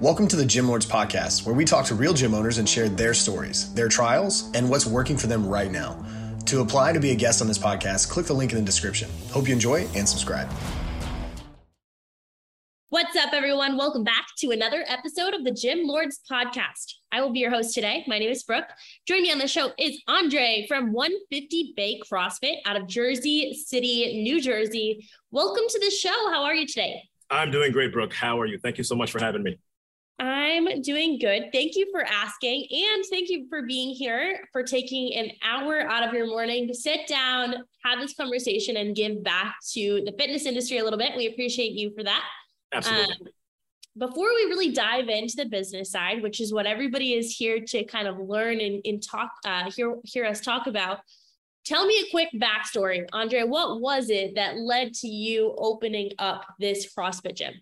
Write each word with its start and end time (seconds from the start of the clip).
Welcome 0.00 0.28
to 0.28 0.36
the 0.36 0.46
Gym 0.46 0.68
Lords 0.68 0.86
Podcast, 0.86 1.44
where 1.44 1.56
we 1.56 1.64
talk 1.64 1.84
to 1.86 1.96
real 1.96 2.14
gym 2.14 2.32
owners 2.32 2.58
and 2.58 2.68
share 2.68 2.88
their 2.88 3.12
stories, 3.12 3.74
their 3.74 3.88
trials, 3.88 4.48
and 4.54 4.70
what's 4.70 4.86
working 4.86 5.16
for 5.16 5.26
them 5.26 5.44
right 5.44 5.72
now. 5.72 6.00
To 6.46 6.60
apply 6.60 6.92
to 6.92 7.00
be 7.00 7.10
a 7.10 7.16
guest 7.16 7.42
on 7.42 7.48
this 7.48 7.58
podcast, 7.58 8.08
click 8.08 8.24
the 8.24 8.32
link 8.32 8.52
in 8.52 8.58
the 8.58 8.64
description. 8.64 9.10
Hope 9.32 9.48
you 9.48 9.52
enjoy 9.52 9.88
and 9.96 10.08
subscribe. 10.08 10.48
What's 12.90 13.16
up, 13.16 13.32
everyone? 13.32 13.76
Welcome 13.76 14.04
back 14.04 14.26
to 14.38 14.52
another 14.52 14.84
episode 14.86 15.34
of 15.34 15.42
the 15.42 15.50
Gym 15.50 15.80
Lords 15.84 16.20
Podcast. 16.30 16.94
I 17.10 17.20
will 17.20 17.32
be 17.32 17.40
your 17.40 17.50
host 17.50 17.74
today. 17.74 18.04
My 18.06 18.20
name 18.20 18.30
is 18.30 18.44
Brooke. 18.44 18.68
Joining 19.04 19.24
me 19.24 19.32
on 19.32 19.38
the 19.38 19.48
show 19.48 19.72
is 19.80 20.00
Andre 20.06 20.64
from 20.68 20.92
150 20.92 21.72
Bay 21.76 22.00
CrossFit 22.08 22.58
out 22.66 22.76
of 22.76 22.86
Jersey 22.86 23.52
City, 23.52 24.22
New 24.22 24.40
Jersey. 24.40 25.08
Welcome 25.32 25.64
to 25.68 25.80
the 25.80 25.90
show. 25.90 26.30
How 26.30 26.44
are 26.44 26.54
you 26.54 26.68
today? 26.68 27.02
I'm 27.30 27.50
doing 27.50 27.72
great, 27.72 27.92
Brooke. 27.92 28.14
How 28.14 28.38
are 28.38 28.46
you? 28.46 28.58
Thank 28.58 28.78
you 28.78 28.84
so 28.84 28.94
much 28.94 29.10
for 29.10 29.18
having 29.18 29.42
me. 29.42 29.58
I'm 30.20 30.82
doing 30.82 31.18
good. 31.18 31.50
Thank 31.52 31.76
you 31.76 31.88
for 31.92 32.02
asking. 32.02 32.66
And 32.70 33.04
thank 33.08 33.28
you 33.28 33.46
for 33.48 33.62
being 33.62 33.94
here, 33.94 34.48
for 34.52 34.64
taking 34.64 35.14
an 35.14 35.30
hour 35.44 35.80
out 35.82 36.06
of 36.06 36.12
your 36.12 36.26
morning 36.26 36.66
to 36.66 36.74
sit 36.74 37.06
down, 37.06 37.54
have 37.84 38.00
this 38.00 38.14
conversation, 38.14 38.76
and 38.78 38.96
give 38.96 39.22
back 39.22 39.54
to 39.74 40.02
the 40.04 40.12
fitness 40.18 40.44
industry 40.44 40.78
a 40.78 40.84
little 40.84 40.98
bit. 40.98 41.16
We 41.16 41.28
appreciate 41.28 41.72
you 41.72 41.92
for 41.96 42.02
that. 42.02 42.24
Absolutely. 42.72 43.14
Um, 43.20 43.28
before 43.96 44.28
we 44.34 44.44
really 44.44 44.72
dive 44.72 45.08
into 45.08 45.36
the 45.36 45.46
business 45.46 45.90
side, 45.90 46.22
which 46.22 46.40
is 46.40 46.52
what 46.52 46.66
everybody 46.66 47.14
is 47.14 47.34
here 47.34 47.60
to 47.66 47.84
kind 47.84 48.08
of 48.08 48.18
learn 48.18 48.60
and, 48.60 48.80
and 48.84 49.02
talk, 49.02 49.30
uh, 49.44 49.70
hear, 49.70 49.96
hear 50.04 50.24
us 50.24 50.40
talk 50.40 50.66
about, 50.66 50.98
tell 51.64 51.86
me 51.86 51.94
a 52.06 52.10
quick 52.10 52.28
backstory. 52.36 53.06
Andre, 53.12 53.42
what 53.42 53.80
was 53.80 54.10
it 54.10 54.34
that 54.34 54.56
led 54.56 54.94
to 54.94 55.08
you 55.08 55.54
opening 55.58 56.10
up 56.18 56.44
this 56.58 56.92
CrossFit 56.92 57.36
gym? 57.36 57.54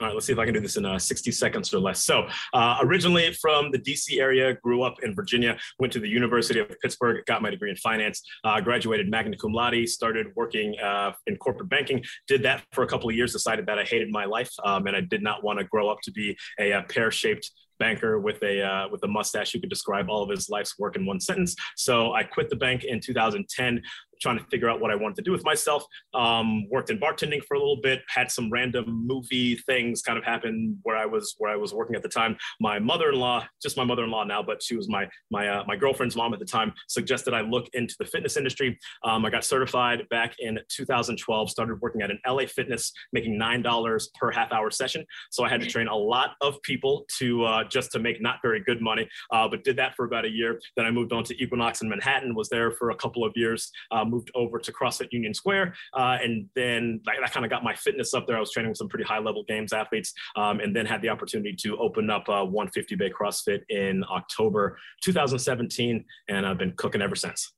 All 0.00 0.06
right, 0.06 0.14
let's 0.14 0.26
see 0.26 0.32
if 0.32 0.38
I 0.38 0.44
can 0.44 0.54
do 0.54 0.60
this 0.60 0.76
in 0.76 0.84
uh, 0.84 0.96
60 0.96 1.32
seconds 1.32 1.74
or 1.74 1.80
less. 1.80 2.04
So, 2.04 2.28
uh, 2.54 2.78
originally 2.82 3.32
from 3.32 3.72
the 3.72 3.80
DC 3.80 4.20
area, 4.20 4.54
grew 4.54 4.82
up 4.82 5.02
in 5.02 5.12
Virginia, 5.12 5.58
went 5.80 5.92
to 5.92 5.98
the 5.98 6.08
University 6.08 6.60
of 6.60 6.68
Pittsburgh, 6.80 7.24
got 7.26 7.42
my 7.42 7.50
degree 7.50 7.70
in 7.70 7.76
finance, 7.76 8.22
uh, 8.44 8.60
graduated 8.60 9.10
magna 9.10 9.36
cum 9.36 9.52
laude, 9.52 9.88
started 9.88 10.28
working 10.36 10.78
uh, 10.78 11.12
in 11.26 11.36
corporate 11.36 11.68
banking, 11.68 12.04
did 12.28 12.44
that 12.44 12.62
for 12.70 12.84
a 12.84 12.86
couple 12.86 13.08
of 13.08 13.16
years, 13.16 13.32
decided 13.32 13.66
that 13.66 13.76
I 13.76 13.82
hated 13.82 14.12
my 14.12 14.24
life 14.24 14.52
um, 14.62 14.86
and 14.86 14.94
I 14.94 15.00
did 15.00 15.20
not 15.20 15.42
want 15.42 15.58
to 15.58 15.64
grow 15.64 15.88
up 15.88 15.98
to 16.02 16.12
be 16.12 16.36
a, 16.60 16.70
a 16.70 16.82
pear 16.84 17.10
shaped 17.10 17.50
banker 17.78 18.18
with 18.18 18.42
a 18.42 18.62
uh, 18.62 18.88
with 18.88 19.02
a 19.04 19.08
mustache 19.08 19.52
who 19.52 19.60
could 19.60 19.70
describe 19.70 20.08
all 20.08 20.22
of 20.22 20.30
his 20.30 20.48
life's 20.48 20.78
work 20.78 20.96
in 20.96 21.06
one 21.06 21.20
sentence. 21.20 21.54
So 21.76 22.12
I 22.12 22.24
quit 22.24 22.50
the 22.50 22.56
bank 22.56 22.84
in 22.84 23.00
2010, 23.00 23.82
trying 24.20 24.38
to 24.38 24.44
figure 24.44 24.68
out 24.68 24.80
what 24.80 24.90
I 24.90 24.94
wanted 24.94 25.16
to 25.16 25.22
do 25.22 25.32
with 25.32 25.44
myself. 25.44 25.84
Um, 26.14 26.68
worked 26.70 26.90
in 26.90 26.98
bartending 26.98 27.42
for 27.44 27.54
a 27.54 27.58
little 27.58 27.80
bit, 27.80 28.02
had 28.08 28.30
some 28.30 28.50
random 28.50 29.06
movie 29.06 29.56
things 29.56 30.02
kind 30.02 30.18
of 30.18 30.24
happen 30.24 30.78
where 30.82 30.96
I 30.96 31.06
was 31.06 31.34
where 31.38 31.52
I 31.52 31.56
was 31.56 31.74
working 31.74 31.96
at 31.96 32.02
the 32.02 32.08
time. 32.08 32.36
My 32.60 32.78
mother-in-law, 32.78 33.46
just 33.62 33.76
my 33.76 33.84
mother-in-law 33.84 34.24
now, 34.24 34.42
but 34.42 34.62
she 34.62 34.76
was 34.76 34.88
my 34.88 35.08
my 35.30 35.48
uh, 35.48 35.64
my 35.66 35.76
girlfriend's 35.76 36.16
mom 36.16 36.32
at 36.32 36.38
the 36.38 36.44
time, 36.44 36.72
suggested 36.88 37.34
I 37.34 37.40
look 37.42 37.68
into 37.72 37.94
the 37.98 38.04
fitness 38.04 38.36
industry. 38.36 38.78
Um, 39.04 39.24
I 39.24 39.30
got 39.30 39.44
certified 39.44 40.08
back 40.08 40.34
in 40.38 40.58
2012. 40.68 41.50
Started 41.50 41.80
working 41.80 42.02
at 42.02 42.10
an 42.10 42.18
LA 42.26 42.46
Fitness, 42.46 42.92
making 43.12 43.38
nine 43.38 43.62
dollars 43.62 44.10
per 44.18 44.30
half 44.30 44.52
hour 44.52 44.70
session. 44.70 45.04
So 45.30 45.44
I 45.44 45.48
had 45.48 45.60
to 45.60 45.66
train 45.66 45.88
a 45.88 45.96
lot 45.96 46.30
of 46.40 46.60
people 46.62 47.04
to 47.18 47.44
uh, 47.44 47.64
just 47.64 47.92
to 47.92 47.98
make 47.98 48.20
not 48.20 48.36
very 48.42 48.60
good 48.60 48.80
money, 48.80 49.08
uh, 49.32 49.48
but 49.48 49.64
did 49.64 49.76
that 49.76 49.94
for 49.94 50.04
about 50.04 50.24
a 50.24 50.30
year. 50.30 50.60
Then 50.76 50.86
I 50.86 50.90
moved 50.90 51.12
on 51.12 51.24
to 51.24 51.42
Equinox 51.42 51.82
in 51.82 51.88
Manhattan. 51.88 52.34
Was 52.34 52.48
there 52.48 52.72
for 52.72 52.90
a 52.90 52.94
couple 52.94 53.24
of 53.24 53.32
years. 53.34 53.70
Um, 53.90 54.07
moved 54.10 54.30
over 54.34 54.58
to 54.58 54.72
CrossFit 54.72 55.08
Union 55.12 55.34
Square. 55.34 55.74
Uh, 55.94 56.18
and 56.22 56.48
then 56.54 57.00
I, 57.08 57.20
that 57.20 57.32
kind 57.32 57.44
of 57.44 57.50
got 57.50 57.64
my 57.64 57.74
fitness 57.74 58.14
up 58.14 58.26
there. 58.26 58.36
I 58.36 58.40
was 58.40 58.52
training 58.52 58.70
with 58.70 58.78
some 58.78 58.88
pretty 58.88 59.04
high 59.04 59.18
level 59.18 59.44
games 59.46 59.72
athletes 59.72 60.12
um, 60.36 60.60
and 60.60 60.74
then 60.74 60.86
had 60.86 61.02
the 61.02 61.08
opportunity 61.08 61.54
to 61.62 61.76
open 61.78 62.10
up 62.10 62.28
uh, 62.28 62.44
150 62.44 62.94
Bay 62.96 63.10
CrossFit 63.10 63.60
in 63.68 64.04
October 64.10 64.78
2017. 65.02 66.04
And 66.28 66.46
I've 66.46 66.58
been 66.58 66.72
cooking 66.72 67.02
ever 67.02 67.16
since. 67.16 67.52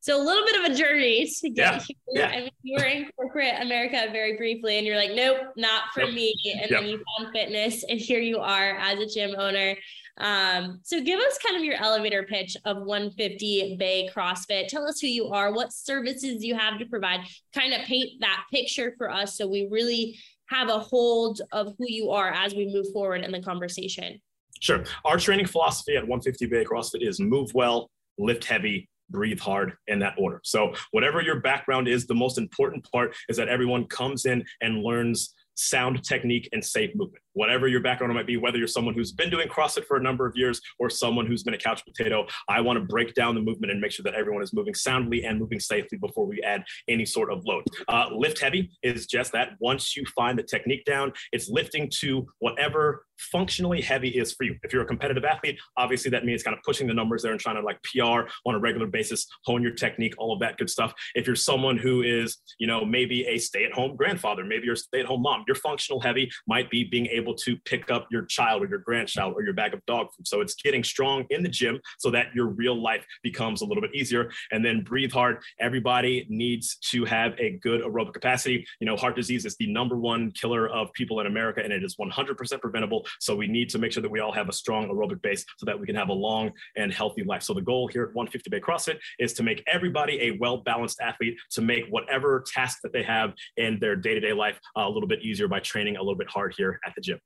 So 0.00 0.16
a 0.16 0.22
little 0.22 0.44
bit 0.46 0.64
of 0.64 0.72
a 0.72 0.74
journey 0.76 1.30
to 1.40 1.50
get 1.50 1.74
yeah. 1.74 1.80
here. 1.80 1.96
Yeah. 2.08 2.28
I 2.28 2.40
mean, 2.42 2.50
you 2.62 2.76
were 2.78 2.86
in 2.86 3.10
corporate 3.16 3.60
America 3.60 4.06
very 4.12 4.36
briefly, 4.36 4.78
and 4.78 4.86
you're 4.86 4.96
like, 4.96 5.12
nope, 5.12 5.38
not 5.56 5.92
for 5.92 6.00
nope. 6.00 6.14
me. 6.14 6.34
And 6.62 6.70
yep. 6.70 6.80
then 6.80 6.88
you 6.88 7.02
found 7.18 7.32
fitness, 7.32 7.84
and 7.88 7.98
here 7.98 8.20
you 8.20 8.38
are 8.38 8.76
as 8.78 8.98
a 9.00 9.06
gym 9.06 9.34
owner. 9.36 9.76
Um, 10.18 10.80
so 10.82 11.00
give 11.00 11.20
us 11.20 11.38
kind 11.38 11.56
of 11.56 11.64
your 11.64 11.76
elevator 11.76 12.24
pitch 12.24 12.56
of 12.64 12.78
150 12.78 13.76
Bay 13.78 14.10
CrossFit. 14.14 14.68
Tell 14.68 14.86
us 14.86 15.00
who 15.00 15.06
you 15.06 15.28
are, 15.28 15.52
what 15.52 15.72
services 15.72 16.44
you 16.44 16.56
have 16.56 16.78
to 16.78 16.86
provide, 16.86 17.20
kind 17.54 17.72
of 17.72 17.82
paint 17.82 18.20
that 18.20 18.44
picture 18.52 18.94
for 18.98 19.10
us 19.10 19.36
so 19.36 19.46
we 19.46 19.68
really 19.70 20.18
have 20.46 20.68
a 20.68 20.78
hold 20.78 21.42
of 21.52 21.74
who 21.78 21.86
you 21.86 22.10
are 22.10 22.30
as 22.30 22.54
we 22.54 22.72
move 22.72 22.86
forward 22.92 23.22
in 23.22 23.30
the 23.30 23.42
conversation. 23.42 24.20
Sure. 24.60 24.82
Our 25.04 25.18
training 25.18 25.46
philosophy 25.46 25.96
at 25.96 26.02
150 26.02 26.46
Bay 26.46 26.64
CrossFit 26.64 27.06
is 27.06 27.20
move 27.20 27.52
well, 27.54 27.90
lift 28.18 28.44
heavy, 28.44 28.88
breathe 29.10 29.38
hard 29.38 29.74
in 29.86 29.98
that 30.00 30.14
order. 30.18 30.40
So, 30.42 30.74
whatever 30.90 31.22
your 31.22 31.40
background 31.40 31.86
is, 31.86 32.06
the 32.06 32.14
most 32.14 32.38
important 32.38 32.90
part 32.90 33.14
is 33.28 33.36
that 33.36 33.48
everyone 33.48 33.86
comes 33.86 34.26
in 34.26 34.44
and 34.60 34.82
learns 34.82 35.34
sound 35.54 36.04
technique 36.04 36.48
and 36.52 36.64
safe 36.64 36.94
movement 36.94 37.22
whatever 37.38 37.68
your 37.68 37.80
background 37.80 38.12
might 38.12 38.26
be, 38.26 38.36
whether 38.36 38.58
you're 38.58 38.66
someone 38.66 38.94
who's 38.94 39.12
been 39.12 39.30
doing 39.30 39.48
CrossFit 39.48 39.84
for 39.84 39.96
a 39.96 40.02
number 40.02 40.26
of 40.26 40.36
years 40.36 40.60
or 40.80 40.90
someone 40.90 41.24
who's 41.24 41.44
been 41.44 41.54
a 41.54 41.58
couch 41.58 41.84
potato, 41.84 42.26
I 42.48 42.60
want 42.60 42.80
to 42.80 42.84
break 42.84 43.14
down 43.14 43.36
the 43.36 43.40
movement 43.40 43.70
and 43.70 43.80
make 43.80 43.92
sure 43.92 44.02
that 44.02 44.14
everyone 44.14 44.42
is 44.42 44.52
moving 44.52 44.74
soundly 44.74 45.24
and 45.24 45.38
moving 45.38 45.60
safely 45.60 45.98
before 45.98 46.26
we 46.26 46.42
add 46.42 46.64
any 46.88 47.06
sort 47.06 47.30
of 47.32 47.44
load. 47.46 47.62
Uh, 47.86 48.06
lift 48.12 48.40
heavy 48.40 48.72
is 48.82 49.06
just 49.06 49.30
that. 49.32 49.50
Once 49.60 49.96
you 49.96 50.04
find 50.16 50.36
the 50.36 50.42
technique 50.42 50.84
down, 50.84 51.12
it's 51.30 51.48
lifting 51.48 51.88
to 52.00 52.26
whatever 52.40 53.04
functionally 53.18 53.80
heavy 53.80 54.10
is 54.10 54.32
for 54.32 54.44
you. 54.44 54.56
If 54.62 54.72
you're 54.72 54.82
a 54.82 54.86
competitive 54.86 55.24
athlete, 55.24 55.58
obviously 55.76 56.10
that 56.12 56.24
means 56.24 56.42
kind 56.42 56.56
of 56.56 56.62
pushing 56.62 56.86
the 56.86 56.94
numbers 56.94 57.22
there 57.22 57.32
and 57.32 57.40
trying 57.40 57.56
to 57.56 57.62
like 57.62 57.78
PR 57.82 58.28
on 58.46 58.54
a 58.54 58.58
regular 58.58 58.86
basis, 58.86 59.26
hone 59.44 59.62
your 59.62 59.72
technique, 59.72 60.14
all 60.18 60.32
of 60.32 60.40
that 60.40 60.56
good 60.56 60.70
stuff. 60.70 60.92
If 61.14 61.26
you're 61.26 61.36
someone 61.36 61.78
who 61.78 62.02
is, 62.02 62.38
you 62.58 62.66
know, 62.66 62.84
maybe 62.84 63.26
a 63.26 63.38
stay-at-home 63.38 63.96
grandfather, 63.96 64.44
maybe 64.44 64.64
you're 64.64 64.74
a 64.74 64.78
stay-at-home 64.78 65.22
mom, 65.22 65.44
your 65.46 65.56
functional 65.56 66.00
heavy 66.00 66.30
might 66.46 66.70
be 66.70 66.84
being 66.84 67.06
able 67.06 67.27
to 67.34 67.56
pick 67.64 67.90
up 67.90 68.06
your 68.10 68.22
child 68.22 68.62
or 68.62 68.66
your 68.66 68.78
grandchild 68.78 69.34
or 69.34 69.42
your 69.42 69.54
bag 69.54 69.74
of 69.74 69.84
dog 69.86 70.08
food. 70.16 70.26
So 70.26 70.40
it's 70.40 70.54
getting 70.54 70.84
strong 70.84 71.24
in 71.30 71.42
the 71.42 71.48
gym 71.48 71.80
so 71.98 72.10
that 72.10 72.34
your 72.34 72.46
real 72.46 72.80
life 72.80 73.04
becomes 73.22 73.62
a 73.62 73.64
little 73.64 73.80
bit 73.80 73.94
easier. 73.94 74.30
And 74.50 74.64
then 74.64 74.82
breathe 74.82 75.12
hard. 75.12 75.38
Everybody 75.60 76.26
needs 76.28 76.76
to 76.90 77.04
have 77.04 77.34
a 77.38 77.58
good 77.62 77.82
aerobic 77.82 78.14
capacity. 78.14 78.66
You 78.80 78.86
know, 78.86 78.96
heart 78.96 79.16
disease 79.16 79.44
is 79.44 79.56
the 79.56 79.66
number 79.66 79.96
one 79.96 80.30
killer 80.32 80.68
of 80.68 80.92
people 80.92 81.20
in 81.20 81.26
America, 81.26 81.60
and 81.62 81.72
it 81.72 81.84
is 81.84 81.96
100% 81.96 82.60
preventable. 82.60 83.06
So 83.20 83.34
we 83.36 83.46
need 83.46 83.68
to 83.70 83.78
make 83.78 83.92
sure 83.92 84.02
that 84.02 84.10
we 84.10 84.20
all 84.20 84.32
have 84.32 84.48
a 84.48 84.52
strong 84.52 84.88
aerobic 84.88 85.22
base 85.22 85.44
so 85.56 85.66
that 85.66 85.78
we 85.78 85.86
can 85.86 85.96
have 85.96 86.08
a 86.08 86.12
long 86.12 86.52
and 86.76 86.92
healthy 86.92 87.24
life. 87.24 87.42
So 87.42 87.54
the 87.54 87.62
goal 87.62 87.88
here 87.88 88.04
at 88.04 88.14
150 88.14 88.50
Bay 88.50 88.60
CrossFit 88.60 88.98
is 89.18 89.32
to 89.34 89.42
make 89.42 89.62
everybody 89.66 90.20
a 90.22 90.30
well 90.38 90.58
balanced 90.58 91.00
athlete, 91.00 91.36
to 91.50 91.62
make 91.62 91.86
whatever 91.90 92.44
task 92.46 92.80
that 92.82 92.92
they 92.92 93.02
have 93.02 93.34
in 93.56 93.78
their 93.80 93.96
day 93.96 94.14
to 94.14 94.20
day 94.20 94.32
life 94.32 94.58
uh, 94.76 94.82
a 94.82 94.90
little 94.90 95.08
bit 95.08 95.22
easier 95.22 95.48
by 95.48 95.60
training 95.60 95.96
a 95.96 96.00
little 96.00 96.16
bit 96.16 96.28
hard 96.28 96.54
here 96.56 96.80
at 96.86 96.94
the 96.94 97.00
gym. 97.00 97.17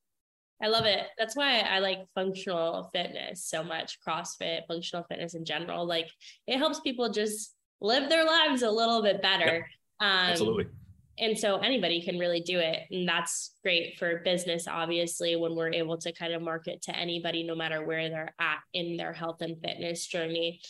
I 0.62 0.68
love 0.68 0.84
it. 0.86 1.00
That's 1.18 1.36
why 1.36 1.60
I 1.60 1.80
like 1.80 1.98
functional 2.14 2.88
fitness 2.92 3.44
so 3.44 3.64
much, 3.64 3.98
CrossFit, 4.06 4.60
functional 4.68 5.04
fitness 5.08 5.34
in 5.34 5.44
general. 5.44 5.84
Like 5.86 6.08
it 6.46 6.58
helps 6.58 6.80
people 6.80 7.10
just 7.10 7.54
live 7.80 8.08
their 8.08 8.24
lives 8.24 8.62
a 8.62 8.70
little 8.70 9.02
bit 9.02 9.20
better. 9.20 9.66
Yep. 10.00 10.08
Um, 10.08 10.30
Absolutely. 10.30 10.66
And 11.18 11.38
so 11.38 11.58
anybody 11.58 12.00
can 12.00 12.18
really 12.18 12.40
do 12.40 12.58
it. 12.58 12.80
And 12.90 13.06
that's 13.06 13.56
great 13.62 13.98
for 13.98 14.22
business, 14.24 14.66
obviously, 14.66 15.36
when 15.36 15.54
we're 15.54 15.72
able 15.72 15.98
to 15.98 16.12
kind 16.12 16.32
of 16.32 16.40
market 16.40 16.80
to 16.82 16.96
anybody, 16.96 17.42
no 17.42 17.54
matter 17.54 17.84
where 17.84 18.08
they're 18.08 18.34
at 18.40 18.58
in 18.72 18.96
their 18.96 19.12
health 19.12 19.42
and 19.42 19.60
fitness 19.60 20.06
journey. 20.06 20.60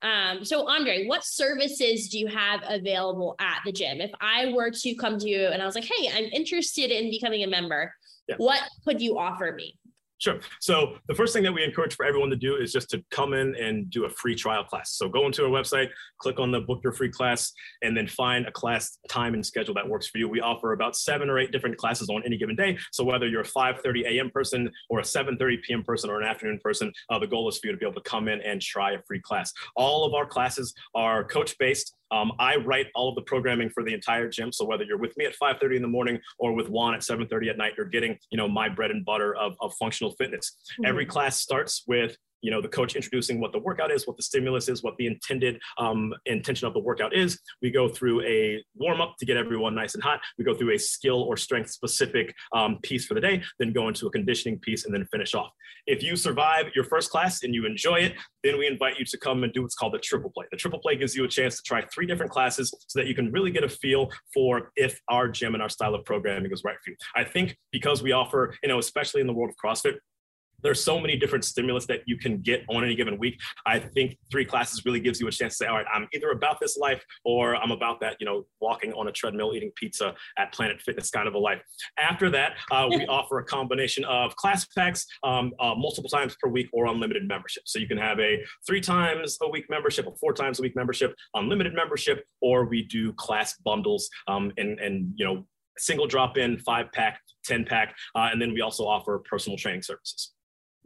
Um, 0.00 0.44
so, 0.44 0.66
Andre, 0.66 1.06
what 1.06 1.24
services 1.24 2.08
do 2.08 2.18
you 2.18 2.26
have 2.26 2.62
available 2.66 3.36
at 3.38 3.60
the 3.66 3.72
gym? 3.72 4.00
If 4.00 4.12
I 4.20 4.52
were 4.52 4.70
to 4.70 4.94
come 4.94 5.18
to 5.18 5.28
you 5.28 5.48
and 5.48 5.60
I 5.60 5.66
was 5.66 5.74
like, 5.74 5.84
hey, 5.84 6.08
I'm 6.12 6.30
interested 6.32 6.90
in 6.90 7.10
becoming 7.10 7.44
a 7.44 7.48
member, 7.48 7.92
yeah. 8.28 8.36
what 8.38 8.60
could 8.84 9.00
you 9.00 9.18
offer 9.18 9.52
me? 9.52 9.76
Sure. 10.22 10.38
So 10.60 10.98
the 11.08 11.14
first 11.16 11.32
thing 11.32 11.42
that 11.42 11.52
we 11.52 11.64
encourage 11.64 11.96
for 11.96 12.04
everyone 12.06 12.30
to 12.30 12.36
do 12.36 12.54
is 12.54 12.72
just 12.72 12.88
to 12.90 13.02
come 13.10 13.34
in 13.34 13.56
and 13.56 13.90
do 13.90 14.04
a 14.04 14.08
free 14.08 14.36
trial 14.36 14.62
class. 14.62 14.92
So 14.92 15.08
go 15.08 15.26
into 15.26 15.42
our 15.44 15.50
website, 15.50 15.88
click 16.18 16.38
on 16.38 16.52
the 16.52 16.60
book 16.60 16.80
your 16.84 16.92
free 16.92 17.10
class, 17.10 17.52
and 17.82 17.96
then 17.96 18.06
find 18.06 18.46
a 18.46 18.52
class 18.52 18.98
time 19.08 19.34
and 19.34 19.44
schedule 19.44 19.74
that 19.74 19.88
works 19.88 20.06
for 20.06 20.18
you. 20.18 20.28
We 20.28 20.40
offer 20.40 20.74
about 20.74 20.94
seven 20.94 21.28
or 21.28 21.40
eight 21.40 21.50
different 21.50 21.76
classes 21.76 22.08
on 22.08 22.22
any 22.24 22.38
given 22.38 22.54
day. 22.54 22.78
So 22.92 23.02
whether 23.02 23.26
you're 23.26 23.40
a 23.40 23.44
5:30 23.44 24.04
a.m. 24.04 24.30
person 24.30 24.70
or 24.90 25.00
a 25.00 25.02
7:30 25.02 25.60
p.m. 25.64 25.82
person 25.82 26.08
or 26.08 26.20
an 26.20 26.24
afternoon 26.28 26.60
person, 26.62 26.92
uh, 27.10 27.18
the 27.18 27.26
goal 27.26 27.48
is 27.48 27.58
for 27.58 27.66
you 27.66 27.72
to 27.72 27.78
be 27.78 27.84
able 27.84 28.00
to 28.00 28.08
come 28.08 28.28
in 28.28 28.40
and 28.42 28.62
try 28.62 28.92
a 28.92 29.02
free 29.02 29.20
class. 29.20 29.52
All 29.74 30.04
of 30.04 30.14
our 30.14 30.24
classes 30.24 30.72
are 30.94 31.24
coach 31.24 31.58
based. 31.58 31.96
Um, 32.12 32.32
I 32.38 32.56
write 32.56 32.88
all 32.94 33.08
of 33.08 33.14
the 33.14 33.22
programming 33.22 33.70
for 33.70 33.82
the 33.82 33.94
entire 33.94 34.28
gym. 34.28 34.52
So 34.52 34.64
whether 34.64 34.84
you're 34.84 34.98
with 34.98 35.16
me 35.16 35.24
at 35.24 35.34
5:30 35.34 35.76
in 35.76 35.82
the 35.82 35.88
morning 35.88 36.20
or 36.38 36.52
with 36.52 36.68
Juan 36.68 36.94
at 36.94 37.00
7:30 37.00 37.50
at 37.50 37.56
night, 37.56 37.72
you're 37.76 37.86
getting 37.86 38.18
you 38.30 38.36
know 38.36 38.48
my 38.48 38.68
bread 38.68 38.90
and 38.90 39.04
butter 39.04 39.34
of, 39.34 39.56
of 39.60 39.74
functional 39.74 40.12
fitness. 40.12 40.56
Mm-hmm. 40.72 40.86
Every 40.86 41.06
class 41.06 41.38
starts 41.38 41.82
with 41.86 42.16
you 42.42 42.50
know 42.50 42.60
the 42.60 42.68
coach 42.68 42.96
introducing 42.96 43.40
what 43.40 43.52
the 43.52 43.58
workout 43.58 43.90
is, 43.90 44.06
what 44.06 44.16
the 44.16 44.22
stimulus 44.22 44.68
is, 44.68 44.82
what 44.82 44.96
the 44.98 45.06
intended 45.06 45.58
um, 45.78 46.12
intention 46.26 46.66
of 46.66 46.74
the 46.74 46.80
workout 46.80 47.14
is. 47.16 47.38
We 47.62 47.70
go 47.70 47.88
through 47.88 48.22
a 48.22 48.62
warm 48.74 49.00
up 49.00 49.14
to 49.20 49.26
get 49.26 49.36
everyone 49.36 49.74
nice 49.74 49.94
and 49.94 50.02
hot. 50.02 50.20
We 50.38 50.44
go 50.44 50.54
through 50.54 50.74
a 50.74 50.78
skill 50.78 51.22
or 51.22 51.36
strength 51.36 51.70
specific 51.70 52.34
um, 52.52 52.78
piece 52.82 53.06
for 53.06 53.14
the 53.14 53.20
day, 53.20 53.42
then 53.58 53.72
go 53.72 53.88
into 53.88 54.06
a 54.06 54.10
conditioning 54.10 54.58
piece, 54.58 54.84
and 54.84 54.94
then 54.94 55.06
finish 55.10 55.34
off. 55.34 55.50
If 55.86 56.02
you 56.02 56.16
survive 56.16 56.66
your 56.74 56.84
first 56.84 57.10
class 57.10 57.42
and 57.42 57.54
you 57.54 57.66
enjoy 57.66 57.96
it, 57.96 58.14
then 58.44 58.58
we 58.58 58.66
invite 58.66 58.98
you 58.98 59.04
to 59.04 59.18
come 59.18 59.42
and 59.44 59.52
do 59.52 59.62
what's 59.62 59.74
called 59.74 59.94
the 59.94 59.98
triple 59.98 60.30
play. 60.30 60.46
The 60.50 60.56
triple 60.56 60.78
play 60.78 60.96
gives 60.96 61.14
you 61.16 61.24
a 61.24 61.28
chance 61.28 61.56
to 61.56 61.62
try 61.62 61.84
three 61.92 62.06
different 62.06 62.30
classes 62.30 62.72
so 62.86 62.98
that 62.98 63.06
you 63.06 63.14
can 63.14 63.32
really 63.32 63.50
get 63.50 63.64
a 63.64 63.68
feel 63.68 64.10
for 64.32 64.70
if 64.76 65.00
our 65.08 65.28
gym 65.28 65.54
and 65.54 65.62
our 65.62 65.68
style 65.68 65.94
of 65.94 66.04
programming 66.04 66.52
is 66.52 66.62
right 66.64 66.76
for 66.84 66.90
you. 66.90 66.96
I 67.16 67.24
think 67.24 67.56
because 67.72 68.02
we 68.02 68.12
offer, 68.12 68.54
you 68.62 68.68
know, 68.68 68.78
especially 68.78 69.20
in 69.20 69.26
the 69.26 69.32
world 69.32 69.50
of 69.50 69.56
CrossFit, 69.62 69.96
there's 70.62 70.82
so 70.82 71.00
many 71.00 71.16
different 71.16 71.44
stimulus 71.44 71.86
that 71.86 72.00
you 72.06 72.16
can 72.16 72.38
get 72.38 72.64
on 72.68 72.84
any 72.84 72.94
given 72.94 73.18
week. 73.18 73.40
I 73.66 73.78
think 73.78 74.16
three 74.30 74.44
classes 74.44 74.84
really 74.84 75.00
gives 75.00 75.20
you 75.20 75.28
a 75.28 75.32
chance 75.32 75.58
to 75.58 75.64
say, 75.64 75.66
all 75.66 75.76
right, 75.76 75.86
I'm 75.92 76.08
either 76.12 76.30
about 76.30 76.60
this 76.60 76.76
life 76.76 77.04
or 77.24 77.56
I'm 77.56 77.70
about 77.70 78.00
that, 78.00 78.16
you 78.20 78.26
know, 78.26 78.46
walking 78.60 78.92
on 78.92 79.08
a 79.08 79.12
treadmill, 79.12 79.54
eating 79.54 79.72
pizza 79.76 80.14
at 80.38 80.52
Planet 80.52 80.80
Fitness 80.80 81.10
kind 81.10 81.28
of 81.28 81.34
a 81.34 81.38
life. 81.38 81.60
After 81.98 82.30
that, 82.30 82.52
uh, 82.70 82.86
we 82.88 83.06
offer 83.08 83.38
a 83.38 83.44
combination 83.44 84.04
of 84.04 84.34
class 84.36 84.66
packs 84.66 85.06
um, 85.22 85.52
uh, 85.60 85.74
multiple 85.76 86.10
times 86.10 86.36
per 86.40 86.48
week 86.48 86.68
or 86.72 86.86
unlimited 86.86 87.26
membership. 87.26 87.64
So 87.66 87.78
you 87.78 87.88
can 87.88 87.98
have 87.98 88.18
a 88.20 88.42
three 88.66 88.80
times 88.80 89.38
a 89.42 89.48
week 89.48 89.66
membership, 89.68 90.06
a 90.06 90.12
four 90.16 90.32
times 90.32 90.58
a 90.58 90.62
week 90.62 90.76
membership, 90.76 91.14
unlimited 91.34 91.74
membership, 91.74 92.24
or 92.40 92.64
we 92.64 92.82
do 92.84 93.12
class 93.14 93.54
bundles 93.64 94.08
um, 94.28 94.52
and, 94.56 94.78
and, 94.80 95.12
you 95.16 95.24
know, 95.24 95.46
single 95.78 96.06
drop 96.06 96.36
in, 96.36 96.58
five 96.58 96.92
pack, 96.92 97.20
10 97.44 97.64
pack. 97.64 97.94
Uh, 98.14 98.28
and 98.30 98.40
then 98.40 98.52
we 98.52 98.60
also 98.60 98.84
offer 98.84 99.20
personal 99.28 99.56
training 99.56 99.82
services. 99.82 100.32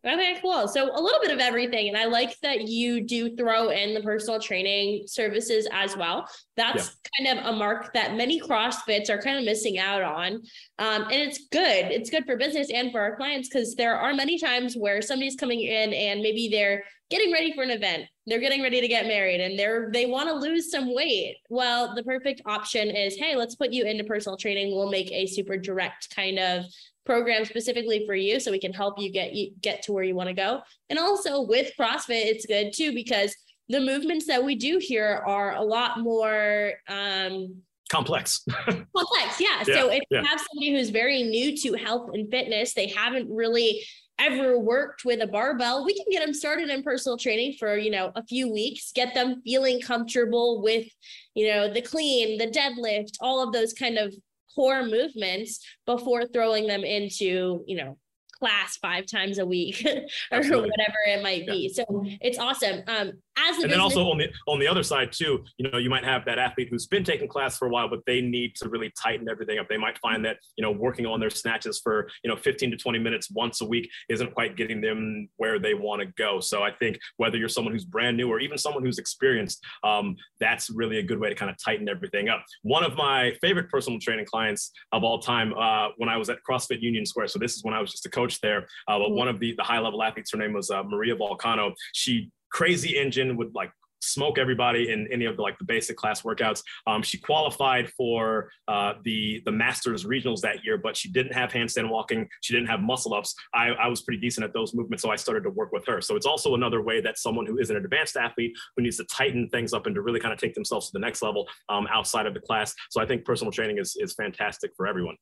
Okay, 0.07 0.39
cool. 0.41 0.69
So 0.69 0.85
a 0.95 1.01
little 1.01 1.21
bit 1.21 1.33
of 1.33 1.41
everything. 1.41 1.89
And 1.89 1.97
I 1.97 2.05
like 2.05 2.39
that 2.41 2.69
you 2.69 3.01
do 3.01 3.35
throw 3.35 3.71
in 3.71 3.93
the 3.93 4.01
personal 4.01 4.39
training 4.39 5.05
services 5.09 5.67
as 5.73 5.97
well. 5.97 6.29
That's 6.57 6.97
yeah. 7.21 7.27
kind 7.27 7.39
of 7.39 7.47
a 7.47 7.57
mark 7.57 7.93
that 7.93 8.15
many 8.15 8.41
CrossFits 8.41 9.11
are 9.11 9.21
kind 9.21 9.37
of 9.37 9.45
missing 9.45 9.81
out 9.81 10.03
on. 10.03 10.35
Um, 10.79 11.03
and 11.03 11.15
it's 11.15 11.49
good. 11.51 11.87
It's 11.91 12.09
good 12.09 12.25
for 12.25 12.37
business 12.37 12.71
and 12.73 12.93
for 12.93 13.01
our 13.01 13.17
clients 13.17 13.49
because 13.49 13.75
there 13.75 13.97
are 13.97 14.15
many 14.15 14.39
times 14.39 14.77
where 14.77 15.03
somebody's 15.03 15.35
coming 15.35 15.61
in 15.61 15.93
and 15.93 16.23
maybe 16.23 16.49
they're 16.53 16.85
getting 17.11 17.33
ready 17.33 17.53
for 17.53 17.65
an 17.65 17.71
event. 17.71 18.05
They're 18.29 18.41
getting 18.41 18.63
ready 18.63 18.81
to 18.81 18.89
get 18.89 19.07
married 19.07 19.41
and 19.41 19.59
they're 19.59 19.91
they 19.93 20.07
want 20.07 20.29
to 20.29 20.35
lose 20.35 20.71
some 20.71 20.95
weight. 20.95 21.37
Well, 21.49 21.97
the 21.97 22.05
perfect 22.05 22.43
option 22.47 22.91
is, 22.91 23.17
hey, 23.17 23.35
let's 23.35 23.57
put 23.57 23.73
you 23.73 23.85
into 23.85 24.05
personal 24.05 24.37
training. 24.37 24.75
We'll 24.75 24.91
make 24.91 25.11
a 25.11 25.27
super 25.27 25.57
direct 25.57 26.15
kind 26.15 26.39
of 26.39 26.65
program 27.07 27.45
specifically 27.45 28.05
for 28.07 28.15
you 28.15 28.39
so 28.41 28.51
we 28.51 28.59
can 28.59 28.73
help 28.73 28.99
you 28.99 29.11
get 29.11 29.33
you 29.33 29.53
get 29.63 29.83
to 29.83 29.93
where 29.93 30.05
you 30.05 30.15
want 30.15 30.29
to 30.29 30.35
go. 30.35 30.61
And 30.91 30.99
also 30.99 31.43
with 31.43 31.73
CrossFit, 31.79 32.27
it's 32.27 32.45
good 32.45 32.73
too 32.75 32.93
because 32.93 33.35
the 33.69 33.81
movements 33.81 34.27
that 34.27 34.45
we 34.45 34.55
do 34.55 34.79
here 34.81 35.23
are 35.27 35.55
a 35.55 35.63
lot 35.63 36.01
more 36.01 36.73
um 36.89 37.63
complex. 37.89 38.45
complex, 38.65 39.41
yeah. 39.41 39.63
yeah. 39.67 39.75
So 39.75 39.89
if 39.91 40.03
yeah. 40.11 40.21
you 40.21 40.27
have 40.27 40.41
somebody 40.41 40.73
who's 40.73 40.91
very 40.91 41.23
new 41.23 41.57
to 41.59 41.75
health 41.75 42.11
and 42.13 42.31
fitness, 42.31 42.75
they 42.75 42.89
haven't 42.89 43.29
really 43.31 43.83
ever 44.19 44.59
worked 44.59 45.05
with 45.05 45.21
a 45.23 45.27
barbell, 45.27 45.85
we 45.85 45.95
can 45.95 46.07
get 46.11 46.25
them 46.25 46.35
started 46.35 46.71
in 46.71 46.83
personal 46.83 47.19
training 47.19 47.55
for, 47.59 47.77
you 47.77 47.91
know, 47.91 48.13
a 48.17 48.25
few 48.25 48.51
weeks, 48.51 48.93
get 48.93 49.15
them 49.15 49.43
feeling 49.45 49.81
comfortable 49.81 50.63
with, 50.63 50.87
you 51.35 51.49
know, 51.49 51.73
the 51.73 51.83
clean, 51.83 52.39
the 52.39 52.47
deadlift, 52.47 53.17
all 53.21 53.43
of 53.43 53.53
those 53.53 53.73
kind 53.73 53.99
of 53.99 54.15
core 54.57 54.85
movements 54.85 55.65
before 55.85 56.25
throwing 56.27 56.67
them 56.67 56.83
into, 56.83 57.63
you 57.67 57.77
know, 57.77 57.99
class 58.33 58.77
five 58.79 59.07
times 59.07 59.39
a 59.39 59.47
week 59.47 59.83
or 59.87 60.03
Absolutely. 60.33 60.71
whatever 60.71 60.97
it 61.07 61.23
might 61.23 61.45
yeah. 61.47 61.53
be. 61.53 61.69
So 61.69 61.85
it's 62.21 62.39
awesome. 62.39 62.83
Um, 62.89 63.13
as 63.37 63.59
and 63.59 63.73
then 63.73 63.81
also 63.81 64.09
on 64.11 64.19
the 64.19 64.29
on 64.47 64.59
the 64.59 64.67
other 64.67 64.83
side 64.83 65.13
too, 65.13 65.45
you 65.59 65.71
know, 65.71 65.79
you 65.79 65.91
might 65.91 66.05
have 66.05 66.25
that 66.25 66.39
athlete 66.39 66.69
who's 66.71 66.87
been 66.87 67.05
taking 67.05 67.29
class 67.29 67.57
for 67.59 67.67
a 67.67 67.71
while, 67.71 67.89
but 67.89 68.01
they 68.07 68.21
need 68.21 68.55
to 68.57 68.69
really 68.69 68.93
tighten 69.01 69.29
everything 69.29 69.59
up. 69.59 69.69
They 69.69 69.77
might 69.77 69.99
find 69.99 70.25
that 70.25 70.39
you 70.57 70.63
know 70.63 70.71
working 70.71 71.07
on 71.07 71.21
their 71.21 71.31
snatches 71.31 71.81
for 71.83 72.09
you 72.25 72.31
know 72.31 72.37
15 72.37 72.71
to 72.71 72.77
20 72.77 72.99
minutes 72.99 73.31
once 73.31 73.61
a 73.61 73.65
week 73.65 73.91
isn't 74.09 74.35
quite 74.35 74.57
getting 74.57 74.81
them 74.81 75.29
where 75.37 75.59
they 75.59 75.75
want 75.75 76.03
to 76.03 76.07
go. 76.17 76.41
So 76.41 76.63
I 76.63 76.71
think 76.73 76.99
whether 77.17 77.37
you're 77.37 77.49
someone 77.49 77.73
who's 77.73 77.85
brand 77.85 78.17
new 78.17 78.29
or 78.29 78.41
even 78.41 78.59
someone 78.59 78.85
who's 78.85 78.99
experienced, 78.99 79.63
um, 79.85 80.17
that's 80.41 80.71
really 80.71 80.99
a 80.99 81.03
good 81.03 81.19
way 81.19 81.29
to 81.29 81.35
kind 81.35 81.51
of 81.51 81.57
tighten 81.63 81.89
everything 81.89 82.29
up. 82.29 82.45
One 82.63 82.85
of 82.85 82.97
my 82.97 83.33
favorite 83.41 83.69
personal 83.71 83.99
training 84.01 84.27
clients 84.27 84.73
of 84.93 85.05
all 85.05 85.19
time 85.19 85.53
uh, 85.55 85.89
when 85.97 86.09
I 86.09 86.17
was 86.17 86.31
at 86.31 86.39
CrossFit 86.49 86.81
Union 86.81 87.05
Square. 87.05 87.29
So 87.29 87.39
this 87.39 87.55
is 87.55 87.65
when 87.65 87.75
I 87.75 87.81
was 87.81 87.91
just 87.91 88.07
a 88.07 88.11
coach 88.11 88.41
there. 88.41 88.67
Uh, 88.89 88.99
but 88.99 89.09
mm-hmm. 89.09 89.19
one 89.19 89.29
of 89.29 89.41
the 89.41 89.55
the 89.57 89.63
high 89.63 89.79
level 89.79 90.03
athletes, 90.03 90.31
her 90.33 90.39
name 90.39 90.53
was 90.53 90.71
uh, 90.71 90.83
Maria 90.83 91.15
Volcano. 91.15 91.73
She 91.93 92.31
crazy 92.57 92.97
engine 92.97 93.37
would 93.37 93.55
like 93.55 93.71
smoke 94.01 94.39
everybody 94.39 94.91
in 94.91 95.07
any 95.13 95.27
of 95.27 95.37
the 95.37 95.43
like 95.43 95.59
the 95.59 95.65
basic 95.65 95.95
class 95.95 96.23
workouts. 96.23 96.63
Um, 96.87 97.03
she 97.03 97.19
qualified 97.19 97.91
for 97.91 98.51
uh, 98.67 98.95
the 99.05 99.43
the 99.45 99.53
Masters 99.53 100.05
regionals 100.05 100.41
that 100.41 100.65
year, 100.65 100.79
but 100.79 100.97
she 100.97 101.11
didn't 101.11 101.35
have 101.35 101.51
handstand 101.51 101.91
walking. 101.91 102.27
She 102.41 102.55
didn't 102.55 102.69
have 102.69 102.81
muscle 102.81 103.13
ups. 103.13 103.35
I, 103.53 103.69
I 103.69 103.89
was 103.89 104.01
pretty 104.01 104.21
decent 104.21 104.45
at 104.45 104.55
those 104.55 104.75
movements, 104.75 105.03
so 105.03 105.11
I 105.11 105.17
started 105.17 105.43
to 105.43 105.51
work 105.51 105.71
with 105.71 105.85
her. 105.87 106.01
So 106.01 106.17
it's 106.17 106.25
also 106.27 106.55
another 106.55 106.81
way 106.83 107.03
that 107.03 107.19
someone 107.19 107.45
who 107.45 107.59
is 107.59 107.69
an 107.69 107.77
advanced 107.77 108.17
athlete 108.17 108.53
who 108.75 108.83
needs 108.83 108.97
to 108.97 109.05
tighten 109.05 109.51
things 109.51 109.75
up 109.75 109.85
and 109.85 109.95
to 109.95 110.01
really 110.01 110.21
kind 110.21 110.33
of 110.33 110.41
take 110.41 110.55
themselves 110.55 110.87
to 110.87 110.93
the 110.95 111.05
next 111.07 111.21
level 111.21 111.47
um, 111.69 111.87
outside 111.93 112.25
of 112.25 112.33
the 112.33 112.41
class. 112.41 112.75
So 112.91 113.03
I 113.03 113.07
think 113.07 113.27
personal 113.27 113.53
training 113.53 113.79
is 113.79 113.97
is 113.99 114.15
fantastic 114.15 114.71
for 114.77 114.87
everyone. 114.87 115.17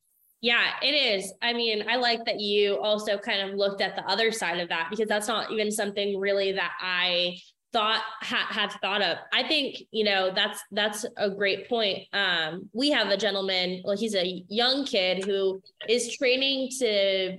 Yeah, 0.44 0.74
it 0.82 0.92
is. 0.92 1.32
I 1.40 1.54
mean, 1.54 1.86
I 1.88 1.96
like 1.96 2.26
that 2.26 2.38
you 2.38 2.76
also 2.76 3.16
kind 3.16 3.48
of 3.48 3.56
looked 3.56 3.80
at 3.80 3.96
the 3.96 4.04
other 4.04 4.30
side 4.30 4.60
of 4.60 4.68
that 4.68 4.88
because 4.90 5.08
that's 5.08 5.26
not 5.26 5.50
even 5.50 5.70
something 5.70 6.20
really 6.20 6.52
that 6.52 6.72
I 6.82 7.38
thought 7.72 8.02
ha- 8.20 8.48
have 8.50 8.72
thought 8.82 9.00
of. 9.00 9.16
I 9.32 9.48
think 9.48 9.78
you 9.90 10.04
know 10.04 10.32
that's 10.34 10.60
that's 10.70 11.06
a 11.16 11.30
great 11.30 11.66
point. 11.66 12.00
Um, 12.12 12.68
we 12.74 12.90
have 12.90 13.08
a 13.08 13.16
gentleman. 13.16 13.80
Well, 13.86 13.96
he's 13.96 14.14
a 14.14 14.44
young 14.50 14.84
kid 14.84 15.24
who 15.24 15.62
is 15.88 16.14
training 16.14 16.68
to 16.80 17.38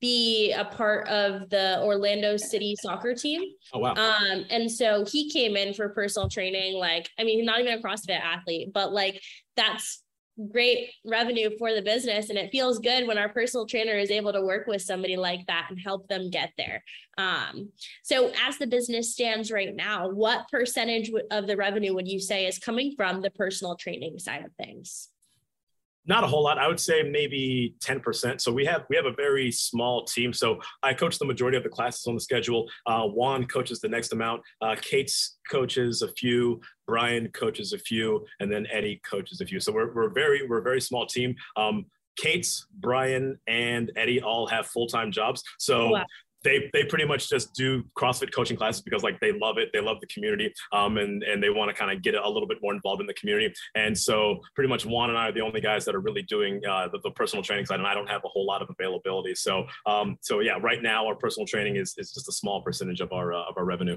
be 0.00 0.52
a 0.52 0.64
part 0.64 1.08
of 1.08 1.50
the 1.50 1.80
Orlando 1.82 2.36
City 2.36 2.76
soccer 2.80 3.16
team. 3.16 3.42
Oh 3.72 3.80
wow! 3.80 3.94
Um, 3.94 4.44
and 4.50 4.70
so 4.70 5.04
he 5.04 5.28
came 5.28 5.56
in 5.56 5.74
for 5.74 5.88
personal 5.88 6.28
training. 6.28 6.76
Like, 6.76 7.10
I 7.18 7.24
mean, 7.24 7.44
not 7.44 7.58
even 7.58 7.76
a 7.76 7.82
CrossFit 7.82 8.20
athlete, 8.20 8.68
but 8.72 8.92
like 8.92 9.20
that's 9.56 10.03
great 10.50 10.90
revenue 11.04 11.50
for 11.58 11.74
the 11.74 11.82
business 11.82 12.28
and 12.28 12.38
it 12.38 12.50
feels 12.50 12.78
good 12.78 13.06
when 13.06 13.18
our 13.18 13.28
personal 13.28 13.66
trainer 13.66 13.92
is 13.92 14.10
able 14.10 14.32
to 14.32 14.42
work 14.42 14.66
with 14.66 14.82
somebody 14.82 15.16
like 15.16 15.46
that 15.46 15.66
and 15.70 15.78
help 15.78 16.08
them 16.08 16.30
get 16.30 16.52
there. 16.58 16.82
Um, 17.16 17.70
so 18.02 18.32
as 18.46 18.58
the 18.58 18.66
business 18.66 19.12
stands 19.12 19.52
right 19.52 19.74
now 19.74 20.08
what 20.08 20.48
percentage 20.50 21.10
of 21.30 21.46
the 21.46 21.56
revenue 21.56 21.94
would 21.94 22.08
you 22.08 22.20
say 22.20 22.46
is 22.46 22.58
coming 22.58 22.94
from 22.96 23.22
the 23.22 23.30
personal 23.30 23.76
training 23.76 24.18
side 24.18 24.44
of 24.44 24.52
things 24.54 25.10
not 26.06 26.24
a 26.24 26.26
whole 26.26 26.42
lot. 26.42 26.58
I 26.58 26.68
would 26.68 26.80
say 26.80 27.02
maybe 27.02 27.74
10%. 27.80 28.40
So 28.40 28.52
we 28.52 28.64
have 28.64 28.84
we 28.88 28.96
have 28.96 29.06
a 29.06 29.12
very 29.12 29.50
small 29.50 30.04
team. 30.04 30.32
So 30.32 30.60
I 30.82 30.94
coach 30.94 31.18
the 31.18 31.24
majority 31.24 31.56
of 31.56 31.62
the 31.62 31.68
classes 31.68 32.06
on 32.06 32.14
the 32.14 32.20
schedule. 32.20 32.68
Uh, 32.86 33.06
Juan 33.06 33.46
coaches 33.46 33.80
the 33.80 33.88
next 33.88 34.12
amount. 34.12 34.42
Uh, 34.60 34.76
Kate's 34.80 35.38
coaches 35.50 36.02
a 36.02 36.08
few. 36.08 36.60
Brian 36.86 37.28
coaches 37.28 37.72
a 37.72 37.78
few, 37.78 38.26
and 38.40 38.52
then 38.52 38.66
Eddie 38.70 39.00
coaches 39.08 39.40
a 39.40 39.46
few. 39.46 39.58
So 39.58 39.72
we're 39.72 39.94
we're 39.94 40.10
very 40.10 40.46
we're 40.46 40.58
a 40.58 40.62
very 40.62 40.80
small 40.80 41.06
team. 41.06 41.34
Um, 41.56 41.86
Kate's, 42.16 42.66
Brian, 42.78 43.38
and 43.46 43.90
Eddie 43.96 44.20
all 44.20 44.46
have 44.46 44.66
full 44.66 44.86
time 44.86 45.10
jobs. 45.10 45.42
So 45.58 45.90
wow 45.90 46.04
they 46.44 46.70
they 46.72 46.84
pretty 46.84 47.06
much 47.06 47.28
just 47.28 47.54
do 47.54 47.82
CrossFit 47.98 48.32
coaching 48.32 48.56
classes 48.56 48.82
because 48.82 49.02
like 49.02 49.18
they 49.20 49.32
love 49.32 49.58
it, 49.58 49.70
they 49.72 49.80
love 49.80 50.00
the 50.00 50.06
community, 50.06 50.52
um, 50.72 50.98
and 50.98 51.22
and 51.22 51.42
they 51.42 51.50
want 51.50 51.70
to 51.70 51.74
kind 51.74 51.90
of 51.90 52.02
get 52.02 52.14
a 52.14 52.28
little 52.28 52.46
bit 52.46 52.58
more 52.62 52.74
involved 52.74 53.00
in 53.00 53.06
the 53.06 53.14
community. 53.14 53.52
And 53.74 53.96
so 53.96 54.40
pretty 54.54 54.68
much 54.68 54.86
Juan 54.86 55.10
and 55.10 55.18
I 55.18 55.28
are 55.28 55.32
the 55.32 55.40
only 55.40 55.60
guys 55.60 55.84
that 55.86 55.94
are 55.94 56.00
really 56.00 56.22
doing 56.22 56.60
uh, 56.68 56.88
the, 56.88 57.00
the, 57.02 57.10
personal 57.10 57.42
training 57.42 57.64
side, 57.64 57.78
and 57.78 57.86
I 57.86 57.94
don't 57.94 58.08
have 58.08 58.22
a 58.24 58.28
whole 58.28 58.46
lot 58.46 58.60
of 58.60 58.68
availability. 58.70 59.34
So 59.34 59.66
um, 59.86 60.16
so 60.20 60.40
yeah, 60.40 60.58
right 60.60 60.82
now 60.82 61.06
our 61.06 61.14
personal 61.14 61.46
training 61.46 61.76
is 61.76 61.94
is 61.96 62.12
just 62.12 62.28
a 62.28 62.32
small 62.32 62.62
percentage 62.62 63.00
of 63.00 63.12
our 63.12 63.32
uh, 63.32 63.44
of 63.48 63.54
our 63.56 63.64
revenue. 63.64 63.96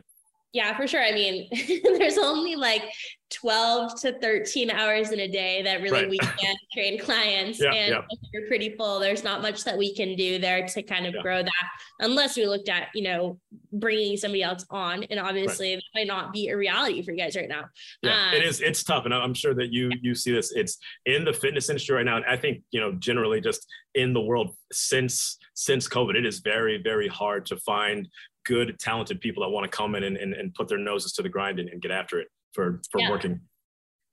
Yeah, 0.53 0.75
for 0.77 0.87
sure. 0.87 1.03
I 1.03 1.11
mean, 1.11 1.49
there's 1.99 2.17
only 2.17 2.55
like 2.55 2.83
12 3.31 3.99
to 4.01 4.19
13 4.19 4.71
hours 4.71 5.11
in 5.11 5.19
a 5.19 5.27
day 5.27 5.61
that 5.61 5.81
really 5.81 6.01
right. 6.01 6.09
we 6.09 6.17
can 6.17 6.55
train 6.73 6.97
clients. 6.97 7.59
Yeah, 7.59 7.73
and 7.73 7.91
yeah. 7.91 8.01
you're 8.33 8.47
pretty 8.47 8.75
full, 8.75 8.99
there's 8.99 9.23
not 9.23 9.41
much 9.41 9.65
that 9.65 9.77
we 9.77 9.93
can 9.93 10.15
do 10.15 10.39
there 10.39 10.65
to 10.65 10.81
kind 10.83 11.05
of 11.05 11.13
yeah. 11.13 11.21
grow 11.21 11.43
that 11.43 11.69
unless 11.99 12.37
we 12.37 12.47
looked 12.47 12.69
at, 12.69 12.87
you 12.95 13.03
know, 13.03 13.39
bringing 13.73 14.15
somebody 14.15 14.41
else 14.41 14.65
on. 14.69 15.03
And 15.05 15.19
obviously 15.19 15.73
right. 15.73 15.83
that 15.93 15.99
might 15.99 16.07
not 16.07 16.31
be 16.31 16.47
a 16.47 16.57
reality 16.57 17.03
for 17.03 17.11
you 17.11 17.17
guys 17.17 17.35
right 17.35 17.49
now. 17.49 17.65
Yeah, 18.01 18.29
um, 18.29 18.33
it 18.33 18.43
is. 18.43 18.61
It's 18.61 18.83
tough. 18.83 19.05
And 19.05 19.13
I'm 19.13 19.33
sure 19.33 19.53
that 19.55 19.73
you, 19.73 19.91
you 20.01 20.15
see 20.15 20.31
this, 20.31 20.53
it's 20.53 20.77
in 21.05 21.25
the 21.25 21.33
fitness 21.33 21.69
industry 21.69 21.95
right 21.95 22.05
now. 22.05 22.17
And 22.17 22.25
I 22.25 22.37
think, 22.37 22.63
you 22.71 22.79
know, 22.79 22.93
generally 22.93 23.41
just 23.41 23.67
in 23.95 24.13
the 24.13 24.21
world 24.21 24.55
since, 24.71 25.37
since 25.53 25.89
COVID, 25.89 26.15
it 26.15 26.25
is 26.25 26.39
very, 26.39 26.81
very 26.81 27.09
hard 27.09 27.45
to 27.47 27.57
find 27.57 28.07
good, 28.47 28.77
talented 28.79 29.19
people 29.21 29.43
that 29.43 29.49
want 29.49 29.69
to 29.69 29.75
come 29.75 29.95
in 29.95 30.03
and, 30.03 30.17
and, 30.17 30.33
and 30.33 30.53
put 30.53 30.67
their 30.67 30.77
noses 30.77 31.11
to 31.13 31.21
the 31.21 31.29
grind 31.29 31.59
and, 31.59 31.69
and 31.69 31.81
get 31.81 31.91
after 31.91 32.19
it 32.19 32.27
for, 32.53 32.81
for 32.91 33.01
yeah. 33.01 33.09
working. 33.09 33.39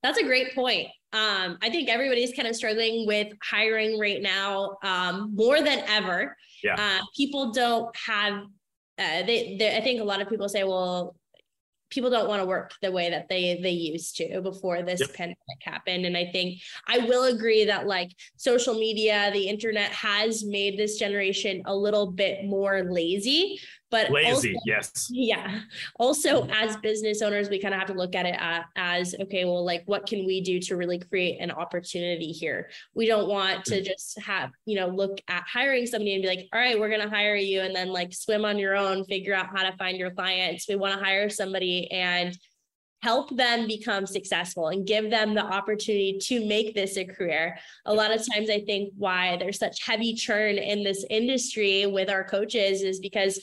That's 0.03 0.19
a 0.19 0.25
great 0.25 0.55
point. 0.55 0.89
Um, 1.13 1.59
I 1.63 1.71
think 1.71 1.89
everybody's 1.89 2.35
kind 2.35 2.47
of 2.47 2.55
struggling 2.55 3.07
with 3.07 3.29
hiring 3.43 3.99
right 3.99 4.21
now 4.21 4.77
um, 4.83 5.33
more 5.35 5.63
than 5.63 5.79
ever. 5.87 6.37
Yeah. 6.63 6.75
Uh, 6.79 7.05
people 7.17 7.53
don't 7.53 7.95
have 7.97 8.45
uh, 8.99 9.23
they, 9.27 9.57
they, 9.59 9.77
I 9.77 9.81
think 9.81 10.01
a 10.01 10.05
lot 10.05 10.21
of 10.21 10.29
people 10.29 10.49
say, 10.49 10.63
well, 10.63 11.17
people 11.91 12.11
don't 12.11 12.29
want 12.29 12.41
to 12.41 12.47
work 12.47 12.73
the 12.83 12.91
way 12.91 13.11
that 13.11 13.29
they 13.29 13.59
they 13.63 13.71
used 13.71 14.17
to 14.17 14.41
before 14.41 14.83
this 14.83 15.01
yep. 15.01 15.13
pandemic 15.15 15.37
happened 15.63 16.05
and 16.05 16.17
i 16.17 16.25
think 16.25 16.59
i 16.89 16.99
will 16.99 17.25
agree 17.25 17.65
that 17.65 17.87
like 17.87 18.11
social 18.37 18.75
media 18.75 19.31
the 19.33 19.47
internet 19.47 19.93
has 19.93 20.45
made 20.45 20.77
this 20.77 20.99
generation 20.99 21.63
a 21.67 21.77
little 21.77 22.11
bit 22.11 22.47
more 22.47 22.83
lazy 22.91 23.61
but 23.95 24.11
lazy, 24.11 24.55
also, 24.55 24.63
yes. 24.67 25.09
Yeah. 25.09 25.61
Also, 26.01 26.49
as 26.49 26.77
business 26.79 27.23
owners, 27.23 27.49
we 27.49 27.61
kind 27.61 27.73
of 27.73 27.79
have 27.79 27.89
to 27.89 27.95
look 27.95 28.17
at 28.17 28.27
it 28.27 28.41
uh, 28.41 28.63
as 28.75 29.15
okay, 29.21 29.45
well, 29.45 29.65
like 29.65 29.85
what 29.87 30.05
can 30.05 30.27
we 30.27 30.41
do 30.41 30.59
to 30.61 30.77
really 30.77 30.99
create 30.99 31.41
an 31.41 31.53
opportunity 31.53 32.33
here? 32.33 32.71
We 32.95 33.07
don't 33.07 33.29
want 33.29 33.65
to 33.67 33.81
mm. 33.81 33.85
just 33.85 34.21
have, 34.21 34.51
you 34.67 34.75
know, 34.75 34.89
look 34.89 35.21
at 35.29 35.45
hiring 35.47 35.87
somebody 35.87 36.15
and 36.15 36.23
be 36.23 36.29
like, 36.29 36.49
all 36.53 36.59
right, 36.59 36.79
we're 36.79 36.89
going 36.89 37.03
to 37.03 37.09
hire 37.09 37.37
you 37.37 37.61
and 37.61 37.75
then 37.75 37.89
like 37.89 38.13
swim 38.13 38.45
on 38.45 38.59
your 38.59 38.77
own, 38.77 39.05
figure 39.05 39.33
out 39.33 39.47
how 39.57 39.63
to 39.63 39.77
find 39.77 39.97
your 39.97 40.11
clients. 40.11 40.67
We 40.69 40.75
want 40.75 40.99
to 40.99 41.05
hire 41.05 41.31
somebody 41.31 41.89
and 41.93 42.37
help 43.01 43.37
them 43.37 43.69
become 43.69 44.07
successful 44.07 44.69
and 44.69 44.87
give 44.87 45.11
them 45.11 45.35
the 45.35 45.45
opportunity 45.45 46.19
to 46.19 46.45
make 46.47 46.75
this 46.75 46.97
a 46.97 47.05
career. 47.05 47.57
A 47.85 47.95
lot 47.95 48.11
of 48.11 48.27
times, 48.33 48.51
I 48.51 48.61
think 48.61 48.93
why 48.97 49.37
there's 49.37 49.59
such 49.59 49.85
heavy 49.85 50.15
churn 50.15 50.57
in 50.57 50.83
this 50.83 51.05
industry 51.11 51.87
with 51.87 52.09
our 52.11 52.25
coaches 52.25 52.83
is 52.83 52.99
because 52.99 53.39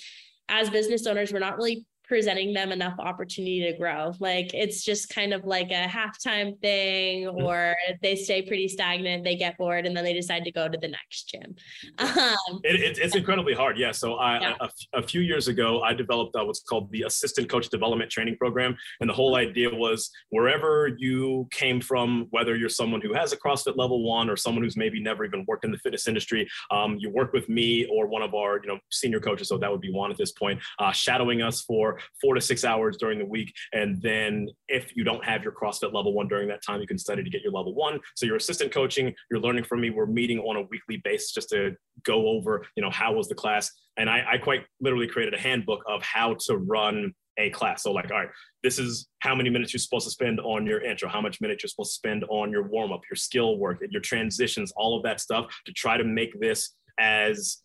as 0.52 0.70
business 0.70 1.08
owners, 1.08 1.34
we're 1.34 1.40
not 1.40 1.58
really 1.58 1.86
presenting 2.12 2.52
them 2.52 2.74
enough 2.74 3.00
opportunity 3.00 3.62
to 3.62 3.72
grow. 3.78 4.12
Like 4.20 4.54
it's 4.54 4.84
just 4.84 5.08
kind 5.08 5.34
of 5.34 5.46
like 5.46 5.72
a 5.72 5.88
halftime 5.88 6.60
thing, 6.60 7.24
mm. 7.24 7.42
or 7.42 7.74
they 8.02 8.18
stay 8.18 8.42
pretty 8.42 8.68
stagnant, 8.68 9.24
they 9.24 9.38
get 9.38 9.58
bored, 9.58 9.86
and 9.86 9.96
then 9.96 10.04
they 10.04 10.12
decide 10.12 10.44
to 10.44 10.52
go 10.52 10.68
to 10.68 10.78
the 10.78 10.90
next 10.90 11.30
gym. 11.30 11.56
Um, 12.00 12.60
it, 12.66 12.82
it, 12.82 12.98
it's 12.98 13.16
incredibly 13.16 13.54
hard. 13.54 13.78
Yeah. 13.78 13.94
So 13.94 14.16
I, 14.16 14.42
yeah. 14.42 14.56
A, 14.60 14.70
a, 15.00 15.02
few 15.02 15.22
years 15.22 15.48
ago, 15.48 15.84
I 15.84 15.94
developed 15.94 16.36
uh, 16.36 16.44
what's 16.44 16.60
called 16.60 16.92
the 16.92 17.04
Assistant 17.04 17.48
Coach 17.48 17.70
Development 17.70 18.12
Training 18.12 18.36
Program, 18.36 18.76
and 19.00 19.10
the 19.10 19.14
whole 19.14 19.36
idea 19.36 19.74
was 19.74 20.12
wherever 20.32 20.90
you 20.98 21.48
came 21.52 21.80
from, 21.80 22.28
whether 22.32 22.58
you're 22.58 22.68
someone 22.68 23.00
who 23.00 23.14
has 23.14 23.32
a 23.32 23.38
CrossFit 23.38 23.78
level 23.78 24.04
one 24.04 24.30
or 24.30 24.36
someone 24.36 24.66
who's 24.66 24.76
maybe 24.76 25.02
never 25.02 25.24
even 25.24 25.46
worked 25.48 25.64
in 25.64 25.72
the 25.72 25.78
fitness 25.78 26.10
industry, 26.10 26.46
um, 26.72 26.98
you 27.00 27.10
work 27.10 27.32
with 27.32 27.48
me 27.48 27.86
or 27.86 28.08
one 28.08 28.22
of 28.22 28.34
our 28.34 28.60
you 28.62 28.68
know 28.68 28.80
senior 28.90 29.22
coaches. 29.22 29.48
So 29.48 29.58
that 29.60 29.72
would 29.72 29.80
be 29.80 29.94
one 29.94 30.12
at 30.12 30.18
this 30.18 30.34
point, 30.34 30.60
uh, 30.78 30.92
shadowing 30.92 31.42
us 31.42 31.62
for 31.62 32.01
four 32.20 32.36
to 32.36 32.42
six 32.42 32.64
hours 32.64 32.98
during 32.98 33.20
the 33.20 33.26
week. 33.26 33.54
And 33.74 34.02
then 34.02 34.48
if 34.68 34.96
you 34.96 35.04
don't 35.04 35.24
have 35.24 35.44
your 35.44 35.54
CrossFit 35.54 35.94
level 35.94 36.14
one 36.14 36.28
during 36.28 36.48
that 36.50 36.64
time, 36.64 36.82
you 36.82 36.88
can 36.88 36.98
study 36.98 37.24
to 37.24 37.30
get 37.30 37.42
your 37.42 37.52
level 37.52 37.74
one. 37.74 38.00
So 38.16 38.26
you're 38.26 38.38
assistant 38.38 38.72
coaching, 38.72 39.14
you're 39.30 39.40
learning 39.40 39.64
from 39.64 39.82
me. 39.82 39.90
We're 39.90 40.06
meeting 40.06 40.40
on 40.40 40.58
a 40.58 40.64
weekly 40.64 41.02
basis 41.04 41.32
just 41.32 41.50
to 41.50 41.76
go 42.04 42.28
over, 42.28 42.66
you 42.76 42.84
know, 42.84 42.90
how 42.90 43.14
was 43.14 43.28
the 43.28 43.36
class. 43.36 43.70
And 43.98 44.10
I, 44.10 44.24
I 44.34 44.38
quite 44.38 44.66
literally 44.80 45.08
created 45.08 45.34
a 45.34 45.40
handbook 45.40 45.82
of 45.88 46.02
how 46.02 46.36
to 46.48 46.58
run 46.58 47.14
a 47.38 47.50
class. 47.50 47.84
So 47.84 47.92
like, 47.92 48.12
all 48.12 48.20
right, 48.20 48.30
this 48.64 48.78
is 48.78 49.08
how 49.20 49.36
many 49.36 49.50
minutes 49.50 49.74
you're 49.74 49.80
supposed 49.80 50.06
to 50.06 50.12
spend 50.12 50.40
on 50.42 50.66
your 50.66 50.82
intro, 50.82 51.10
how 51.10 51.22
much 51.22 51.42
minutes 51.42 51.64
you're 51.64 51.70
supposed 51.70 51.92
to 51.92 51.96
spend 51.96 52.24
on 52.30 52.52
your 52.52 52.64
warm 52.64 52.92
up, 52.92 53.02
your 53.10 53.16
skill 53.16 53.58
work, 53.58 53.84
your 53.90 54.02
transitions, 54.02 54.72
all 54.76 54.98
of 54.98 55.04
that 55.04 55.20
stuff 55.20 55.46
to 55.66 55.74
try 55.74 55.98
to 55.98 56.04
make 56.04 56.40
this 56.40 56.76
as 57.00 57.58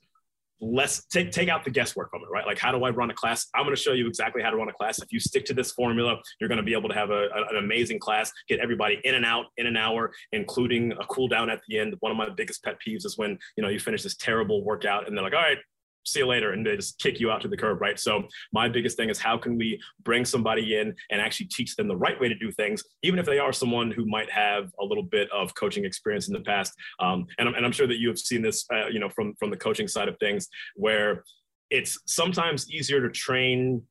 less 0.61 1.05
take 1.07 1.31
take 1.31 1.49
out 1.49 1.65
the 1.65 1.71
guesswork 1.71 2.11
from 2.11 2.23
it 2.23 2.29
right? 2.31 2.47
Like 2.47 2.59
how 2.59 2.73
do 2.73 2.85
i 2.85 2.91
run 2.91 3.11
a 3.11 3.15
class? 3.15 3.47
I'm 3.55 3.65
going 3.65 3.75
to 3.75 3.81
show 3.81 3.93
you 3.93 4.07
exactly 4.07 4.43
how 4.43 4.51
to 4.51 4.57
run 4.57 4.69
a 4.69 4.73
class. 4.73 4.99
If 4.99 5.13
you 5.13 5.21
stick 5.21 5.45
to 5.47 5.55
this 5.55 5.73
formula 5.73 6.17
you're 6.41 6.49
going 6.49 6.59
to 6.59 6.65
be 6.65 6.75
able 6.75 6.89
to 6.89 6.95
have 6.95 7.11
a, 7.11 7.29
an 7.51 7.57
amazing 7.59 7.99
class 7.99 8.33
get 8.49 8.61
everybody 8.61 9.01
in 9.05 9.15
and 9.15 9.25
out 9.25 9.47
in 9.57 9.67
an 9.67 9.77
hour 9.77 10.13
including 10.33 10.93
a 10.93 11.07
cool 11.07 11.29
down 11.29 11.51
at 11.51 11.61
the 11.69 11.79
end. 11.79 11.95
One 12.01 12.13
of 12.13 12.19
my 12.19 12.29
biggest 12.29 12.63
pet 12.63 12.77
peeves 12.87 13.05
is 13.05 13.19
when 13.19 13.39
you 13.57 13.63
know 13.63 13.69
you 13.69 13.79
finish 13.79 14.03
this 14.03 14.17
terrible 14.17 14.65
workout 14.65 15.07
and 15.07 15.17
they're 15.17 15.25
like 15.25 15.35
all 15.35 15.41
right 15.41 15.59
see 16.07 16.21
you 16.21 16.27
later 16.27 16.53
and 16.53 16.65
they 16.65 16.77
just 16.77 16.99
kick 16.99 17.21
you 17.21 17.31
out 17.31 17.41
to 17.43 17.49
the 17.49 17.57
curb 17.57 17.81
right? 17.81 17.99
So 17.99 18.25
my 18.53 18.69
biggest 18.69 18.97
thing 18.97 19.11
is 19.11 19.19
how 19.19 19.37
can 19.37 19.57
we 19.59 19.81
bring 20.03 20.25
somebody 20.25 20.77
in 20.77 20.95
and 21.11 21.21
actually 21.21 21.47
teach 21.47 21.77
them 21.77 21.89
the 21.89 21.97
right 21.97 22.19
way 22.21 22.29
to 22.29 22.35
do 22.35 22.51
things 22.53 22.83
even 23.03 23.19
if 23.19 23.27
they 23.27 23.39
are 23.39 23.53
someone 23.53 23.91
who 23.91 24.07
might 24.07 24.31
have 24.31 24.71
a 24.81 24.85
little 24.85 25.03
bit 25.03 25.31
of 25.31 25.55
coaching 25.55 25.85
experience 25.85 26.29
in 26.29 26.35
the 26.35 26.41
past. 26.41 26.73
Um, 27.01 27.27
and, 27.39 27.49
I'm, 27.49 27.55
and 27.55 27.65
i'm 27.65 27.73
sure 27.73 27.87
that 27.87 27.99
you 27.99 28.09
have 28.09 28.19
seen 28.19 28.43
this 28.43 28.65
uh, 28.73 28.87
you 28.89 28.99
know 28.99 29.09
from 29.09 29.35
from 29.39 29.51
the 29.51 29.57
coaching 29.57 29.89
side 29.89 30.09
of 30.09 30.17
things 30.19 30.49
where 30.75 31.25
it's 31.71 31.99
sometimes 32.07 32.71
easier 32.71 33.01
to 33.01 33.11
train 33.11 33.83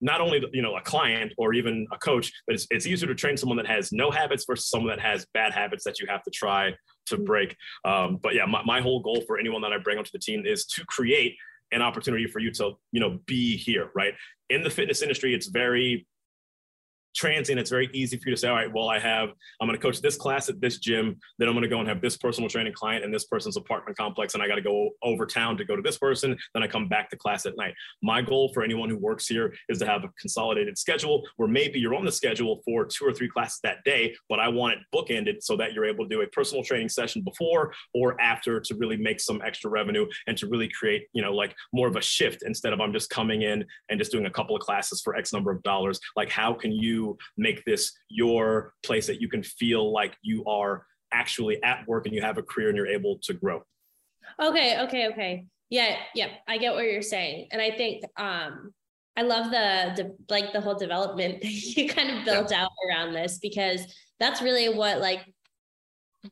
not 0.00 0.20
only 0.20 0.42
you 0.52 0.62
know 0.62 0.76
a 0.76 0.80
client 0.82 1.32
or 1.38 1.54
even 1.54 1.86
a 1.92 1.98
coach 1.98 2.32
but 2.46 2.54
it's, 2.54 2.66
it's 2.70 2.86
easier 2.86 3.08
to 3.08 3.14
train 3.14 3.36
someone 3.36 3.56
that 3.56 3.66
has 3.66 3.92
no 3.92 4.10
habits 4.10 4.44
versus 4.46 4.68
someone 4.68 4.90
that 4.90 5.00
has 5.00 5.26
bad 5.34 5.52
habits 5.52 5.84
that 5.84 5.98
you 5.98 6.06
have 6.06 6.22
to 6.22 6.30
try 6.30 6.72
to 7.06 7.16
break. 7.18 7.56
Um, 7.84 8.18
but 8.22 8.34
yeah 8.34 8.46
my, 8.46 8.62
my 8.64 8.80
whole 8.80 9.00
goal 9.00 9.22
for 9.26 9.38
anyone 9.38 9.62
that 9.62 9.72
i 9.72 9.78
bring 9.78 9.98
onto 9.98 10.10
the 10.12 10.18
team 10.18 10.44
is 10.46 10.66
to 10.66 10.84
create 10.86 11.36
an 11.74 11.82
opportunity 11.82 12.26
for 12.26 12.38
you 12.38 12.50
to 12.52 12.72
you 12.92 13.00
know 13.00 13.18
be 13.26 13.56
here 13.56 13.90
right? 13.94 14.14
In 14.50 14.62
the 14.62 14.70
fitness 14.70 15.02
industry 15.02 15.34
it's 15.34 15.48
very 15.48 16.06
transient, 17.14 17.60
it's 17.60 17.70
very 17.70 17.88
easy 17.92 18.16
for 18.16 18.28
you 18.28 18.34
to 18.34 18.40
say, 18.40 18.48
all 18.48 18.54
right, 18.54 18.72
well, 18.72 18.88
I 18.88 18.98
have, 18.98 19.30
I'm 19.60 19.68
going 19.68 19.78
to 19.78 19.82
coach 19.82 20.00
this 20.00 20.16
class 20.16 20.48
at 20.48 20.60
this 20.60 20.78
gym. 20.78 21.16
Then 21.38 21.48
I'm 21.48 21.54
going 21.54 21.62
to 21.62 21.68
go 21.68 21.78
and 21.78 21.88
have 21.88 22.00
this 22.00 22.16
personal 22.16 22.48
training 22.48 22.72
client 22.72 23.04
in 23.04 23.10
this 23.10 23.24
person's 23.24 23.56
apartment 23.56 23.96
complex. 23.96 24.34
And 24.34 24.42
I 24.42 24.48
got 24.48 24.56
to 24.56 24.62
go 24.62 24.90
over 25.02 25.26
town 25.26 25.56
to 25.58 25.64
go 25.64 25.76
to 25.76 25.82
this 25.82 25.98
person. 25.98 26.36
Then 26.52 26.62
I 26.62 26.66
come 26.66 26.88
back 26.88 27.10
to 27.10 27.16
class 27.16 27.46
at 27.46 27.56
night. 27.56 27.74
My 28.02 28.22
goal 28.22 28.52
for 28.52 28.62
anyone 28.62 28.88
who 28.88 28.96
works 28.96 29.26
here 29.26 29.54
is 29.68 29.78
to 29.78 29.86
have 29.86 30.04
a 30.04 30.08
consolidated 30.20 30.78
schedule 30.78 31.22
where 31.36 31.48
maybe 31.48 31.78
you're 31.78 31.94
on 31.94 32.04
the 32.04 32.12
schedule 32.12 32.60
for 32.64 32.84
two 32.84 33.04
or 33.04 33.12
three 33.12 33.28
classes 33.28 33.60
that 33.62 33.78
day, 33.84 34.14
but 34.28 34.40
I 34.40 34.48
want 34.48 34.74
it 34.74 34.78
bookended 34.94 35.42
so 35.42 35.56
that 35.56 35.72
you're 35.72 35.84
able 35.84 36.04
to 36.04 36.14
do 36.14 36.22
a 36.22 36.26
personal 36.28 36.64
training 36.64 36.88
session 36.88 37.22
before 37.22 37.72
or 37.94 38.20
after 38.20 38.60
to 38.60 38.74
really 38.76 38.96
make 38.96 39.20
some 39.20 39.40
extra 39.44 39.70
revenue 39.70 40.06
and 40.26 40.36
to 40.38 40.46
really 40.46 40.68
create, 40.68 41.06
you 41.12 41.22
know, 41.22 41.32
like 41.32 41.54
more 41.72 41.88
of 41.88 41.96
a 41.96 42.00
shift 42.00 42.42
instead 42.44 42.72
of 42.72 42.80
I'm 42.80 42.92
just 42.92 43.10
coming 43.10 43.42
in 43.42 43.64
and 43.88 43.98
just 43.98 44.12
doing 44.12 44.26
a 44.26 44.30
couple 44.30 44.56
of 44.56 44.62
classes 44.62 45.00
for 45.02 45.16
X 45.16 45.32
number 45.32 45.50
of 45.50 45.62
dollars. 45.62 46.00
Like, 46.16 46.30
how 46.30 46.52
can 46.52 46.72
you 46.72 47.03
make 47.36 47.64
this 47.64 47.92
your 48.08 48.74
place 48.82 49.06
that 49.06 49.20
you 49.20 49.28
can 49.28 49.42
feel 49.42 49.92
like 49.92 50.16
you 50.22 50.44
are 50.44 50.86
actually 51.12 51.62
at 51.62 51.86
work 51.86 52.06
and 52.06 52.14
you 52.14 52.20
have 52.20 52.38
a 52.38 52.42
career 52.42 52.68
and 52.68 52.76
you're 52.76 52.86
able 52.86 53.18
to 53.22 53.34
grow. 53.34 53.62
Okay, 54.40 54.80
okay, 54.82 55.08
okay. 55.08 55.46
Yeah, 55.70 55.96
yeah, 56.14 56.28
I 56.46 56.58
get 56.58 56.74
what 56.74 56.84
you're 56.84 57.02
saying. 57.02 57.48
And 57.50 57.60
I 57.60 57.70
think 57.70 58.04
um 58.16 58.72
I 59.16 59.22
love 59.22 59.50
the, 59.50 59.92
the 59.96 60.16
like 60.28 60.52
the 60.52 60.60
whole 60.60 60.74
development 60.74 61.40
that 61.42 61.52
you 61.52 61.88
kind 61.88 62.10
of 62.10 62.24
built 62.24 62.50
yeah. 62.50 62.64
out 62.64 62.70
around 62.88 63.12
this 63.12 63.38
because 63.38 63.80
that's 64.20 64.42
really 64.42 64.74
what 64.74 65.00
like 65.00 65.20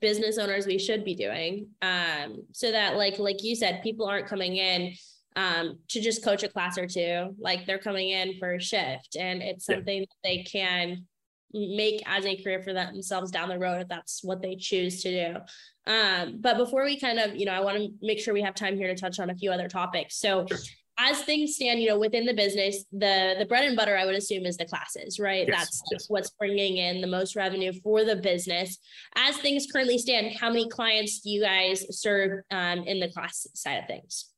business 0.00 0.38
owners 0.38 0.66
we 0.66 0.78
should 0.78 1.04
be 1.04 1.14
doing 1.14 1.66
um 1.82 2.42
so 2.52 2.72
that 2.72 2.96
like 2.96 3.18
like 3.18 3.44
you 3.44 3.54
said 3.54 3.82
people 3.82 4.06
aren't 4.06 4.26
coming 4.26 4.56
in 4.56 4.94
um, 5.36 5.78
to 5.88 6.00
just 6.00 6.24
coach 6.24 6.42
a 6.42 6.48
class 6.48 6.78
or 6.78 6.86
two. 6.86 7.34
Like 7.38 7.66
they're 7.66 7.78
coming 7.78 8.10
in 8.10 8.38
for 8.38 8.54
a 8.54 8.60
shift 8.60 9.16
and 9.18 9.42
it's 9.42 9.66
something 9.66 10.00
yeah. 10.00 10.04
that 10.04 10.28
they 10.28 10.42
can 10.42 11.06
make 11.52 12.02
as 12.06 12.24
a 12.24 12.36
career 12.42 12.62
for 12.62 12.72
themselves 12.72 13.30
down 13.30 13.48
the 13.48 13.58
road 13.58 13.82
if 13.82 13.88
that's 13.88 14.24
what 14.24 14.42
they 14.42 14.56
choose 14.56 15.02
to 15.02 15.10
do. 15.10 15.92
Um, 15.92 16.38
but 16.40 16.56
before 16.56 16.84
we 16.84 16.98
kind 16.98 17.18
of, 17.18 17.36
you 17.36 17.46
know, 17.46 17.52
I 17.52 17.60
want 17.60 17.76
to 17.78 17.90
make 18.00 18.20
sure 18.20 18.32
we 18.32 18.42
have 18.42 18.54
time 18.54 18.76
here 18.76 18.88
to 18.88 18.98
touch 18.98 19.20
on 19.20 19.30
a 19.30 19.34
few 19.34 19.50
other 19.50 19.68
topics. 19.68 20.16
So 20.18 20.46
sure. 20.46 20.58
as 20.98 21.20
things 21.22 21.56
stand, 21.56 21.80
you 21.80 21.88
know, 21.88 21.98
within 21.98 22.24
the 22.24 22.34
business, 22.34 22.84
the 22.92 23.34
the 23.38 23.44
bread 23.44 23.64
and 23.64 23.76
butter 23.76 23.96
I 23.96 24.06
would 24.06 24.14
assume 24.14 24.46
is 24.46 24.56
the 24.56 24.64
classes, 24.64 25.18
right? 25.18 25.46
Yes. 25.46 25.58
That's 25.58 25.82
yes. 25.92 26.04
what's 26.08 26.30
bringing 26.30 26.78
in 26.78 27.00
the 27.00 27.06
most 27.06 27.36
revenue 27.36 27.72
for 27.82 28.04
the 28.04 28.16
business. 28.16 28.78
As 29.16 29.36
things 29.36 29.66
currently 29.70 29.98
stand, 29.98 30.36
how 30.38 30.48
many 30.48 30.68
clients 30.68 31.20
do 31.20 31.30
you 31.30 31.42
guys 31.42 31.84
serve 32.00 32.44
um, 32.50 32.84
in 32.84 33.00
the 33.00 33.08
class 33.08 33.46
side 33.54 33.78
of 33.78 33.86
things? 33.86 34.31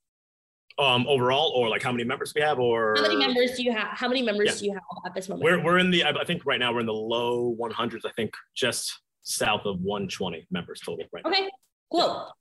Um 0.78 1.06
overall 1.06 1.52
or 1.54 1.68
like 1.68 1.82
how 1.82 1.92
many 1.92 2.04
members 2.04 2.32
we 2.34 2.40
have 2.40 2.58
or 2.58 2.94
how 2.96 3.02
many 3.02 3.16
members 3.16 3.56
do 3.56 3.62
you 3.62 3.72
have 3.72 3.88
how 3.96 4.08
many 4.08 4.22
members 4.22 4.48
yeah. 4.48 4.58
do 4.58 4.64
you 4.66 4.72
have 4.72 4.82
at 5.06 5.14
this 5.14 5.28
moment 5.28 5.44
we're, 5.44 5.62
we're 5.62 5.78
in 5.78 5.90
the 5.90 6.04
i 6.04 6.24
think 6.24 6.44
right 6.44 6.58
now 6.58 6.72
we're 6.72 6.80
in 6.80 6.86
the 6.86 6.92
low 6.92 7.54
100s 7.60 8.04
i 8.04 8.10
think 8.12 8.34
just 8.54 9.00
south 9.22 9.64
of 9.66 9.80
120 9.80 10.46
members 10.50 10.80
total 10.80 11.04
right 11.12 11.24
okay 11.24 11.42
now. 11.42 11.48
cool 11.92 12.32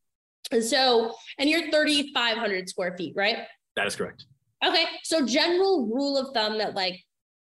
yeah. 0.51 0.59
so 0.59 1.13
and 1.37 1.49
you're 1.49 1.69
3500 1.69 2.67
square 2.67 2.95
feet 2.97 3.13
right 3.15 3.37
that 3.75 3.85
is 3.85 3.95
correct 3.95 4.25
okay 4.65 4.85
so 5.03 5.25
general 5.25 5.85
rule 5.87 6.17
of 6.17 6.33
thumb 6.33 6.57
that 6.57 6.73
like 6.73 7.03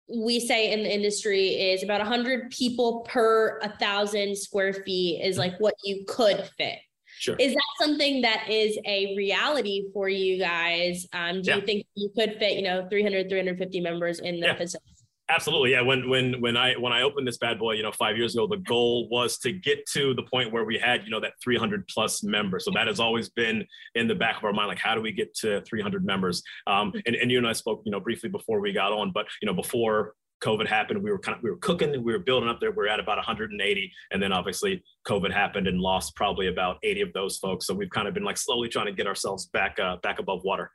we 0.09 0.39
say 0.39 0.73
in 0.73 0.83
the 0.83 0.95
industry 0.95 1.49
is 1.49 1.83
about 1.83 2.01
100 2.01 2.51
people 2.51 3.01
per 3.09 3.59
a 3.63 3.77
thousand 3.79 4.37
square 4.37 4.73
feet 4.73 5.21
is 5.23 5.37
like 5.37 5.59
what 5.59 5.75
you 5.83 6.05
could 6.07 6.49
fit 6.57 6.79
Sure. 7.19 7.37
Is 7.39 7.55
that 7.55 7.65
something 7.81 8.23
that 8.23 8.49
is 8.51 8.79
a 8.85 9.15
reality 9.17 9.85
for 9.93 10.09
you 10.09 10.39
guys? 10.39 11.07
Um, 11.13 11.43
do 11.43 11.51
yeah. 11.51 11.57
you 11.57 11.63
think 11.63 11.87
you 11.95 12.11
could 12.17 12.37
fit, 12.39 12.57
you 12.57 12.63
know, 12.63 12.87
300, 12.91 13.29
350 13.29 13.81
members 13.81 14.21
in 14.21 14.41
the 14.41 14.49
yeah. 14.49 14.57
facility? 14.57 14.85
Absolutely. 15.29 15.73
Yeah. 15.73 15.81
When 15.81 16.09
when 16.09 16.41
when 16.41 16.57
I 16.57 16.75
when 16.75 16.93
I 16.93 17.03
opened 17.03 17.27
this 17.27 17.39
bad 17.39 17.59
boy, 17.59 17.73
you 17.73 17.83
know, 17.83 17.91
five 17.91 18.17
years 18.17 18.37
ago, 18.37 18.47
the 18.47 18.59
goal 18.59 19.09
was 19.09 19.39
to 19.39 19.51
get 19.51 19.85
to 19.87 20.15
the 20.15 20.23
point 20.23 20.53
where 20.53 20.65
we 20.65 20.79
had, 20.79 21.03
you 21.05 21.11
know, 21.11 21.19
that 21.19 21.33
300 21.43 21.89
plus 21.89 22.23
members. 22.23 22.65
So 22.65 22.71
that 22.75 22.87
has 22.87 23.01
always 23.01 23.29
been 23.31 23.67
in 23.97 24.07
the 24.07 24.15
back 24.15 24.37
of 24.37 24.45
our 24.45 24.53
mind, 24.53 24.69
like 24.69 24.79
how 24.79 24.95
do 24.95 25.01
we 25.01 25.11
get 25.11 25.35
to 25.37 25.63
300 25.63 26.05
members? 26.05 26.45
Um, 26.69 26.93
and, 27.07 27.17
and 27.17 27.29
you 27.29 27.39
and 27.39 27.47
I 27.47 27.55
spoke, 27.55 27.83
you 27.85 27.91
know, 27.91 27.99
briefly 27.99 28.29
before 28.29 28.61
we 28.61 28.73
got 28.73 28.93
on, 28.93 29.11
but 29.11 29.27
you 29.43 29.47
know, 29.47 29.55
before 29.55 30.13
COVID 30.43 30.67
happened, 30.67 31.03
we 31.03 31.11
were 31.11 31.19
kind 31.19 31.37
of 31.37 31.43
we 31.43 31.51
were 31.51 31.57
cooking, 31.57 31.91
we 32.03 32.13
were 32.13 32.19
building 32.19 32.49
up 32.49 32.61
there. 32.61 32.71
We 32.71 32.85
are 32.85 32.89
at 32.89 33.01
about 33.01 33.17
180, 33.17 33.93
and 34.11 34.23
then 34.23 34.33
obviously 34.33 34.83
COVID 35.07 35.33
happened 35.33 35.67
and 35.67 35.81
lost 35.81 36.15
probably 36.15 36.49
about 36.49 36.77
80 36.83 37.01
of 37.03 37.13
those 37.13 37.39
folks. 37.39 37.67
So 37.67 37.75
we've 37.75 37.91
kind 37.91 38.07
of 38.07 38.15
been 38.15 38.25
like 38.25 38.37
slowly 38.37 38.69
trying 38.69 38.87
to 38.87 38.93
get 38.93 39.07
ourselves 39.07 39.47
back 39.47 39.79
uh, 39.79 39.97
back 40.03 40.19
above 40.19 40.43
water. 40.45 40.71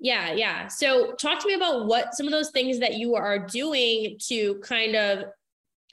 Yeah, 0.00 0.32
yeah. 0.32 0.66
So 0.68 1.12
talk 1.12 1.40
to 1.40 1.46
me 1.46 1.54
about 1.54 1.86
what 1.86 2.14
some 2.14 2.26
of 2.26 2.32
those 2.32 2.50
things 2.50 2.78
that 2.80 2.94
you 2.94 3.14
are 3.14 3.38
doing 3.38 4.16
to 4.28 4.56
kind 4.56 4.96
of 4.96 5.26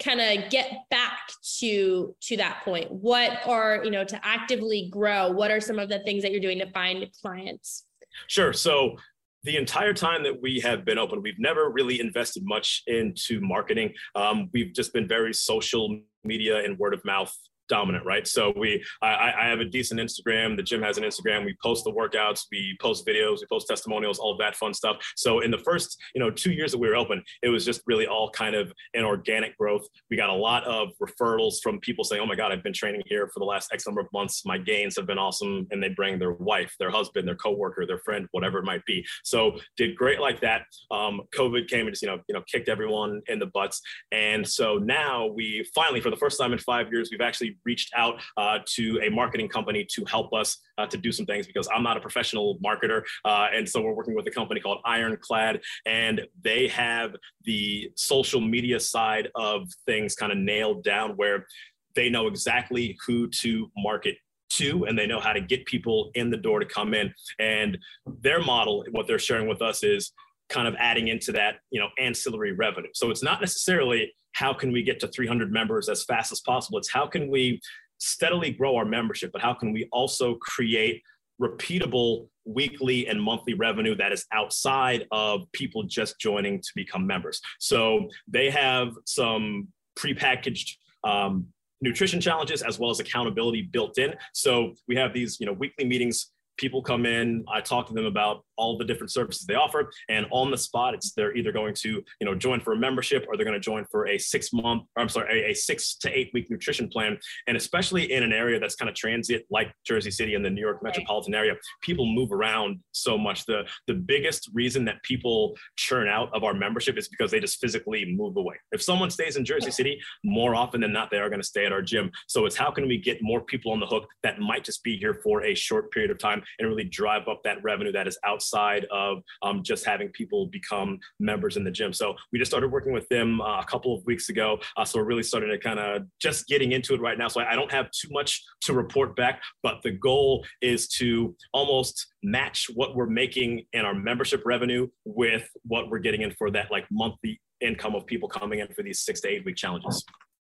kind 0.01 0.20
of 0.20 0.50
get 0.50 0.72
back 0.89 1.32
to 1.60 2.15
to 2.22 2.38
that 2.38 2.62
point. 2.63 2.91
What 2.91 3.39
are, 3.46 3.82
you 3.84 3.91
know, 3.91 4.03
to 4.03 4.20
actively 4.25 4.89
grow? 4.91 5.32
What 5.32 5.51
are 5.51 5.62
some 5.62 5.80
of 5.80 5.89
the 5.89 6.00
things 6.00 6.24
that 6.24 6.32
you're 6.32 6.41
doing 6.41 6.60
to 6.60 6.70
find 6.72 7.08
clients? 7.22 7.86
Sure. 8.27 8.53
So 8.53 8.98
the 9.43 9.57
entire 9.57 9.93
time 9.93 10.24
that 10.24 10.41
we 10.41 10.60
have 10.60 10.86
been 10.86 10.98
open, 10.98 11.21
we've 11.21 11.39
never 11.39 11.69
really 11.69 12.00
invested 12.00 12.43
much 12.45 12.83
into 12.88 13.41
marketing. 13.41 13.93
Um, 14.15 14.50
we've 14.53 14.74
just 14.74 14.93
been 14.93 15.07
very 15.07 15.33
social 15.33 16.00
media 16.24 16.63
and 16.63 16.77
word 16.77 16.93
of 16.93 17.03
mouth 17.03 17.36
dominant, 17.68 18.06
right? 18.06 18.27
So 18.27 18.53
we, 18.56 18.84
I, 19.01 19.34
I, 19.41 19.48
have 19.48 19.60
a 19.60 19.65
decent 19.65 20.00
Instagram. 20.00 20.58
The 20.58 20.63
gym 20.63 20.82
has 20.82 20.98
an 20.98 21.03
Instagram. 21.03 21.46
We 21.46 21.56
post 21.63 21.84
the 21.86 21.91
workouts, 21.91 22.46
we 22.51 22.77
post 22.82 23.08
videos, 23.08 23.39
we 23.39 23.46
post 23.50 23.68
testimonials, 23.68 24.20
all 24.20 24.36
that 24.38 24.56
fun 24.56 24.74
stuff. 24.74 24.98
So 25.15 25.39
in 25.39 25.51
the 25.51 25.58
first, 25.60 25.98
you 26.13 26.20
know, 26.20 26.30
two 26.30 26.51
years 26.51 26.72
that 26.72 26.80
we 26.80 26.89
were 26.89 26.96
open, 26.96 27.24
it 27.41 27.50
was 27.50 27.63
just 27.63 27.82
really 27.86 28.08
all 28.08 28.30
kind 28.30 28.56
of 28.56 28.74
an 28.94 29.03
organic 29.03 29.58
growth. 29.58 29.88
We 30.10 30.18
got 30.18 30.30
a 30.30 30.34
lot 30.34 30.63
of 30.65 30.89
referrals 31.01 31.56
from 31.63 31.80
people 31.80 32.03
saying, 32.03 32.22
"Oh 32.22 32.25
my 32.25 32.36
God, 32.36 32.51
I've 32.51 32.63
been 32.63 32.74
training 32.74 33.03
here 33.06 33.30
for 33.34 33.39
the 33.39 33.46
last 33.46 33.72
X 33.74 33.86
number 33.88 34.01
of 34.01 34.08
months. 34.13 34.46
My 34.46 34.58
gains 34.58 34.96
have 34.98 35.08
been 35.08 35.18
awesome," 35.18 35.68
and 35.72 35.82
they 35.82 35.89
bring 35.89 36.20
their 36.20 36.34
wife, 36.34 36.75
their 36.80 36.91
husband, 36.91 37.27
their 37.27 37.36
coworker, 37.36 37.86
their 37.86 38.00
friend, 38.00 38.27
whatever 38.32 38.60
it 38.60 38.65
might 38.65 38.86
be. 38.86 39.06
So 39.24 39.58
did 39.77 39.96
great 39.96 40.20
like 40.20 40.41
that. 40.41 40.63
Um, 40.89 41.22
COVID 41.36 41.68
came 41.68 41.88
and 41.88 41.91
just 41.91 42.01
you 42.01 42.10
know, 42.10 42.20
you 42.27 42.36
know, 42.36 42.44
kicked 42.51 42.70
everyone 42.70 43.22
in 43.27 43.39
the 43.39 43.48
butts, 43.48 43.82
and 44.12 44.48
so 44.48 44.77
now 44.77 45.27
we 45.27 45.65
finally, 45.74 46.01
for 46.01 46.10
the 46.10 46.18
first 46.18 46.39
time 46.39 46.53
in 46.53 46.60
five 46.60 46.91
years, 46.91 47.10
we've 47.12 47.22
actually 47.22 47.50
reached 47.65 47.91
out 47.96 48.20
uh, 48.38 48.60
to 48.75 49.00
a 49.03 49.10
marketing 49.10 49.48
company 49.48 49.86
to 49.93 50.05
help 50.05 50.34
us 50.34 50.58
uh, 50.77 50.86
to 50.88 50.98
do 50.98 51.12
some 51.12 51.25
things 51.25 51.48
because 51.48 51.67
I'm 51.74 51.84
not 51.84 51.98
a 51.98 52.00
professional 52.00 52.58
marketer. 52.63 53.03
Uh, 53.25 53.48
and 53.53 53.67
so 53.67 53.81
we're 53.81 53.93
working 53.93 54.15
with 54.15 54.27
a 54.27 54.31
company 54.31 54.60
called 54.60 54.79
Ironclad, 54.86 55.62
and 55.86 56.22
they 56.43 56.67
have 56.70 57.15
the 57.43 57.91
social 57.96 58.41
media 58.41 58.79
side 58.79 59.29
of 59.36 59.67
things 59.86 60.15
kind 60.15 60.31
of 60.31 60.38
nailed 60.38 60.84
down 60.84 61.12
where 61.12 61.48
they 61.96 62.10
know 62.10 62.27
exactly 62.27 62.98
who 63.05 63.27
to 63.27 63.70
market 63.77 64.17
to 64.50 64.86
and 64.86 64.98
they 64.98 65.08
know 65.08 65.20
how 65.20 65.34
to 65.34 65.41
get 65.41 65.65
people 65.65 66.12
in 66.15 66.29
the 66.29 66.38
door 66.38 66.60
to 66.60 66.65
come 66.65 66.93
in 66.93 67.13
and 67.39 67.77
their 68.20 68.41
model 68.41 68.84
what 68.91 69.08
they're 69.08 69.20
sharing 69.20 69.48
with 69.48 69.62
us 69.62 69.84
is 69.84 70.12
kind 70.50 70.67
of 70.67 70.75
adding 70.77 71.08
into 71.08 71.31
that 71.31 71.55
you 71.70 71.79
know 71.79 71.88
ancillary 71.98 72.51
revenue 72.51 72.89
so 72.93 73.10
it's 73.10 73.24
not 73.24 73.39
necessarily 73.39 74.12
how 74.34 74.54
can 74.54 74.72
we 74.72 74.84
get 74.84 75.00
to 75.00 75.08
300 75.08 75.52
members 75.52 75.90
as 75.90 76.04
fast 76.04 76.32
as 76.32 76.40
possible 76.42 76.78
it's 76.78 76.92
how 76.92 77.06
can 77.06 77.30
we 77.30 77.60
steadily 78.02 78.52
grow 78.52 78.76
our 78.76 78.86
membership, 78.86 79.32
but 79.32 79.42
how 79.42 79.54
can 79.54 79.72
we 79.72 79.88
also 79.92 80.36
create 80.36 81.02
repeatable 81.42 82.28
weekly 82.46 83.08
and 83.08 83.22
monthly 83.22 83.54
revenue 83.54 83.96
that 83.96 84.12
is 84.12 84.26
outside 84.32 85.06
of 85.12 85.44
people 85.54 85.84
just 85.84 86.20
joining 86.20 86.60
to 86.60 86.70
become 86.76 87.06
members? 87.06 87.40
So 87.60 88.10
they 88.28 88.50
have 88.50 88.94
some 89.06 89.68
prepackaged 89.98 90.72
um, 91.04 91.48
nutrition 91.82 92.20
challenges 92.20 92.62
as 92.62 92.80
well 92.80 92.90
as 92.90 93.00
accountability 93.00 93.62
built 93.62 93.98
in. 93.98 94.14
So 94.34 94.74
we 94.88 94.96
have 94.96 95.14
these, 95.14 95.38
you 95.40 95.46
know, 95.46 95.54
weekly 95.54 95.86
meetings 95.86 96.32
people 96.62 96.82
come 96.82 97.06
in 97.06 97.44
i 97.51 97.60
talk 97.60 97.88
to 97.88 97.94
them 97.94 98.06
about 98.06 98.44
all 98.58 98.77
the 98.77 98.86
different 98.86 99.12
services 99.12 99.46
they 99.46 99.56
offer 99.56 99.91
and 100.10 100.25
on 100.32 100.51
the 100.51 100.58
spot 100.58 100.94
it's 100.94 101.12
they're 101.13 101.36
either 101.36 101.51
going 101.51 101.74
to 101.74 101.89
you 102.20 102.25
know 102.25 102.36
join 102.36 102.60
for 102.60 102.74
a 102.74 102.77
membership 102.77 103.25
or 103.27 103.36
they're 103.36 103.46
going 103.46 103.53
to 103.53 103.60
join 103.60 103.84
for 103.91 104.08
a 104.08 104.18
six 104.18 104.53
month 104.53 104.84
i'm 104.98 105.10
sorry 105.10 105.41
a, 105.41 105.51
a, 105.51 105.53
six 105.53 105.96
to 105.96 106.10
eight 106.18 106.30
week 106.34 106.50
nutrition 106.50 106.88
plan. 106.88 107.18
And 107.48 107.58
especially 107.58 108.12
in 108.12 108.24
an 108.24 108.34
area 108.34 108.60
that's 108.60 108.75
kind 108.75 108.89
of 108.89 108.96
transit 108.96 109.46
like 109.50 109.74
jersey 109.86 110.12
city 110.12 110.36
and 110.36 110.46
the 110.46 110.50
new 110.50 110.62
york 110.62 110.84
metropolitan 110.84 111.34
area 111.34 111.56
people 111.82 112.06
move 112.06 112.32
around 112.32 112.80
so 112.91 113.18
much. 113.18 113.46
The 113.46 113.68
the 113.88 113.94
biggest 113.94 114.50
reason 114.53 114.86
that 114.86 115.01
people 115.03 115.56
churn 115.75 116.08
out 116.08 116.30
of 116.34 116.44
our 116.44 116.53
membership 116.53 116.98
is 116.98 117.08
because 117.08 117.32
they 117.32 117.39
just 117.39 117.60
physically 117.60 118.06
move 118.06 118.38
away. 118.38 118.56
If 118.72 118.82
someone 118.82 119.10
stays 119.10 119.38
in 119.38 119.46
jersey 119.46 119.72
city 119.72 120.00
more 120.24 120.56
often 120.56 120.82
than 120.82 120.94
not 120.94 121.10
they 121.12 121.18
are 121.18 121.30
going 121.30 121.41
to 121.41 121.48
stay 121.48 121.65
at 121.65 121.72
our 121.72 121.82
gym. 121.82 122.12
So 122.27 122.46
it's 122.46 122.56
how 122.56 122.72
can 122.72 122.88
we 122.88 122.98
get 122.98 123.20
more 123.22 123.41
people 123.41 123.72
on 123.72 123.80
the 123.80 123.86
hook 123.86 124.08
that 124.24 124.39
might 124.39 124.63
just 124.63 124.84
be 124.84 124.98
here 124.98 125.20
for 125.24 125.44
a 125.44 125.56
short 125.56 125.91
period 125.91 126.12
of 126.12 126.20
time 126.20 126.44
and 126.60 126.67
really 126.67 126.84
drive 126.84 127.27
up 127.27 127.41
that 127.43 127.62
revenue 127.63 127.91
that 127.91 128.08
is 128.08 128.17
outside 128.25 128.86
of 128.91 129.20
um, 129.41 129.63
just 129.63 129.86
having 129.86 130.10
people 130.10 130.48
become 130.48 131.00
members 131.20 131.58
in 131.58 131.63
the 131.63 131.72
gym. 131.72 131.93
So 131.93 132.15
we 132.31 132.39
just 132.39 132.51
started 132.51 132.72
working 132.72 132.93
with 132.93 133.08
them 133.10 133.41
uh, 133.41 133.62
a 133.62 133.65
couple 133.65 133.95
of 133.95 134.06
weeks 134.06 134.30
ago. 134.30 134.60
Uh, 134.78 134.86
so 134.86 134.99
we're 134.99 135.06
really 135.06 135.23
starting 135.23 135.49
to 135.49 135.58
kind 135.58 135.80
of 135.80 136.04
just 136.21 136.47
getting 136.47 136.71
into 136.71 136.93
it 136.93 137.02
right 137.02 137.17
now. 137.17 137.28
So 137.28 137.41
I, 137.41 137.52
I 137.52 137.56
don't 137.56 137.71
have 137.71 137.89
too 137.91 138.10
much 138.12 138.43
to 138.62 138.73
report 138.73 139.15
back, 139.15 139.41
but 139.63 139.82
the 139.84 139.91
goal 139.91 140.45
is 140.62 140.88
to 140.89 141.36
almost 141.54 142.08
match 142.23 142.69
what 142.73 142.95
we're 142.95 143.08
making 143.08 143.65
in 143.73 143.86
our 143.86 143.93
membership 143.93 144.43
revenue 144.45 144.88
with 145.06 145.49
what 145.63 145.89
we're 145.89 145.99
getting 145.99 146.21
in 146.21 146.32
for 146.32 146.52
that 146.52 146.71
like 146.71 146.86
monthly 146.91 147.39
income 147.62 147.95
of 147.95 148.06
people 148.06 148.28
coming 148.28 148.60
in 148.60 148.67
for 148.69 148.84
these 148.84 149.02
six 149.02 149.21
to 149.21 149.30
eight 149.30 149.45
week 149.45 149.56
challenges. 149.56 150.04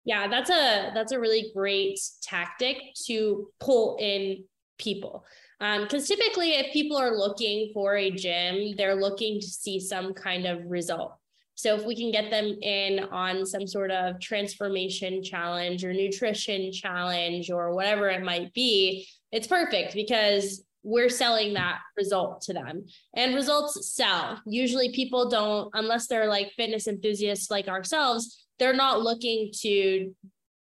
Yeah, 0.05 0.29
that's 0.29 0.51
a 0.51 0.91
that's 0.95 1.13
a 1.13 1.21
really 1.21 1.51
great 1.55 1.99
tactic 2.23 2.79
to 3.07 3.49
pull 3.61 3.97
in 4.01 4.45
people 4.79 5.25
because 5.59 6.11
um, 6.11 6.17
typically, 6.17 6.51
if 6.51 6.73
people 6.73 6.97
are 6.97 7.17
looking 7.17 7.71
for 7.75 7.97
a 7.97 8.11
gym, 8.11 8.77
they're 8.77 8.95
looking 8.95 9.41
to 9.41 9.47
see 9.47 9.81
some 9.81 10.15
kind 10.15 10.47
of 10.47 10.65
result. 10.65 11.17
So 11.57 11.75
if 11.75 11.85
we 11.85 11.97
can 11.97 12.13
get 12.13 12.31
them 12.31 12.57
in 12.63 13.01
on 13.11 13.45
some 13.45 13.67
sort 13.67 13.91
of 13.91 14.21
transformation 14.21 15.25
challenge 15.25 15.85
or 15.85 15.93
nutrition 15.93 16.71
challenge 16.71 17.51
or 17.51 17.75
whatever 17.75 18.09
it 18.09 18.23
might 18.23 18.55
be, 18.55 19.09
it's 19.33 19.49
perfect 19.49 19.95
because 19.95 20.65
we're 20.85 21.09
selling 21.09 21.55
that 21.55 21.81
result 21.97 22.43
to 22.43 22.53
them. 22.53 22.87
And 23.17 23.35
results 23.35 23.93
sell. 23.93 24.41
Usually 24.47 24.93
people 24.93 25.29
don't, 25.29 25.69
unless 25.75 26.07
they're 26.07 26.29
like 26.29 26.53
fitness 26.53 26.87
enthusiasts 26.87 27.51
like 27.51 27.67
ourselves, 27.67 28.47
they're 28.61 28.73
not 28.73 29.03
looking 29.03 29.51
to 29.63 30.15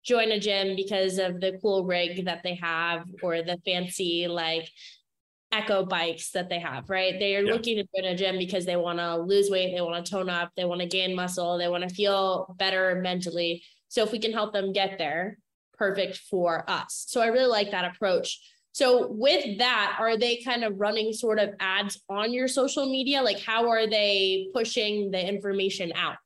join 0.02 0.32
a 0.32 0.40
gym 0.40 0.76
because 0.76 1.18
of 1.18 1.40
the 1.40 1.58
cool 1.60 1.84
rig 1.84 2.24
that 2.24 2.42
they 2.42 2.54
have 2.54 3.04
or 3.22 3.42
the 3.42 3.58
fancy 3.64 4.26
like 4.28 4.68
echo 5.52 5.84
bikes 5.84 6.30
that 6.30 6.48
they 6.48 6.60
have, 6.60 6.88
right? 6.88 7.18
They 7.18 7.36
are 7.36 7.42
yeah. 7.42 7.52
looking 7.52 7.76
to 7.76 7.86
join 7.96 8.12
a 8.12 8.16
gym 8.16 8.38
because 8.38 8.64
they 8.64 8.76
want 8.76 8.98
to 8.98 9.16
lose 9.16 9.50
weight, 9.50 9.74
they 9.74 9.80
want 9.80 10.04
to 10.04 10.10
tone 10.10 10.30
up, 10.30 10.52
they 10.56 10.64
want 10.64 10.80
to 10.80 10.86
gain 10.86 11.14
muscle, 11.14 11.58
they 11.58 11.68
want 11.68 11.88
to 11.88 11.94
feel 11.94 12.54
better 12.58 13.00
mentally. 13.02 13.62
So 13.88 14.02
if 14.02 14.12
we 14.12 14.20
can 14.20 14.32
help 14.32 14.52
them 14.52 14.72
get 14.72 14.98
there, 14.98 15.38
perfect 15.74 16.18
for 16.18 16.68
us. 16.70 17.04
So 17.08 17.20
I 17.20 17.26
really 17.26 17.48
like 17.48 17.72
that 17.72 17.84
approach. 17.84 18.38
So 18.72 19.08
with 19.10 19.58
that, 19.58 19.96
are 19.98 20.16
they 20.16 20.36
kind 20.44 20.62
of 20.62 20.78
running 20.78 21.12
sort 21.12 21.40
of 21.40 21.50
ads 21.58 22.00
on 22.08 22.32
your 22.32 22.46
social 22.46 22.86
media? 22.86 23.20
Like 23.20 23.40
how 23.40 23.68
are 23.68 23.88
they 23.88 24.48
pushing 24.54 25.10
the 25.10 25.26
information 25.26 25.92
out? 25.96 26.16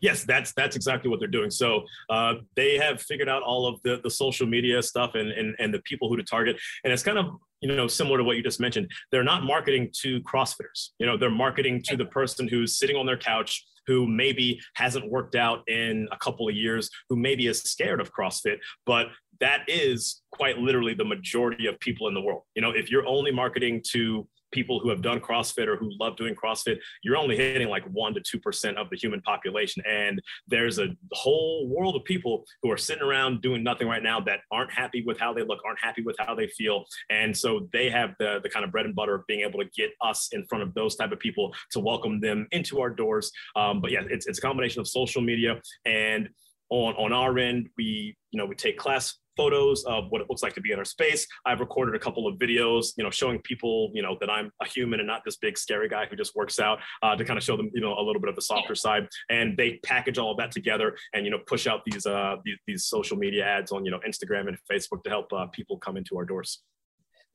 Yes, 0.00 0.24
that's 0.24 0.52
that's 0.52 0.76
exactly 0.76 1.10
what 1.10 1.20
they're 1.20 1.28
doing. 1.28 1.50
So 1.50 1.84
uh, 2.10 2.34
they 2.56 2.76
have 2.78 3.00
figured 3.00 3.28
out 3.28 3.42
all 3.42 3.66
of 3.66 3.80
the, 3.82 4.00
the 4.02 4.10
social 4.10 4.46
media 4.46 4.82
stuff 4.82 5.14
and, 5.14 5.30
and 5.30 5.54
and 5.58 5.72
the 5.72 5.80
people 5.80 6.08
who 6.08 6.16
to 6.16 6.22
target, 6.22 6.56
and 6.84 6.92
it's 6.92 7.02
kind 7.02 7.18
of 7.18 7.26
you 7.60 7.74
know 7.74 7.86
similar 7.86 8.18
to 8.18 8.24
what 8.24 8.36
you 8.36 8.42
just 8.42 8.60
mentioned. 8.60 8.90
They're 9.10 9.24
not 9.24 9.44
marketing 9.44 9.90
to 10.02 10.20
CrossFitters. 10.22 10.90
You 10.98 11.06
know, 11.06 11.16
they're 11.16 11.30
marketing 11.30 11.82
to 11.86 11.96
the 11.96 12.06
person 12.06 12.48
who's 12.48 12.78
sitting 12.78 12.96
on 12.96 13.06
their 13.06 13.18
couch 13.18 13.64
who 13.86 14.06
maybe 14.06 14.58
hasn't 14.74 15.10
worked 15.10 15.34
out 15.34 15.62
in 15.68 16.08
a 16.10 16.16
couple 16.16 16.48
of 16.48 16.54
years, 16.54 16.88
who 17.10 17.16
maybe 17.16 17.46
is 17.46 17.60
scared 17.60 18.00
of 18.00 18.10
CrossFit, 18.14 18.56
but 18.86 19.08
that 19.40 19.60
is 19.68 20.22
quite 20.30 20.58
literally 20.58 20.94
the 20.94 21.04
majority 21.04 21.66
of 21.66 21.78
people 21.80 22.08
in 22.08 22.14
the 22.14 22.20
world. 22.20 22.42
You 22.54 22.62
know, 22.62 22.70
if 22.70 22.90
you're 22.90 23.06
only 23.06 23.30
marketing 23.30 23.82
to 23.90 24.26
people 24.54 24.78
who 24.78 24.88
have 24.88 25.02
done 25.02 25.20
CrossFit 25.20 25.66
or 25.66 25.76
who 25.76 25.90
love 26.00 26.16
doing 26.16 26.34
CrossFit, 26.34 26.78
you're 27.02 27.16
only 27.16 27.36
hitting 27.36 27.68
like 27.68 27.84
one 27.84 28.14
to 28.14 28.20
two 28.20 28.38
percent 28.38 28.78
of 28.78 28.88
the 28.88 28.96
human 28.96 29.20
population. 29.20 29.82
And 29.88 30.22
there's 30.46 30.78
a 30.78 30.88
whole 31.12 31.68
world 31.68 31.96
of 31.96 32.04
people 32.04 32.44
who 32.62 32.70
are 32.70 32.76
sitting 32.76 33.02
around 33.02 33.42
doing 33.42 33.62
nothing 33.62 33.88
right 33.88 34.02
now 34.02 34.20
that 34.20 34.40
aren't 34.50 34.72
happy 34.72 35.02
with 35.04 35.18
how 35.18 35.34
they 35.34 35.42
look, 35.42 35.58
aren't 35.66 35.80
happy 35.82 36.02
with 36.02 36.16
how 36.18 36.34
they 36.34 36.46
feel. 36.46 36.84
And 37.10 37.36
so 37.36 37.68
they 37.72 37.90
have 37.90 38.14
the 38.18 38.40
the 38.42 38.48
kind 38.48 38.64
of 38.64 38.70
bread 38.70 38.86
and 38.86 38.94
butter 38.94 39.16
of 39.16 39.26
being 39.26 39.40
able 39.40 39.58
to 39.58 39.68
get 39.76 39.90
us 40.00 40.28
in 40.32 40.46
front 40.46 40.62
of 40.62 40.72
those 40.74 40.96
type 40.96 41.12
of 41.12 41.18
people 41.18 41.54
to 41.72 41.80
welcome 41.80 42.20
them 42.20 42.46
into 42.52 42.80
our 42.80 42.90
doors. 42.90 43.32
Um, 43.56 43.80
but 43.80 43.90
yeah, 43.90 44.02
it's 44.08 44.26
it's 44.26 44.38
a 44.38 44.42
combination 44.42 44.80
of 44.80 44.88
social 44.88 45.20
media 45.20 45.60
and 45.84 46.28
on 46.70 46.94
on 46.94 47.12
our 47.12 47.38
end, 47.38 47.68
we 47.76 48.16
you 48.30 48.38
know 48.38 48.46
we 48.46 48.54
take 48.54 48.78
class 48.78 49.14
photos 49.36 49.84
of 49.84 50.06
what 50.10 50.20
it 50.20 50.28
looks 50.28 50.42
like 50.42 50.54
to 50.54 50.60
be 50.60 50.72
in 50.72 50.78
our 50.78 50.84
space. 50.84 51.26
I've 51.44 51.60
recorded 51.60 51.94
a 51.94 51.98
couple 51.98 52.26
of 52.26 52.38
videos, 52.38 52.92
you 52.96 53.04
know, 53.04 53.10
showing 53.10 53.40
people, 53.40 53.90
you 53.94 54.02
know, 54.02 54.16
that 54.20 54.30
I'm 54.30 54.50
a 54.60 54.66
human 54.66 55.00
and 55.00 55.06
not 55.06 55.22
this 55.24 55.36
big 55.36 55.58
scary 55.58 55.88
guy 55.88 56.06
who 56.06 56.16
just 56.16 56.34
works 56.34 56.58
out 56.58 56.78
uh, 57.02 57.16
to 57.16 57.24
kind 57.24 57.36
of 57.36 57.42
show 57.42 57.56
them, 57.56 57.70
you 57.74 57.80
know, 57.80 57.94
a 57.94 58.02
little 58.02 58.20
bit 58.20 58.28
of 58.28 58.36
the 58.36 58.42
softer 58.42 58.74
side. 58.74 59.06
And 59.30 59.56
they 59.56 59.80
package 59.84 60.18
all 60.18 60.30
of 60.30 60.38
that 60.38 60.52
together 60.52 60.96
and, 61.12 61.24
you 61.24 61.30
know, 61.30 61.40
push 61.46 61.66
out 61.66 61.82
these, 61.84 62.06
uh, 62.06 62.36
these, 62.44 62.56
these 62.66 62.84
social 62.86 63.16
media 63.16 63.44
ads 63.44 63.72
on, 63.72 63.84
you 63.84 63.90
know, 63.90 64.00
Instagram 64.06 64.48
and 64.48 64.58
Facebook 64.70 65.02
to 65.04 65.10
help 65.10 65.32
uh, 65.32 65.46
people 65.52 65.78
come 65.78 65.96
into 65.96 66.16
our 66.16 66.24
doors. 66.24 66.62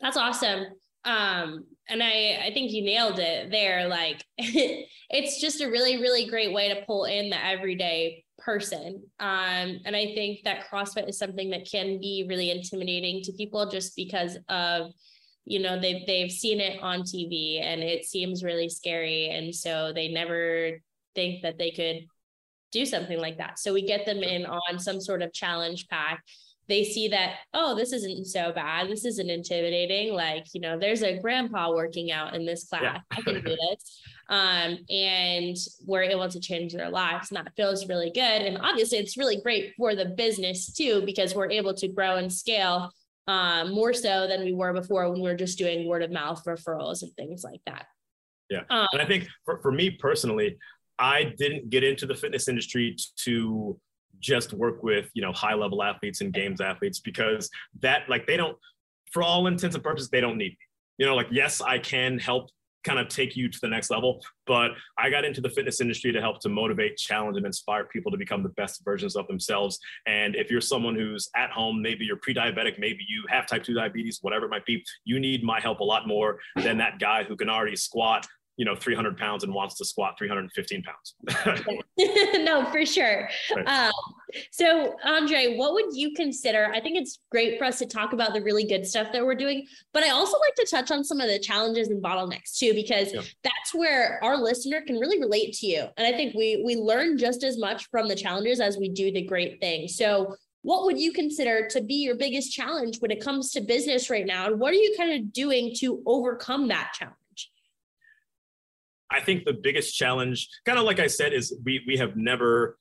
That's 0.01 0.17
awesome 0.17 0.65
um 1.05 1.63
and 1.87 2.03
i 2.03 2.39
i 2.45 2.51
think 2.53 2.73
you 2.73 2.83
nailed 2.83 3.19
it 3.19 3.49
there 3.51 3.87
like 3.87 4.21
it's 4.37 5.39
just 5.39 5.61
a 5.61 5.69
really 5.69 5.97
really 5.97 6.25
great 6.25 6.53
way 6.53 6.67
to 6.67 6.83
pull 6.85 7.05
in 7.05 7.29
the 7.29 7.45
everyday 7.45 8.21
person. 8.49 9.03
Um, 9.19 9.79
and 9.85 9.95
I 9.95 10.05
think 10.15 10.39
that 10.43 10.65
CrossFit 10.71 11.07
is 11.07 11.19
something 11.19 11.51
that 11.51 11.69
can 11.69 11.99
be 11.99 12.25
really 12.27 12.49
intimidating 12.49 13.21
to 13.23 13.31
people 13.33 13.69
just 13.69 13.95
because 13.95 14.37
of, 14.49 14.91
you 15.45 15.59
know 15.59 15.79
they've 15.79 16.05
they've 16.05 16.31
seen 16.31 16.59
it 16.59 16.79
on 16.83 17.01
tv 17.01 17.59
and 17.63 17.81
it 17.81 18.05
seems 18.05 18.43
really 18.43 18.69
scary. 18.69 19.29
And 19.29 19.55
so 19.55 19.91
they 19.93 20.07
never 20.09 20.79
think 21.15 21.41
that 21.41 21.57
they 21.57 21.71
could 21.71 22.05
do 22.71 22.85
something 22.85 23.19
like 23.19 23.37
that. 23.39 23.57
So 23.57 23.73
we 23.73 23.81
get 23.81 24.05
them 24.05 24.21
in 24.21 24.45
on 24.45 24.77
some 24.77 25.01
sort 25.01 25.23
of 25.23 25.33
challenge 25.33 25.87
pack. 25.87 26.23
They 26.67 26.83
see 26.83 27.07
that 27.07 27.37
oh 27.53 27.73
this 27.73 27.93
isn't 27.93 28.27
so 28.27 28.51
bad. 28.51 28.89
This 28.89 29.05
isn't 29.05 29.29
intimidating. 29.29 30.13
Like 30.13 30.45
you 30.53 30.61
know 30.61 30.77
there's 30.77 31.01
a 31.01 31.19
grandpa 31.19 31.71
working 31.73 32.11
out 32.11 32.35
in 32.35 32.45
this 32.45 32.67
class. 32.69 32.83
Yeah. 32.83 32.99
i 33.17 33.21
can 33.21 33.43
do 33.43 33.55
this 33.55 34.01
um, 34.29 34.77
and 34.89 35.57
we're 35.85 36.03
able 36.03 36.29
to 36.29 36.39
change 36.39 36.73
their 36.73 36.89
lives 36.89 37.31
and 37.31 37.37
that 37.37 37.51
feels 37.55 37.87
really 37.87 38.11
good. 38.11 38.21
And 38.41 38.59
obviously 38.59 38.99
it's 38.99 39.17
really 39.17 39.41
great 39.41 39.73
for 39.75 39.95
the 39.95 40.05
business 40.05 40.71
too 40.71 41.01
because 41.05 41.33
we're 41.33 41.49
able 41.49 41.73
to 41.73 41.87
grow 41.87 42.17
and 42.17 42.31
scale 42.31 42.91
um, 43.27 43.73
more 43.73 43.93
so 43.93 44.27
than 44.27 44.43
we 44.43 44.53
were 44.53 44.73
before 44.73 45.09
when 45.09 45.21
we 45.21 45.29
were 45.29 45.35
just 45.35 45.57
doing 45.57 45.87
word 45.87 46.03
of 46.03 46.11
mouth 46.11 46.43
referrals 46.45 47.01
and 47.01 47.11
things 47.15 47.43
like 47.43 47.61
that. 47.65 47.87
Yeah. 48.49 48.63
Um, 48.69 48.87
and 48.93 49.01
i 49.01 49.05
think 49.05 49.27
for, 49.45 49.61
for 49.61 49.71
me 49.71 49.91
personally 49.91 50.57
i 50.97 51.35
didn't 51.37 51.69
get 51.69 51.83
into 51.83 52.07
the 52.07 52.15
fitness 52.15 52.47
industry 52.47 52.95
to 53.17 53.79
just 54.19 54.53
work 54.53 54.81
with 54.81 55.11
you 55.13 55.21
know 55.21 55.31
high 55.31 55.53
level 55.53 55.83
athletes 55.83 56.21
and 56.21 56.33
games 56.33 56.59
athletes 56.59 56.99
because 56.99 57.49
that 57.81 58.09
like 58.09 58.25
they 58.25 58.37
don't 58.37 58.57
for 59.11 59.21
all 59.21 59.45
intents 59.45 59.75
and 59.75 59.83
purposes 59.83 60.09
they 60.09 60.19
don't 60.19 60.37
need 60.37 60.51
me. 60.51 60.57
You 60.97 61.05
know 61.05 61.15
like 61.15 61.27
yes 61.29 61.61
i 61.61 61.77
can 61.77 62.17
help 62.17 62.49
kind 62.83 62.99
of 62.99 63.07
take 63.07 63.35
you 63.35 63.49
to 63.49 63.59
the 63.61 63.67
next 63.67 63.89
level 63.89 64.21
but 64.47 64.71
i 64.97 65.09
got 65.09 65.25
into 65.25 65.41
the 65.41 65.49
fitness 65.49 65.81
industry 65.81 66.11
to 66.11 66.21
help 66.21 66.39
to 66.39 66.49
motivate 66.49 66.97
challenge 66.97 67.37
and 67.37 67.45
inspire 67.45 67.85
people 67.85 68.11
to 68.11 68.17
become 68.17 68.43
the 68.43 68.49
best 68.49 68.83
versions 68.83 69.15
of 69.15 69.27
themselves. 69.27 69.79
And 70.05 70.35
if 70.35 70.51
you're 70.51 70.61
someone 70.61 70.95
who's 70.95 71.29
at 71.35 71.49
home 71.51 71.81
maybe 71.81 72.05
you're 72.05 72.17
pre-diabetic 72.17 72.79
maybe 72.79 73.05
you 73.07 73.23
have 73.29 73.45
type 73.47 73.63
2 73.63 73.73
diabetes 73.73 74.19
whatever 74.21 74.45
it 74.45 74.49
might 74.49 74.65
be 74.65 74.83
you 75.05 75.19
need 75.19 75.43
my 75.43 75.59
help 75.59 75.79
a 75.79 75.83
lot 75.83 76.07
more 76.07 76.39
than 76.55 76.77
that 76.77 76.99
guy 76.99 77.23
who 77.23 77.35
can 77.35 77.49
already 77.49 77.75
squat 77.75 78.27
you 78.59 78.65
know 78.65 78.75
300 78.75 79.17
pounds 79.17 79.45
and 79.45 79.53
wants 79.53 79.75
to 79.75 79.85
squat 79.85 80.15
315 80.17 80.83
pounds. 80.83 81.15
No 82.39 82.65
for 82.71 82.85
sure. 82.85 83.29
Right. 83.55 83.67
um, 83.67 83.93
so 84.51 84.95
andre 85.05 85.55
what 85.55 85.73
would 85.73 85.95
you 85.95 86.13
consider? 86.13 86.69
I 86.73 86.81
think 86.81 86.97
it's 86.97 87.19
great 87.31 87.57
for 87.57 87.63
us 87.63 87.79
to 87.79 87.85
talk 87.85 88.11
about 88.11 88.33
the 88.33 88.41
really 88.41 88.65
good 88.65 88.85
stuff 88.85 89.13
that 89.13 89.25
we're 89.25 89.35
doing 89.35 89.65
but 89.93 90.03
i 90.03 90.09
also 90.09 90.37
like 90.39 90.55
to 90.55 90.67
touch 90.69 90.91
on 90.91 91.03
some 91.03 91.21
of 91.21 91.27
the 91.27 91.39
challenges 91.39 91.87
and 91.87 92.03
bottlenecks 92.03 92.57
too 92.57 92.73
because 92.73 93.13
yeah. 93.13 93.21
that's 93.43 93.73
where 93.73 94.19
our 94.23 94.35
listener 94.35 94.81
can 94.85 94.97
really 94.97 95.19
relate 95.19 95.53
to 95.53 95.65
you. 95.65 95.85
And 95.95 96.05
i 96.05 96.15
think 96.15 96.35
we 96.35 96.61
we 96.65 96.75
learn 96.75 97.17
just 97.17 97.43
as 97.43 97.57
much 97.57 97.87
from 97.89 98.09
the 98.09 98.15
challenges 98.15 98.59
as 98.59 98.77
we 98.77 98.89
do 98.89 99.11
the 99.11 99.21
great 99.21 99.61
things. 99.61 99.95
So 99.95 100.35
what 100.63 100.83
would 100.83 100.99
you 100.99 101.13
consider 101.13 101.67
to 101.69 101.81
be 101.81 101.95
your 101.95 102.15
biggest 102.15 102.51
challenge 102.51 102.97
when 102.99 103.11
it 103.11 103.23
comes 103.23 103.51
to 103.51 103.61
business 103.61 104.09
right 104.09 104.25
now? 104.25 104.47
And 104.47 104.59
what 104.59 104.71
are 104.71 104.77
you 104.77 104.93
kind 104.97 105.13
of 105.13 105.31
doing 105.31 105.73
to 105.77 106.03
overcome 106.05 106.67
that 106.67 106.91
challenge 106.93 107.15
I 109.11 109.21
think 109.21 109.45
the 109.45 109.53
biggest 109.53 109.95
challenge, 109.95 110.47
kind 110.65 110.77
of 110.77 110.85
like 110.85 110.99
I 110.99 111.07
said, 111.07 111.33
is 111.33 111.57
we 111.65 111.81
we 111.87 111.97
have 111.97 112.15
never 112.15 112.77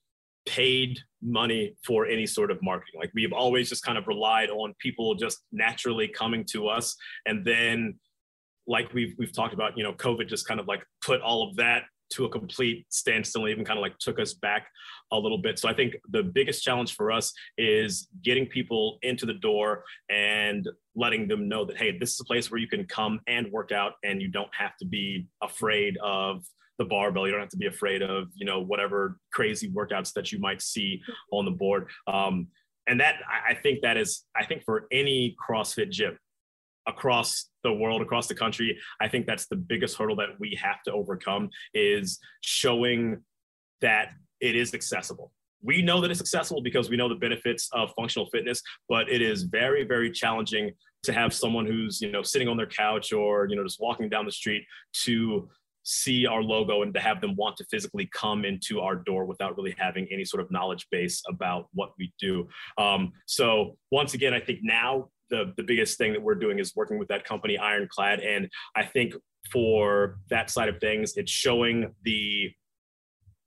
paid 0.46 0.98
money 1.22 1.74
for 1.84 2.06
any 2.06 2.26
sort 2.26 2.50
of 2.50 2.58
marketing. 2.62 3.00
Like 3.00 3.10
we've 3.14 3.32
always 3.32 3.68
just 3.68 3.82
kind 3.82 3.98
of 3.98 4.06
relied 4.06 4.50
on 4.50 4.74
people 4.78 5.14
just 5.14 5.38
naturally 5.52 6.08
coming 6.08 6.44
to 6.52 6.68
us, 6.68 6.96
and 7.26 7.44
then 7.44 7.98
like 8.66 8.92
we've 8.92 9.14
we've 9.18 9.32
talked 9.32 9.54
about, 9.54 9.76
you 9.76 9.82
know, 9.82 9.92
COVID 9.94 10.28
just 10.28 10.46
kind 10.46 10.60
of 10.60 10.66
like 10.66 10.82
put 11.04 11.20
all 11.22 11.48
of 11.48 11.56
that 11.56 11.84
to 12.10 12.24
a 12.24 12.28
complete 12.28 12.86
standstill, 12.88 13.48
even 13.48 13.64
kind 13.64 13.78
of 13.78 13.82
like 13.82 13.98
took 13.98 14.18
us 14.18 14.34
back 14.34 14.68
a 15.12 15.18
little 15.18 15.38
bit. 15.38 15.58
So 15.58 15.68
I 15.68 15.74
think 15.74 15.96
the 16.10 16.22
biggest 16.22 16.62
challenge 16.62 16.94
for 16.94 17.10
us 17.10 17.32
is 17.56 18.08
getting 18.22 18.46
people 18.46 18.98
into 19.02 19.26
the 19.26 19.34
door 19.34 19.84
and 20.10 20.68
letting 20.94 21.28
them 21.28 21.48
know 21.48 21.64
that, 21.64 21.76
hey, 21.76 21.96
this 21.98 22.12
is 22.12 22.20
a 22.20 22.24
place 22.24 22.50
where 22.50 22.60
you 22.60 22.68
can 22.68 22.86
come 22.86 23.20
and 23.26 23.50
work 23.50 23.72
out 23.72 23.94
and 24.04 24.20
you 24.20 24.28
don't 24.28 24.54
have 24.56 24.76
to 24.78 24.86
be 24.86 25.26
afraid 25.42 25.96
of 26.02 26.44
the 26.78 26.84
barbell. 26.84 27.26
You 27.26 27.32
don't 27.32 27.40
have 27.40 27.48
to 27.50 27.56
be 27.56 27.66
afraid 27.66 28.02
of, 28.02 28.28
you 28.34 28.46
know, 28.46 28.60
whatever 28.60 29.18
crazy 29.32 29.70
workouts 29.70 30.12
that 30.14 30.30
you 30.32 30.38
might 30.38 30.62
see 30.62 31.00
on 31.32 31.44
the 31.44 31.50
board. 31.50 31.88
Um, 32.06 32.48
and 32.86 33.00
that 33.00 33.16
I 33.28 33.54
think 33.54 33.82
that 33.82 33.96
is, 33.96 34.24
I 34.34 34.46
think 34.46 34.64
for 34.64 34.86
any 34.90 35.36
CrossFit 35.46 35.90
gym, 35.90 36.18
across 36.88 37.50
the 37.62 37.72
world, 37.72 38.02
across 38.02 38.26
the 38.26 38.34
country. 38.34 38.76
I 39.00 39.08
think 39.08 39.26
that's 39.26 39.46
the 39.46 39.56
biggest 39.56 39.96
hurdle 39.96 40.16
that 40.16 40.40
we 40.40 40.58
have 40.60 40.82
to 40.84 40.92
overcome 40.92 41.50
is 41.74 42.18
showing 42.40 43.22
that 43.80 44.12
it 44.40 44.56
is 44.56 44.74
accessible. 44.74 45.32
We 45.62 45.82
know 45.82 46.00
that 46.00 46.10
it's 46.10 46.20
accessible 46.20 46.62
because 46.62 46.88
we 46.88 46.96
know 46.96 47.08
the 47.08 47.16
benefits 47.16 47.68
of 47.72 47.92
functional 47.96 48.28
fitness, 48.30 48.62
but 48.88 49.10
it 49.10 49.20
is 49.20 49.42
very, 49.42 49.84
very 49.84 50.10
challenging 50.10 50.70
to 51.02 51.12
have 51.12 51.32
someone 51.32 51.66
who's, 51.66 52.00
you 52.00 52.10
know, 52.10 52.22
sitting 52.22 52.48
on 52.48 52.56
their 52.56 52.66
couch 52.66 53.12
or, 53.12 53.46
you 53.48 53.56
know, 53.56 53.64
just 53.64 53.80
walking 53.80 54.08
down 54.08 54.24
the 54.24 54.32
street 54.32 54.64
to 55.04 55.48
see 55.82 56.26
our 56.26 56.42
logo 56.42 56.82
and 56.82 56.92
to 56.94 57.00
have 57.00 57.20
them 57.20 57.34
want 57.34 57.56
to 57.56 57.64
physically 57.70 58.08
come 58.12 58.44
into 58.44 58.80
our 58.80 58.94
door 58.94 59.24
without 59.24 59.56
really 59.56 59.74
having 59.78 60.06
any 60.12 60.24
sort 60.24 60.42
of 60.42 60.50
knowledge 60.50 60.86
base 60.90 61.22
about 61.28 61.66
what 61.72 61.92
we 61.98 62.12
do. 62.20 62.46
Um, 62.76 63.12
so 63.26 63.76
once 63.90 64.14
again, 64.14 64.34
I 64.34 64.40
think 64.40 64.60
now 64.62 65.08
the, 65.30 65.52
the 65.56 65.62
biggest 65.62 65.98
thing 65.98 66.12
that 66.12 66.22
we're 66.22 66.34
doing 66.34 66.58
is 66.58 66.74
working 66.74 66.98
with 66.98 67.08
that 67.08 67.24
company 67.24 67.58
ironclad 67.58 68.20
and 68.20 68.48
i 68.76 68.84
think 68.84 69.14
for 69.52 70.18
that 70.30 70.50
side 70.50 70.68
of 70.68 70.78
things 70.80 71.14
it's 71.16 71.30
showing 71.30 71.92
the 72.04 72.50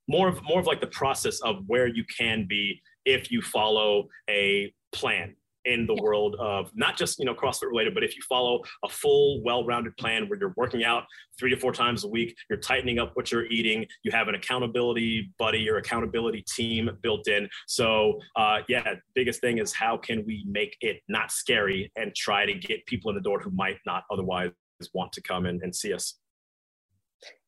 more 0.08 0.28
of 0.28 0.42
more 0.44 0.60
of 0.60 0.66
like 0.66 0.82
the 0.82 0.88
process 0.88 1.40
of 1.42 1.64
where 1.68 1.88
you 1.88 2.04
can 2.06 2.46
be 2.48 2.82
if 3.06 3.32
you 3.32 3.42
follow 3.42 4.08
a 4.30 4.74
plan 4.92 5.36
in 5.66 5.86
the 5.86 5.96
world 6.02 6.36
of 6.40 6.72
not 6.76 6.98
just 6.98 7.20
you 7.20 7.26
know 7.26 7.34
CrossFit 7.34 7.68
related, 7.68 7.94
but 7.94 8.04
if 8.04 8.16
you 8.16 8.22
follow 8.28 8.62
a 8.84 8.90
full, 8.90 9.42
well-rounded 9.44 9.96
plan 9.98 10.28
where 10.28 10.40
you're 10.40 10.54
working 10.58 10.84
out 10.84 11.04
three 11.40 11.50
to 11.50 11.58
four 11.58 11.72
times 11.72 12.04
a 12.04 12.08
week, 12.08 12.36
you're 12.50 12.60
tightening 12.60 13.00
up 13.00 13.12
what 13.16 13.32
you're 13.32 13.46
eating, 13.48 13.86
you 14.04 14.12
have 14.12 14.28
an 14.28 14.36
accountability 14.36 15.32
buddy, 15.38 15.60
your 15.60 15.78
accountability 15.78 16.44
team 16.48 16.90
built 17.02 17.28
in. 17.28 17.48
So 17.68 18.20
uh, 18.36 18.60
yeah, 18.68 18.96
biggest 19.14 19.42
thing 19.42 19.60
is 19.60 19.74
how 19.74 19.98
can 19.98 20.24
we 20.26 20.46
make 20.48 20.78
it 20.82 21.02
not 21.08 21.32
scary 21.32 21.92
and 21.96 22.14
try 22.16 22.46
to 22.46 22.54
get 22.54 22.86
people 22.86 23.10
in 23.10 23.16
the 23.16 23.22
door 23.22 23.40
who 23.40 23.52
might 23.52 23.78
not 23.86 24.04
otherwise 24.12 24.52
want 24.94 25.12
to 25.14 25.22
come 25.22 25.46
in 25.46 25.60
and 25.64 25.76
see 25.76 25.94
us. 25.94 26.18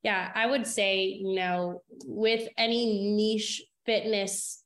Yeah, 0.04 0.32
I 0.36 0.46
would 0.46 0.68
say, 0.68 1.06
you 1.06 1.36
know, 1.36 1.82
with 2.06 2.48
any 2.58 3.14
niche 3.16 3.64
fitness 3.86 4.64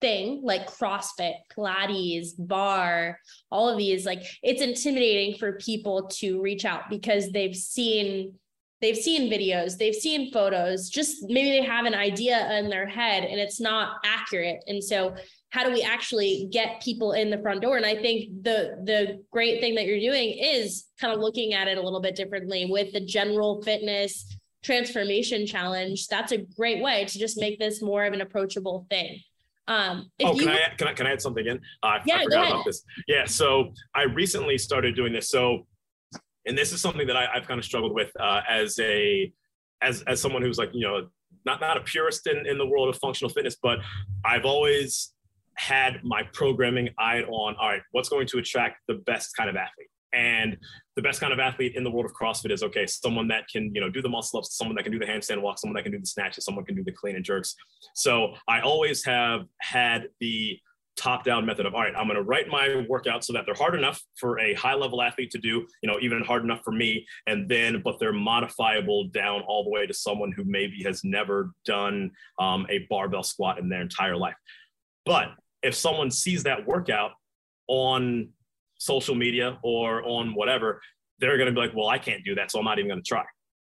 thing 0.00 0.42
like 0.42 0.68
CrossFit, 0.68 1.36
Pilates, 1.56 2.32
barre, 2.38 3.18
all 3.50 3.68
of 3.68 3.78
these, 3.78 4.04
like 4.04 4.22
it's 4.42 4.60
intimidating 4.60 5.38
for 5.38 5.54
people 5.54 6.08
to 6.08 6.42
reach 6.42 6.66
out 6.66 6.90
because 6.90 7.30
they've 7.30 7.56
seen 7.56 8.34
they've 8.82 8.98
seen 8.98 9.30
videos, 9.32 9.78
they've 9.78 9.94
seen 9.94 10.30
photos, 10.30 10.90
just 10.90 11.24
maybe 11.28 11.50
they 11.50 11.64
have 11.64 11.86
an 11.86 11.94
idea 11.94 12.52
in 12.58 12.68
their 12.68 12.86
head 12.86 13.24
and 13.24 13.40
it's 13.40 13.58
not 13.58 13.96
accurate. 14.04 14.62
And 14.66 14.84
so 14.84 15.14
how 15.54 15.62
do 15.62 15.70
we 15.70 15.82
actually 15.82 16.48
get 16.50 16.82
people 16.82 17.12
in 17.12 17.30
the 17.30 17.38
front 17.38 17.62
door? 17.62 17.76
And 17.76 17.86
I 17.86 17.94
think 17.94 18.42
the 18.42 18.76
the 18.82 19.22
great 19.30 19.60
thing 19.60 19.76
that 19.76 19.86
you're 19.86 20.00
doing 20.00 20.36
is 20.36 20.86
kind 21.00 21.14
of 21.14 21.20
looking 21.20 21.54
at 21.54 21.68
it 21.68 21.78
a 21.78 21.80
little 21.80 22.00
bit 22.00 22.16
differently 22.16 22.66
with 22.68 22.92
the 22.92 23.00
general 23.00 23.62
fitness 23.62 24.36
transformation 24.64 25.46
challenge. 25.46 26.08
That's 26.08 26.32
a 26.32 26.38
great 26.38 26.82
way 26.82 27.04
to 27.04 27.18
just 27.20 27.38
make 27.38 27.60
this 27.60 27.80
more 27.80 28.04
of 28.04 28.12
an 28.12 28.20
approachable 28.20 28.84
thing. 28.90 29.20
Um, 29.68 30.10
oh, 30.24 30.36
can, 30.36 30.48
I, 30.48 30.58
can 30.76 30.88
I 30.88 30.92
can 30.92 31.06
I 31.06 31.12
add 31.12 31.22
something 31.22 31.46
in? 31.46 31.60
Uh, 31.84 31.98
yeah, 32.04 32.16
I 32.16 32.24
forgot 32.24 32.50
about 32.50 32.64
this. 32.64 32.82
Yeah, 33.06 33.24
so 33.24 33.72
I 33.94 34.02
recently 34.02 34.58
started 34.58 34.96
doing 34.96 35.12
this. 35.12 35.28
So, 35.28 35.68
and 36.46 36.58
this 36.58 36.72
is 36.72 36.80
something 36.80 37.06
that 37.06 37.16
I, 37.16 37.28
have 37.32 37.46
kind 37.46 37.60
of 37.60 37.64
struggled 37.64 37.94
with 37.94 38.10
uh, 38.18 38.40
as 38.50 38.76
a 38.80 39.32
as 39.82 40.02
as 40.08 40.20
someone 40.20 40.42
who's 40.42 40.58
like 40.58 40.70
you 40.72 40.80
know 40.80 41.06
not 41.46 41.60
not 41.60 41.76
a 41.76 41.80
purist 41.82 42.26
in 42.26 42.44
in 42.44 42.58
the 42.58 42.66
world 42.66 42.88
of 42.88 42.98
functional 42.98 43.32
fitness, 43.32 43.56
but 43.62 43.78
I've 44.24 44.44
always 44.44 45.13
had 45.56 46.00
my 46.02 46.22
programming 46.32 46.90
eyed 46.98 47.24
on 47.24 47.56
all 47.60 47.68
right, 47.68 47.82
what's 47.92 48.08
going 48.08 48.26
to 48.28 48.38
attract 48.38 48.80
the 48.88 48.94
best 49.06 49.36
kind 49.36 49.48
of 49.48 49.56
athlete. 49.56 49.88
And 50.12 50.56
the 50.94 51.02
best 51.02 51.20
kind 51.20 51.32
of 51.32 51.40
athlete 51.40 51.74
in 51.74 51.82
the 51.82 51.90
world 51.90 52.06
of 52.06 52.12
CrossFit 52.12 52.52
is 52.52 52.62
okay, 52.62 52.86
someone 52.86 53.26
that 53.28 53.48
can, 53.48 53.74
you 53.74 53.80
know, 53.80 53.90
do 53.90 54.00
the 54.00 54.08
muscle 54.08 54.38
ups, 54.38 54.56
someone 54.56 54.76
that 54.76 54.84
can 54.84 54.92
do 54.92 54.98
the 54.98 55.06
handstand 55.06 55.42
walk, 55.42 55.58
someone 55.58 55.74
that 55.74 55.82
can 55.82 55.90
do 55.90 55.98
the 55.98 56.06
snatches, 56.06 56.44
someone 56.44 56.64
can 56.64 56.76
do 56.76 56.84
the 56.84 56.92
clean 56.92 57.16
and 57.16 57.24
jerks. 57.24 57.56
So 57.94 58.34
I 58.46 58.60
always 58.60 59.04
have 59.04 59.46
had 59.60 60.08
the 60.20 60.58
top 60.96 61.24
down 61.24 61.44
method 61.44 61.66
of 61.66 61.74
all 61.74 61.80
right 61.80 61.94
i'm 61.96 62.06
going 62.06 62.16
to 62.16 62.22
write 62.22 62.48
my 62.48 62.84
workout 62.88 63.24
so 63.24 63.32
that 63.32 63.44
they're 63.44 63.54
hard 63.54 63.74
enough 63.74 64.00
for 64.16 64.38
a 64.38 64.54
high 64.54 64.74
level 64.74 65.02
athlete 65.02 65.30
to 65.30 65.38
do 65.38 65.66
you 65.82 65.90
know 65.90 65.98
even 66.00 66.22
hard 66.22 66.44
enough 66.44 66.60
for 66.64 66.70
me 66.70 67.04
and 67.26 67.48
then 67.48 67.80
but 67.82 67.98
they're 67.98 68.12
modifiable 68.12 69.08
down 69.08 69.42
all 69.48 69.64
the 69.64 69.70
way 69.70 69.86
to 69.86 69.94
someone 69.94 70.30
who 70.30 70.44
maybe 70.44 70.82
has 70.84 71.02
never 71.02 71.50
done 71.64 72.10
um, 72.38 72.66
a 72.70 72.86
barbell 72.88 73.22
squat 73.22 73.58
in 73.58 73.68
their 73.68 73.82
entire 73.82 74.16
life 74.16 74.36
but 75.04 75.30
if 75.64 75.74
someone 75.74 76.10
sees 76.10 76.42
that 76.44 76.66
workout 76.66 77.12
on 77.66 78.28
social 78.78 79.14
media 79.14 79.58
or 79.62 80.04
on 80.04 80.34
whatever, 80.34 80.80
they're 81.18 81.38
going 81.38 81.46
to 81.46 81.52
be 81.52 81.60
like, 81.60 81.74
well, 81.74 81.88
I 81.88 81.98
can't 81.98 82.24
do 82.24 82.34
that, 82.36 82.50
so 82.50 82.58
I'm 82.58 82.64
not 82.64 82.78
even 82.78 82.90
going 82.90 83.02
to 83.02 83.08
try. 83.08 83.24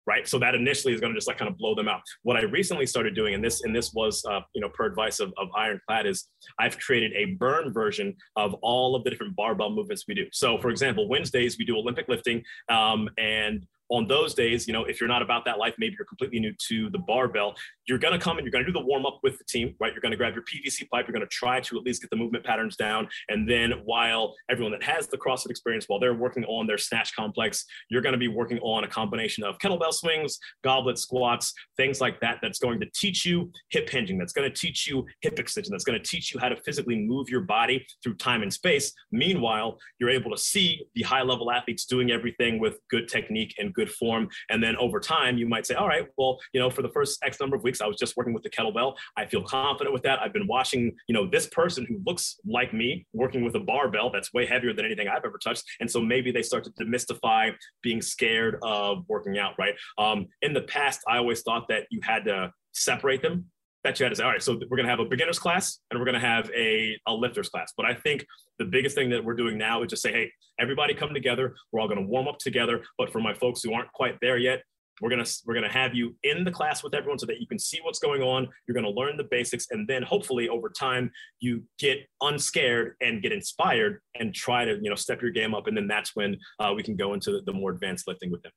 right? 0.08 0.27
So 0.27 0.38
that 0.39 0.55
initially 0.55 0.93
is 0.93 1.01
going 1.01 1.13
to 1.13 1.17
just 1.17 1.27
like 1.27 1.38
kind 1.38 1.49
of 1.49 1.58
blow 1.58 1.75
them 1.75 1.88
out. 1.88 2.01
What 2.23 2.38
I 2.38 2.43
recently 2.43 2.86
started 2.86 3.15
doing, 3.15 3.34
and 3.34 3.43
this 3.43 3.63
and 3.63 3.75
this 3.75 3.93
was 3.93 4.23
uh, 4.25 4.41
you 4.53 4.62
know 4.62 4.69
per 4.69 4.86
advice 4.86 5.19
of, 5.19 5.34
of 5.38 5.47
Ironclad, 5.55 6.05
is 6.05 6.27
I've 6.60 6.77
created 6.79 7.12
a 7.13 7.34
burn 7.36 7.73
version 7.73 8.15
of 8.36 8.53
all 8.62 8.95
of 8.95 9.03
the 9.03 9.10
different 9.10 9.36
barbell 9.36 9.71
movements 9.71 10.05
we 10.08 10.13
do. 10.15 10.25
So 10.31 10.58
for 10.60 10.69
example, 10.69 11.08
Wednesdays 11.08 11.58
we 11.58 11.65
do 11.65 11.77
Olympic 11.77 12.08
lifting, 12.08 12.43
um, 12.69 13.10
and 13.17 13.65
on 13.89 14.08
those 14.08 14.34
days, 14.34 14.67
you 14.67 14.74
know, 14.74 14.86
if 14.86 15.00
you're 15.00 15.08
not 15.08 15.21
about 15.21 15.45
that 15.45 15.58
life, 15.58 15.76
maybe 15.78 15.95
you're 15.98 16.06
completely 16.06 16.39
new 16.39 16.54
to 16.67 16.89
the 16.89 17.00
barbell, 17.00 17.56
you're 17.88 18.00
going 18.00 18.17
to 18.17 18.24
come 18.24 18.38
and 18.38 18.45
you're 18.45 18.52
going 18.52 18.65
to 18.65 18.71
do 18.71 18.78
the 18.78 18.86
warm 18.86 19.06
up 19.06 19.19
with 19.21 19.38
the 19.38 19.43
team, 19.43 19.76
right? 19.80 19.93
You're 19.93 20.02
going 20.02 20.12
to 20.12 20.17
grab 20.17 20.34
your 20.34 20.43
PVC 20.43 20.89
pipe. 20.89 21.08
You're 21.08 21.13
going 21.13 21.21
to 21.21 21.28
try 21.28 21.60
to 21.62 21.78
at 21.78 21.84
least 21.84 22.02
get 22.02 22.10
the 22.10 22.15
movement 22.15 22.43
patterns 22.43 22.76
down. 22.76 23.08
And 23.30 23.48
then 23.50 23.74
while 23.86 24.34
everyone 24.50 24.71
that 24.71 24.84
has 24.84 25.08
the 25.08 25.17
CrossFit 25.17 25.52
experience, 25.52 25.86
while 25.88 26.00
they're 26.00 26.15
working 26.15 26.45
on 26.45 26.65
their 26.65 26.78
snatch 26.78 27.15
complex, 27.15 27.65
you're 27.89 28.02
going 28.02 28.13
to 28.13 28.19
be 28.19 28.28
working 28.28 28.60
on 28.60 28.84
a 28.84 28.88
combination 28.88 29.43
of 29.43 29.58
kettlebell 29.60 29.93
swings, 29.93 30.39
goblet 30.63 30.98
squats, 30.98 31.54
things 31.78 32.02
like 32.02 32.19
that. 32.21 32.39
That's 32.41 32.60
going 32.60 32.80
to 32.80 32.88
teach 32.95 33.26
you 33.26 33.52
hip 33.69 33.89
hinging. 33.89 34.17
That's 34.17 34.34
going 34.34 34.50
to 34.50 34.56
teach 34.56 34.88
you 34.88 35.06
hip 35.21 35.39
extension. 35.39 35.71
That's 35.71 35.84
going 35.84 36.02
to 36.02 36.10
teach 36.10 36.34
you 36.34 36.39
how 36.39 36.50
to 36.50 36.56
physically 36.58 36.98
move 36.98 37.30
your 37.30 37.41
body 37.41 37.86
through 38.04 38.15
time 38.15 38.41
and 38.41 38.52
space. 38.52 38.93
Meanwhile, 39.12 39.78
you're 40.00 40.10
able 40.10 40.32
to 40.32 40.38
see 40.38 40.86
the 40.95 41.04
high 41.04 41.21
level 41.21 41.52
athletes 41.52 41.86
doing 41.86 42.10
everything 42.10 42.60
with 42.60 42.80
good 42.89 43.08
technique 43.08 43.54
and 43.60 43.75
good 43.76 43.92
form. 43.92 44.28
And 44.50 44.64
then 44.64 44.76
over 44.78 45.00
time, 45.00 45.38
you 45.38 45.48
might 45.48 45.66
say, 45.66 45.76
all 45.76 45.88
right, 45.88 46.08
well, 46.18 46.40
you 46.54 46.60
know, 46.60 46.70
for 46.70 46.82
the 46.82 46.90
first 46.90 47.24
X 47.24 47.40
number 47.40 47.56
of 47.56 47.64
weeks, 47.64 47.82
I 47.82 47.88
was 47.88 47.98
just 47.98 48.18
working 48.18 48.34
with 48.34 48.44
the 48.44 48.50
kettlebell. 48.50 48.96
I 49.18 49.26
feel 49.26 49.44
confident 49.44 49.94
with 49.94 50.04
that. 50.04 50.20
I've 50.22 50.34
been 50.34 50.48
watching, 50.48 50.96
you 51.08 51.14
know, 51.14 51.28
this 51.28 51.48
person 51.48 51.86
who 51.88 52.02
looks 52.06 52.40
like 52.46 52.74
me 52.74 53.06
working 53.14 53.44
with 53.44 53.56
a 53.56 53.60
barbell 53.60 54.10
that's 54.12 54.34
way 54.34 54.46
heavier 54.46 54.74
than 54.74 54.86
anything 54.86 55.08
I've 55.08 55.26
ever 55.26 55.38
touched. 55.38 55.64
And 55.80 55.90
so 55.90 56.02
maybe 56.02 56.32
they 56.32 56.42
start 56.42 56.64
to 56.66 56.72
demystify 56.72 57.54
being 57.82 58.02
scared 58.02 58.58
of 58.64 59.04
working 59.08 59.38
out, 59.38 59.54
right? 59.60 59.76
Um, 59.98 60.28
in 60.42 60.54
the 60.54 60.62
past, 60.62 61.02
I 61.08 61.18
always 61.18 61.42
thought 61.42 61.68
that 61.70 61.84
you 61.90 62.00
had 62.04 62.26
to 62.26 62.52
separate 62.74 63.22
them 63.22 63.46
that 63.86 64.00
you 64.00 64.04
had 64.04 64.10
to 64.10 64.15
say, 64.15 64.24
all 64.24 64.32
right, 64.32 64.41
so 64.41 64.54
we're 64.69 64.78
going 64.78 64.86
to 64.86 64.89
have 64.89 65.00
a 65.00 65.06
beginner's 65.06 65.38
class 65.38 65.80
and 65.89 66.00
we're 66.00 66.06
going 66.06 66.19
to 66.19 66.28
have 66.28 66.50
a, 66.56 66.98
a 67.08 67.13
lifter's 67.13 67.50
class. 67.50 67.71
But 67.78 67.86
I 67.86 67.93
think 67.93 68.26
the 68.58 68.65
biggest 68.65 68.95
thing 68.95 69.12
that 69.12 69.24
we're 69.24 69.36
doing 69.36 69.58
now 69.58 69.84
is 69.84 69.89
just 69.91 70.02
say, 70.02 70.12
hey, 70.12 70.32
everybody 70.60 70.95
come 70.95 71.13
together. 71.13 71.56
We're 71.71 71.82
all 71.82 71.88
going 71.88 72.02
to 72.02 72.08
warm 72.08 72.28
up 72.28 72.39
together. 72.39 72.84
But 72.98 73.12
for 73.12 73.21
my 73.21 73.34
folks 73.34 73.62
who 73.62 73.74
aren't 73.74 73.91
quite 73.93 74.17
there 74.21 74.38
yet, 74.38 74.63
we're 75.02 75.10
gonna 75.10 75.26
we're 75.45 75.56
gonna 75.56 75.69
have 75.69 75.93
you 75.93 76.15
in 76.24 76.45
the 76.45 76.52
class 76.52 76.82
with 76.82 76.93
everyone 76.93 77.19
so 77.19 77.26
that 77.26 77.41
you 77.41 77.48
can 77.48 77.60
see 77.60 77.80
what's 77.84 78.00
going 78.00 78.21
on. 78.21 78.48
You're 78.65 78.76
gonna 78.76 78.89
learn 78.89 79.17
the 79.17 79.26
basics, 79.26 79.67
and 79.71 79.86
then 79.89 80.02
hopefully 80.02 80.48
over 80.48 80.69
time 80.69 81.12
you 81.41 81.63
get 81.80 81.98
unscared 82.21 82.95
and 83.02 83.21
get 83.21 83.34
inspired 83.34 84.00
and 84.17 84.34
try 84.34 84.63
to 84.63 84.80
you 84.82 84.89
know 84.89 84.95
step 84.95 85.21
your 85.21 85.32
game 85.32 85.54
up. 85.54 85.67
And 85.67 85.76
then 85.76 85.89
that's 85.89 86.15
when 86.15 86.38
uh, 86.62 86.71
we 86.74 86.82
can 86.82 86.95
go 86.95 87.13
into 87.13 87.34
the, 87.34 87.41
the 87.45 87.52
more 87.52 87.71
advanced 87.71 88.08
lifting 88.08 88.32
with 88.32 88.41
them. 88.43 88.54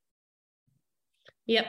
Yep, 1.46 1.66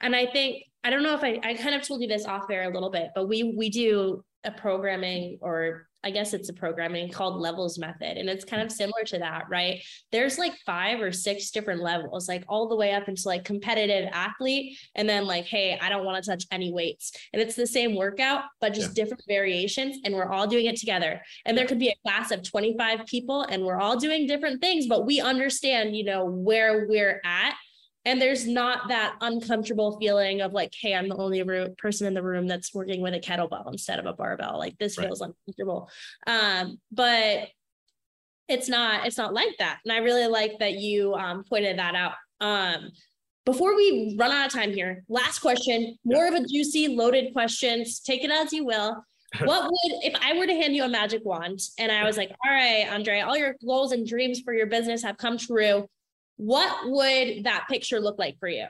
and 0.00 0.14
I 0.14 0.26
think 0.26 0.62
I 0.86 0.90
don't 0.90 1.02
know 1.02 1.14
if 1.14 1.24
I 1.24 1.40
I 1.42 1.54
kind 1.54 1.74
of 1.74 1.82
told 1.82 2.00
you 2.00 2.06
this 2.06 2.26
off 2.26 2.48
air 2.48 2.70
a 2.70 2.72
little 2.72 2.90
bit, 2.90 3.10
but 3.12 3.28
we 3.28 3.54
we 3.56 3.70
do 3.70 4.24
a 4.44 4.52
programming 4.52 5.38
or 5.40 5.88
I 6.04 6.10
guess 6.10 6.32
it's 6.32 6.48
a 6.48 6.52
programming 6.52 7.10
called 7.10 7.40
levels 7.40 7.80
method. 7.80 8.16
And 8.16 8.28
it's 8.28 8.44
kind 8.44 8.62
of 8.62 8.70
similar 8.70 9.02
to 9.06 9.18
that, 9.18 9.46
right? 9.50 9.82
There's 10.12 10.38
like 10.38 10.52
five 10.64 11.00
or 11.00 11.10
six 11.10 11.50
different 11.50 11.82
levels, 11.82 12.28
like 12.28 12.44
all 12.48 12.68
the 12.68 12.76
way 12.76 12.92
up 12.92 13.08
into 13.08 13.22
like 13.26 13.44
competitive 13.44 14.08
athlete. 14.12 14.78
And 14.94 15.08
then 15.08 15.26
like, 15.26 15.46
hey, 15.46 15.76
I 15.82 15.88
don't 15.88 16.04
want 16.04 16.22
to 16.22 16.30
touch 16.30 16.44
any 16.52 16.72
weights. 16.72 17.10
And 17.32 17.42
it's 17.42 17.56
the 17.56 17.66
same 17.66 17.96
workout, 17.96 18.44
but 18.60 18.72
just 18.72 18.96
yeah. 18.96 19.02
different 19.02 19.24
variations. 19.26 19.96
And 20.04 20.14
we're 20.14 20.30
all 20.30 20.46
doing 20.46 20.66
it 20.66 20.76
together. 20.76 21.20
And 21.44 21.58
there 21.58 21.66
could 21.66 21.80
be 21.80 21.88
a 21.88 21.96
class 22.04 22.30
of 22.30 22.44
25 22.44 23.04
people 23.06 23.42
and 23.42 23.64
we're 23.64 23.80
all 23.80 23.96
doing 23.96 24.28
different 24.28 24.60
things, 24.60 24.86
but 24.86 25.06
we 25.06 25.20
understand, 25.20 25.96
you 25.96 26.04
know, 26.04 26.24
where 26.24 26.86
we're 26.88 27.20
at 27.24 27.56
and 28.06 28.22
there's 28.22 28.46
not 28.46 28.88
that 28.88 29.16
uncomfortable 29.20 29.98
feeling 29.98 30.40
of 30.40 30.52
like 30.52 30.72
hey 30.80 30.94
i'm 30.94 31.08
the 31.08 31.16
only 31.16 31.44
person 31.76 32.06
in 32.06 32.14
the 32.14 32.22
room 32.22 32.46
that's 32.46 32.72
working 32.72 33.02
with 33.02 33.12
a 33.12 33.20
kettlebell 33.20 33.70
instead 33.70 33.98
of 33.98 34.06
a 34.06 34.12
barbell. 34.12 34.58
Like 34.58 34.78
this 34.78 34.96
right. 34.96 35.06
feels 35.06 35.20
uncomfortable. 35.20 35.90
Um, 36.26 36.78
but 36.90 37.48
it's 38.48 38.68
not 38.68 39.06
it's 39.06 39.18
not 39.18 39.34
like 39.34 39.56
that. 39.58 39.80
And 39.84 39.92
i 39.92 39.98
really 39.98 40.26
like 40.26 40.58
that 40.60 40.74
you 40.74 41.14
um, 41.14 41.44
pointed 41.44 41.78
that 41.78 41.94
out. 41.94 42.14
Um, 42.40 42.90
before 43.44 43.76
we 43.76 44.16
run 44.18 44.32
out 44.32 44.46
of 44.46 44.52
time 44.52 44.72
here 44.72 45.04
last 45.08 45.38
question 45.38 45.96
more 46.04 46.26
yeah. 46.26 46.36
of 46.36 46.44
a 46.44 46.46
juicy 46.46 46.88
loaded 46.88 47.32
questions 47.32 48.00
take 48.00 48.24
it 48.24 48.30
as 48.30 48.52
you 48.52 48.64
will. 48.64 49.04
What 49.44 49.64
would 49.64 49.92
if 50.02 50.14
I 50.22 50.38
were 50.38 50.46
to 50.46 50.54
hand 50.54 50.74
you 50.74 50.84
a 50.84 50.88
magic 50.88 51.22
wand 51.24 51.60
and 51.78 51.90
I 51.90 52.04
was 52.04 52.16
like, 52.16 52.30
all 52.44 52.50
right, 52.50 52.86
Andre, 52.90 53.20
all 53.20 53.36
your 53.36 53.56
goals 53.66 53.92
and 53.92 54.06
dreams 54.06 54.40
for 54.40 54.54
your 54.54 54.66
business 54.66 55.02
have 55.02 55.18
come 55.18 55.36
true 55.36 55.86
what 56.36 56.90
would 56.90 57.44
that 57.44 57.66
picture 57.68 58.00
look 58.00 58.18
like 58.18 58.38
for 58.38 58.48
you? 58.48 58.66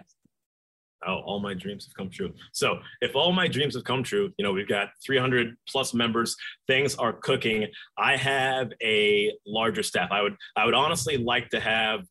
Oh, 1.06 1.20
all 1.26 1.40
my 1.40 1.52
dreams 1.54 1.84
have 1.84 1.94
come 1.94 2.10
true. 2.10 2.32
So, 2.52 2.78
if 3.00 3.14
all 3.14 3.32
my 3.32 3.48
dreams 3.48 3.74
have 3.74 3.84
come 3.84 4.02
true, 4.02 4.32
you 4.38 4.44
know, 4.44 4.52
we've 4.52 4.68
got 4.68 4.88
300 5.04 5.54
plus 5.68 5.92
members, 5.92 6.36
things 6.66 6.94
are 6.96 7.12
cooking. 7.12 7.66
I 7.98 8.16
have 8.16 8.72
a 8.82 9.32
larger 9.46 9.82
staff. 9.82 10.10
I 10.10 10.22
would, 10.22 10.36
I 10.56 10.64
would 10.64 10.74
honestly 10.74 11.18
like 11.18 11.50
to 11.50 11.60
have 11.60 12.06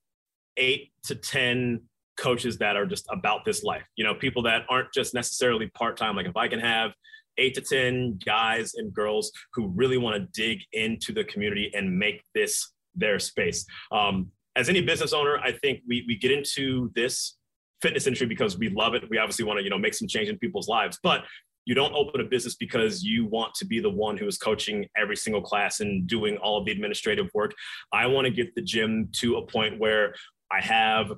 eight 0.57 0.91
to 1.05 1.15
10 1.15 1.81
coaches 2.17 2.57
that 2.59 2.77
are 2.77 2.85
just 2.85 3.05
about 3.11 3.43
this 3.43 3.63
life. 3.63 3.83
You 3.95 4.05
know, 4.05 4.13
people 4.13 4.43
that 4.43 4.65
aren't 4.69 4.93
just 4.93 5.13
necessarily 5.13 5.67
part 5.69 5.97
time. 5.97 6.15
Like, 6.15 6.27
if 6.27 6.37
I 6.37 6.47
can 6.47 6.59
have 6.59 6.91
eight 7.37 7.55
to 7.55 7.61
10 7.61 8.19
guys 8.25 8.75
and 8.75 8.93
girls 8.93 9.31
who 9.53 9.67
really 9.69 9.97
want 9.97 10.15
to 10.15 10.41
dig 10.41 10.61
into 10.73 11.11
the 11.11 11.23
community 11.23 11.71
and 11.73 11.97
make 11.97 12.23
this 12.33 12.71
their 12.95 13.19
space. 13.19 13.65
Um, 13.91 14.31
as 14.55 14.69
any 14.69 14.81
business 14.81 15.13
owner, 15.13 15.37
I 15.39 15.51
think 15.51 15.81
we 15.87 16.05
we 16.07 16.15
get 16.17 16.31
into 16.31 16.91
this 16.95 17.37
fitness 17.81 18.07
industry 18.07 18.27
because 18.27 18.57
we 18.57 18.69
love 18.69 18.93
it. 18.93 19.03
We 19.09 19.17
obviously 19.17 19.45
want 19.45 19.59
to 19.59 19.63
you 19.63 19.69
know 19.69 19.77
make 19.77 19.93
some 19.93 20.07
change 20.07 20.29
in 20.29 20.37
people's 20.37 20.67
lives, 20.67 20.99
but 21.03 21.23
you 21.65 21.73
don't 21.73 21.93
open 21.93 22.21
a 22.21 22.23
business 22.23 22.55
because 22.55 23.03
you 23.03 23.25
want 23.25 23.53
to 23.55 23.65
be 23.65 23.79
the 23.79 23.89
one 23.89 24.17
who 24.17 24.27
is 24.27 24.37
coaching 24.37 24.87
every 24.95 25.15
single 25.15 25.41
class 25.41 25.79
and 25.79 26.07
doing 26.07 26.37
all 26.37 26.59
of 26.59 26.65
the 26.65 26.71
administrative 26.71 27.27
work. 27.33 27.53
I 27.91 28.05
want 28.05 28.25
to 28.25 28.31
get 28.31 28.53
the 28.53 28.61
gym 28.61 29.09
to 29.13 29.37
a 29.37 29.45
point 29.45 29.79
where 29.79 30.13
I 30.51 30.61
have 30.61 31.11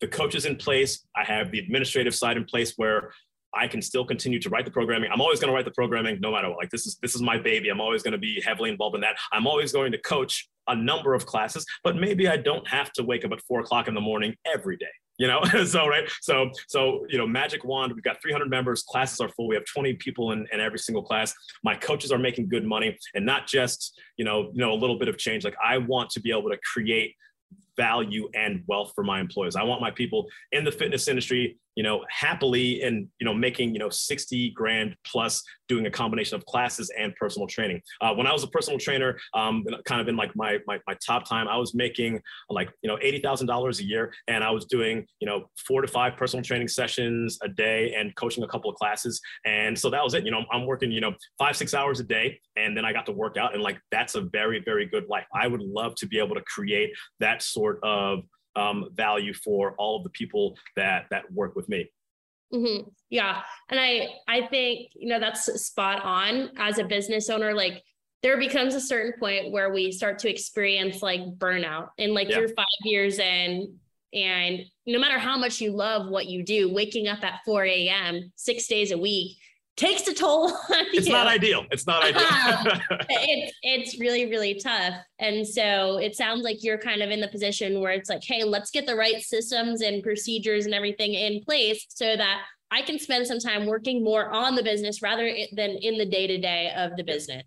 the 0.00 0.06
coaches 0.06 0.46
in 0.46 0.54
place, 0.54 1.04
I 1.16 1.24
have 1.24 1.50
the 1.50 1.58
administrative 1.58 2.14
side 2.14 2.36
in 2.36 2.44
place 2.44 2.74
where 2.76 3.12
I 3.54 3.66
can 3.66 3.80
still 3.80 4.04
continue 4.04 4.38
to 4.40 4.48
write 4.50 4.64
the 4.64 4.70
programming. 4.70 5.10
I'm 5.12 5.20
always 5.20 5.40
going 5.40 5.48
to 5.48 5.54
write 5.54 5.64
the 5.64 5.70
programming 5.70 6.18
no 6.20 6.32
matter 6.32 6.48
what. 6.48 6.58
Like 6.58 6.70
this 6.70 6.86
is 6.86 6.98
this 7.02 7.14
is 7.14 7.22
my 7.22 7.38
baby. 7.38 7.68
I'm 7.68 7.80
always 7.80 8.02
going 8.02 8.12
to 8.12 8.18
be 8.18 8.40
heavily 8.44 8.70
involved 8.70 8.94
in 8.94 9.00
that. 9.02 9.16
I'm 9.32 9.46
always 9.46 9.72
going 9.72 9.92
to 9.92 9.98
coach 9.98 10.48
a 10.68 10.76
number 10.76 11.14
of 11.14 11.24
classes, 11.24 11.64
but 11.82 11.96
maybe 11.96 12.28
I 12.28 12.36
don't 12.36 12.66
have 12.68 12.92
to 12.92 13.02
wake 13.02 13.24
up 13.24 13.32
at 13.32 13.40
four 13.42 13.60
o'clock 13.60 13.88
in 13.88 13.94
the 13.94 14.00
morning 14.00 14.34
every 14.46 14.76
day. 14.76 14.86
You 15.18 15.26
know, 15.26 15.42
so 15.64 15.88
right, 15.88 16.08
so 16.20 16.50
so 16.68 17.06
you 17.08 17.18
know, 17.18 17.26
Magic 17.26 17.64
Wand. 17.64 17.92
We've 17.92 18.04
got 18.04 18.22
300 18.22 18.48
members. 18.48 18.82
Classes 18.82 19.20
are 19.20 19.28
full. 19.30 19.48
We 19.48 19.54
have 19.56 19.64
20 19.64 19.94
people 19.94 20.32
in, 20.32 20.46
in 20.52 20.60
every 20.60 20.78
single 20.78 21.02
class. 21.02 21.34
My 21.64 21.74
coaches 21.74 22.12
are 22.12 22.18
making 22.18 22.48
good 22.48 22.64
money, 22.64 22.96
and 23.14 23.26
not 23.26 23.46
just 23.46 23.98
you 24.16 24.24
know 24.24 24.50
you 24.52 24.60
know 24.60 24.72
a 24.72 24.78
little 24.78 24.98
bit 24.98 25.08
of 25.08 25.18
change. 25.18 25.44
Like 25.44 25.56
I 25.64 25.78
want 25.78 26.10
to 26.10 26.20
be 26.20 26.30
able 26.30 26.50
to 26.50 26.58
create 26.72 27.14
value 27.76 28.28
and 28.34 28.62
wealth 28.66 28.92
for 28.94 29.04
my 29.04 29.20
employees. 29.20 29.56
I 29.56 29.62
want 29.62 29.80
my 29.80 29.90
people 29.90 30.26
in 30.52 30.64
the 30.64 30.72
fitness 30.72 31.08
industry 31.08 31.56
you 31.78 31.84
know, 31.84 32.04
happily 32.10 32.82
and, 32.82 33.06
you 33.20 33.24
know, 33.24 33.32
making, 33.32 33.72
you 33.72 33.78
know, 33.78 33.88
60 33.88 34.50
grand 34.50 34.96
plus 35.06 35.44
doing 35.68 35.86
a 35.86 35.90
combination 35.90 36.34
of 36.34 36.44
classes 36.44 36.90
and 36.98 37.14
personal 37.14 37.46
training. 37.46 37.80
Uh, 38.00 38.12
when 38.12 38.26
I 38.26 38.32
was 38.32 38.42
a 38.42 38.48
personal 38.48 38.80
trainer, 38.80 39.16
um, 39.32 39.64
kind 39.84 40.00
of 40.00 40.08
in 40.08 40.16
like 40.16 40.34
my, 40.34 40.58
my, 40.66 40.80
my 40.88 40.96
top 41.06 41.24
time, 41.24 41.46
I 41.46 41.56
was 41.56 41.76
making 41.76 42.20
like, 42.50 42.68
you 42.82 42.88
know, 42.88 42.96
$80,000 42.96 43.78
a 43.78 43.84
year 43.84 44.12
and 44.26 44.42
I 44.42 44.50
was 44.50 44.64
doing, 44.64 45.06
you 45.20 45.28
know, 45.28 45.48
four 45.68 45.80
to 45.80 45.86
five 45.86 46.16
personal 46.16 46.42
training 46.42 46.66
sessions 46.66 47.38
a 47.44 47.48
day 47.48 47.94
and 47.94 48.12
coaching 48.16 48.42
a 48.42 48.48
couple 48.48 48.68
of 48.68 48.76
classes. 48.76 49.20
And 49.44 49.78
so 49.78 49.88
that 49.88 50.02
was 50.02 50.14
it. 50.14 50.24
You 50.24 50.32
know, 50.32 50.44
I'm 50.50 50.66
working, 50.66 50.90
you 50.90 51.00
know, 51.00 51.14
five, 51.38 51.56
six 51.56 51.74
hours 51.74 52.00
a 52.00 52.04
day 52.04 52.40
and 52.56 52.76
then 52.76 52.84
I 52.84 52.92
got 52.92 53.06
to 53.06 53.12
work 53.12 53.36
out 53.36 53.54
and 53.54 53.62
like, 53.62 53.78
that's 53.92 54.16
a 54.16 54.22
very, 54.22 54.60
very 54.64 54.86
good 54.86 55.06
life. 55.08 55.26
I 55.32 55.46
would 55.46 55.62
love 55.62 55.94
to 55.98 56.08
be 56.08 56.18
able 56.18 56.34
to 56.34 56.42
create 56.42 56.90
that 57.20 57.40
sort 57.40 57.78
of 57.84 58.24
um, 58.58 58.88
value 58.94 59.32
for 59.32 59.74
all 59.78 59.96
of 59.96 60.04
the 60.04 60.10
people 60.10 60.56
that 60.76 61.06
that 61.10 61.30
work 61.32 61.54
with 61.54 61.68
me. 61.68 61.90
Mm-hmm. 62.52 62.88
Yeah, 63.10 63.42
and 63.68 63.78
I 63.78 64.08
I 64.26 64.46
think 64.48 64.90
you 64.94 65.08
know 65.08 65.20
that's 65.20 65.44
spot 65.62 66.02
on 66.02 66.50
as 66.56 66.78
a 66.78 66.84
business 66.84 67.30
owner. 67.30 67.54
Like 67.54 67.82
there 68.22 68.38
becomes 68.38 68.74
a 68.74 68.80
certain 68.80 69.12
point 69.18 69.52
where 69.52 69.72
we 69.72 69.92
start 69.92 70.18
to 70.20 70.30
experience 70.30 71.02
like 71.02 71.20
burnout, 71.38 71.90
and 71.98 72.12
like 72.14 72.28
yeah. 72.28 72.40
you're 72.40 72.48
five 72.48 72.66
years 72.84 73.18
in, 73.18 73.78
and 74.12 74.60
no 74.86 74.98
matter 74.98 75.18
how 75.18 75.38
much 75.38 75.60
you 75.60 75.70
love 75.70 76.08
what 76.08 76.26
you 76.26 76.42
do, 76.42 76.72
waking 76.72 77.06
up 77.08 77.22
at 77.22 77.40
4 77.44 77.64
a.m. 77.64 78.32
six 78.36 78.66
days 78.66 78.90
a 78.90 78.98
week 78.98 79.36
takes 79.78 80.06
a 80.08 80.14
toll 80.14 80.52
it's 80.92 81.06
you. 81.06 81.12
not 81.12 81.26
ideal. 81.26 81.64
It's 81.70 81.86
not 81.86 82.02
ideal. 82.04 82.80
It's 83.10 83.56
it's 83.62 84.00
really 84.00 84.28
really 84.28 84.54
tough. 84.54 84.94
And 85.18 85.46
so 85.46 85.98
it 85.98 86.16
sounds 86.16 86.42
like 86.42 86.62
you're 86.62 86.78
kind 86.78 87.02
of 87.02 87.10
in 87.10 87.20
the 87.20 87.28
position 87.28 87.80
where 87.80 87.92
it's 87.92 88.10
like 88.10 88.22
hey 88.24 88.44
let's 88.44 88.70
get 88.70 88.86
the 88.86 88.96
right 88.96 89.22
systems 89.22 89.80
and 89.80 90.02
procedures 90.02 90.66
and 90.66 90.74
everything 90.74 91.14
in 91.14 91.40
place 91.42 91.86
so 91.88 92.16
that 92.16 92.42
i 92.70 92.82
can 92.82 92.98
spend 92.98 93.26
some 93.26 93.38
time 93.38 93.66
working 93.66 94.04
more 94.04 94.30
on 94.30 94.54
the 94.54 94.62
business 94.62 95.00
rather 95.00 95.32
than 95.52 95.70
in 95.70 95.96
the 95.96 96.04
day 96.04 96.26
to 96.26 96.38
day 96.38 96.72
of 96.76 96.96
the 96.96 97.04
business. 97.04 97.44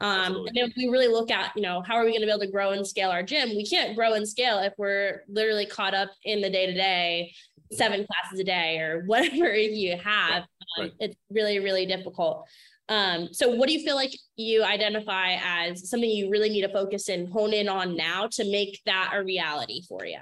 Um, 0.00 0.46
and 0.48 0.56
if 0.58 0.72
we 0.76 0.88
really 0.88 1.06
look 1.06 1.30
at, 1.30 1.52
you 1.54 1.62
know, 1.62 1.80
how 1.86 1.94
are 1.94 2.04
we 2.04 2.10
going 2.10 2.20
to 2.20 2.26
be 2.26 2.30
able 2.30 2.40
to 2.40 2.50
grow 2.50 2.72
and 2.72 2.84
scale 2.84 3.10
our 3.10 3.22
gym? 3.22 3.50
We 3.50 3.64
can't 3.64 3.94
grow 3.94 4.14
and 4.14 4.28
scale 4.28 4.58
if 4.58 4.72
we're 4.76 5.22
literally 5.28 5.66
caught 5.66 5.94
up 5.94 6.10
in 6.24 6.40
the 6.40 6.50
day 6.50 6.66
to 6.66 6.74
day 6.74 7.32
seven 7.72 8.06
classes 8.06 8.40
a 8.40 8.44
day 8.44 8.78
or 8.78 9.02
whatever 9.06 9.54
you 9.54 9.96
have. 9.96 10.42
Um, 10.42 10.48
right. 10.78 10.92
It's 11.00 11.16
really, 11.30 11.58
really 11.58 11.86
difficult. 11.86 12.46
Um, 12.88 13.28
so 13.32 13.48
what 13.48 13.68
do 13.68 13.74
you 13.74 13.84
feel 13.84 13.96
like 13.96 14.14
you 14.36 14.62
identify 14.62 15.36
as 15.42 15.88
something 15.88 16.10
you 16.10 16.30
really 16.30 16.50
need 16.50 16.62
to 16.62 16.72
focus 16.72 17.08
and 17.08 17.28
hone 17.28 17.54
in 17.54 17.68
on 17.68 17.96
now 17.96 18.28
to 18.32 18.50
make 18.50 18.80
that 18.84 19.12
a 19.14 19.22
reality 19.22 19.82
for 19.88 20.04
you? 20.04 20.18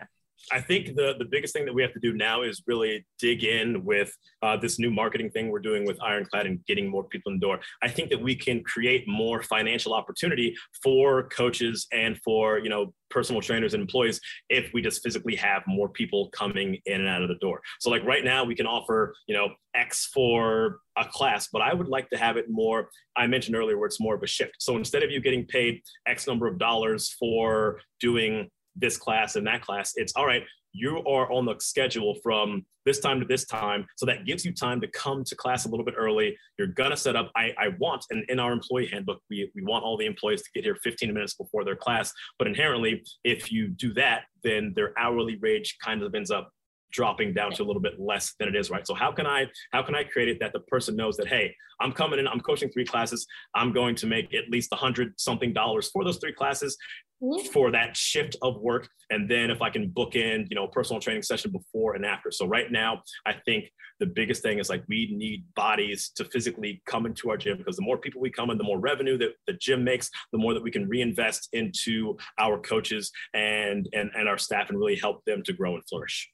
I 0.50 0.60
think 0.60 0.96
the 0.96 1.14
the 1.18 1.24
biggest 1.24 1.52
thing 1.52 1.64
that 1.66 1.74
we 1.74 1.82
have 1.82 1.92
to 1.92 2.00
do 2.00 2.12
now 2.12 2.42
is 2.42 2.62
really 2.66 3.06
dig 3.18 3.44
in 3.44 3.84
with 3.84 4.12
uh, 4.42 4.56
this 4.56 4.78
new 4.78 4.90
marketing 4.90 5.30
thing 5.30 5.50
we're 5.50 5.60
doing 5.60 5.86
with 5.86 6.02
Ironclad 6.02 6.46
and 6.46 6.64
getting 6.66 6.90
more 6.90 7.04
people 7.04 7.32
in 7.32 7.38
the 7.38 7.46
door. 7.46 7.60
I 7.82 7.88
think 7.88 8.10
that 8.10 8.20
we 8.20 8.34
can 8.34 8.62
create 8.64 9.06
more 9.06 9.42
financial 9.42 9.94
opportunity 9.94 10.54
for 10.82 11.28
coaches 11.28 11.86
and 11.92 12.18
for 12.24 12.58
you 12.58 12.68
know 12.68 12.92
personal 13.10 13.42
trainers 13.42 13.74
and 13.74 13.82
employees 13.82 14.20
if 14.48 14.72
we 14.72 14.80
just 14.80 15.02
physically 15.02 15.36
have 15.36 15.62
more 15.66 15.88
people 15.88 16.30
coming 16.30 16.78
in 16.86 17.00
and 17.00 17.08
out 17.08 17.22
of 17.22 17.28
the 17.28 17.36
door. 17.36 17.60
So 17.78 17.90
like 17.90 18.04
right 18.04 18.24
now 18.24 18.42
we 18.44 18.54
can 18.54 18.66
offer 18.66 19.14
you 19.26 19.36
know 19.36 19.50
X 19.74 20.10
for 20.12 20.80
a 20.96 21.04
class, 21.04 21.48
but 21.52 21.62
I 21.62 21.72
would 21.72 21.88
like 21.88 22.10
to 22.10 22.18
have 22.18 22.36
it 22.36 22.46
more. 22.50 22.88
I 23.16 23.26
mentioned 23.26 23.56
earlier 23.56 23.78
where 23.78 23.86
it's 23.86 24.00
more 24.00 24.14
of 24.14 24.22
a 24.22 24.26
shift. 24.26 24.56
So 24.58 24.76
instead 24.76 25.02
of 25.02 25.10
you 25.10 25.20
getting 25.20 25.46
paid 25.46 25.82
X 26.06 26.26
number 26.26 26.46
of 26.46 26.58
dollars 26.58 27.14
for 27.18 27.80
doing 28.00 28.50
this 28.76 28.96
class 28.96 29.36
and 29.36 29.46
that 29.46 29.62
class. 29.62 29.92
It's 29.96 30.12
all 30.16 30.26
right, 30.26 30.42
you 30.72 30.98
are 31.06 31.30
on 31.30 31.44
the 31.44 31.56
schedule 31.58 32.16
from 32.22 32.64
this 32.84 32.98
time 32.98 33.20
to 33.20 33.26
this 33.26 33.44
time. 33.44 33.86
So 33.96 34.06
that 34.06 34.24
gives 34.24 34.44
you 34.44 34.52
time 34.52 34.80
to 34.80 34.88
come 34.88 35.22
to 35.24 35.36
class 35.36 35.66
a 35.66 35.68
little 35.68 35.84
bit 35.84 35.94
early. 35.96 36.36
You're 36.58 36.68
gonna 36.68 36.96
set 36.96 37.14
up, 37.14 37.30
I, 37.36 37.52
I 37.58 37.68
want, 37.78 38.04
and 38.10 38.24
in 38.28 38.40
our 38.40 38.52
employee 38.52 38.86
handbook, 38.86 39.20
we, 39.30 39.50
we 39.54 39.62
want 39.62 39.84
all 39.84 39.96
the 39.96 40.06
employees 40.06 40.42
to 40.42 40.48
get 40.54 40.64
here 40.64 40.76
15 40.82 41.12
minutes 41.12 41.34
before 41.34 41.64
their 41.64 41.76
class. 41.76 42.12
But 42.38 42.48
inherently, 42.48 43.04
if 43.24 43.52
you 43.52 43.68
do 43.68 43.92
that, 43.94 44.22
then 44.42 44.72
their 44.74 44.98
hourly 44.98 45.38
wage 45.40 45.76
kind 45.82 46.02
of 46.02 46.14
ends 46.14 46.30
up 46.30 46.50
dropping 46.92 47.32
down 47.32 47.50
to 47.52 47.62
a 47.62 47.64
little 47.64 47.80
bit 47.82 47.98
less 47.98 48.34
than 48.38 48.48
it 48.48 48.54
is 48.54 48.70
right 48.70 48.86
so 48.86 48.94
how 48.94 49.10
can 49.10 49.26
i 49.26 49.46
how 49.72 49.82
can 49.82 49.94
i 49.94 50.04
create 50.04 50.28
it 50.28 50.38
that 50.38 50.52
the 50.52 50.60
person 50.60 50.94
knows 50.94 51.16
that 51.16 51.26
hey 51.26 51.54
i'm 51.80 51.90
coming 51.90 52.18
in 52.18 52.28
i'm 52.28 52.40
coaching 52.40 52.70
three 52.70 52.84
classes 52.84 53.26
i'm 53.54 53.72
going 53.72 53.94
to 53.94 54.06
make 54.06 54.32
at 54.34 54.48
least 54.50 54.68
a 54.72 54.76
hundred 54.76 55.18
something 55.18 55.52
dollars 55.52 55.88
for 55.90 56.04
those 56.04 56.18
three 56.18 56.34
classes 56.34 56.76
Mm-hmm. 57.22 57.46
for 57.52 57.70
that 57.70 57.96
shift 57.96 58.34
of 58.42 58.60
work 58.60 58.88
and 59.10 59.30
then 59.30 59.48
if 59.48 59.62
i 59.62 59.70
can 59.70 59.88
book 59.88 60.16
in 60.16 60.44
you 60.50 60.56
know 60.56 60.66
personal 60.66 61.00
training 61.00 61.22
session 61.22 61.52
before 61.52 61.94
and 61.94 62.04
after 62.04 62.32
so 62.32 62.46
right 62.46 62.72
now 62.72 63.00
i 63.26 63.32
think 63.44 63.70
the 64.00 64.06
biggest 64.06 64.42
thing 64.42 64.58
is 64.58 64.68
like 64.68 64.82
we 64.88 65.14
need 65.14 65.44
bodies 65.54 66.10
to 66.16 66.24
physically 66.24 66.82
come 66.84 67.06
into 67.06 67.30
our 67.30 67.36
gym 67.36 67.58
because 67.58 67.76
the 67.76 67.82
more 67.82 67.96
people 67.96 68.20
we 68.20 68.28
come 68.28 68.50
in 68.50 68.58
the 68.58 68.64
more 68.64 68.80
revenue 68.80 69.16
that 69.16 69.34
the 69.46 69.52
gym 69.52 69.84
makes 69.84 70.10
the 70.32 70.38
more 70.38 70.52
that 70.52 70.64
we 70.64 70.70
can 70.72 70.88
reinvest 70.88 71.48
into 71.52 72.16
our 72.40 72.58
coaches 72.58 73.12
and 73.34 73.88
and, 73.92 74.10
and 74.16 74.28
our 74.28 74.38
staff 74.38 74.68
and 74.70 74.78
really 74.80 74.96
help 74.96 75.24
them 75.24 75.44
to 75.44 75.52
grow 75.52 75.76
and 75.76 75.84
flourish 75.88 76.28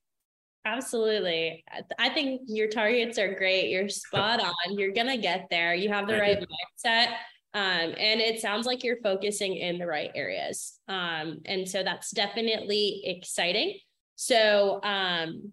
Absolutely. 0.64 1.64
I 1.98 2.10
think 2.10 2.42
your 2.46 2.68
targets 2.68 3.18
are 3.18 3.32
great. 3.32 3.70
You're 3.70 3.88
spot 3.88 4.40
on. 4.42 4.78
You're 4.78 4.92
going 4.92 5.06
to 5.06 5.16
get 5.16 5.46
there. 5.50 5.74
You 5.74 5.88
have 5.88 6.06
the 6.06 6.12
Thank 6.18 6.22
right 6.22 6.40
you. 6.40 6.46
mindset. 6.90 7.14
Um, 7.54 7.94
and 7.98 8.20
it 8.20 8.40
sounds 8.40 8.66
like 8.66 8.84
you're 8.84 9.00
focusing 9.02 9.56
in 9.56 9.78
the 9.78 9.86
right 9.86 10.10
areas. 10.14 10.78
Um, 10.88 11.38
and 11.46 11.68
so 11.68 11.82
that's 11.82 12.10
definitely 12.10 13.02
exciting. 13.04 13.78
So, 14.16 14.80
um, 14.82 15.52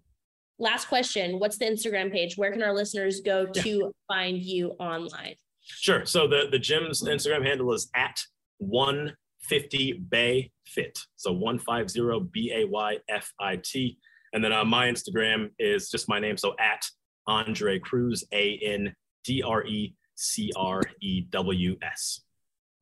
last 0.58 0.88
question 0.88 1.38
What's 1.38 1.58
the 1.58 1.66
Instagram 1.66 2.12
page? 2.12 2.36
Where 2.36 2.52
can 2.52 2.62
our 2.62 2.74
listeners 2.74 3.20
go 3.20 3.46
to 3.46 3.68
yeah. 3.68 3.86
find 4.08 4.38
you 4.38 4.70
online? 4.78 5.36
Sure. 5.62 6.04
So, 6.04 6.28
the, 6.28 6.48
the 6.50 6.58
gym's 6.58 7.02
Instagram 7.02 7.46
handle 7.46 7.72
is 7.72 7.88
at 7.94 8.20
150 8.58 10.04
Bay 10.10 10.50
Fit. 10.66 10.98
So, 11.16 11.32
150 11.32 12.28
B 12.32 12.52
A 12.54 12.66
Y 12.66 12.98
F 13.08 13.32
I 13.40 13.58
T. 13.64 13.98
And 14.36 14.44
then 14.44 14.52
uh, 14.52 14.64
my 14.64 14.86
Instagram 14.86 15.50
is 15.58 15.88
just 15.90 16.08
my 16.08 16.18
name. 16.18 16.36
So 16.36 16.54
at 16.60 16.82
Andrew 17.26 17.80
Crews, 17.80 18.22
A 18.32 18.58
N 18.62 18.94
D 19.24 19.42
R 19.42 19.64
E 19.64 19.94
C 20.16 20.50
R 20.56 20.82
E 21.00 21.22
W 21.30 21.76
S. 21.82 22.20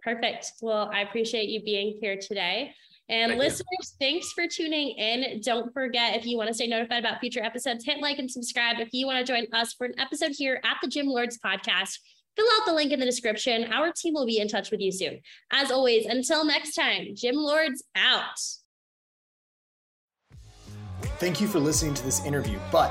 Perfect. 0.02 0.52
Well, 0.60 0.90
I 0.92 1.00
appreciate 1.00 1.48
you 1.48 1.62
being 1.62 1.98
here 2.00 2.16
today. 2.16 2.74
And 3.08 3.30
Thank 3.30 3.40
listeners, 3.40 3.66
you. 3.68 3.96
thanks 4.00 4.32
for 4.32 4.46
tuning 4.46 4.90
in. 4.96 5.40
Don't 5.42 5.72
forget 5.74 6.16
if 6.16 6.24
you 6.24 6.38
want 6.38 6.48
to 6.48 6.54
stay 6.54 6.66
notified 6.66 7.00
about 7.00 7.20
future 7.20 7.42
episodes, 7.42 7.84
hit 7.84 8.00
like 8.00 8.18
and 8.18 8.30
subscribe. 8.30 8.80
If 8.80 8.88
you 8.92 9.06
want 9.06 9.24
to 9.24 9.30
join 9.30 9.46
us 9.52 9.74
for 9.74 9.84
an 9.84 9.98
episode 9.98 10.32
here 10.32 10.60
at 10.64 10.78
the 10.82 10.88
Gym 10.88 11.06
Lords 11.06 11.38
podcast, 11.44 11.98
fill 12.34 12.46
out 12.56 12.66
the 12.66 12.72
link 12.72 12.92
in 12.92 13.00
the 13.00 13.06
description. 13.06 13.70
Our 13.72 13.92
team 13.92 14.14
will 14.14 14.26
be 14.26 14.38
in 14.38 14.48
touch 14.48 14.70
with 14.70 14.80
you 14.80 14.90
soon. 14.90 15.20
As 15.52 15.70
always, 15.70 16.06
until 16.06 16.46
next 16.46 16.74
time, 16.74 17.08
Gym 17.14 17.36
Lords 17.36 17.84
out. 17.94 18.40
Thank 21.18 21.40
you 21.40 21.46
for 21.46 21.58
listening 21.58 21.94
to 21.94 22.04
this 22.04 22.24
interview, 22.24 22.58
but 22.72 22.90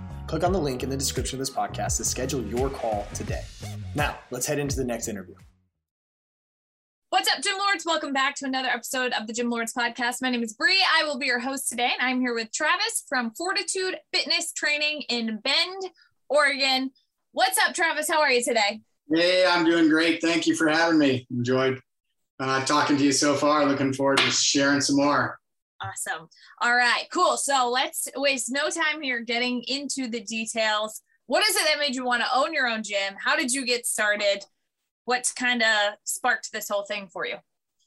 Click 0.31 0.45
on 0.45 0.53
the 0.53 0.59
link 0.59 0.81
in 0.81 0.89
the 0.89 0.95
description 0.95 1.35
of 1.35 1.39
this 1.39 1.53
podcast 1.53 1.97
to 1.97 2.05
schedule 2.05 2.41
your 2.43 2.69
call 2.69 3.05
today. 3.13 3.41
Now, 3.95 4.17
let's 4.29 4.45
head 4.45 4.59
into 4.59 4.77
the 4.77 4.85
next 4.85 5.09
interview. 5.09 5.35
What's 7.09 7.29
up, 7.29 7.43
Gym 7.43 7.57
Lords? 7.57 7.85
Welcome 7.85 8.13
back 8.13 8.35
to 8.35 8.45
another 8.45 8.69
episode 8.69 9.11
of 9.11 9.27
the 9.27 9.33
Gym 9.33 9.49
Lords 9.49 9.73
podcast. 9.73 10.21
My 10.21 10.29
name 10.29 10.41
is 10.41 10.53
Bree. 10.53 10.81
I 10.97 11.03
will 11.03 11.19
be 11.19 11.25
your 11.25 11.39
host 11.39 11.67
today, 11.67 11.91
and 11.99 12.09
I'm 12.09 12.21
here 12.21 12.33
with 12.33 12.49
Travis 12.53 13.03
from 13.09 13.33
Fortitude 13.37 13.97
Fitness 14.13 14.53
Training 14.53 15.01
in 15.09 15.35
Bend, 15.43 15.91
Oregon. 16.29 16.91
What's 17.33 17.57
up, 17.57 17.75
Travis? 17.75 18.09
How 18.09 18.21
are 18.21 18.31
you 18.31 18.41
today? 18.41 18.79
Hey, 19.13 19.45
I'm 19.45 19.65
doing 19.65 19.89
great. 19.89 20.21
Thank 20.21 20.47
you 20.47 20.55
for 20.55 20.69
having 20.69 20.97
me. 20.97 21.27
Enjoyed 21.29 21.77
uh, 22.39 22.63
talking 22.63 22.95
to 22.95 23.03
you 23.03 23.11
so 23.11 23.35
far. 23.35 23.65
Looking 23.65 23.91
forward 23.91 24.19
to 24.19 24.31
sharing 24.31 24.79
some 24.79 24.95
more. 24.95 25.40
Awesome. 25.83 26.27
All 26.61 26.75
right, 26.75 27.05
cool. 27.11 27.37
So 27.37 27.69
let's 27.69 28.07
waste 28.15 28.51
no 28.51 28.69
time 28.69 29.01
here 29.01 29.21
getting 29.21 29.63
into 29.63 30.07
the 30.07 30.21
details. 30.21 31.01
What 31.25 31.47
is 31.47 31.55
it 31.55 31.63
that 31.65 31.79
made 31.79 31.95
you 31.95 32.05
want 32.05 32.21
to 32.21 32.27
own 32.35 32.53
your 32.53 32.67
own 32.67 32.83
gym? 32.83 33.15
How 33.17 33.35
did 33.35 33.51
you 33.51 33.65
get 33.65 33.85
started? 33.85 34.43
What 35.05 35.31
kind 35.35 35.63
of 35.63 35.93
sparked 36.03 36.51
this 36.51 36.69
whole 36.69 36.83
thing 36.83 37.07
for 37.11 37.25
you? 37.25 37.35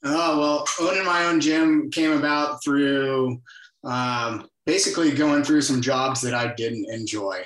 Oh, 0.03 0.39
well, 0.39 0.65
owning 0.79 1.05
my 1.05 1.25
own 1.25 1.39
gym 1.39 1.89
came 1.89 2.11
about 2.11 2.63
through 2.63 3.41
um, 3.85 4.49
basically 4.65 5.11
going 5.11 5.43
through 5.43 5.61
some 5.61 5.81
jobs 5.81 6.21
that 6.21 6.33
I 6.33 6.53
didn't 6.55 6.91
enjoy. 6.91 7.41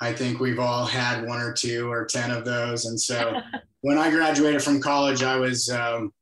I 0.00 0.12
think 0.12 0.40
we've 0.40 0.58
all 0.58 0.84
had 0.84 1.26
one 1.26 1.40
or 1.40 1.52
two 1.52 1.90
or 1.90 2.04
10 2.04 2.30
of 2.30 2.44
those. 2.44 2.84
And 2.86 3.00
so 3.00 3.40
when 3.80 3.96
I 3.96 4.10
graduated 4.10 4.62
from 4.62 4.80
college, 4.80 5.22
I 5.22 5.36
was 5.36 5.70
um, 5.70 6.12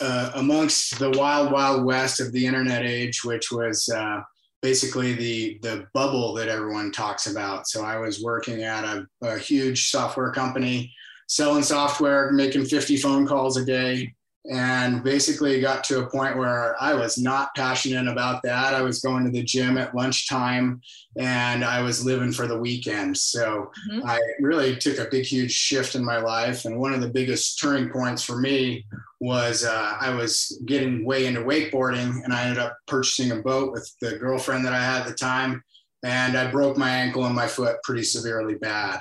uh, 0.00 0.30
amongst 0.34 0.98
the 0.98 1.10
wild, 1.10 1.52
wild 1.52 1.84
west 1.84 2.20
of 2.20 2.32
the 2.32 2.46
internet 2.46 2.84
age, 2.84 3.24
which 3.24 3.52
was 3.52 3.88
uh, 3.88 4.22
basically 4.62 5.12
the 5.12 5.58
the 5.62 5.86
bubble 5.94 6.34
that 6.34 6.48
everyone 6.48 6.90
talks 6.90 7.26
about. 7.26 7.68
So 7.68 7.84
I 7.84 7.98
was 7.98 8.22
working 8.22 8.62
at 8.62 8.84
a, 8.84 9.06
a 9.22 9.38
huge 9.38 9.90
software 9.90 10.32
company, 10.32 10.92
selling 11.28 11.62
software, 11.62 12.32
making 12.32 12.64
50 12.64 12.96
phone 12.96 13.26
calls 13.26 13.56
a 13.56 13.64
day, 13.64 14.14
and 14.48 15.02
basically 15.02 15.60
got 15.60 15.82
to 15.84 16.00
a 16.00 16.06
point 16.06 16.36
where 16.36 16.80
I 16.80 16.94
was 16.94 17.18
not 17.18 17.54
passionate 17.56 18.06
about 18.06 18.42
that. 18.44 18.74
I 18.74 18.82
was 18.82 19.00
going 19.00 19.24
to 19.24 19.30
the 19.30 19.42
gym 19.42 19.76
at 19.76 19.94
lunchtime 19.94 20.80
and 21.18 21.64
I 21.64 21.82
was 21.82 22.04
living 22.04 22.32
for 22.32 22.46
the 22.46 22.58
weekend. 22.58 23.16
So 23.16 23.70
mm-hmm. 23.90 24.06
I 24.06 24.20
really 24.38 24.76
took 24.76 24.98
a 24.98 25.10
big, 25.10 25.24
huge 25.24 25.52
shift 25.52 25.96
in 25.96 26.04
my 26.04 26.18
life. 26.18 26.64
And 26.64 26.78
one 26.78 26.94
of 26.94 27.00
the 27.00 27.08
biggest 27.08 27.58
turning 27.58 27.90
points 27.90 28.22
for 28.22 28.38
me 28.38 28.84
was 29.20 29.64
uh, 29.64 29.96
I 30.00 30.10
was 30.14 30.60
getting 30.66 31.04
way 31.04 31.26
into 31.26 31.40
wakeboarding 31.40 32.22
and 32.22 32.32
I 32.32 32.44
ended 32.44 32.58
up 32.58 32.76
purchasing 32.86 33.32
a 33.32 33.42
boat 33.42 33.72
with 33.72 33.92
the 34.00 34.16
girlfriend 34.16 34.64
that 34.64 34.72
I 34.72 34.80
had 34.80 35.02
at 35.02 35.08
the 35.08 35.14
time. 35.14 35.64
And 36.04 36.36
I 36.36 36.50
broke 36.50 36.76
my 36.76 36.90
ankle 36.90 37.24
and 37.24 37.34
my 37.34 37.48
foot 37.48 37.82
pretty 37.82 38.04
severely 38.04 38.54
bad. 38.54 39.00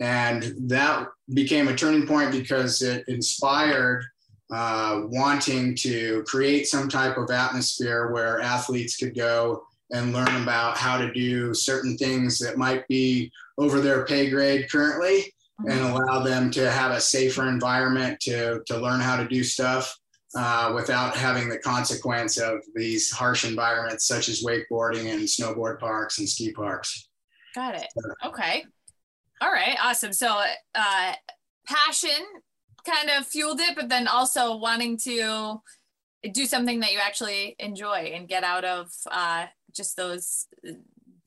And 0.00 0.54
that 0.68 1.06
became 1.32 1.68
a 1.68 1.76
turning 1.76 2.06
point 2.06 2.32
because 2.32 2.82
it 2.82 3.04
inspired 3.08 4.04
uh, 4.52 5.02
wanting 5.06 5.74
to 5.74 6.22
create 6.26 6.66
some 6.66 6.88
type 6.88 7.16
of 7.16 7.30
atmosphere 7.30 8.10
where 8.12 8.40
athletes 8.40 8.96
could 8.96 9.14
go 9.14 9.64
and 9.92 10.12
learn 10.12 10.42
about 10.42 10.76
how 10.76 10.98
to 10.98 11.12
do 11.12 11.54
certain 11.54 11.96
things 11.96 12.38
that 12.38 12.58
might 12.58 12.86
be 12.88 13.30
over 13.58 13.80
their 13.80 14.04
pay 14.04 14.28
grade 14.30 14.70
currently 14.70 15.32
and 15.60 15.80
mm-hmm. 15.80 15.94
allow 15.94 16.22
them 16.22 16.50
to 16.50 16.70
have 16.70 16.92
a 16.92 17.00
safer 17.00 17.48
environment 17.48 18.18
to, 18.20 18.62
to 18.66 18.76
learn 18.76 19.00
how 19.00 19.16
to 19.16 19.28
do 19.28 19.44
stuff 19.44 19.96
uh, 20.36 20.72
without 20.74 21.14
having 21.16 21.48
the 21.48 21.58
consequence 21.58 22.38
of 22.38 22.60
these 22.74 23.10
harsh 23.10 23.44
environments 23.44 24.06
such 24.06 24.28
as 24.28 24.42
wakeboarding 24.42 25.12
and 25.12 25.22
snowboard 25.22 25.78
parks 25.78 26.18
and 26.18 26.28
ski 26.28 26.52
parks. 26.52 27.08
Got 27.54 27.74
it. 27.76 27.86
Okay. 28.24 28.64
All 29.40 29.52
right, 29.52 29.76
awesome. 29.82 30.12
So, 30.12 30.42
uh, 30.74 31.12
passion 31.66 32.24
kind 32.84 33.10
of 33.10 33.26
fueled 33.26 33.60
it, 33.60 33.74
but 33.76 33.88
then 33.88 34.08
also 34.08 34.56
wanting 34.56 34.96
to 34.98 35.60
do 36.32 36.46
something 36.46 36.80
that 36.80 36.92
you 36.92 36.98
actually 37.02 37.56
enjoy 37.58 38.12
and 38.14 38.28
get 38.28 38.44
out 38.44 38.64
of 38.64 38.90
uh, 39.10 39.46
just 39.74 39.96
those 39.96 40.46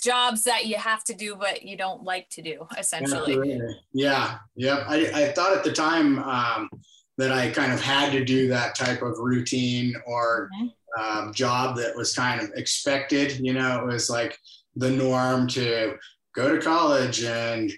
jobs 0.02 0.44
that 0.44 0.66
you 0.66 0.76
have 0.76 1.04
to 1.04 1.14
do 1.14 1.36
but 1.36 1.64
you 1.64 1.76
don't 1.76 2.04
like 2.04 2.30
to 2.30 2.42
do 2.42 2.68
essentially. 2.78 3.60
Yeah. 3.94 4.38
Yeah 4.56 4.84
i, 4.88 5.10
I 5.14 5.32
thought 5.32 5.58
at 5.58 5.64
the 5.64 5.72
time 5.72 6.20
um, 6.20 6.70
that 7.18 7.32
i 7.32 7.50
kind 7.50 7.72
of 7.72 7.82
had 7.82 8.12
to 8.12 8.24
do 8.24 8.48
that 8.50 8.76
type 8.76 9.02
of 9.02 9.18
routine 9.18 9.96
or 10.06 10.50
mm-hmm. 10.60 11.02
um, 11.02 11.34
job 11.34 11.78
that 11.78 11.96
was 11.96 12.14
kind 12.14 12.42
of 12.42 12.52
expected. 12.56 13.40
You 13.40 13.54
know 13.54 13.80
it 13.80 13.86
was 13.86 14.10
like 14.10 14.38
the 14.76 14.92
norm 14.92 15.48
to 15.50 15.96
go 16.36 16.54
to 16.54 16.62
college 16.62 17.24
and 17.24 17.72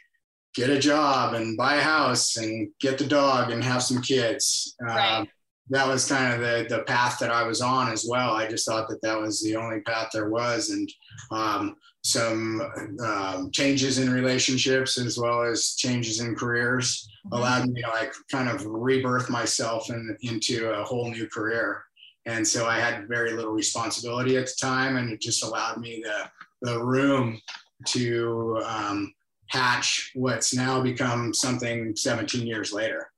get 0.57 0.69
a 0.71 0.79
job 0.79 1.35
and 1.35 1.55
buy 1.55 1.75
a 1.75 1.81
house 1.81 2.35
and 2.37 2.69
get 2.79 2.97
the 2.97 3.05
dog 3.05 3.51
and 3.51 3.63
have 3.63 3.83
some 3.83 4.01
kids 4.01 4.75
right. 4.81 5.19
Um, 5.19 5.27
that 5.69 5.87
was 5.87 6.07
kind 6.07 6.33
of 6.33 6.39
the, 6.39 6.65
the 6.73 6.83
path 6.83 7.19
that 7.19 7.29
I 7.29 7.43
was 7.43 7.61
on 7.61 7.91
as 7.91 8.05
well. 8.09 8.31
I 8.31 8.47
just 8.47 8.65
thought 8.65 8.87
that 8.87 9.01
that 9.01 9.19
was 9.19 9.41
the 9.41 9.55
only 9.55 9.81
path 9.81 10.09
there 10.13 10.29
was. 10.29 10.69
And 10.69 10.89
um, 11.29 11.75
some 12.03 12.61
um, 13.03 13.51
changes 13.51 13.99
in 13.99 14.09
relationships 14.09 14.97
as 14.97 15.17
well 15.17 15.43
as 15.43 15.75
changes 15.75 16.21
in 16.21 16.35
careers 16.35 17.07
mm-hmm. 17.25 17.37
allowed 17.37 17.67
me 17.67 17.81
to 17.81 17.89
like 17.89 18.13
kind 18.31 18.49
of 18.49 18.65
rebirth 18.65 19.29
myself 19.29 19.89
in, 19.89 20.17
into 20.21 20.69
a 20.69 20.83
whole 20.83 21.11
new 21.11 21.27
career. 21.27 21.83
And 22.25 22.47
so 22.47 22.65
I 22.65 22.79
had 22.79 23.07
very 23.07 23.33
little 23.33 23.51
responsibility 23.51 24.37
at 24.37 24.45
the 24.45 24.55
time, 24.59 24.97
and 24.97 25.11
it 25.11 25.21
just 25.21 25.43
allowed 25.43 25.79
me 25.79 26.03
the, 26.03 26.29
the 26.61 26.83
room 26.83 27.39
to 27.87 28.61
um, 28.65 29.13
hatch 29.49 30.11
what's 30.15 30.53
now 30.53 30.81
become 30.81 31.33
something 31.33 31.95
17 31.95 32.45
years 32.45 32.73
later. 32.73 33.11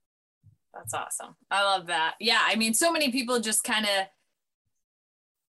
That's 0.73 0.93
awesome. 0.93 1.35
I 1.51 1.63
love 1.63 1.87
that. 1.87 2.15
Yeah. 2.19 2.41
I 2.45 2.55
mean, 2.55 2.73
so 2.73 2.91
many 2.91 3.11
people 3.11 3.39
just 3.39 3.63
kind 3.63 3.85
of 3.85 4.07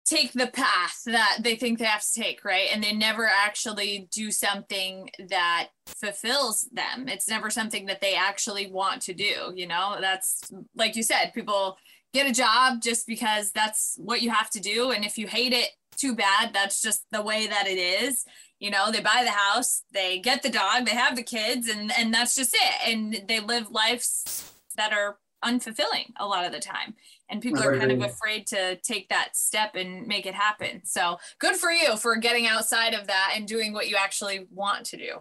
take 0.06 0.34
the 0.34 0.48
path 0.48 1.02
that 1.06 1.40
they 1.42 1.56
think 1.56 1.80
they 1.80 1.86
have 1.86 2.04
to 2.04 2.22
take, 2.22 2.44
right? 2.44 2.70
And 2.74 2.84
they 2.84 2.94
never 2.94 3.28
actually 3.28 4.10
do 4.12 4.32
something 4.32 5.10
that 5.30 5.70
fulfills 5.86 6.68
them. 6.72 7.08
It's 7.08 7.30
never 7.30 7.50
something 7.50 7.86
that 7.86 8.02
they 8.02 8.16
actually 8.16 8.72
want 8.72 9.02
to 9.04 9.14
do. 9.14 9.54
You 9.54 9.68
know, 9.68 9.98
that's 10.02 10.52
like 10.76 10.96
you 10.96 11.04
said, 11.04 11.34
people 11.34 11.78
get 12.14 12.30
a 12.30 12.34
job 12.34 12.82
just 12.82 13.08
because 13.08 13.52
that's 13.52 13.96
what 13.98 14.22
you 14.22 14.32
have 14.32 14.50
to 14.52 14.60
do. 14.60 14.92
And 14.92 15.06
if 15.06 15.18
you 15.18 15.28
hate 15.28 15.54
it, 15.54 15.70
too 15.98 16.16
bad. 16.16 16.54
That's 16.54 16.82
just 16.82 17.06
the 17.12 17.22
way 17.22 17.48
that 17.48 17.68
it 17.68 17.78
is. 17.78 18.26
You 18.60 18.72
know, 18.72 18.92
they 18.92 19.02
buy 19.02 19.22
the 19.24 19.32
house, 19.32 19.84
they 19.92 20.20
get 20.20 20.44
the 20.44 20.50
dog, 20.50 20.86
they 20.86 20.96
have 20.96 21.16
the 21.16 21.24
kids, 21.24 21.68
and 21.68 21.92
and 21.98 22.14
that's 22.14 22.36
just 22.36 22.54
it. 22.54 22.92
And 22.92 23.28
they 23.28 23.40
live 23.40 23.72
lives 23.72 24.54
that 24.78 24.94
are 24.94 25.18
unfulfilling 25.44 26.14
a 26.18 26.26
lot 26.26 26.46
of 26.46 26.52
the 26.52 26.60
time 26.60 26.94
and 27.30 27.42
people 27.42 27.64
are 27.64 27.78
kind 27.78 27.92
of 27.92 28.02
afraid 28.02 28.46
to 28.46 28.76
take 28.78 29.10
that 29.10 29.36
step 29.36 29.76
and 29.76 30.06
make 30.06 30.26
it 30.26 30.36
happen 30.36 30.82
so 30.84 31.18
good 31.40 31.56
for 31.56 31.72
you 31.72 31.98
for 31.98 32.16
getting 32.16 32.46
outside 32.46 32.94
of 32.94 33.08
that 33.08 33.34
and 33.36 33.48
doing 33.48 33.74
what 33.74 33.90
you 33.90 33.96
actually 34.00 34.48
want 34.52 34.86
to 34.86 34.98
do 34.98 35.16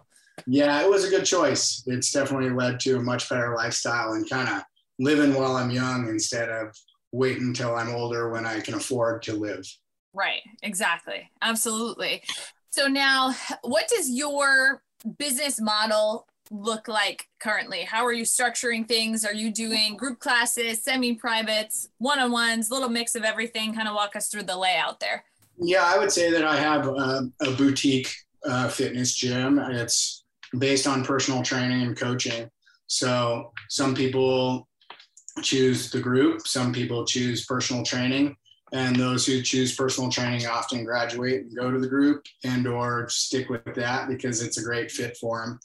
yeah 0.45 0.81
it 0.81 0.89
was 0.89 1.03
a 1.05 1.09
good 1.09 1.25
choice 1.25 1.83
it's 1.87 2.11
definitely 2.11 2.51
led 2.51 2.79
to 2.79 2.97
a 2.97 3.01
much 3.01 3.27
better 3.29 3.55
lifestyle 3.55 4.13
and 4.13 4.29
kind 4.29 4.47
of 4.47 4.61
living 4.99 5.33
while 5.33 5.55
i'm 5.55 5.71
young 5.71 6.07
instead 6.07 6.49
of 6.49 6.67
waiting 7.11 7.47
until 7.47 7.75
i'm 7.75 7.89
older 7.89 8.29
when 8.29 8.45
i 8.45 8.59
can 8.59 8.75
afford 8.75 9.23
to 9.23 9.33
live 9.33 9.65
right 10.13 10.41
exactly 10.63 11.29
absolutely 11.41 12.21
so 12.69 12.87
now 12.87 13.33
what 13.63 13.87
does 13.87 14.09
your 14.09 14.81
business 15.17 15.59
model 15.59 16.27
look 16.51 16.87
like 16.87 17.27
currently? 17.39 17.81
How 17.81 18.05
are 18.05 18.11
you 18.11 18.23
structuring 18.23 18.87
things? 18.87 19.25
Are 19.25 19.33
you 19.33 19.51
doing 19.51 19.95
group 19.95 20.19
classes, 20.19 20.83
semi 20.83 21.15
privates, 21.15 21.89
one 21.97 22.19
on 22.19 22.31
ones, 22.31 22.69
little 22.69 22.89
mix 22.89 23.15
of 23.15 23.23
everything? 23.23 23.73
Kind 23.73 23.87
of 23.87 23.95
walk 23.95 24.15
us 24.15 24.27
through 24.27 24.43
the 24.43 24.57
layout 24.57 24.99
there. 24.99 25.23
Yeah, 25.57 25.83
I 25.83 25.97
would 25.97 26.11
say 26.11 26.31
that 26.31 26.43
I 26.43 26.57
have 26.57 26.87
a, 26.87 27.29
a 27.41 27.51
boutique 27.51 28.13
uh, 28.45 28.67
fitness 28.67 29.15
gym. 29.15 29.59
It's 29.59 30.25
based 30.57 30.87
on 30.87 31.05
personal 31.05 31.41
training 31.41 31.83
and 31.83 31.97
coaching. 31.97 32.49
So 32.87 33.51
some 33.69 33.95
people 33.95 34.67
choose 35.41 35.89
the 35.89 36.01
group, 36.01 36.45
some 36.45 36.73
people 36.73 37.05
choose 37.05 37.45
personal 37.45 37.83
training 37.83 38.35
and 38.73 38.95
those 38.95 39.25
who 39.25 39.41
choose 39.41 39.75
personal 39.75 40.09
training 40.09 40.47
often 40.47 40.83
graduate 40.83 41.41
and 41.41 41.55
go 41.55 41.71
to 41.71 41.79
the 41.79 41.87
group 41.87 42.25
and 42.43 42.67
or 42.67 43.07
stick 43.09 43.49
with 43.49 43.75
that 43.75 44.07
because 44.07 44.41
it's 44.41 44.57
a 44.57 44.63
great 44.63 44.91
fit 44.91 45.17
for 45.17 45.45
them 45.45 45.59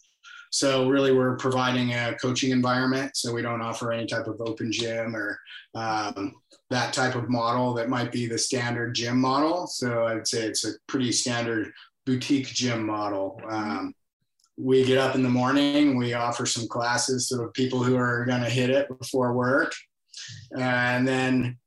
so 0.56 0.88
really, 0.88 1.12
we're 1.12 1.36
providing 1.36 1.92
a 1.92 2.14
coaching 2.14 2.50
environment. 2.50 3.14
So 3.16 3.32
we 3.32 3.42
don't 3.42 3.60
offer 3.60 3.92
any 3.92 4.06
type 4.06 4.26
of 4.26 4.40
open 4.40 4.72
gym 4.72 5.14
or 5.14 5.38
um, 5.74 6.32
that 6.70 6.94
type 6.94 7.14
of 7.14 7.28
model 7.28 7.74
that 7.74 7.90
might 7.90 8.10
be 8.10 8.26
the 8.26 8.38
standard 8.38 8.94
gym 8.94 9.20
model. 9.20 9.66
So 9.66 10.06
I'd 10.06 10.26
say 10.26 10.46
it's 10.46 10.64
a 10.64 10.72
pretty 10.86 11.12
standard 11.12 11.72
boutique 12.06 12.46
gym 12.46 12.86
model. 12.86 13.38
Um, 13.48 13.94
we 14.56 14.82
get 14.84 14.96
up 14.96 15.14
in 15.14 15.22
the 15.22 15.28
morning, 15.28 15.98
we 15.98 16.14
offer 16.14 16.46
some 16.46 16.66
classes 16.66 17.28
to 17.28 17.48
people 17.48 17.84
who 17.84 17.96
are 17.96 18.24
going 18.24 18.42
to 18.42 18.48
hit 18.48 18.70
it 18.70 18.88
before 18.98 19.34
work. 19.34 19.74
And 20.58 21.06
then 21.06 21.58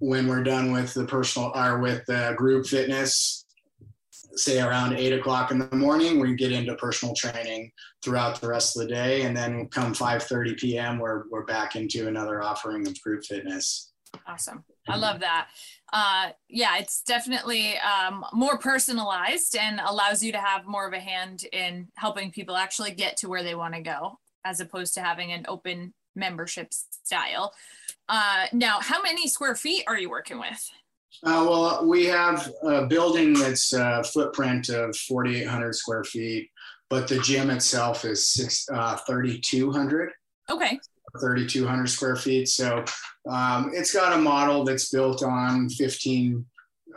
when 0.00 0.26
we're 0.26 0.42
done 0.42 0.72
with 0.72 0.92
the 0.94 1.04
personal 1.04 1.52
or 1.54 1.78
with 1.78 2.04
the 2.06 2.34
group 2.36 2.66
fitness, 2.66 3.44
say 4.34 4.60
around 4.60 4.94
eight 4.94 5.12
o'clock 5.12 5.50
in 5.50 5.58
the 5.58 5.76
morning, 5.76 6.18
we 6.18 6.34
get 6.34 6.52
into 6.52 6.74
personal 6.76 7.14
training 7.14 7.70
throughout 8.02 8.40
the 8.40 8.48
rest 8.48 8.76
of 8.76 8.82
the 8.82 8.94
day. 8.94 9.22
And 9.22 9.36
then 9.36 9.68
come 9.68 9.94
5.30 9.94 10.58
p.m., 10.58 10.98
we're, 10.98 11.24
we're 11.30 11.44
back 11.44 11.76
into 11.76 12.08
another 12.08 12.42
offering 12.42 12.86
of 12.86 13.00
group 13.02 13.24
fitness. 13.24 13.92
Awesome. 14.26 14.64
I 14.88 14.96
love 14.96 15.20
that. 15.20 15.48
Uh, 15.92 16.30
yeah, 16.48 16.78
it's 16.78 17.02
definitely 17.02 17.76
um, 17.78 18.24
more 18.32 18.58
personalized 18.58 19.56
and 19.56 19.80
allows 19.84 20.22
you 20.22 20.32
to 20.32 20.38
have 20.38 20.66
more 20.66 20.86
of 20.86 20.94
a 20.94 21.00
hand 21.00 21.44
in 21.52 21.88
helping 21.96 22.30
people 22.30 22.56
actually 22.56 22.92
get 22.92 23.16
to 23.18 23.28
where 23.28 23.42
they 23.42 23.54
want 23.54 23.74
to 23.74 23.82
go, 23.82 24.18
as 24.44 24.60
opposed 24.60 24.94
to 24.94 25.02
having 25.02 25.32
an 25.32 25.44
open 25.48 25.92
membership 26.16 26.72
style. 26.72 27.52
Uh, 28.10 28.46
now, 28.52 28.80
how 28.80 29.00
many 29.00 29.28
square 29.28 29.54
feet 29.54 29.84
are 29.86 29.96
you 29.96 30.10
working 30.10 30.40
with? 30.40 30.70
Uh, 31.22 31.46
well, 31.48 31.86
we 31.86 32.04
have 32.06 32.52
a 32.64 32.86
building 32.86 33.34
that's 33.34 33.72
a 33.72 34.02
footprint 34.02 34.68
of 34.68 34.96
4,800 34.96 35.72
square 35.74 36.02
feet, 36.02 36.50
but 36.88 37.06
the 37.06 37.20
gym 37.20 37.50
itself 37.50 38.04
is 38.04 38.26
six, 38.26 38.66
uh, 38.72 38.96
3,200. 38.96 40.10
Okay. 40.50 40.80
3,200 41.20 41.86
square 41.86 42.16
feet. 42.16 42.48
So 42.48 42.84
um, 43.30 43.70
it's 43.72 43.92
got 43.92 44.12
a 44.12 44.20
model 44.20 44.64
that's 44.64 44.90
built 44.90 45.22
on 45.22 45.68
15 45.68 46.44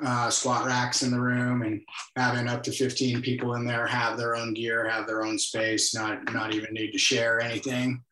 uh, 0.03 0.30
squat 0.32 0.66
racks 0.66 1.03
in 1.03 1.11
the 1.11 1.20
room 1.20 1.61
and 1.61 1.80
having 2.16 2.47
up 2.47 2.64
to 2.64 2.72
15 2.72 3.22
people 3.22 3.53
in 3.53 3.66
there 3.66 3.86
have 3.86 4.18
their 4.18 4.36
own 4.36 4.55
gear, 4.55 4.89
have 4.89 5.05
their 5.05 5.24
own 5.24 5.38
space, 5.38 5.93
not 5.93 6.34
not 6.34 6.53
even 6.55 6.74
need 6.74 6.91
to 6.91 6.97
share 6.97 7.39
anything. 7.39 8.03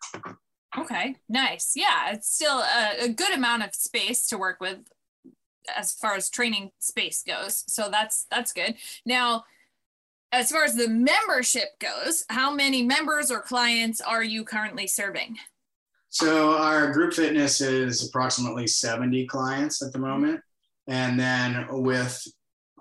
Okay, 0.77 1.17
nice. 1.27 1.73
Yeah, 1.75 2.11
it's 2.11 2.33
still 2.33 2.59
a, 2.59 3.05
a 3.05 3.09
good 3.09 3.33
amount 3.33 3.63
of 3.63 3.75
space 3.75 4.25
to 4.27 4.37
work 4.37 4.61
with 4.61 4.79
as 5.75 5.93
far 5.93 6.15
as 6.15 6.29
training 6.29 6.71
space 6.79 7.23
goes. 7.23 7.63
So 7.67 7.89
that's 7.89 8.25
that's 8.31 8.53
good. 8.53 8.75
Now, 9.05 9.43
as 10.31 10.51
far 10.51 10.63
as 10.63 10.75
the 10.75 10.87
membership 10.87 11.77
goes, 11.79 12.23
how 12.29 12.53
many 12.53 12.83
members 12.83 13.31
or 13.31 13.41
clients 13.41 13.99
are 13.99 14.23
you 14.23 14.45
currently 14.45 14.87
serving? 14.87 15.37
So 16.09 16.57
our 16.57 16.91
group 16.91 17.13
fitness 17.13 17.61
is 17.61 18.07
approximately 18.07 18.67
70 18.67 19.27
clients 19.27 19.81
at 19.81 19.93
the 19.93 19.99
moment. 19.99 20.41
And 20.87 21.19
then 21.19 21.67
with 21.69 22.21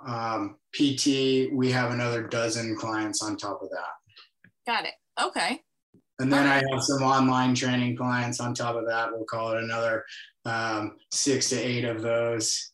um, 0.05 0.57
PT, 0.72 1.53
we 1.53 1.70
have 1.70 1.93
another 1.93 2.22
dozen 2.22 2.76
clients 2.76 3.22
on 3.22 3.36
top 3.36 3.62
of 3.62 3.70
that. 3.70 3.93
Got 4.66 4.84
it. 4.86 4.95
Okay. 5.20 5.62
And 6.21 6.31
then 6.31 6.47
I 6.47 6.62
have 6.71 6.83
some 6.83 7.03
online 7.03 7.55
training 7.55 7.97
clients 7.97 8.41
on 8.41 8.53
top 8.53 8.77
of 8.77 8.87
that. 8.87 9.11
We'll 9.11 9.25
call 9.25 9.53
it 9.53 9.62
another 9.62 10.05
um, 10.45 10.97
six 11.11 11.49
to 11.49 11.57
eight 11.57 11.85
of 11.85 12.03
those. 12.03 12.73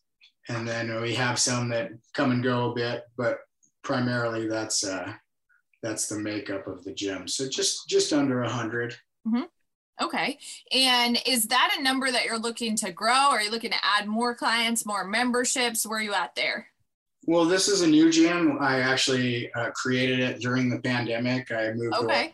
And 0.49 0.67
then 0.67 1.01
we 1.01 1.15
have 1.15 1.39
some 1.39 1.69
that 1.69 1.91
come 2.13 2.31
and 2.31 2.43
go 2.43 2.71
a 2.71 2.75
bit, 2.75 3.03
but 3.17 3.39
primarily 3.83 4.47
that's 4.47 4.85
uh, 4.85 5.13
that's 5.81 6.07
the 6.07 6.19
makeup 6.19 6.67
of 6.67 6.83
the 6.83 6.93
gym. 6.93 7.27
So 7.27 7.47
just 7.47 7.87
just 7.87 8.11
under 8.11 8.41
a 8.41 8.47
100 8.47 8.95
mm-hmm. 9.27 9.43
Okay. 9.99 10.37
And 10.71 11.17
is 11.25 11.45
that 11.47 11.75
a 11.77 11.81
number 11.81 12.11
that 12.11 12.25
you're 12.25 12.37
looking 12.37 12.75
to 12.77 12.91
grow? 12.91 13.31
Are 13.31 13.41
you 13.41 13.49
looking 13.49 13.71
to 13.71 13.77
add 13.83 14.07
more 14.07 14.35
clients, 14.35 14.85
more 14.85 15.03
memberships? 15.03 15.87
Where 15.87 15.99
are 15.99 16.03
you 16.03 16.13
at 16.13 16.35
there? 16.35 16.67
Well, 17.25 17.45
this 17.45 17.67
is 17.67 17.81
a 17.81 17.87
new 17.87 18.11
gym. 18.11 18.57
I 18.61 18.79
actually 18.79 19.51
uh, 19.53 19.71
created 19.71 20.19
it 20.19 20.39
during 20.39 20.69
the 20.69 20.79
pandemic. 20.79 21.51
I 21.51 21.71
moved 21.71 21.95
okay. 21.95 22.33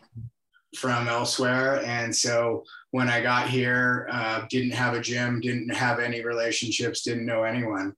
From 0.76 1.08
elsewhere. 1.08 1.82
And 1.84 2.14
so 2.14 2.64
when 2.90 3.08
I 3.08 3.20
got 3.20 3.48
here, 3.48 4.08
uh, 4.10 4.42
didn't 4.50 4.72
have 4.72 4.94
a 4.94 5.00
gym, 5.00 5.40
didn't 5.40 5.74
have 5.74 5.98
any 5.98 6.24
relationships, 6.24 7.02
didn't 7.02 7.26
know 7.26 7.42
anyone. 7.44 7.94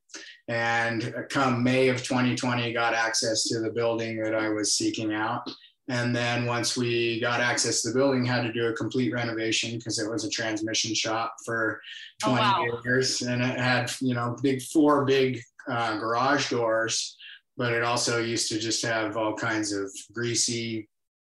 And 0.48 1.14
come 1.28 1.62
May 1.62 1.88
of 1.88 2.02
2020, 2.02 2.72
got 2.72 2.94
access 2.94 3.44
to 3.48 3.60
the 3.60 3.70
building 3.70 4.22
that 4.22 4.34
I 4.34 4.48
was 4.48 4.74
seeking 4.74 5.12
out. 5.12 5.42
And 5.88 6.14
then 6.14 6.46
once 6.46 6.76
we 6.76 7.20
got 7.20 7.40
access 7.40 7.82
to 7.82 7.90
the 7.90 7.94
building, 7.94 8.24
had 8.24 8.42
to 8.42 8.52
do 8.52 8.66
a 8.66 8.72
complete 8.72 9.12
renovation 9.12 9.76
because 9.76 9.98
it 9.98 10.10
was 10.10 10.24
a 10.24 10.30
transmission 10.30 10.94
shop 10.94 11.34
for 11.44 11.80
20 12.22 12.38
Oh, 12.38 12.42
wow. 12.42 12.80
years. 12.84 13.22
And 13.22 13.42
it 13.42 13.58
had, 13.58 13.92
you 14.00 14.14
know, 14.14 14.36
big 14.42 14.62
four 14.62 15.04
big 15.04 15.40
uh, 15.68 15.98
garage 15.98 16.50
doors, 16.50 17.16
but 17.56 17.72
it 17.72 17.82
also 17.84 18.20
used 18.20 18.48
to 18.48 18.58
just 18.58 18.84
have 18.84 19.16
all 19.16 19.34
kinds 19.34 19.72
of 19.72 19.90
greasy 20.12 20.88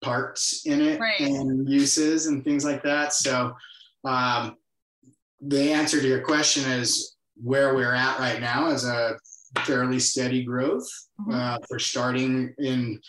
parts 0.03 0.62
in 0.66 0.80
it 0.80 1.01
Right. 1.01 1.20
and 1.20 1.68
uses 1.68 2.26
and 2.26 2.44
things 2.44 2.64
like 2.64 2.82
that. 2.84 3.12
So 3.12 3.55
um, 4.05 4.57
the 5.40 5.72
answer 5.72 6.01
to 6.01 6.07
your 6.07 6.20
question 6.22 6.70
is 6.70 7.16
where 7.36 7.74
we're 7.74 7.94
at 7.94 8.18
right 8.18 8.40
now 8.40 8.68
is 8.70 8.84
a 8.84 9.16
fairly 9.64 9.99
steady 9.99 10.44
growth. 10.44 10.88
Mhm. 11.20 11.34
Uh, 11.34 11.59
we're 11.70 11.78
starting 11.78 12.55
in 12.59 13.01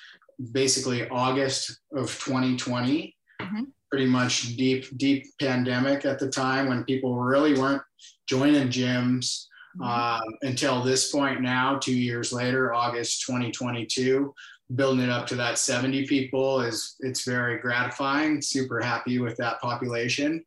basically 0.51 1.07
August 1.09 1.79
of 1.95 2.07
2020. 2.23 3.15
Mhm. 3.41 3.67
Pretty 3.91 4.05
much 4.05 4.55
deep, 4.55 4.85
deep 4.97 5.25
pandemic 5.39 6.05
at 6.05 6.19
the 6.19 6.29
time 6.29 6.67
when 6.67 6.83
people 6.85 7.15
really 7.19 7.57
weren't 7.59 7.81
joining 8.27 8.69
gyms 8.69 9.45
Mhm. 9.77 9.85
um, 9.85 10.21
until 10.43 10.83
this 10.83 11.11
point 11.11 11.41
now, 11.41 11.77
two 11.77 11.95
years 11.97 12.31
later, 12.31 12.73
August 12.73 13.23
2022, 13.25 14.33
building 14.75 15.03
it 15.03 15.09
up 15.09 15.25
to 15.27 15.35
that 15.35 15.57
70 15.57 16.07
people 16.07 16.61
is 16.61 16.95
it's 16.99 17.25
very 17.25 17.59
gratifying. 17.59 18.41
Super 18.41 18.79
happy 18.79 19.19
with 19.19 19.35
that 19.37 19.59
population, 19.61 20.43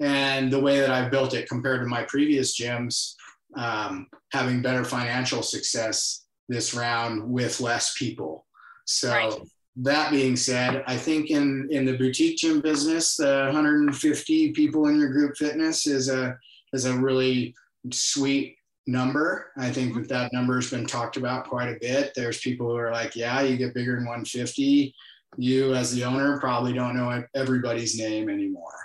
and 0.00 0.52
the 0.52 0.60
way 0.60 0.80
that 0.80 0.90
I've 0.90 1.10
built 1.10 1.34
it 1.34 1.48
compared 1.48 1.80
to 1.80 1.86
my 1.86 2.02
previous 2.04 2.58
gyms, 2.58 3.14
um, 3.56 4.08
having 4.32 4.62
better 4.62 4.84
financial 4.84 5.42
success 5.42 6.24
this 6.48 6.74
round 6.74 7.30
with 7.30 7.60
less 7.60 7.94
people. 7.98 8.46
So. 8.86 9.10
Right. 9.10 9.34
That 9.76 10.10
being 10.10 10.36
said, 10.36 10.84
I 10.86 10.98
think 10.98 11.30
in 11.30 11.66
in 11.70 11.86
the 11.86 11.96
boutique 11.96 12.36
gym 12.36 12.60
business, 12.60 13.16
the 13.16 13.44
150 13.46 14.52
people 14.52 14.88
in 14.88 14.98
your 14.98 15.08
group 15.08 15.34
fitness 15.34 15.86
is 15.86 16.10
a 16.10 16.36
is 16.74 16.84
a 16.84 16.94
really 16.94 17.54
sweet 17.90 18.56
number. 18.86 19.52
I 19.56 19.70
think 19.70 19.94
that 19.94 20.08
that 20.08 20.32
number 20.32 20.56
has 20.56 20.70
been 20.70 20.86
talked 20.86 21.16
about 21.16 21.48
quite 21.48 21.68
a 21.68 21.78
bit. 21.80 22.12
There's 22.14 22.40
people 22.40 22.68
who 22.68 22.76
are 22.76 22.90
like, 22.90 23.14
yeah, 23.14 23.40
you 23.42 23.56
get 23.56 23.74
bigger 23.74 23.94
than 23.94 24.04
150. 24.04 24.94
You, 25.36 25.74
as 25.74 25.94
the 25.94 26.04
owner, 26.04 26.38
probably 26.40 26.72
don't 26.72 26.96
know 26.96 27.22
everybody's 27.34 27.98
name 27.98 28.28
anymore. 28.28 28.78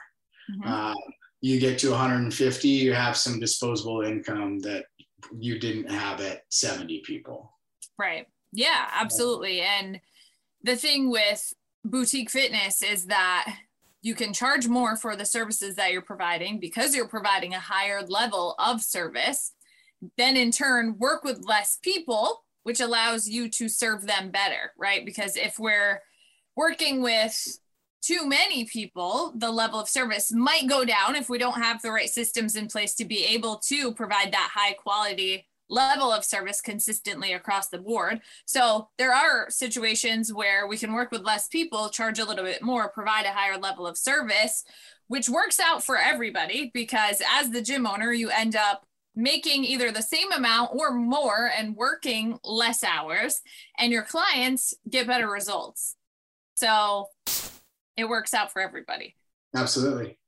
Mhm. 0.49 0.65
Um, 0.65 0.95
you 1.41 1.59
get 1.59 1.77
to 1.79 1.91
150, 1.91 2.67
you 2.67 2.93
have 2.93 3.17
some 3.17 3.39
disposable 3.39 4.01
income 4.01 4.59
that 4.59 4.85
you 5.37 5.59
didn't 5.59 5.89
have 5.89 6.21
at 6.21 6.43
70 6.49 7.01
people. 7.01 7.53
Right. 7.97 8.27
Yeah, 8.53 8.89
absolutely. 8.93 9.61
And 9.61 9.99
the 10.63 10.75
thing 10.75 11.09
with 11.09 11.53
boutique 11.83 12.29
fitness 12.29 12.81
is 12.81 13.05
that 13.07 13.53
you 14.01 14.15
can 14.15 14.33
charge 14.33 14.67
more 14.67 14.95
for 14.95 15.15
the 15.15 15.25
services 15.25 15.75
that 15.75 15.91
you're 15.91 16.01
providing 16.01 16.59
because 16.59 16.95
you're 16.95 17.07
providing 17.07 17.53
a 17.53 17.59
higher 17.59 18.01
level 18.03 18.55
of 18.57 18.81
service. 18.81 19.53
Then, 20.17 20.37
in 20.37 20.51
turn, 20.51 20.97
work 20.97 21.23
with 21.23 21.45
less 21.45 21.77
people, 21.81 22.43
which 22.63 22.79
allows 22.79 23.27
you 23.27 23.49
to 23.49 23.67
serve 23.69 24.05
them 24.05 24.29
better, 24.29 24.73
right? 24.77 25.05
Because 25.05 25.35
if 25.35 25.57
we're 25.57 26.01
working 26.55 27.01
with 27.01 27.59
too 28.01 28.27
many 28.27 28.65
people, 28.65 29.33
the 29.35 29.51
level 29.51 29.79
of 29.79 29.89
service 29.89 30.31
might 30.31 30.67
go 30.67 30.85
down 30.85 31.15
if 31.15 31.29
we 31.29 31.37
don't 31.37 31.61
have 31.61 31.81
the 31.81 31.91
right 31.91 32.09
systems 32.09 32.55
in 32.55 32.67
place 32.67 32.93
to 32.95 33.05
be 33.05 33.25
able 33.25 33.57
to 33.67 33.93
provide 33.93 34.31
that 34.31 34.51
high 34.53 34.73
quality 34.73 35.45
level 35.69 36.11
of 36.11 36.23
service 36.23 36.61
consistently 36.61 37.33
across 37.33 37.67
the 37.69 37.77
board. 37.77 38.21
So 38.45 38.89
there 38.97 39.13
are 39.13 39.49
situations 39.49 40.33
where 40.33 40.67
we 40.67 40.77
can 40.77 40.93
work 40.93 41.11
with 41.11 41.25
less 41.25 41.47
people, 41.47 41.89
charge 41.89 42.19
a 42.19 42.25
little 42.25 42.45
bit 42.45 42.61
more, 42.61 42.89
provide 42.89 43.25
a 43.25 43.33
higher 43.33 43.57
level 43.57 43.85
of 43.85 43.97
service, 43.97 44.63
which 45.07 45.29
works 45.29 45.59
out 45.59 45.83
for 45.83 45.97
everybody 45.97 46.71
because 46.73 47.21
as 47.33 47.49
the 47.49 47.61
gym 47.61 47.85
owner, 47.85 48.13
you 48.13 48.29
end 48.29 48.55
up 48.55 48.85
making 49.17 49.65
either 49.65 49.91
the 49.91 50.01
same 50.01 50.31
amount 50.31 50.69
or 50.73 50.93
more 50.93 51.49
and 51.57 51.75
working 51.75 52.39
less 52.43 52.83
hours, 52.83 53.41
and 53.79 53.91
your 53.91 54.03
clients 54.03 54.75
get 54.89 55.07
better 55.07 55.27
results. 55.27 55.95
So 56.53 57.09
it 57.97 58.07
works 58.07 58.33
out 58.33 58.53
for 58.53 58.61
everybody. 58.61 59.15
Absolutely. 59.55 60.19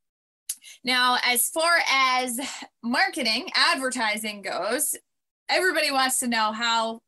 Now, 0.84 1.18
as 1.24 1.50
far 1.50 1.72
as 1.92 2.40
marketing, 2.84 3.50
advertising 3.54 4.42
goes, 4.42 4.96
everybody 5.48 5.92
wants 5.92 6.20
to 6.20 6.28
know 6.28 6.52
how 6.52 7.02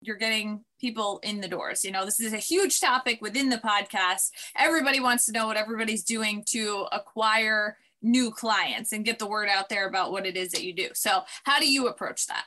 you're 0.00 0.16
getting 0.16 0.64
people 0.80 1.20
in 1.22 1.40
the 1.40 1.48
doors. 1.48 1.84
You 1.84 1.92
know, 1.92 2.04
this 2.04 2.18
is 2.18 2.32
a 2.32 2.38
huge 2.38 2.80
topic 2.80 3.20
within 3.20 3.50
the 3.50 3.58
podcast. 3.58 4.30
Everybody 4.56 4.98
wants 4.98 5.26
to 5.26 5.32
know 5.32 5.46
what 5.46 5.56
everybody's 5.56 6.02
doing 6.02 6.42
to 6.48 6.86
acquire 6.90 7.76
new 8.02 8.30
clients 8.30 8.92
and 8.92 9.04
get 9.04 9.18
the 9.18 9.26
word 9.26 9.48
out 9.48 9.68
there 9.68 9.88
about 9.88 10.12
what 10.12 10.26
it 10.26 10.36
is 10.36 10.50
that 10.52 10.64
you 10.64 10.74
do. 10.74 10.88
So, 10.94 11.22
how 11.44 11.58
do 11.58 11.70
you 11.70 11.88
approach 11.88 12.26
that? 12.26 12.44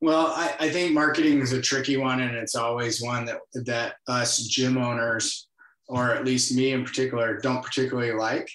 Well, 0.00 0.28
I, 0.28 0.54
I 0.58 0.70
think 0.70 0.94
marketing 0.94 1.40
is 1.40 1.52
a 1.52 1.60
tricky 1.60 1.96
one, 1.96 2.20
and 2.20 2.34
it's 2.34 2.54
always 2.54 3.02
one 3.02 3.26
that 3.26 3.40
that 3.66 3.96
us 4.08 4.38
gym 4.38 4.78
owners, 4.78 5.48
or 5.88 6.14
at 6.14 6.24
least 6.24 6.54
me 6.54 6.72
in 6.72 6.84
particular, 6.84 7.38
don't 7.38 7.62
particularly 7.62 8.12
like. 8.12 8.50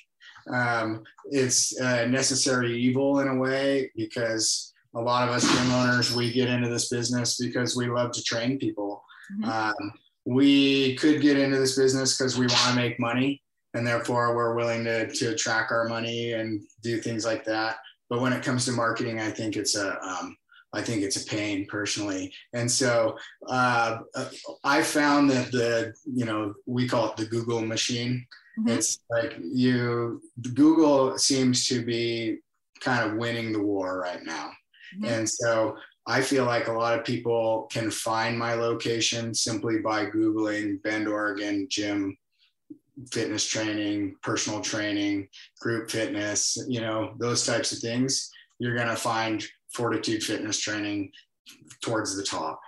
Um, 0.51 1.03
it's 1.25 1.79
a 1.79 2.07
necessary 2.07 2.79
evil 2.79 3.19
in 3.19 3.27
a 3.27 3.35
way 3.35 3.91
because 3.95 4.73
a 4.95 5.01
lot 5.01 5.27
of 5.27 5.35
us 5.35 5.43
gym 5.43 5.71
owners 5.71 6.15
we 6.15 6.31
get 6.31 6.49
into 6.49 6.69
this 6.69 6.89
business 6.89 7.37
because 7.37 7.75
we 7.75 7.89
love 7.89 8.11
to 8.13 8.23
train 8.23 8.57
people. 8.57 9.03
Mhm. 9.39 9.47
Um, 9.47 9.93
we 10.25 10.95
could 10.95 11.21
get 11.21 11.37
into 11.37 11.57
this 11.57 11.75
business 11.75 12.17
because 12.17 12.37
we 12.37 12.47
want 12.47 12.69
to 12.69 12.75
make 12.75 12.99
money, 12.99 13.43
and 13.75 13.85
therefore 13.85 14.35
we're 14.35 14.55
willing 14.55 14.83
to 14.85 15.07
to 15.07 15.35
track 15.35 15.71
our 15.71 15.87
money 15.87 16.33
and 16.33 16.61
do 16.81 16.99
things 16.99 17.25
like 17.25 17.43
that. 17.45 17.77
But 18.09 18.21
when 18.21 18.33
it 18.33 18.43
comes 18.43 18.65
to 18.65 18.71
marketing, 18.71 19.19
I 19.19 19.29
think 19.31 19.55
it's 19.55 19.75
a 19.75 20.01
um, 20.01 20.35
I 20.75 20.81
think 20.81 21.03
it's 21.03 21.23
a 21.23 21.25
pain 21.25 21.65
personally. 21.69 22.33
And 22.53 22.69
so 22.69 23.17
uh, 23.47 23.99
I 24.63 24.81
found 24.81 25.29
that 25.29 25.51
the, 25.51 25.93
you 26.05 26.25
know, 26.25 26.53
we 26.65 26.87
call 26.87 27.09
it 27.09 27.15
the 27.15 27.25
Google 27.25 27.61
machine. 27.61 28.25
Mhm. 28.59 28.71
It's 28.71 28.99
like 29.09 29.37
you, 29.39 30.21
Google 30.53 31.17
seems 31.17 31.67
to 31.67 31.85
be 31.85 32.39
kind 32.81 33.09
of 33.09 33.17
winning 33.17 33.53
the 33.53 33.61
war 33.61 33.99
right 33.99 34.23
now. 34.23 34.51
Mhm. 34.97 35.07
And 35.07 35.29
so 35.29 35.77
I 36.07 36.21
feel 36.21 36.45
like 36.45 36.67
a 36.67 36.73
lot 36.73 36.97
of 36.97 37.05
people 37.05 37.67
can 37.71 37.89
find 37.89 38.37
my 38.37 38.53
location 38.53 39.33
simply 39.33 39.79
by 39.79 40.07
Googling 40.07 40.81
Bend, 40.83 41.07
Oregon 41.07 41.67
gym, 41.69 42.17
fitness 43.11 43.45
training, 43.45 44.15
personal 44.21 44.61
training, 44.61 45.27
group 45.59 45.89
fitness, 45.89 46.57
you 46.67 46.81
know, 46.81 47.13
those 47.17 47.45
types 47.45 47.71
of 47.71 47.79
things. 47.79 48.29
You're 48.59 48.75
going 48.75 48.87
to 48.87 48.95
find 48.95 49.45
fortitude 49.73 50.23
fitness 50.23 50.59
training 50.59 51.11
towards 51.81 52.15
the 52.15 52.23
top. 52.23 52.59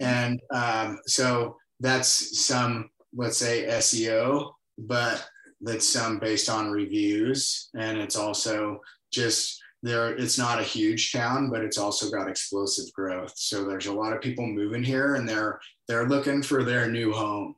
And 0.00 0.40
um, 0.52 0.98
so 1.06 1.56
that's 1.80 2.44
some, 2.44 2.90
let's 3.14 3.38
say, 3.38 3.66
SEO, 3.68 4.52
but 4.78 5.26
that's 5.60 5.88
some 5.88 6.18
based 6.18 6.50
on 6.50 6.70
reviews. 6.70 7.70
And 7.76 7.98
it's 7.98 8.16
also 8.16 8.80
just 9.12 9.62
there, 9.82 10.14
it's 10.16 10.38
not 10.38 10.60
a 10.60 10.64
huge 10.64 11.12
town, 11.12 11.50
but 11.50 11.62
it's 11.62 11.78
also 11.78 12.10
got 12.10 12.28
explosive 12.28 12.92
growth. 12.94 13.34
So 13.36 13.64
there's 13.64 13.86
a 13.86 13.92
lot 13.92 14.12
of 14.12 14.22
people 14.22 14.46
moving 14.46 14.82
here 14.82 15.14
and 15.14 15.28
they're 15.28 15.60
they're 15.86 16.08
looking 16.08 16.42
for 16.42 16.64
their 16.64 16.88
new 16.88 17.12
home. 17.12 17.54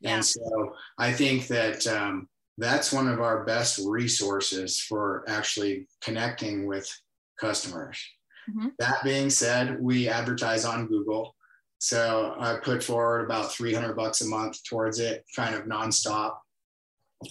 Yeah. 0.00 0.14
And 0.16 0.24
so 0.24 0.74
I 0.98 1.12
think 1.12 1.46
that 1.48 1.86
um, 1.86 2.28
that's 2.58 2.92
one 2.92 3.08
of 3.08 3.20
our 3.20 3.44
best 3.44 3.80
resources 3.86 4.80
for 4.80 5.24
actually 5.28 5.86
connecting 6.02 6.66
with 6.66 6.90
customers. 7.38 8.02
Mhm. 8.50 8.72
That 8.78 9.02
being 9.04 9.30
said, 9.30 9.80
we 9.80 10.08
advertise 10.08 10.64
on 10.64 10.86
Google. 10.86 11.34
So 11.78 12.34
I 12.38 12.56
put 12.56 12.82
forward 12.82 13.24
about 13.24 13.52
300 13.52 13.94
bucks 13.94 14.22
a 14.22 14.26
month 14.26 14.62
towards 14.64 14.98
it, 14.98 15.24
kind 15.34 15.54
of 15.54 15.64
nonstop. 15.64 16.36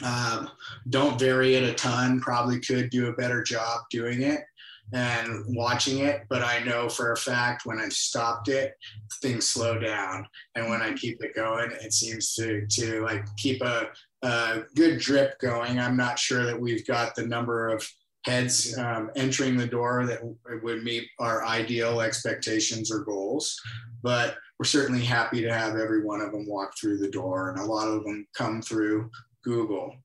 Um, 0.04 0.50
don't 0.90 1.20
vary 1.20 1.56
it 1.56 1.64
a 1.64 1.74
ton, 1.74 2.20
probably 2.20 2.60
could 2.60 2.90
do 2.90 3.08
a 3.08 3.14
better 3.14 3.44
job 3.44 3.82
doing 3.90 4.22
it 4.24 4.42
and 4.94 5.44
watching 5.56 6.00
it. 6.00 6.24
But 6.30 6.44
I 6.44 6.60
know 6.64 6.90
for 6.90 7.12
a 7.12 7.18
fact 7.18 7.66
when 7.66 7.80
I've 7.80 7.94
stopped 7.94 8.48
it, 8.48 8.74
things 9.22 9.48
slow 9.48 9.80
down. 9.80 10.28
And 10.56 10.70
when 10.70 10.82
I 10.82 10.94
keep 10.94 11.24
it 11.24 11.36
going, 11.36 11.72
it 11.72 11.94
seems 11.94 12.34
to, 12.36 12.66
to 12.68 13.02
like 13.04 13.26
keep 13.38 13.62
a, 13.62 13.90
a 14.22 14.62
good 14.76 15.00
drip 15.00 15.40
going. 15.40 15.80
I'm 15.80 15.98
not 15.98 16.20
sure 16.20 16.46
that 16.46 16.60
we've 16.60 16.86
got 16.86 17.16
the 17.16 17.26
number 17.26 17.70
of 17.70 17.88
heads 18.26 18.76
um, 18.78 19.12
entering 19.16 19.56
the 19.56 19.68
door 19.68 20.06
that 20.06 20.20
would 20.64 20.84
meet 20.84 21.08
our 21.20 21.46
ideal 21.46 22.02
expectations 22.02 22.92
or 22.92 23.04
goals. 23.04 23.60
But 24.02 24.38
we're 24.60 24.66
certainly 24.66 25.04
happy 25.04 25.42
to 25.42 25.54
have 25.54 25.76
every 25.76 26.04
one 26.04 26.22
of 26.22 26.32
them 26.32 26.48
walk 26.48 26.78
through 26.80 26.98
the 26.98 27.10
door, 27.10 27.50
and 27.50 27.60
a 27.60 27.66
lot 27.66 27.88
of 27.88 28.04
them 28.04 28.26
come 28.36 28.62
through 28.62 29.10
Google. 29.44 29.96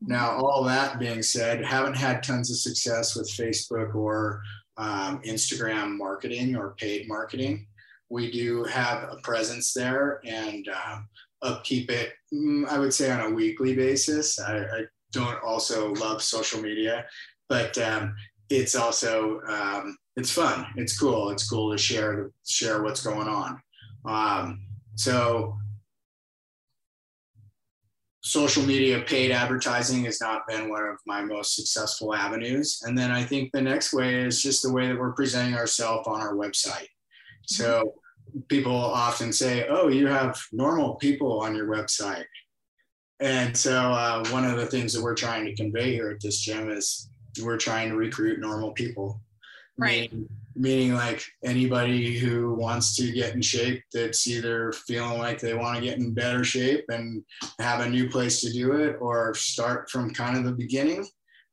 Now, 0.00 0.38
all 0.38 0.62
that 0.64 0.98
being 0.98 1.22
said, 1.22 1.64
haven't 1.64 1.96
had 1.96 2.22
tons 2.22 2.50
of 2.50 2.56
success 2.56 3.16
with 3.16 3.28
Facebook 3.30 3.94
or 3.94 4.42
um, 4.76 5.20
Instagram 5.22 5.96
marketing 5.96 6.56
or 6.56 6.74
paid 6.78 7.08
marketing. 7.08 7.66
We 8.08 8.30
do 8.30 8.64
have 8.64 9.02
a 9.10 9.16
presence 9.22 9.74
there, 9.74 10.20
and 10.24 10.66
um, 10.68 11.08
upkeep 11.42 11.90
it. 11.90 12.12
mm, 12.32 12.66
I 12.68 12.78
would 12.78 12.94
say 12.94 13.10
on 13.10 13.20
a 13.20 13.34
weekly 13.34 13.74
basis. 13.74 14.40
I, 14.40 14.58
I 14.58 14.82
don't 15.12 15.42
also 15.42 15.92
love 15.94 16.22
social 16.22 16.62
media, 16.62 17.04
but 17.48 17.76
um, 17.78 18.14
it's 18.50 18.74
also 18.74 19.40
um, 19.48 19.96
it's 20.16 20.30
fun. 20.30 20.66
It's 20.76 20.98
cool. 20.98 21.30
It's 21.30 21.48
cool 21.48 21.70
to 21.72 21.78
share 21.78 22.30
share 22.46 22.82
what's 22.82 23.02
going 23.02 23.28
on. 23.28 23.60
Um, 24.04 24.60
so 24.94 25.56
social 28.28 28.62
media 28.62 29.00
paid 29.00 29.30
advertising 29.30 30.04
has 30.04 30.20
not 30.20 30.46
been 30.46 30.68
one 30.68 30.84
of 30.84 30.98
my 31.06 31.24
most 31.24 31.56
successful 31.56 32.14
avenues. 32.14 32.82
And 32.84 32.96
then 32.96 33.10
I 33.10 33.24
think 33.24 33.50
the 33.52 33.62
next 33.62 33.94
way 33.94 34.16
is 34.16 34.42
just 34.42 34.62
the 34.62 34.72
way 34.72 34.86
that 34.86 34.98
we're 34.98 35.12
presenting 35.12 35.54
ourselves 35.54 36.06
on 36.06 36.20
our 36.20 36.34
website. 36.34 36.88
So 37.46 37.94
people 38.48 38.76
often 38.76 39.32
say, 39.32 39.66
"Oh, 39.68 39.88
you 39.88 40.06
have 40.08 40.38
normal 40.52 40.96
people 40.96 41.40
on 41.40 41.56
your 41.56 41.68
website." 41.68 42.26
And 43.20 43.56
so 43.56 43.74
uh, 43.74 44.28
one 44.28 44.44
of 44.44 44.58
the 44.58 44.66
things 44.66 44.92
that 44.92 45.02
we're 45.02 45.14
trying 45.14 45.46
to 45.46 45.54
convey 45.54 45.94
here 45.94 46.10
at 46.10 46.20
this 46.20 46.40
gym 46.40 46.70
is 46.70 47.08
we're 47.42 47.56
trying 47.56 47.88
to 47.88 47.96
recruit 47.96 48.40
normal 48.40 48.72
people. 48.72 49.20
Right. 49.78 50.12
Meaning, 50.12 50.28
meaning 50.58 50.94
like 50.94 51.22
anybody 51.44 52.18
who 52.18 52.52
wants 52.54 52.96
to 52.96 53.12
get 53.12 53.34
in 53.34 53.40
shape 53.40 53.82
that's 53.92 54.26
either 54.26 54.72
feeling 54.72 55.18
like 55.18 55.40
they 55.40 55.54
want 55.54 55.78
to 55.78 55.84
get 55.84 55.98
in 55.98 56.12
better 56.12 56.42
shape 56.42 56.84
and 56.88 57.22
have 57.60 57.80
a 57.80 57.88
new 57.88 58.08
place 58.10 58.40
to 58.40 58.52
do 58.52 58.72
it 58.72 58.96
or 59.00 59.34
start 59.34 59.88
from 59.88 60.12
kind 60.12 60.36
of 60.36 60.44
the 60.44 60.52
beginning 60.52 61.06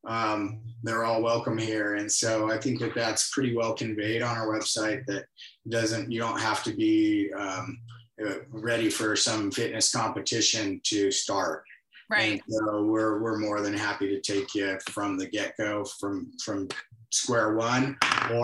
um, 0.07 0.61
they're 0.83 1.03
all 1.03 1.21
welcome 1.21 1.57
here 1.57 1.95
and 1.95 2.11
so 2.11 2.51
i 2.51 2.57
think 2.57 2.79
that 2.79 2.95
that's 2.95 3.31
pretty 3.31 3.55
well 3.55 3.73
conveyed 3.73 4.21
on 4.23 4.37
our 4.37 4.47
website 4.47 5.05
that 5.05 5.25
doesn't 5.69 6.11
you 6.11 6.19
don't 6.19 6.39
have 6.39 6.63
to 6.63 6.73
be 6.73 7.31
um, 7.37 7.77
uh, 8.25 8.35
ready 8.49 8.89
for 8.89 9.15
some 9.15 9.51
fitness 9.51 9.91
competition 9.91 10.81
to 10.83 11.11
start 11.11 11.63
Right. 12.09 12.33
and 12.33 12.41
so 12.47 12.83
we're 12.83 13.19
we're 13.19 13.39
more 13.39 13.61
than 13.61 13.73
happy 13.73 14.07
to 14.09 14.21
take 14.21 14.53
you 14.53 14.77
from 14.91 15.17
the 15.17 15.27
get 15.27 15.57
go, 15.57 15.83
from 15.99 16.31
from 16.43 16.67
square 17.11 17.55
one, 17.55 17.97
or 18.31 18.43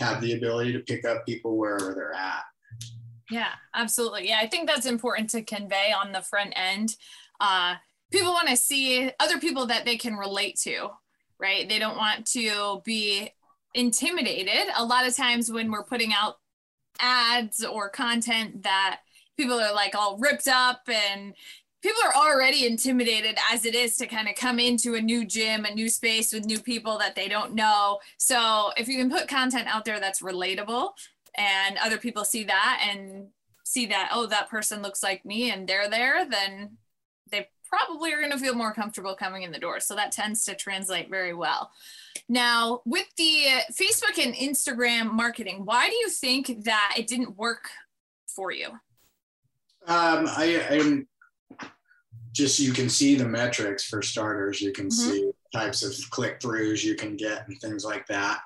have 0.00 0.20
the 0.20 0.34
ability 0.34 0.72
to 0.72 0.80
pick 0.80 1.04
up 1.04 1.24
people 1.26 1.56
wherever 1.56 1.94
they're 1.94 2.14
at. 2.14 2.42
Yeah, 3.30 3.52
absolutely. 3.74 4.28
Yeah, 4.28 4.38
I 4.40 4.46
think 4.46 4.68
that's 4.68 4.86
important 4.86 5.30
to 5.30 5.42
convey 5.42 5.92
on 5.92 6.12
the 6.12 6.22
front 6.22 6.54
end. 6.56 6.96
Uh, 7.40 7.74
people 8.10 8.32
want 8.32 8.48
to 8.48 8.56
see 8.56 9.10
other 9.20 9.38
people 9.38 9.66
that 9.66 9.84
they 9.84 9.96
can 9.96 10.14
relate 10.14 10.58
to, 10.62 10.88
right? 11.38 11.68
They 11.68 11.78
don't 11.78 11.96
want 11.96 12.26
to 12.28 12.80
be 12.84 13.30
intimidated. 13.74 14.68
A 14.76 14.84
lot 14.84 15.06
of 15.06 15.14
times 15.14 15.52
when 15.52 15.70
we're 15.70 15.84
putting 15.84 16.12
out 16.12 16.36
ads 17.00 17.64
or 17.64 17.88
content 17.88 18.62
that 18.62 19.00
people 19.36 19.60
are 19.60 19.74
like 19.74 19.94
all 19.94 20.18
ripped 20.18 20.48
up 20.48 20.80
and 20.88 21.34
people 21.82 22.00
are 22.06 22.14
already 22.14 22.66
intimidated 22.66 23.38
as 23.52 23.64
it 23.64 23.74
is 23.74 23.96
to 23.96 24.06
kind 24.06 24.28
of 24.28 24.34
come 24.34 24.58
into 24.58 24.94
a 24.94 25.00
new 25.00 25.24
gym, 25.24 25.64
a 25.64 25.74
new 25.74 25.88
space 25.88 26.32
with 26.32 26.44
new 26.44 26.58
people 26.58 26.98
that 26.98 27.14
they 27.14 27.28
don't 27.28 27.54
know. 27.54 27.98
So 28.16 28.70
if 28.76 28.88
you 28.88 28.98
can 28.98 29.10
put 29.10 29.28
content 29.28 29.68
out 29.68 29.84
there 29.84 30.00
that's 30.00 30.22
relatable 30.22 30.90
and 31.36 31.78
other 31.78 31.98
people 31.98 32.24
see 32.24 32.44
that 32.44 32.84
and 32.90 33.28
see 33.64 33.86
that, 33.86 34.10
oh, 34.12 34.26
that 34.26 34.50
person 34.50 34.82
looks 34.82 35.02
like 35.02 35.24
me 35.24 35.50
and 35.50 35.68
they're 35.68 35.88
there, 35.88 36.28
then 36.28 36.78
they 37.30 37.48
probably 37.68 38.12
are 38.12 38.20
going 38.20 38.32
to 38.32 38.38
feel 38.38 38.54
more 38.54 38.72
comfortable 38.72 39.14
coming 39.14 39.42
in 39.42 39.52
the 39.52 39.58
door. 39.58 39.78
So 39.78 39.94
that 39.94 40.10
tends 40.10 40.44
to 40.44 40.54
translate 40.54 41.10
very 41.10 41.34
well. 41.34 41.70
Now, 42.28 42.82
with 42.84 43.06
the 43.16 43.44
Facebook 43.72 44.22
and 44.22 44.34
Instagram 44.34 45.12
marketing, 45.12 45.64
why 45.64 45.88
do 45.88 45.94
you 45.94 46.08
think 46.08 46.64
that 46.64 46.94
it 46.98 47.06
didn't 47.06 47.36
work 47.36 47.68
for 48.26 48.50
you? 48.50 48.68
Um, 49.86 50.26
I, 50.26 50.66
I'm 50.70 51.06
just 52.38 52.60
you 52.60 52.72
can 52.72 52.88
see 52.88 53.16
the 53.16 53.28
metrics 53.28 53.84
for 53.84 54.00
starters. 54.00 54.60
You 54.60 54.72
can 54.72 54.86
Mhm. 54.88 54.92
see 54.92 55.30
types 55.52 55.82
of 55.82 55.92
click 56.10 56.38
throughs 56.38 56.84
you 56.84 56.94
can 56.94 57.16
get 57.16 57.48
and 57.48 57.60
things 57.60 57.84
like 57.84 58.06
that. 58.06 58.40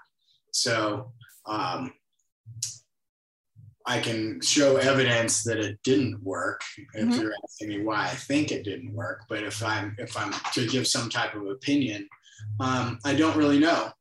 So 0.51 1.13
um, 1.45 1.93
I 3.85 4.01
can 4.01 4.41
show 4.41 4.77
evidence 4.77 5.43
that 5.45 5.59
it 5.59 5.79
didn't 5.83 6.23
work 6.23 6.63
if 6.95 7.05
Mhm. 7.09 7.21
you're 7.21 7.35
asking 7.45 7.69
me 7.69 7.81
why 7.85 8.05
I 8.05 8.15
think 8.15 8.51
it 8.51 8.63
didn't 8.65 8.95
work. 8.95 9.25
But 9.29 9.43
if 9.43 9.63
I'm 9.63 9.95
if 9.99 10.17
I'm 10.17 10.33
to 10.55 10.67
give 10.67 10.87
some 10.87 11.11
type 11.11 11.35
of 11.35 11.47
opinion, 11.49 12.09
um, 12.61 12.99
I 13.05 13.15
don't 13.15 13.37
really 13.37 13.59
know. 13.59 13.93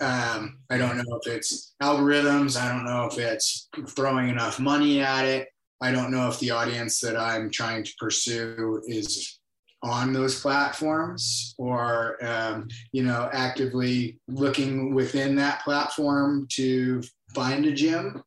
Um, 0.00 0.60
I 0.70 0.76
don't 0.76 0.98
know 0.98 1.20
if 1.22 1.32
it's 1.32 1.74
algorithms. 1.82 2.60
I 2.60 2.68
don't 2.70 2.84
know 2.84 3.06
if 3.06 3.18
it's 3.18 3.68
throwing 3.88 4.28
enough 4.28 4.60
money 4.60 5.00
at 5.00 5.24
it. 5.24 5.48
I 5.82 5.90
don't 5.90 6.12
know 6.12 6.28
if 6.28 6.38
the 6.38 6.52
audience 6.52 7.00
that 7.00 7.16
I'm 7.16 7.50
trying 7.50 7.82
to 7.82 7.92
pursue 7.98 8.80
is 8.86 9.40
on 9.82 10.12
those 10.12 10.40
platforms 10.40 11.56
or 11.58 12.24
um, 12.24 12.68
you 12.92 13.02
know 13.02 13.28
actively 13.32 14.20
looking 14.28 14.94
within 14.94 15.34
that 15.36 15.62
platform 15.62 16.46
to 16.52 17.02
find 17.34 17.66
a 17.66 17.72
gym. 17.72 18.22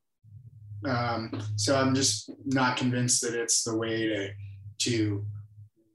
Um, 0.85 1.31
so 1.55 1.79
I'm 1.79 1.95
just 1.95 2.29
not 2.45 2.75
convinced 2.75 3.21
that 3.21 3.33
it's 3.33 3.63
the 3.63 3.77
way 3.77 4.05
to 4.07 4.29
to 4.79 5.25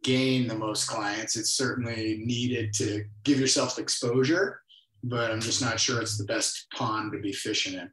gain 0.03 0.49
the 0.49 0.57
most 0.57 0.89
clients. 0.89 1.37
It's 1.37 1.51
certainly 1.51 2.23
needed 2.25 2.73
to 2.75 3.05
give 3.25 3.39
yourself 3.39 3.79
exposure, 3.79 4.63
but 5.05 5.31
I'm 5.31 5.43
just 5.43 5.61
not 5.61 5.79
sure 5.79 6.01
it's 6.01 6.17
the 6.17 6.25
best 6.25 6.69
pond 6.75 7.13
to 7.13 7.19
be 7.19 7.35
fishing 7.35 7.75
in. 7.75 7.91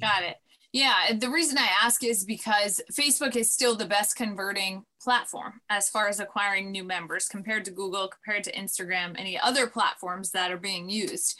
Got 0.00 0.24
it. 0.24 0.36
Yeah, 0.72 1.12
the 1.18 1.30
reason 1.30 1.56
I 1.56 1.68
ask 1.82 2.04
is 2.04 2.24
because 2.24 2.80
Facebook 2.92 3.36
is 3.36 3.50
still 3.50 3.74
the 3.74 3.86
best 3.86 4.16
converting 4.16 4.84
platform 5.00 5.60
as 5.70 5.88
far 5.88 6.08
as 6.08 6.20
acquiring 6.20 6.70
new 6.70 6.84
members 6.84 7.26
compared 7.26 7.64
to 7.64 7.70
Google, 7.70 8.08
compared 8.08 8.44
to 8.44 8.52
Instagram, 8.52 9.18
any 9.18 9.38
other 9.38 9.66
platforms 9.66 10.30
that 10.32 10.50
are 10.50 10.58
being 10.58 10.90
used. 10.90 11.38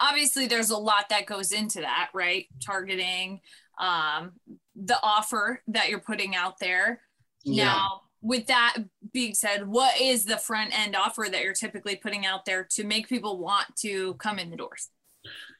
Obviously, 0.00 0.48
there's 0.48 0.70
a 0.70 0.76
lot 0.76 1.08
that 1.10 1.26
goes 1.26 1.52
into 1.52 1.80
that, 1.80 2.10
right? 2.12 2.46
Targeting, 2.64 3.40
um, 3.78 4.32
the 4.74 4.98
offer 5.02 5.62
that 5.68 5.88
you're 5.88 6.00
putting 6.00 6.34
out 6.34 6.58
there. 6.58 7.00
Yeah. 7.44 7.64
Now, 7.64 8.00
with 8.22 8.46
that 8.46 8.76
being 9.12 9.34
said, 9.34 9.68
what 9.68 10.00
is 10.00 10.24
the 10.24 10.38
front 10.38 10.76
end 10.76 10.96
offer 10.96 11.28
that 11.30 11.42
you're 11.44 11.52
typically 11.52 11.94
putting 11.94 12.26
out 12.26 12.44
there 12.44 12.66
to 12.72 12.82
make 12.82 13.08
people 13.08 13.38
want 13.38 13.66
to 13.76 14.14
come 14.14 14.40
in 14.40 14.50
the 14.50 14.56
doors? 14.56 14.88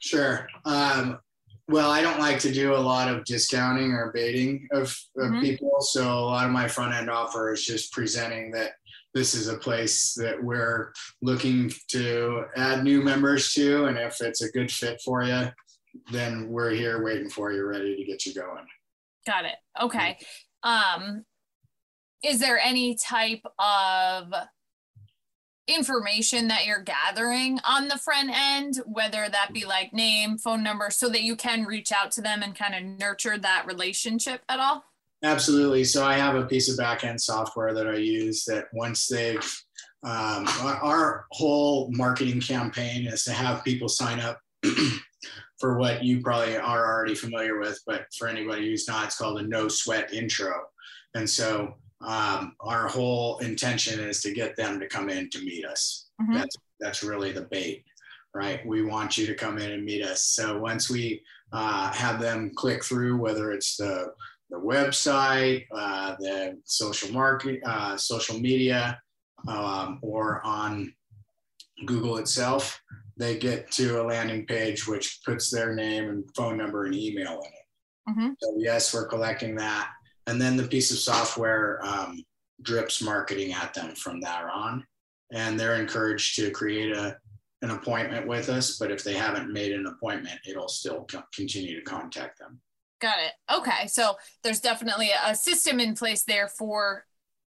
Sure. 0.01 0.49
Um, 0.65 1.21
well, 1.69 1.91
I 1.91 2.03
don't 2.03 2.19
like 2.19 2.39
to 2.41 2.53
do 2.53 2.75
a 2.75 2.77
lot 2.77 3.09
of 3.09 3.25
discounting 3.25 3.93
or 3.93 4.13
baiting 4.13 4.69
of, 4.73 4.95
of 5.17 5.31
Mhm. 5.33 5.41
people. 5.41 5.81
So 5.81 6.03
a 6.19 6.21
lot 6.27 6.47
of 6.47 6.53
my 6.53 6.69
front 6.69 6.95
end 6.95 7.09
offer 7.11 7.53
is 7.53 7.65
just 7.65 7.93
presenting 7.93 8.51
that 8.53 8.73
this 9.15 9.35
is 9.35 9.49
a 9.49 9.57
place 9.57 10.13
that 10.15 10.43
we're 10.43 10.93
looking 11.23 11.73
to 11.89 12.45
add 12.57 12.83
new 12.85 13.01
members 13.03 13.53
to. 13.55 13.87
And 13.87 13.97
if 13.97 14.21
it's 14.21 14.43
a 14.43 14.51
good 14.51 14.71
fit 14.71 15.01
for 15.03 15.23
you, 15.23 15.49
then 16.11 16.49
we're 16.49 16.71
here 16.73 17.03
waiting 17.03 17.31
for 17.31 17.53
you, 17.53 17.65
ready 17.65 17.97
to 17.97 18.05
get 18.05 18.27
you 18.27 18.35
going. 18.35 18.67
Got 19.27 19.45
it. 19.47 19.55
Okay. 19.81 20.19
Um, 20.65 21.25
is 22.23 22.41
there 22.41 22.59
any 22.59 22.97
type 22.97 23.43
of 23.59 24.33
information 25.67 26.49
that 26.49 26.67
you're 26.67 26.83
gathering 26.83 27.59
on 27.65 27.89
the 27.89 27.99
front 27.99 28.31
end, 28.33 28.81
whether 28.87 29.29
that 29.29 29.53
be 29.53 29.65
like 29.65 29.93
name, 29.93 30.37
phone 30.39 30.63
number, 30.63 30.91
so 30.91 31.09
that 31.09 31.23
you 31.23 31.37
can 31.37 31.65
reach 31.65 31.93
out 31.93 32.11
to 32.13 32.21
them 32.21 32.43
and 32.43 32.55
kind 32.55 32.75
of 32.75 32.99
nurture 32.99 33.39
that 33.39 33.65
relationship 33.67 34.43
at 34.49 34.61
all? 34.61 34.85
Absolutely. 35.23 35.85
So 35.85 36.05
I 36.05 36.15
have 36.15 36.35
a 36.35 36.47
piece 36.47 36.69
of 36.69 36.79
backend 36.79 37.19
software 37.21 37.73
that 37.73 37.89
I 37.89 37.97
use 37.97 38.45
that 38.45 38.67
once 38.75 39.07
they've, 39.07 39.63
um, 40.03 40.47
our, 40.61 40.77
our 40.83 41.27
whole 41.33 41.91
marketing 41.93 42.41
campaign 42.41 43.07
is 43.07 43.25
to 43.25 43.33
have 43.33 43.65
people 43.65 43.89
sign 43.89 44.21
up 44.21 44.39
for 45.59 45.79
what 45.79 46.05
you 46.05 46.21
probably 46.21 46.59
are 46.59 46.95
already 46.95 47.15
familiar 47.15 47.59
with, 47.59 47.81
but 47.87 48.05
for 48.19 48.29
anybody 48.29 48.69
who's 48.69 48.87
not, 48.87 49.07
it's 49.07 49.17
called 49.17 49.39
a 49.39 49.43
no 49.43 49.67
sweat 49.67 50.13
intro. 50.13 50.53
And 51.15 51.29
so 51.29 51.75
um, 52.05 52.55
our 52.61 52.87
whole 52.89 53.39
intention 53.39 53.99
is 54.01 54.21
to 54.23 54.33
get 54.33 54.57
them 54.57 54.79
to 54.81 54.87
come 54.89 55.09
in 55.09 55.31
to 55.31 55.39
meet 55.41 55.65
us. 55.65 56.11
Mhm. 56.21 56.35
That's 56.35 56.57
that's 56.81 57.03
really 57.03 57.33
the 57.33 57.43
bait, 57.43 57.85
right? 58.35 58.65
We 58.67 58.83
want 58.83 59.17
you 59.17 59.27
to 59.27 59.35
come 59.35 59.59
in 59.59 59.71
and 59.73 59.85
meet 59.85 60.03
us. 60.05 60.23
So 60.23 60.59
once 60.59 60.91
we 60.91 61.23
uh, 61.53 61.93
have 61.93 62.21
them 62.21 62.51
click 62.55 62.85
through, 62.85 63.17
whether 63.17 63.53
it's 63.53 63.77
the 63.77 64.13
the 64.51 64.57
website, 64.59 65.65
uh, 65.75 66.17
the 66.19 66.61
social 66.65 67.11
market, 67.13 67.61
uh, 67.65 67.97
social 67.97 68.39
media, 68.39 69.01
um, 69.49 69.99
or 70.03 70.43
on 70.45 70.95
Google 71.87 72.19
itself, 72.19 72.81
they 73.17 73.39
get 73.39 73.71
to 73.73 74.01
a 74.01 74.05
landing 74.05 74.47
page 74.47 74.87
which 74.87 75.21
puts 75.25 75.51
their 75.51 75.75
name 75.75 76.09
and 76.09 76.25
phone 76.37 76.57
number 76.59 76.85
and 76.85 76.95
email 76.95 77.41
in 77.41 77.53
it. 77.53 77.67
Mhm. 78.11 78.37
So 78.41 78.55
yes, 78.59 78.93
we're 78.93 79.09
collecting 79.09 79.55
that, 79.57 79.91
and 80.27 80.41
then 80.41 80.57
the 80.57 80.67
piece 80.67 80.91
of 80.91 80.99
software 80.99 81.85
um, 81.85 82.25
drips 82.63 83.03
marketing 83.03 83.53
at 83.53 83.75
them 83.75 83.95
from 83.95 84.21
there 84.21 84.51
on, 84.51 84.85
and 85.33 85.59
they're 85.59 85.77
encouraged 85.77 86.37
to 86.37 86.51
create 86.51 86.95
a 86.97 87.17
an 87.63 87.71
appointment 87.71 88.27
with 88.27 88.51
us. 88.51 88.77
But 88.79 88.91
if 88.91 89.03
they 89.03 89.15
haven't 89.15 89.53
made 89.53 89.73
an 89.73 89.87
appointment, 89.87 90.39
it'll 90.47 90.69
still 90.69 91.07
co- 91.11 91.25
continue 91.35 91.79
to 91.79 91.85
contact 91.85 92.39
them. 92.39 92.61
Got 93.01 93.19
it. 93.21 93.33
Okay. 93.53 93.87
So 93.87 94.17
there's 94.43 94.61
definitely 94.61 95.11
a 95.27 95.35
system 95.35 95.81
in 95.81 95.95
place 95.95 96.25
there 96.25 96.49
for 96.49 97.07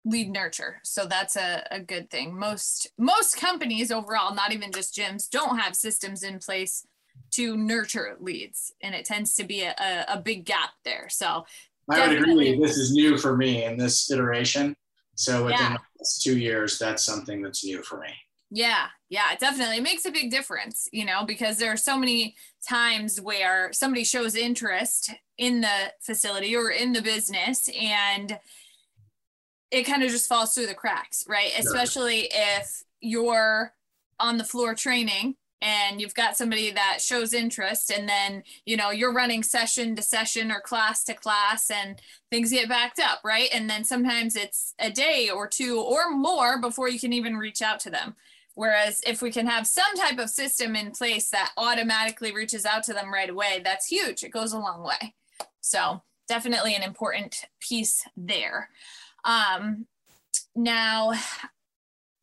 lead 0.05 0.29
nurture. 0.29 0.79
So 0.83 1.05
that's 1.05 1.35
a, 1.35 1.65
a 1.71 1.79
good 1.79 2.09
thing. 2.09 2.37
Most 2.37 2.91
most 2.97 3.37
companies 3.37 3.91
overall, 3.91 4.35
not 4.35 4.51
even 4.51 4.71
just 4.71 4.95
gyms, 4.95 5.29
don't 5.29 5.57
have 5.57 5.75
systems 5.75 6.23
in 6.23 6.39
place 6.39 6.85
to 7.31 7.57
nurture 7.57 8.15
leads. 8.19 8.71
And 8.81 8.93
it 8.93 9.05
tends 9.05 9.35
to 9.35 9.43
be 9.43 9.63
a, 9.63 9.75
a, 9.79 10.05
a 10.13 10.19
big 10.19 10.45
gap 10.45 10.71
there. 10.83 11.07
So 11.09 11.45
I 11.89 12.07
would 12.07 12.17
agree. 12.17 12.59
This 12.59 12.77
is 12.77 12.93
new 12.93 13.17
for 13.17 13.35
me 13.35 13.63
in 13.65 13.77
this 13.77 14.09
iteration. 14.09 14.75
So 15.15 15.45
within 15.45 15.59
Yeah. 15.59 15.77
two 16.21 16.37
years, 16.37 16.79
that's 16.79 17.03
something 17.03 17.41
that's 17.41 17.63
new 17.63 17.83
for 17.83 17.99
me. 17.99 18.09
Yeah, 18.49 18.87
yeah, 19.09 19.35
definitely. 19.35 19.77
It 19.77 19.83
makes 19.83 20.05
a 20.05 20.11
big 20.11 20.29
difference, 20.29 20.87
you 20.91 21.05
know, 21.05 21.25
because 21.25 21.57
there 21.57 21.71
are 21.71 21.77
so 21.77 21.97
many 21.97 22.35
times 22.67 23.19
where 23.19 23.73
somebody 23.73 24.03
shows 24.03 24.35
interest 24.35 25.11
in 25.37 25.61
the 25.61 25.91
facility 26.01 26.55
or 26.55 26.69
in 26.69 26.93
the 26.93 27.01
business 27.01 27.67
and 27.69 28.39
it 29.71 29.83
kind 29.83 30.03
of 30.03 30.11
just 30.11 30.29
falls 30.29 30.53
through 30.53 30.67
the 30.67 30.75
cracks, 30.75 31.25
right? 31.27 31.51
Especially 31.57 32.29
if 32.31 32.83
you're 33.01 33.73
on 34.19 34.37
the 34.37 34.43
floor 34.43 34.75
training 34.75 35.35
and 35.63 36.01
you've 36.01 36.13
got 36.13 36.35
somebody 36.35 36.71
that 36.71 36.99
shows 36.99 37.33
interest 37.33 37.89
and 37.89 38.07
then, 38.07 38.43
you 38.65 38.75
know, 38.75 38.91
you're 38.91 39.13
running 39.13 39.41
session 39.41 39.95
to 39.95 40.01
session 40.01 40.51
or 40.51 40.59
class 40.59 41.05
to 41.05 41.13
class 41.13 41.71
and 41.71 42.01
things 42.29 42.51
get 42.51 42.67
backed 42.67 42.99
up, 42.99 43.21
right? 43.23 43.47
And 43.53 43.69
then 43.69 43.85
sometimes 43.85 44.35
it's 44.35 44.73
a 44.77 44.91
day 44.91 45.29
or 45.33 45.47
two 45.47 45.79
or 45.79 46.11
more 46.11 46.59
before 46.59 46.89
you 46.89 46.99
can 46.99 47.13
even 47.13 47.37
reach 47.37 47.61
out 47.61 47.79
to 47.81 47.89
them. 47.89 48.15
Whereas 48.55 49.01
if 49.07 49.21
we 49.21 49.31
can 49.31 49.47
have 49.47 49.65
some 49.65 49.95
type 49.95 50.19
of 50.19 50.29
system 50.29 50.75
in 50.75 50.91
place 50.91 51.29
that 51.29 51.53
automatically 51.57 52.33
reaches 52.33 52.65
out 52.65 52.83
to 52.83 52.93
them 52.93 53.11
right 53.11 53.29
away, 53.29 53.61
that's 53.63 53.87
huge. 53.87 54.21
It 54.23 54.31
goes 54.31 54.51
a 54.51 54.59
long 54.59 54.83
way. 54.83 55.15
So 55.61 56.03
definitely 56.27 56.75
an 56.75 56.83
important 56.83 57.45
piece 57.61 58.03
there. 58.17 58.69
Um, 59.23 59.87
now, 60.55 61.13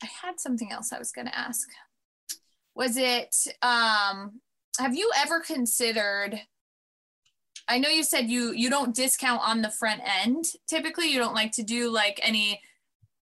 I 0.02 0.08
had 0.22 0.38
something 0.38 0.70
else 0.70 0.92
I 0.92 0.98
was 0.98 1.10
going 1.10 1.26
to 1.26 1.36
ask. 1.36 1.68
Was 2.74 2.96
it, 2.96 3.34
um, 3.62 4.40
have 4.78 4.94
you 4.94 5.10
ever 5.16 5.40
considered? 5.40 6.40
I 7.68 7.78
know 7.78 7.88
you 7.88 8.02
said 8.02 8.30
you 8.30 8.52
you 8.52 8.68
don't 8.70 8.94
discount 8.94 9.42
on 9.44 9.62
the 9.62 9.70
front 9.70 10.00
end. 10.04 10.44
Typically, 10.66 11.12
you 11.12 11.18
don't 11.18 11.34
like 11.34 11.52
to 11.52 11.62
do 11.62 11.90
like 11.90 12.18
any 12.22 12.60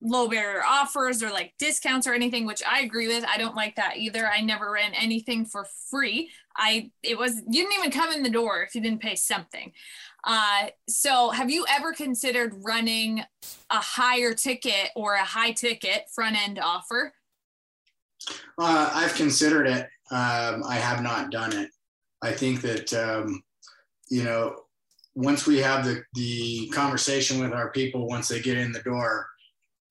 low 0.02 0.28
barrier 0.28 0.62
offers 0.66 1.22
or 1.22 1.30
like 1.30 1.54
discounts 1.58 2.06
or 2.06 2.12
anything 2.12 2.44
which 2.44 2.62
i 2.68 2.80
agree 2.80 3.06
with 3.06 3.24
i 3.26 3.38
don't 3.38 3.54
like 3.54 3.76
that 3.76 3.96
either 3.96 4.26
i 4.26 4.40
never 4.40 4.72
ran 4.72 4.92
anything 4.94 5.44
for 5.44 5.64
free 5.88 6.28
i 6.56 6.90
it 7.04 7.16
was 7.16 7.36
you 7.48 7.62
didn't 7.62 7.78
even 7.78 7.90
come 7.90 8.12
in 8.12 8.22
the 8.22 8.30
door 8.30 8.62
if 8.62 8.74
you 8.74 8.80
didn't 8.80 9.00
pay 9.00 9.14
something 9.14 9.72
uh, 10.24 10.68
so 10.88 11.30
have 11.30 11.50
you 11.50 11.64
ever 11.68 11.92
considered 11.92 12.54
running 12.62 13.24
a 13.70 13.78
higher 13.78 14.34
ticket 14.34 14.90
or 14.94 15.14
a 15.14 15.24
high 15.24 15.50
ticket 15.50 16.04
front 16.14 16.36
end 16.36 16.60
offer 16.60 17.12
Uh, 18.58 18.90
I've 18.92 19.14
considered 19.14 19.66
it. 19.66 19.86
Um, 20.10 20.62
I 20.68 20.76
have 20.76 21.02
not 21.02 21.30
done 21.30 21.52
it. 21.56 21.70
I 22.22 22.32
think 22.32 22.60
that, 22.62 22.92
um, 22.94 23.42
you 24.10 24.24
know, 24.24 24.56
once 25.14 25.46
we 25.46 25.58
have 25.58 25.84
the, 25.84 26.02
the 26.14 26.68
conversation 26.68 27.40
with 27.40 27.52
our 27.52 27.70
people, 27.72 28.06
once 28.06 28.28
they 28.28 28.40
get 28.40 28.56
in 28.56 28.72
the 28.72 28.80
door, 28.82 29.26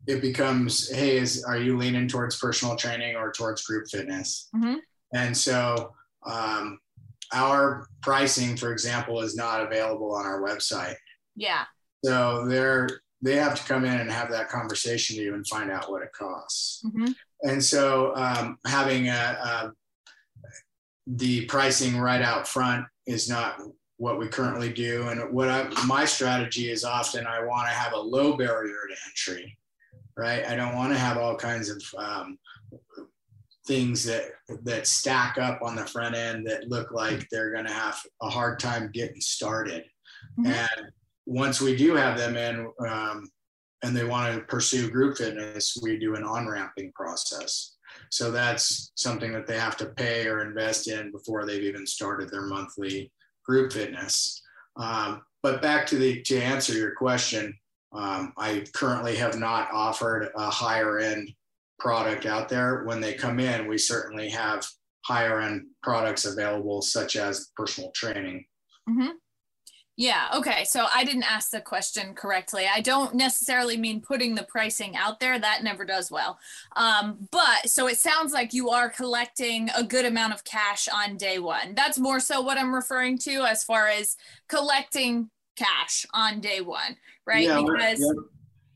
it 0.08 0.22
becomes, 0.22 0.90
hey, 0.90 1.18
is, 1.18 1.44
are 1.44 1.58
you 1.58 1.78
leaning 1.78 2.08
towards 2.08 2.38
personal 2.40 2.76
training 2.76 3.16
or 3.16 3.32
towards 3.32 3.64
group 3.64 3.86
fitness? 3.90 4.50
Mhm. 4.56 4.78
And 5.14 5.36
so 5.36 5.94
um, 6.26 6.80
our 7.34 7.88
pricing, 8.02 8.56
for 8.58 8.72
example, 8.72 9.22
is 9.22 9.36
not 9.36 9.62
available 9.62 10.16
on 10.16 10.26
our 10.26 10.42
website. 10.42 10.96
yeah 11.36 11.66
So 12.04 12.46
they're, 12.48 12.88
they 13.22 13.36
have 13.36 13.56
to 13.60 13.64
come 13.68 13.86
in 13.86 14.00
and 14.00 14.12
have 14.12 14.32
that 14.32 14.50
conversation 14.50 15.16
to 15.18 15.22
you 15.22 15.36
and 15.36 15.46
find 15.48 15.70
out 15.70 15.92
what 15.92 16.02
it 16.02 16.12
costs. 16.14 16.84
Mhm. 16.86 17.14
And 17.44 17.64
so 17.64 18.16
um, 18.16 18.60
having 18.66 19.08
a, 19.08 19.12
a, 19.12 19.72
the 21.08 21.46
pricing 21.46 21.98
right 21.98 22.22
out 22.22 22.48
front 22.48 22.86
is 23.08 23.30
not 23.30 23.60
what 23.98 24.18
we 24.18 24.28
currently 24.28 24.72
do. 24.72 25.08
And 25.10 25.32
what 25.32 25.50
I, 25.50 25.68
my 25.86 26.06
strategy 26.06 26.70
is 26.72 26.84
often 26.84 27.28
I 27.28 27.44
want 27.44 27.68
to 27.68 27.74
have 27.74 27.94
a 27.94 28.00
low 28.00 28.36
barrier 28.36 28.88
to 28.90 28.96
entry, 29.10 29.58
right? 30.18 30.46
I 30.46 30.56
don't 30.56 30.76
want 30.76 30.94
to 30.94 31.00
have 31.00 31.18
all 31.18 31.36
kinds 31.36 31.70
of 31.70 31.84
um, 31.98 32.38
things 33.68 34.04
that 34.06 34.24
that 34.64 34.88
stack 34.88 35.38
up 35.38 35.62
on 35.62 35.76
the 35.76 35.86
front 35.86 36.16
end 36.16 36.48
that 36.48 36.68
look 36.68 36.92
like 36.92 37.28
they're 37.30 37.54
going 37.54 37.68
to 37.68 37.72
have 37.72 38.00
a 38.22 38.30
hard 38.30 38.60
time 38.60 38.90
getting 38.92 39.22
started. 39.22 39.84
Mhm. 40.40 40.48
And 40.48 40.92
once 41.26 41.62
we 41.62 41.76
do 41.76 41.96
have 41.96 42.18
them 42.18 42.36
in, 42.36 42.72
um, 42.88 43.30
and 43.84 43.96
they 43.96 44.04
want 44.04 44.36
to 44.36 44.42
pursue 44.42 44.90
group 44.90 45.18
fitness, 45.18 45.78
we 45.82 45.98
do 45.98 46.16
an 46.16 46.24
on 46.24 46.48
ramping 46.48 46.92
process. 46.94 47.76
So 48.10 48.32
that's 48.32 48.92
something 48.96 49.32
that 49.34 49.48
they 49.48 49.58
have 49.58 49.78
to 49.78 49.88
pay 49.88 50.28
or 50.28 50.42
invest 50.42 50.88
in 50.88 51.12
before 51.12 51.46
they've 51.46 51.64
even 51.64 51.86
started 51.86 52.30
their 52.30 52.46
monthly 52.46 53.12
group 53.46 53.74
fitness. 53.74 54.42
Um, 54.78 55.22
but 55.44 55.62
back 55.62 55.86
to 55.88 55.98
the 55.98 56.22
to 56.24 56.40
answer 56.40 56.74
your 56.74 56.96
question, 56.96 57.54
um, 57.94 58.34
I 58.38 58.66
currently 58.74 59.16
have 59.18 59.38
not 59.38 59.70
offered 59.74 60.30
a 60.36 60.50
higher 60.50 61.00
end 61.00 61.32
product 61.80 62.26
out 62.26 62.48
there. 62.48 62.84
When 62.86 63.02
they 63.02 63.14
come 63.14 63.40
in, 63.40 63.68
we 63.68 63.78
certainly 63.78 64.30
have 64.30 64.66
higher 65.06 65.42
end 65.42 65.66
products 65.82 66.26
available, 66.26 66.82
such 66.82 67.16
as 67.16 67.50
personal 67.56 67.92
training. 67.92 68.46
Mm-hmm. 68.90 69.10
Yeah. 69.98 70.30
Okay. 70.36 70.64
So 70.64 70.88
I 70.94 71.04
didn't 71.04 71.30
ask 71.30 71.52
the 71.52 71.62
question 71.62 72.14
correctly. 72.16 72.66
I 72.74 72.82
don't 72.82 73.14
necessarily 73.14 73.78
mean 73.78 74.02
putting 74.02 74.34
the 74.34 74.44
pricing 74.44 74.96
out 74.96 75.20
there. 75.20 75.38
That 75.38 75.64
never 75.64 75.86
does 75.86 76.10
well. 76.10 76.40
Um, 76.76 77.28
but 77.32 77.70
so 77.70 77.88
it 77.88 77.98
sounds 77.98 78.34
like 78.34 78.54
you 78.54 78.70
are 78.70 78.90
collecting 78.90 79.70
a 79.76 79.84
good 79.84 80.06
amount 80.06 80.34
of 80.34 80.44
cash 80.44 80.88
on 80.88 81.18
day 81.18 81.40
one. 81.40 81.76
That's 81.76 82.00
more 82.00 82.20
so 82.20 82.42
what 82.42 82.58
I'm 82.58 82.74
referring 82.74 83.18
to 83.20 83.44
as 83.44 83.64
far 83.64 83.88
as 83.88 84.16
collecting 84.48 85.30
cash 85.56 86.06
on 86.14 86.40
day 86.40 86.62
one, 86.62 86.98
right? 87.28 87.46
Yeah, 87.46 87.62
because 87.62 88.00
yeah. 88.00 88.22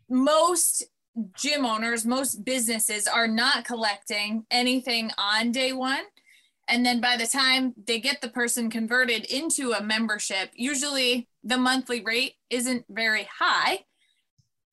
most 0.09 0.86
gym 1.38 1.66
owners, 1.66 2.05
most 2.05 2.43
businesses 2.43 3.07
are 3.07 3.28
not 3.28 3.66
collecting 3.66 4.45
anything 4.51 5.11
on 5.18 5.51
day 5.51 5.72
one. 5.72 6.03
And 6.68 6.86
then 6.86 6.99
by 6.99 7.16
the 7.18 7.28
time 7.28 7.74
they 7.86 7.99
get 7.99 8.22
the 8.22 8.30
person 8.30 8.70
converted 8.70 9.26
into 9.26 9.74
a 9.74 9.84
membership, 9.84 10.49
usually 10.53 11.28
the 11.43 11.57
monthly 11.57 12.01
rate 12.01 12.34
isn't 12.49 12.86
very 12.89 13.28
high. 13.39 13.82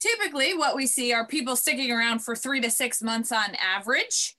Typically, 0.01 0.57
what 0.57 0.74
we 0.74 0.86
see 0.86 1.12
are 1.12 1.26
people 1.26 1.55
sticking 1.55 1.93
around 1.93 2.20
for 2.20 2.34
three 2.34 2.61
to 2.61 2.70
six 2.70 3.03
months 3.03 3.30
on 3.30 3.55
average. 3.55 4.36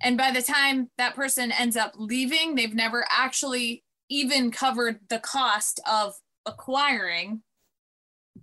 And 0.00 0.18
by 0.18 0.32
the 0.32 0.42
time 0.42 0.90
that 0.98 1.14
person 1.14 1.52
ends 1.52 1.76
up 1.76 1.92
leaving, 1.96 2.54
they've 2.54 2.74
never 2.74 3.06
actually 3.08 3.84
even 4.08 4.50
covered 4.50 5.00
the 5.08 5.18
cost 5.18 5.80
of 5.88 6.14
acquiring 6.46 7.42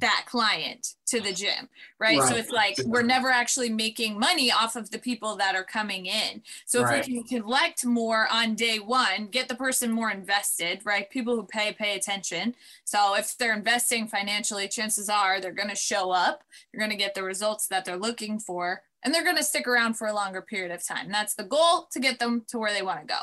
that 0.02 0.26
client 0.28 0.96
to 1.08 1.22
the 1.22 1.34
gym, 1.34 1.70
right? 2.00 2.22
So 2.24 2.36
it's 2.36 2.52
like 2.52 2.78
we're 2.86 3.02
never 3.04 3.30
actually 3.30 3.70
making 3.70 4.20
money 4.20 4.52
off 4.52 4.76
of 4.76 4.90
the 4.92 5.00
people 5.00 5.36
that 5.38 5.56
are 5.56 5.64
coming 5.64 6.06
in. 6.08 6.42
So 6.66 6.82
Right. 6.84 7.02
if 7.02 7.08
we 7.08 7.24
can 7.24 7.42
collect 7.42 7.86
more 7.86 8.28
on 8.32 8.56
day 8.56 8.80
one, 8.80 9.28
get 9.28 9.48
the 9.48 9.56
person 9.56 9.92
more 9.92 10.12
invested, 10.12 10.82
right? 10.84 11.10
People 11.10 11.36
who 11.36 11.44
pay 11.44 11.72
pay 11.74 11.96
attention. 11.96 12.56
So 12.84 13.16
if 13.16 13.38
they're 13.38 13.56
investing 13.56 14.08
financially, 14.08 14.68
chances 14.68 15.10
are 15.10 15.40
they're 15.40 15.52
going 15.52 15.70
to 15.70 15.76
show 15.76 16.12
up. 16.12 16.44
You're 16.72 16.80
going 16.80 16.92
to 16.92 17.04
get 17.04 17.16
the 17.16 17.24
results 17.24 17.68
that 17.68 17.86
they're 17.86 17.98
looking 17.98 18.40
for, 18.40 18.82
and 19.04 19.14
they're 19.14 19.24
going 19.24 19.38
to 19.38 19.44
stick 19.44 19.68
around 19.68 19.96
for 19.96 20.08
a 20.08 20.14
longer 20.14 20.42
period 20.42 20.72
of 20.72 20.86
time. 20.86 21.12
That's 21.12 21.36
the 21.36 21.44
goal 21.44 21.88
to 21.92 22.00
get 22.00 22.20
them 22.20 22.44
to 22.48 22.58
where 22.60 22.74
they 22.74 22.82
want 22.82 23.02
to 23.02 23.06
go. 23.06 23.22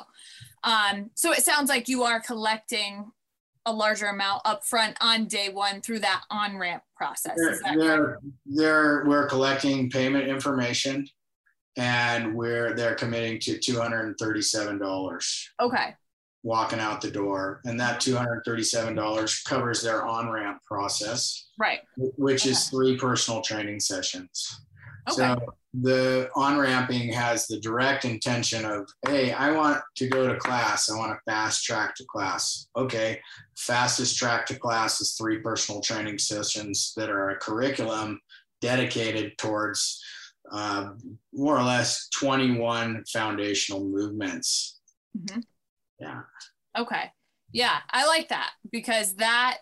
Um, 0.64 1.10
so 1.14 1.32
it 1.32 1.44
sounds 1.44 1.68
like 1.68 1.88
you 1.88 2.02
are 2.04 2.20
collecting 2.20 3.12
a 3.68 3.72
larger 3.72 4.06
amount 4.06 4.42
upfront 4.44 4.96
on 5.00 5.26
day 5.26 5.50
one 5.50 5.80
through 5.82 5.98
that 5.98 6.22
on 6.30 6.56
ramp 6.56 6.82
process. 6.96 7.36
They're, 7.76 8.18
they're, 8.46 9.04
we're 9.06 9.28
collecting 9.28 9.90
payment 9.90 10.26
information 10.26 11.06
and 11.76 12.34
we're, 12.34 12.74
they're 12.74 12.94
committing 12.94 13.38
to 13.40 13.58
$237 13.58 15.48
Okay. 15.60 15.94
walking 16.42 16.80
out 16.80 17.00
the 17.02 17.10
door. 17.10 17.60
And 17.66 17.78
that 17.78 18.00
$237 18.00 19.44
covers 19.44 19.82
their 19.82 20.04
on-ramp 20.06 20.62
process, 20.64 21.48
Right. 21.58 21.80
which 21.96 22.46
is 22.46 22.68
three 22.68 22.96
personal 22.96 23.42
training 23.42 23.80
sessions. 23.80 24.60
Okay. 25.10 25.16
So 25.16 25.38
the 25.74 26.30
on-ramping 26.34 27.12
has 27.12 27.46
the 27.46 27.60
direct 27.60 28.04
intention 28.04 28.64
of, 28.64 28.88
hey, 29.06 29.32
I 29.32 29.50
want 29.52 29.82
to 29.96 30.08
go 30.08 30.26
to 30.26 30.38
class. 30.38 30.90
I 30.90 30.96
want 30.96 31.12
to 31.12 31.30
fast 31.30 31.64
track 31.64 31.94
to 31.96 32.04
class. 32.06 32.68
Okay, 32.76 33.20
fastest 33.56 34.16
track 34.16 34.46
to 34.46 34.58
class 34.58 35.00
is 35.00 35.14
three 35.14 35.40
personal 35.40 35.80
training 35.80 36.18
sessions 36.18 36.92
that 36.96 37.10
are 37.10 37.30
a 37.30 37.38
curriculum 37.38 38.20
dedicated 38.60 39.36
towards 39.38 40.02
uh, 40.50 40.90
more 41.34 41.58
or 41.58 41.62
less 41.62 42.08
21 42.08 43.04
foundational 43.12 43.84
movements. 43.84 44.80
Mhm. 45.16 45.42
Yeah. 46.00 46.22
Okay. 46.76 47.12
Yeah, 47.52 47.78
I 47.90 48.06
like 48.06 48.28
that 48.28 48.52
because 48.70 49.16
that 49.16 49.58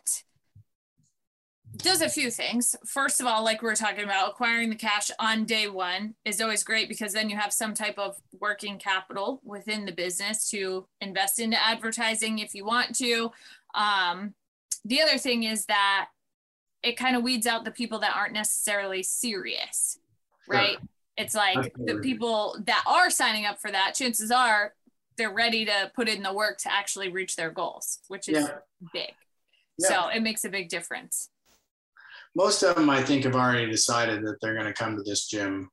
does 1.78 2.02
a 2.02 2.08
few 2.08 2.30
things. 2.30 2.76
First 2.84 3.20
of 3.20 3.26
all, 3.26 3.44
like 3.44 3.62
we 3.62 3.68
were 3.68 3.74
talking 3.74 4.04
about, 4.04 4.30
acquiring 4.30 4.70
the 4.70 4.76
cash 4.76 5.10
on 5.18 5.44
day 5.44 5.68
one 5.68 6.14
is 6.24 6.40
always 6.40 6.62
great 6.62 6.88
because 6.88 7.12
then 7.12 7.30
you 7.30 7.36
have 7.36 7.52
some 7.52 7.74
type 7.74 7.98
of 7.98 8.16
working 8.40 8.78
capital 8.78 9.40
within 9.44 9.84
the 9.84 9.92
business 9.92 10.48
to 10.50 10.86
invest 11.00 11.38
into 11.38 11.62
advertising 11.62 12.38
if 12.38 12.54
you 12.54 12.64
want 12.64 12.94
to. 12.96 13.30
Um, 13.74 14.34
the 14.84 15.02
other 15.02 15.18
thing 15.18 15.42
is 15.42 15.66
that 15.66 16.08
it 16.82 16.96
kind 16.96 17.16
of 17.16 17.22
weeds 17.22 17.46
out 17.46 17.64
the 17.64 17.70
people 17.70 17.98
that 18.00 18.14
aren't 18.14 18.32
necessarily 18.32 19.02
serious, 19.02 19.98
right? 20.48 20.72
Sure. 20.78 20.88
It's 21.16 21.34
like 21.34 21.56
Absolutely. 21.56 21.94
the 21.94 22.00
people 22.00 22.56
that 22.66 22.84
are 22.86 23.10
signing 23.10 23.46
up 23.46 23.60
for 23.60 23.70
that, 23.70 23.94
chances 23.94 24.30
are 24.30 24.74
they're 25.16 25.32
ready 25.32 25.64
to 25.64 25.90
put 25.94 26.08
in 26.08 26.22
the 26.22 26.32
work 26.32 26.58
to 26.58 26.72
actually 26.72 27.08
reach 27.08 27.36
their 27.36 27.50
goals, 27.50 28.00
which 28.08 28.28
is 28.28 28.44
yeah. 28.44 28.58
big. 28.92 29.14
Yeah. 29.78 29.88
So 29.88 30.08
it 30.08 30.22
makes 30.22 30.44
a 30.44 30.48
big 30.48 30.68
difference. 30.68 31.30
Most 32.36 32.62
of 32.62 32.76
them, 32.76 32.90
I 32.90 33.02
think, 33.02 33.24
have 33.24 33.34
already 33.34 33.70
decided 33.70 34.22
that 34.24 34.36
they're 34.40 34.54
going 34.54 34.66
to 34.66 34.72
come 34.74 34.94
to 34.94 35.02
this 35.02 35.26
gym 35.26 35.70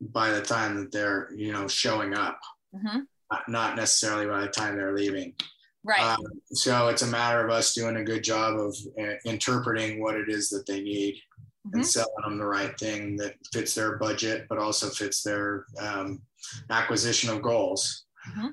by 0.00 0.30
the 0.30 0.40
time 0.40 0.74
that 0.76 0.90
they're, 0.90 1.28
you 1.36 1.52
know, 1.52 1.68
showing 1.68 2.14
up, 2.14 2.40
mm-hmm. 2.74 3.00
not 3.48 3.76
necessarily 3.76 4.26
by 4.26 4.40
the 4.40 4.48
time 4.48 4.76
they're 4.76 4.96
leaving. 4.96 5.34
Right. 5.84 6.00
Um, 6.00 6.24
so 6.52 6.88
it's 6.88 7.02
a 7.02 7.06
matter 7.06 7.44
of 7.44 7.50
us 7.50 7.74
doing 7.74 7.96
a 7.96 8.04
good 8.04 8.24
job 8.24 8.58
of 8.58 8.74
uh, 8.98 9.16
interpreting 9.26 10.00
what 10.00 10.14
it 10.14 10.30
is 10.30 10.48
that 10.50 10.66
they 10.66 10.80
need 10.80 11.16
mm-hmm. 11.66 11.76
and 11.76 11.86
selling 11.86 12.10
them 12.24 12.38
the 12.38 12.46
right 12.46 12.78
thing 12.78 13.16
that 13.16 13.34
fits 13.52 13.74
their 13.74 13.98
budget, 13.98 14.46
but 14.48 14.58
also 14.58 14.88
fits 14.88 15.22
their 15.22 15.66
um, 15.78 16.22
acquisition 16.70 17.28
of 17.28 17.42
goals. 17.42 18.04
Mm-hmm. 18.30 18.48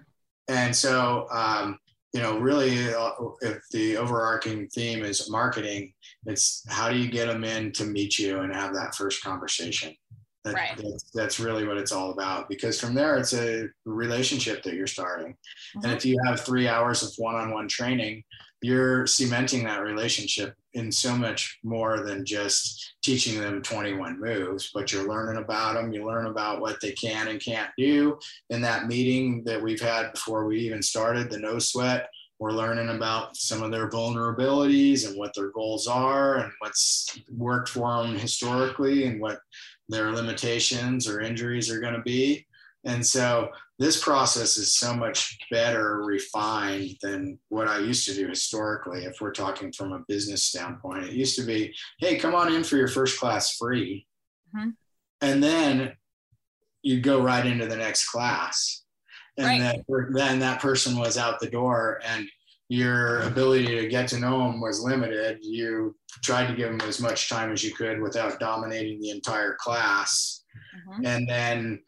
And 0.49 0.75
so, 0.75 1.27
um, 1.31 1.79
you 2.13 2.21
know, 2.21 2.39
really, 2.39 2.93
uh, 2.93 3.11
if 3.41 3.59
the 3.71 3.97
overarching 3.97 4.67
theme 4.69 5.03
is 5.03 5.29
marketing, 5.29 5.93
it's 6.27 6.63
how 6.67 6.89
do 6.89 6.97
you 6.97 7.09
get 7.09 7.27
them 7.27 7.43
in 7.43 7.71
to 7.73 7.85
meet 7.85 8.19
you 8.19 8.39
and 8.39 8.53
have 8.53 8.73
that 8.73 8.95
first 8.95 9.23
conversation? 9.23 9.95
That, 10.43 10.53
right. 10.53 10.77
That's, 10.77 11.11
that's, 11.13 11.39
really 11.39 11.67
what 11.67 11.77
it's 11.77 11.91
all 11.91 12.11
about 12.11 12.47
because 12.47 12.79
from 12.79 12.93
there, 12.93 13.17
it's 13.17 13.33
a 13.33 13.67
relationship 13.85 14.63
that 14.63 14.75
you're 14.75 14.87
starting. 14.87 15.31
Mm-hmm. 15.31 15.85
And 15.85 15.93
if 15.93 16.05
you 16.05 16.17
have 16.25 16.39
three 16.39 16.67
hours 16.67 17.03
of 17.03 17.11
one 17.17 17.35
on 17.35 17.51
one 17.51 17.67
training, 17.67 18.23
you're 18.61 19.05
cementing 19.05 19.63
that 19.65 19.83
relationship 19.83 20.55
in 20.73 20.91
so 20.91 21.15
much 21.15 21.59
more 21.63 22.03
than 22.03 22.25
just 22.25 22.95
teaching 23.03 23.39
them 23.39 23.61
21 23.61 24.19
moves, 24.19 24.71
but 24.73 24.91
you're 24.91 25.07
learning 25.07 25.41
about 25.41 25.75
them. 25.75 25.91
You 25.91 26.05
learn 26.05 26.27
about 26.27 26.61
what 26.61 26.79
they 26.81 26.91
can 26.91 27.27
and 27.27 27.41
can't 27.41 27.69
do. 27.77 28.17
In 28.49 28.61
that 28.61 28.87
meeting 28.87 29.43
that 29.45 29.61
we've 29.61 29.81
had 29.81 30.11
before 30.11 30.45
we 30.45 30.59
even 30.59 30.81
started, 30.81 31.29
the 31.29 31.39
no 31.39 31.59
sweat, 31.59 32.09
we're 32.39 32.51
learning 32.51 32.89
about 32.89 33.35
some 33.35 33.63
of 33.63 33.71
their 33.71 33.89
vulnerabilities 33.89 35.07
and 35.07 35.17
what 35.17 35.33
their 35.35 35.49
goals 35.51 35.87
are 35.87 36.37
and 36.37 36.51
what's 36.59 37.19
worked 37.35 37.69
for 37.69 38.03
them 38.03 38.15
historically 38.15 39.05
and 39.05 39.19
what 39.19 39.39
their 39.89 40.11
limitations 40.11 41.07
or 41.07 41.21
injuries 41.21 41.71
are 41.71 41.79
going 41.79 41.95
to 41.95 42.01
be. 42.01 42.45
And 42.83 43.05
so 43.05 43.49
this 43.79 44.01
process 44.01 44.57
is 44.57 44.73
so 44.73 44.93
much 44.93 45.37
better 45.51 46.03
refined 46.03 46.97
than 47.01 47.39
what 47.49 47.67
I 47.67 47.79
used 47.79 48.07
to 48.07 48.13
do 48.13 48.27
historically. 48.27 49.05
If 49.05 49.19
we're 49.19 49.33
talking 49.33 49.71
from 49.71 49.91
a 49.93 50.03
business 50.07 50.43
standpoint, 50.43 51.05
it 51.05 51.13
used 51.13 51.37
to 51.37 51.45
be, 51.45 51.73
hey, 51.99 52.17
come 52.17 52.33
on 52.33 52.53
in 52.53 52.63
for 52.63 52.77
your 52.77 52.87
first 52.87 53.19
class 53.19 53.57
free. 53.57 54.07
Mm-hmm. 54.55 54.69
And 55.21 55.43
then 55.43 55.93
you 56.81 57.01
go 57.01 57.21
right 57.21 57.45
into 57.45 57.65
the 57.65 57.77
next 57.77 58.09
class. 58.09 58.83
And 59.37 59.45
right. 59.45 59.83
then, 59.87 60.13
then 60.13 60.39
that 60.39 60.61
person 60.61 60.97
was 60.97 61.17
out 61.17 61.39
the 61.39 61.49
door 61.49 62.01
and 62.05 62.27
your 62.69 63.21
ability 63.21 63.67
to 63.79 63.87
get 63.87 64.07
to 64.09 64.19
know 64.19 64.39
them 64.39 64.59
was 64.59 64.81
limited. 64.81 65.39
You 65.41 65.95
tried 66.23 66.47
to 66.47 66.55
give 66.55 66.69
them 66.69 66.87
as 66.87 66.99
much 66.99 67.29
time 67.29 67.51
as 67.51 67.63
you 67.63 67.73
could 67.73 68.01
without 68.01 68.39
dominating 68.39 68.99
the 68.99 69.11
entire 69.11 69.55
class. 69.59 70.43
Mm-hmm. 70.89 71.05
And 71.05 71.29
then 71.29 71.83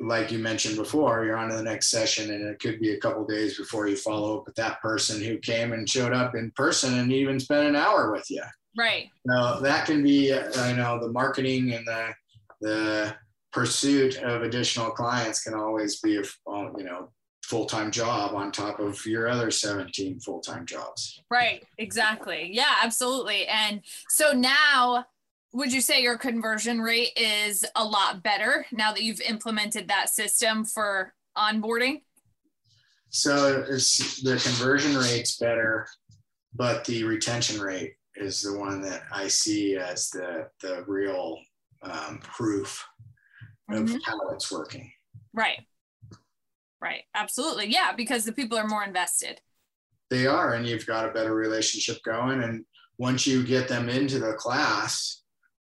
like 0.00 0.30
you 0.30 0.38
mentioned 0.38 0.76
before, 0.76 1.24
you're 1.24 1.36
on 1.36 1.48
to 1.50 1.56
the 1.56 1.62
next 1.62 1.90
session, 1.90 2.30
and 2.30 2.46
it 2.46 2.60
could 2.60 2.78
be 2.80 2.92
a 2.92 3.00
couple 3.00 3.24
days 3.24 3.56
before 3.56 3.88
you 3.88 3.96
follow 3.96 4.38
up 4.38 4.46
with 4.46 4.54
that 4.56 4.80
person 4.80 5.20
who 5.20 5.38
came 5.38 5.72
and 5.72 5.88
showed 5.88 6.12
up 6.12 6.34
in 6.34 6.52
person 6.54 6.98
and 6.98 7.12
even 7.12 7.40
spent 7.40 7.66
an 7.66 7.76
hour 7.76 8.12
with 8.12 8.30
you. 8.30 8.42
Right. 8.76 9.08
Now 9.24 9.58
that 9.60 9.86
can 9.86 10.02
be, 10.02 10.32
uh, 10.32 10.68
you 10.68 10.76
know, 10.76 11.00
the 11.00 11.12
marketing 11.12 11.72
and 11.72 11.86
the 11.86 12.14
the 12.60 13.14
pursuit 13.52 14.16
of 14.18 14.42
additional 14.42 14.90
clients 14.90 15.42
can 15.42 15.54
always 15.54 16.00
be 16.00 16.16
a 16.16 16.22
you 16.76 16.84
know 16.84 17.10
full 17.44 17.66
time 17.66 17.90
job 17.90 18.34
on 18.34 18.50
top 18.50 18.80
of 18.80 19.04
your 19.04 19.28
other 19.28 19.50
17 19.50 20.20
full 20.20 20.40
time 20.40 20.64
jobs. 20.64 21.20
Right. 21.30 21.64
Exactly. 21.78 22.50
Yeah. 22.52 22.76
Absolutely. 22.82 23.46
And 23.46 23.82
so 24.08 24.32
now 24.32 25.04
would 25.52 25.72
you 25.72 25.82
say 25.82 26.02
your 26.02 26.16
conversion 26.16 26.80
rate 26.80 27.10
is 27.16 27.64
a 27.76 27.84
lot 27.84 28.22
better 28.22 28.64
now 28.72 28.92
that 28.92 29.02
you've 29.02 29.20
implemented 29.20 29.88
that 29.88 30.08
system 30.08 30.64
for 30.64 31.12
onboarding? 31.36 32.02
So 33.10 33.66
it's 33.68 34.22
the 34.22 34.38
conversion 34.38 34.96
rate's 34.96 35.36
better, 35.36 35.86
but 36.54 36.86
the 36.86 37.04
retention 37.04 37.60
rate 37.60 37.92
is 38.16 38.40
the 38.40 38.58
one 38.58 38.80
that 38.82 39.02
I 39.12 39.28
see 39.28 39.76
as 39.76 40.08
the 40.08 40.48
the 40.62 40.84
real 40.86 41.38
um, 41.82 42.20
proof 42.22 42.82
of 43.74 43.84
mm-hmm. 43.84 43.98
how 44.04 44.30
it's 44.30 44.50
working. 44.50 44.90
Right. 45.32 45.60
Right. 46.80 47.02
Absolutely. 47.14 47.68
Yeah, 47.68 47.92
because 47.96 48.24
the 48.24 48.32
people 48.32 48.58
are 48.58 48.66
more 48.66 48.84
invested. 48.84 49.40
They 50.10 50.26
are, 50.26 50.54
and 50.54 50.66
you've 50.66 50.86
got 50.86 51.08
a 51.08 51.12
better 51.12 51.34
relationship 51.34 52.02
going. 52.04 52.42
And 52.42 52.64
once 52.98 53.26
you 53.26 53.44
get 53.44 53.68
them 53.68 53.88
into 53.88 54.18
the 54.18 54.34
class, 54.34 55.22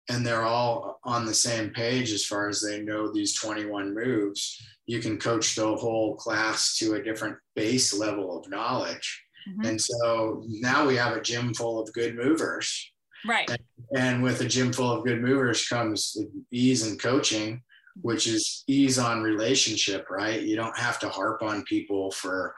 and 0.09 0.25
they're 0.25 0.43
all 0.43 0.99
on 1.03 1.25
the 1.25 1.33
same 1.33 1.71
page 1.71 2.11
as 2.11 2.25
far 2.25 2.47
as 2.47 2.61
they 2.61 2.81
know 2.81 3.11
these 3.11 3.33
21 3.33 3.93
moves, 3.93 4.61
you 4.85 4.99
can 4.99 5.17
coach 5.17 5.55
the 5.55 5.75
whole 5.75 6.15
class 6.15 6.77
to 6.77 6.93
a 6.93 7.03
different 7.03 7.37
base 7.55 7.93
level 7.93 8.39
of 8.39 8.49
knowledge. 8.49 9.23
Mm-hmm. 9.49 9.65
And 9.65 9.81
so 9.81 10.43
now 10.47 10.87
we 10.87 10.95
have 10.95 11.15
a 11.15 11.21
gym 11.21 11.53
full 11.53 11.81
of 11.81 11.91
good 11.93 12.15
movers. 12.15 12.93
Right. 13.27 13.49
And, 13.49 13.59
and 13.97 14.23
with 14.23 14.39
a 14.41 14.45
gym 14.45 14.71
full 14.71 14.91
of 14.91 15.05
good 15.05 15.21
movers 15.21 15.67
comes 15.67 16.15
ease 16.51 16.87
in 16.87 16.97
coaching 16.97 17.63
which 18.01 18.27
is 18.27 18.63
ease 18.67 18.97
on 18.97 19.21
relationship, 19.21 20.09
right? 20.09 20.41
You 20.41 20.55
don't 20.55 20.77
have 20.77 20.99
to 20.99 21.09
harp 21.09 21.41
on 21.41 21.63
people 21.63 22.11
for 22.11 22.55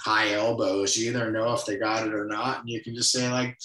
high 0.00 0.32
elbows. 0.32 0.96
You 0.96 1.10
either 1.10 1.30
know 1.30 1.52
if 1.52 1.66
they 1.66 1.76
got 1.76 2.06
it 2.06 2.14
or 2.14 2.24
not. 2.24 2.60
And 2.60 2.68
you 2.68 2.82
can 2.82 2.94
just 2.94 3.12
say, 3.12 3.28
like, 3.30 3.58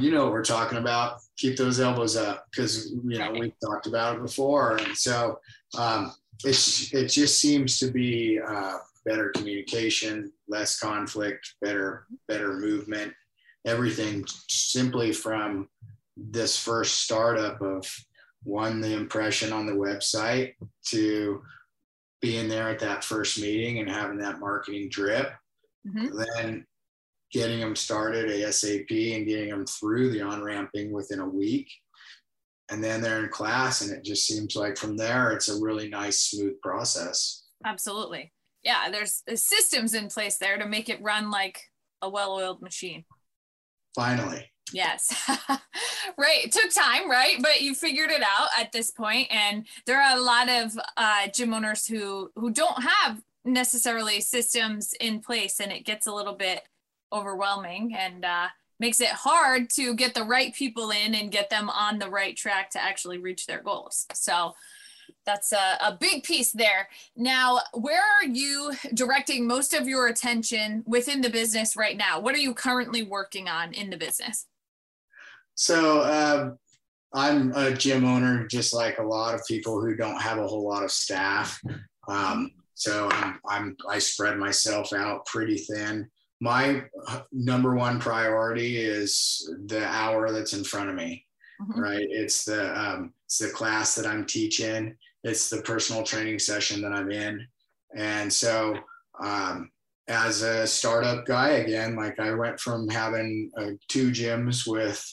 you 0.00 0.10
know 0.10 0.24
what 0.24 0.32
we're 0.32 0.44
talking 0.44 0.78
about. 0.78 1.20
Keep 1.36 1.56
those 1.56 1.80
elbows 1.80 2.16
up 2.16 2.46
because 2.50 2.90
you 2.90 3.18
know 3.18 3.32
we've 3.32 3.58
talked 3.64 3.86
about 3.86 4.16
it 4.16 4.22
before. 4.22 4.76
And 4.76 4.96
so 4.96 5.38
um, 5.76 6.12
it's 6.44 6.92
it 6.92 7.08
just 7.08 7.40
seems 7.40 7.78
to 7.78 7.90
be 7.90 8.40
uh, 8.46 8.78
better 9.04 9.30
communication, 9.30 10.32
less 10.48 10.78
conflict, 10.78 11.54
better 11.60 12.06
better 12.28 12.54
movement, 12.54 13.12
everything 13.66 14.24
simply 14.48 15.12
from 15.12 15.68
this 16.16 16.58
first 16.58 17.02
startup 17.02 17.60
of 17.60 17.86
one 18.48 18.80
the 18.80 18.94
impression 18.94 19.52
on 19.52 19.66
the 19.66 19.72
website 19.72 20.54
to 20.86 21.42
being 22.20 22.48
there 22.48 22.70
at 22.70 22.78
that 22.80 23.04
first 23.04 23.40
meeting 23.40 23.78
and 23.78 23.88
having 23.88 24.18
that 24.18 24.40
marketing 24.40 24.88
drip. 24.90 25.32
Mm-hmm. 25.86 26.18
then 26.36 26.66
getting 27.32 27.60
them 27.60 27.76
started 27.76 28.28
asap 28.28 29.16
and 29.16 29.26
getting 29.26 29.50
them 29.50 29.64
through 29.64 30.10
the 30.10 30.20
on 30.22 30.42
ramping 30.42 30.92
within 30.92 31.20
a 31.20 31.28
week. 31.28 31.70
And 32.70 32.82
then 32.82 33.00
they're 33.00 33.24
in 33.24 33.30
class 33.30 33.80
and 33.80 33.92
it 33.92 34.04
just 34.04 34.26
seems 34.26 34.56
like 34.56 34.76
from 34.76 34.96
there 34.96 35.30
it's 35.32 35.48
a 35.48 35.60
really 35.60 35.88
nice 35.88 36.20
smooth 36.22 36.60
process. 36.60 37.44
Absolutely. 37.64 38.32
Yeah 38.62 38.90
there's 38.90 39.22
systems 39.34 39.94
in 39.94 40.08
place 40.08 40.36
there 40.38 40.58
to 40.58 40.66
make 40.66 40.88
it 40.88 41.00
run 41.00 41.30
like 41.30 41.60
a 42.02 42.08
well-oiled 42.10 42.60
machine. 42.60 43.04
Finally 43.94 44.50
Yes. 44.72 45.14
right. 46.18 46.44
It 46.44 46.52
took 46.52 46.72
time, 46.72 47.10
right? 47.10 47.36
But 47.40 47.62
you 47.62 47.74
figured 47.74 48.10
it 48.10 48.22
out 48.22 48.48
at 48.58 48.72
this 48.72 48.90
point. 48.90 49.28
And 49.30 49.66
there 49.86 50.00
are 50.00 50.16
a 50.16 50.20
lot 50.20 50.48
of 50.48 50.78
uh, 50.96 51.28
gym 51.32 51.54
owners 51.54 51.86
who 51.86 52.30
who 52.34 52.50
don't 52.50 52.82
have 52.82 53.22
necessarily 53.44 54.20
systems 54.20 54.94
in 55.00 55.20
place 55.20 55.60
and 55.60 55.72
it 55.72 55.84
gets 55.84 56.06
a 56.06 56.12
little 56.12 56.34
bit 56.34 56.64
overwhelming 57.12 57.94
and 57.98 58.24
uh, 58.24 58.48
makes 58.78 59.00
it 59.00 59.08
hard 59.08 59.70
to 59.70 59.94
get 59.94 60.14
the 60.14 60.22
right 60.22 60.54
people 60.54 60.90
in 60.90 61.14
and 61.14 61.32
get 61.32 61.50
them 61.50 61.70
on 61.70 61.98
the 61.98 62.10
right 62.10 62.36
track 62.36 62.70
to 62.70 62.82
actually 62.82 63.18
reach 63.18 63.46
their 63.46 63.62
goals. 63.62 64.06
So 64.12 64.54
that's 65.24 65.52
a, 65.52 65.78
a 65.80 65.96
big 65.98 66.22
piece 66.22 66.52
there. 66.52 66.88
Now, 67.16 67.60
where 67.72 68.02
are 68.02 68.26
you 68.26 68.72
directing 68.94 69.46
most 69.46 69.74
of 69.74 69.88
your 69.88 70.06
attention 70.06 70.82
within 70.86 71.20
the 71.20 71.30
business 71.30 71.76
right 71.76 71.96
now? 71.96 72.20
What 72.20 72.34
are 72.34 72.38
you 72.38 72.54
currently 72.54 73.02
working 73.02 73.48
on 73.48 73.72
in 73.72 73.90
the 73.90 73.96
business? 73.96 74.46
So 75.58 76.02
uh, 76.02 76.50
I'm 77.12 77.52
a 77.56 77.74
gym 77.74 78.04
owner, 78.04 78.46
just 78.46 78.72
like 78.72 78.98
a 78.98 79.02
lot 79.02 79.34
of 79.34 79.44
people 79.44 79.80
who 79.80 79.96
don't 79.96 80.22
have 80.22 80.38
a 80.38 80.46
whole 80.46 80.64
lot 80.68 80.84
of 80.84 80.92
staff. 80.92 81.60
Um, 82.08 82.52
so 82.74 83.08
I'm, 83.10 83.40
I'm 83.48 83.76
I 83.90 83.98
spread 83.98 84.38
myself 84.38 84.92
out 84.92 85.26
pretty 85.26 85.58
thin. 85.58 86.08
My 86.40 86.84
number 87.32 87.74
one 87.74 87.98
priority 87.98 88.78
is 88.78 89.52
the 89.66 89.84
hour 89.84 90.30
that's 90.30 90.52
in 90.52 90.62
front 90.62 90.90
of 90.90 90.94
me. 90.94 91.26
mm-hmm. 91.60 91.80
right? 91.80 92.06
It's 92.08 92.44
the 92.44 92.78
um, 92.80 93.12
it's 93.26 93.38
the 93.38 93.50
class 93.50 93.94
that 93.96 94.06
I'm 94.06 94.26
teaching. 94.26 94.96
It's 95.24 95.50
the 95.50 95.62
personal 95.62 96.04
training 96.04 96.38
session 96.38 96.80
that 96.82 96.92
I'm 96.92 97.10
in, 97.10 97.44
and 97.96 98.32
so 98.32 98.78
um, 99.20 99.70
as 100.06 100.42
a 100.42 100.66
startup 100.66 101.26
guy 101.26 101.48
again, 101.48 101.96
like 101.96 102.20
I 102.20 102.32
went 102.32 102.60
from 102.60 102.88
having 102.88 103.50
uh, 103.58 103.70
two 103.88 104.10
gyms 104.10 104.66
with 104.66 105.04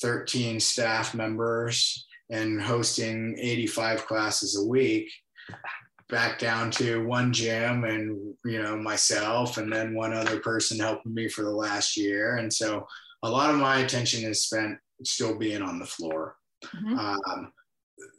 13 0.00 0.60
staff 0.60 1.14
members 1.14 2.06
and 2.30 2.60
hosting 2.60 3.36
85 3.38 4.06
classes 4.06 4.58
a 4.58 4.64
week 4.64 5.10
back 6.08 6.38
down 6.38 6.70
to 6.72 7.06
one 7.06 7.32
gym 7.32 7.84
and 7.84 8.34
you 8.44 8.60
know 8.60 8.76
myself 8.76 9.58
and 9.58 9.72
then 9.72 9.94
one 9.94 10.12
other 10.12 10.40
person 10.40 10.78
helping 10.78 11.14
me 11.14 11.28
for 11.28 11.42
the 11.42 11.50
last 11.50 11.96
year. 11.96 12.36
And 12.36 12.52
so 12.52 12.86
a 13.22 13.30
lot 13.30 13.50
of 13.50 13.56
my 13.56 13.78
attention 13.78 14.28
is 14.28 14.42
spent 14.42 14.78
still 15.04 15.36
being 15.36 15.62
on 15.62 15.78
the 15.78 15.86
floor. 15.86 16.36
Mm-hmm. 16.76 16.98
um, 16.98 17.52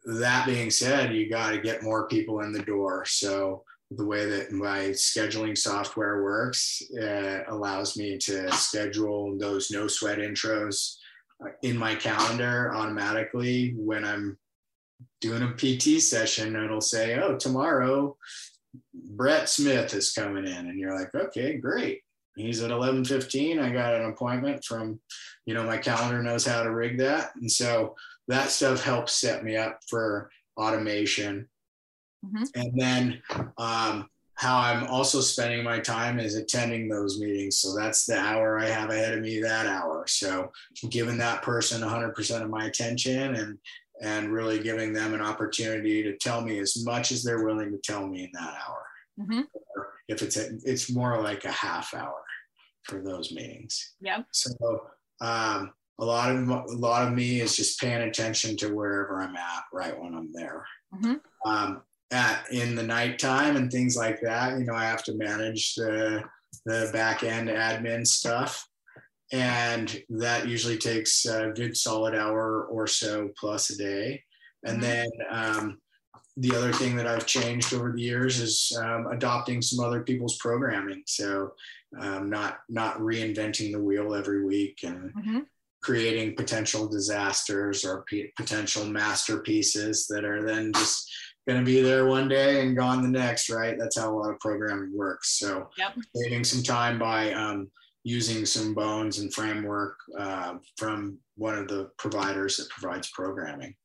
that 0.05 0.47
being 0.47 0.71
said 0.71 1.13
you 1.13 1.29
got 1.29 1.51
to 1.51 1.61
get 1.61 1.83
more 1.83 2.07
people 2.07 2.41
in 2.41 2.51
the 2.51 2.63
door. 2.63 3.05
So 3.05 3.63
the 3.91 4.05
way 4.05 4.25
that 4.25 4.51
my 4.51 4.89
scheduling 4.89 5.57
software 5.57 6.23
works 6.23 6.81
uh, 6.99 7.41
allows 7.49 7.97
me 7.97 8.17
to 8.17 8.51
schedule 8.53 9.37
those 9.37 9.69
no 9.69 9.87
sweat 9.87 10.17
intros 10.17 10.95
in 11.61 11.77
my 11.77 11.95
calendar 11.95 12.73
automatically 12.75 13.73
when 13.77 14.05
I'm 14.05 14.37
doing 15.19 15.43
a 15.43 15.53
PT 15.53 16.01
session. 16.01 16.55
It'll 16.55 16.81
say, 16.81 17.19
"Oh, 17.19 17.37
tomorrow, 17.37 18.17
Brett 18.93 19.49
Smith 19.49 19.93
is 19.93 20.13
coming 20.13 20.45
in," 20.45 20.69
and 20.69 20.79
you're 20.79 20.97
like, 20.97 21.13
"Okay, 21.13 21.57
great." 21.57 22.01
He's 22.35 22.61
at 22.61 22.71
11:15. 22.71 23.59
I 23.59 23.71
got 23.71 23.95
an 23.95 24.05
appointment 24.05 24.63
from, 24.63 25.01
you 25.45 25.53
know, 25.53 25.63
my 25.63 25.77
calendar 25.77 26.23
knows 26.23 26.45
how 26.45 26.63
to 26.63 26.73
rig 26.73 26.97
that, 26.99 27.35
and 27.35 27.51
so 27.51 27.95
that 28.27 28.49
stuff 28.49 28.83
helps 28.83 29.15
set 29.15 29.43
me 29.43 29.57
up 29.57 29.79
for 29.89 30.29
automation 30.57 31.49
Mm-hmm. 32.25 32.43
And 32.55 32.79
then 32.79 33.21
um, 33.57 34.07
how 34.41 34.57
I'm 34.57 34.87
also 34.87 35.21
spending 35.21 35.63
my 35.63 35.79
time 35.79 36.19
is 36.19 36.33
attending 36.33 36.89
those 36.89 37.19
meetings. 37.19 37.57
So 37.57 37.75
that's 37.75 38.07
the 38.07 38.17
hour 38.17 38.57
I 38.57 38.65
have 38.65 38.89
ahead 38.89 39.13
of 39.13 39.19
me 39.19 39.39
that 39.39 39.67
hour. 39.67 40.05
So 40.07 40.51
giving 40.89 41.19
that 41.19 41.43
person 41.43 41.83
100% 41.83 42.41
of 42.41 42.49
my 42.49 42.65
attention 42.65 43.35
and 43.35 43.59
and 44.01 44.33
really 44.33 44.57
giving 44.57 44.93
them 44.93 45.13
an 45.13 45.21
opportunity 45.21 46.01
to 46.01 46.17
tell 46.17 46.41
me 46.41 46.57
as 46.57 46.83
much 46.83 47.11
as 47.11 47.23
they're 47.23 47.45
willing 47.45 47.71
to 47.71 47.77
tell 47.77 48.07
me 48.07 48.23
in 48.23 48.31
that 48.33 48.57
hour. 48.67 48.83
Mm-hmm. 49.19 49.41
if 50.07 50.23
it's 50.23 50.37
a, 50.37 50.57
it's 50.63 50.91
more 50.91 51.21
like 51.21 51.45
a 51.45 51.51
half 51.51 51.93
hour 51.93 52.23
for 52.85 52.99
those 52.99 53.31
meetings. 53.31 53.93
Yeah. 54.01 54.23
So 54.31 54.81
um, 55.19 55.71
a 55.99 56.05
lot 56.05 56.31
of 56.31 56.49
a 56.49 56.63
lot 56.71 57.07
of 57.07 57.13
me 57.13 57.41
is 57.41 57.55
just 57.55 57.79
paying 57.79 58.01
attention 58.01 58.57
to 58.57 58.73
wherever 58.73 59.21
I'm 59.21 59.35
at 59.35 59.65
right 59.71 60.01
when 60.01 60.15
I'm 60.15 60.33
there. 60.33 60.65
Mm-hmm. 60.95 61.47
Um, 61.47 61.83
at 62.11 62.45
in 62.51 62.75
the 62.75 62.83
nighttime 62.83 63.55
and 63.55 63.71
things 63.71 63.95
like 63.95 64.21
that. 64.21 64.59
You 64.59 64.65
know, 64.65 64.73
I 64.73 64.85
have 64.85 65.03
to 65.05 65.13
manage 65.13 65.75
the 65.75 66.23
the 66.65 66.89
back 66.93 67.23
end 67.23 67.49
admin 67.49 68.05
stuff, 68.05 68.67
and 69.31 70.03
that 70.09 70.47
usually 70.47 70.77
takes 70.77 71.25
a 71.25 71.51
good 71.55 71.75
solid 71.75 72.13
hour 72.13 72.65
or 72.65 72.87
so 72.87 73.29
plus 73.37 73.69
a 73.69 73.77
day. 73.77 74.23
And 74.65 74.81
mm-hmm. 74.81 74.91
then 74.91 75.09
um, 75.29 75.81
the 76.37 76.55
other 76.55 76.73
thing 76.73 76.95
that 76.97 77.07
I've 77.07 77.25
changed 77.25 77.73
over 77.73 77.91
the 77.91 78.01
years 78.01 78.39
is 78.39 78.77
um, 78.81 79.07
adopting 79.07 79.61
some 79.61 79.83
other 79.83 80.01
people's 80.01 80.37
programming. 80.37 81.03
So 81.07 81.53
um, 81.99 82.29
not 82.29 82.59
not 82.69 82.99
reinventing 82.99 83.71
the 83.71 83.81
wheel 83.81 84.13
every 84.13 84.45
week 84.45 84.79
and. 84.83 85.13
Mm-hmm. 85.13 85.39
Creating 85.83 86.35
potential 86.35 86.87
disasters 86.87 87.83
or 87.83 88.03
p- 88.03 88.31
potential 88.37 88.85
masterpieces 88.85 90.05
that 90.05 90.23
are 90.23 90.45
then 90.45 90.71
just 90.73 91.11
going 91.51 91.65
to 91.65 91.71
be 91.71 91.81
there 91.81 92.05
one 92.05 92.27
day 92.27 92.61
and 92.61 92.77
gone 92.77 93.01
the 93.01 93.09
next, 93.09 93.49
right? 93.49 93.77
That's 93.77 93.99
how 93.99 94.11
a 94.11 94.15
lot 94.15 94.31
of 94.31 94.39
programming 94.39 94.95
works. 94.95 95.37
So 95.39 95.69
yep. 95.77 95.93
saving 96.15 96.43
some 96.43 96.63
time 96.63 96.97
by 96.97 97.33
um, 97.33 97.69
using 98.03 98.45
some 98.45 98.73
bones 98.73 99.19
and 99.19 99.33
framework 99.33 99.97
uh, 100.17 100.55
from 100.77 101.17
one 101.35 101.57
of 101.57 101.67
the 101.67 101.89
providers 101.97 102.57
that 102.57 102.69
provides 102.69 103.09
programming. 103.11 103.75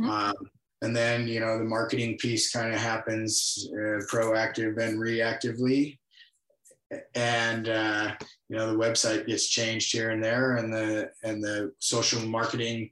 Mm-hmm. 0.00 0.10
Um, 0.10 0.34
and 0.82 0.96
then, 0.96 1.28
you 1.28 1.38
know, 1.38 1.58
the 1.58 1.64
marketing 1.64 2.18
piece 2.18 2.50
kind 2.50 2.74
of 2.74 2.80
happens 2.80 3.68
uh, 3.72 4.02
proactive 4.10 4.78
and 4.78 4.98
reactively. 4.98 5.98
And, 7.14 7.68
uh, 7.68 8.14
you 8.52 8.58
know, 8.58 8.66
the 8.66 8.78
website 8.78 9.26
gets 9.26 9.48
changed 9.48 9.92
here 9.92 10.10
and 10.10 10.22
there 10.22 10.56
and 10.56 10.70
the, 10.70 11.10
and 11.24 11.42
the 11.42 11.72
social 11.78 12.20
marketing 12.20 12.90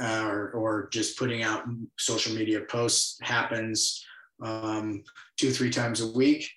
uh, 0.00 0.26
or, 0.26 0.50
or 0.50 0.88
just 0.90 1.16
putting 1.16 1.44
out 1.44 1.62
social 1.96 2.34
media 2.34 2.62
posts 2.62 3.16
happens 3.22 4.04
um, 4.42 5.04
two, 5.36 5.52
three 5.52 5.70
times 5.70 6.00
a 6.00 6.10
week. 6.10 6.50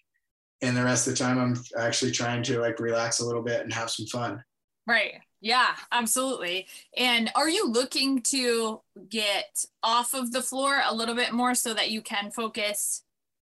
And 0.63 0.75
the 0.75 0.83
rest 0.83 1.05
of 1.05 1.13
the 1.13 1.19
time, 1.23 1.37
I'm 1.37 1.55
actually 1.79 2.09
trying 2.09 2.41
to 2.43 2.59
like 2.59 2.79
relax 2.79 3.19
a 3.19 3.25
little 3.25 3.43
bit 3.43 3.61
and 3.61 3.71
have 3.73 3.91
some 3.91 4.07
fun. 4.07 4.43
Right. 4.87 5.19
Yeah, 5.39 5.75
absolutely. 5.91 6.65
And 6.97 7.29
are 7.35 7.49
you 7.49 7.67
looking 7.69 8.23
to 8.23 8.81
get 9.07 9.65
off 9.83 10.15
of 10.15 10.31
the 10.31 10.41
floor 10.41 10.81
a 10.83 10.95
little 10.95 11.15
bit 11.15 11.31
more 11.31 11.53
so 11.53 11.75
that 11.75 11.91
you 11.91 12.01
can 12.01 12.31
focus 12.31 13.03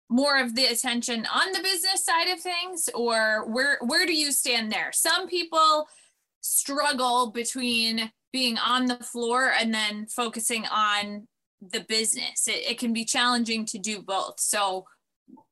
more 0.09 0.39
of 0.39 0.55
the 0.55 0.65
attention 0.65 1.25
on 1.33 1.51
the 1.51 1.63
business 1.63 2.05
side 2.05 2.29
of 2.31 2.39
things 2.39 2.89
or 2.93 3.45
where 3.47 3.77
where 3.81 4.05
do 4.05 4.13
you 4.13 4.31
stand 4.31 4.71
there? 4.71 4.91
Some 4.93 5.27
people 5.27 5.87
struggle 6.41 7.31
between 7.31 8.11
being 8.31 8.57
on 8.57 8.85
the 8.85 8.97
floor 8.97 9.51
and 9.59 9.73
then 9.73 10.05
focusing 10.07 10.65
on 10.65 11.27
the 11.71 11.85
business. 11.87 12.47
It, 12.47 12.71
it 12.71 12.77
can 12.77 12.93
be 12.93 13.05
challenging 13.05 13.65
to 13.67 13.79
do 13.79 14.01
both. 14.01 14.39
So, 14.39 14.85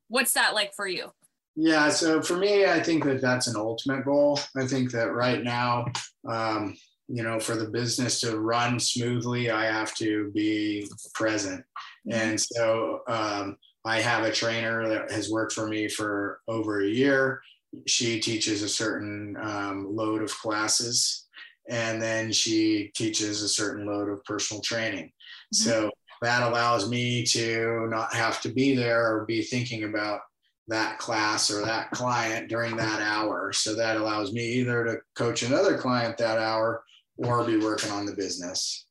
what's 0.07 0.33
that 0.33 0.53
like 0.53 0.73
for 0.75 0.87
you? 0.87 1.11
Yeah, 1.55 1.89
so 1.89 2.21
for 2.21 2.37
me, 2.37 2.65
I 2.65 2.81
think 2.81 3.03
that 3.05 3.21
that's 3.21 3.47
an 3.47 3.55
ultimate 3.55 4.05
goal. 4.05 4.39
I 4.57 4.65
think 4.65 4.91
that 4.91 5.13
right 5.13 5.43
now, 5.43 5.85
um, 6.27 6.75
you 7.07 7.21
know, 7.21 7.39
for 7.39 7.55
the 7.55 7.69
business 7.69 8.19
to 8.21 8.39
run 8.39 8.79
smoothly, 8.79 9.51
I 9.51 9.65
have 9.65 9.93
to 9.95 10.31
be 10.31 10.87
present. 11.13 11.63
And 12.09 12.39
so 12.39 13.01
um, 13.07 13.57
I 13.85 13.99
have 13.99 14.23
a 14.23 14.31
trainer 14.31 14.87
that 14.89 15.11
has 15.11 15.29
worked 15.29 15.53
for 15.53 15.67
me 15.67 15.87
for 15.87 16.39
over 16.47 16.81
a 16.81 16.89
year. 16.89 17.41
She 17.87 18.19
teaches 18.19 18.61
a 18.61 18.69
certain 18.69 19.35
um, 19.41 19.95
load 19.95 20.21
of 20.21 20.31
classes 20.31 21.27
and 21.69 22.01
then 22.01 22.31
she 22.31 22.91
teaches 22.95 23.41
a 23.41 23.49
certain 23.49 23.85
load 23.85 24.09
of 24.09 24.23
personal 24.25 24.61
training. 24.61 25.05
Mm-hmm. 25.05 25.55
So 25.55 25.91
that 26.21 26.43
allows 26.43 26.89
me 26.89 27.23
to 27.25 27.87
not 27.89 28.13
have 28.13 28.41
to 28.41 28.49
be 28.49 28.75
there 28.75 29.15
or 29.15 29.25
be 29.25 29.41
thinking 29.41 29.83
about 29.83 30.21
that 30.69 30.97
class 30.97 31.51
or 31.51 31.65
that 31.65 31.91
client 31.91 32.49
during 32.49 32.77
that 32.77 33.01
hour. 33.01 33.51
So 33.51 33.75
that 33.75 33.97
allows 33.97 34.31
me 34.31 34.45
either 34.53 34.85
to 34.85 34.97
coach 35.15 35.43
another 35.43 35.77
client 35.77 36.17
that 36.17 36.39
hour 36.39 36.83
or 37.17 37.43
be 37.43 37.57
working 37.57 37.91
on 37.91 38.05
the 38.05 38.15
business. 38.15 38.85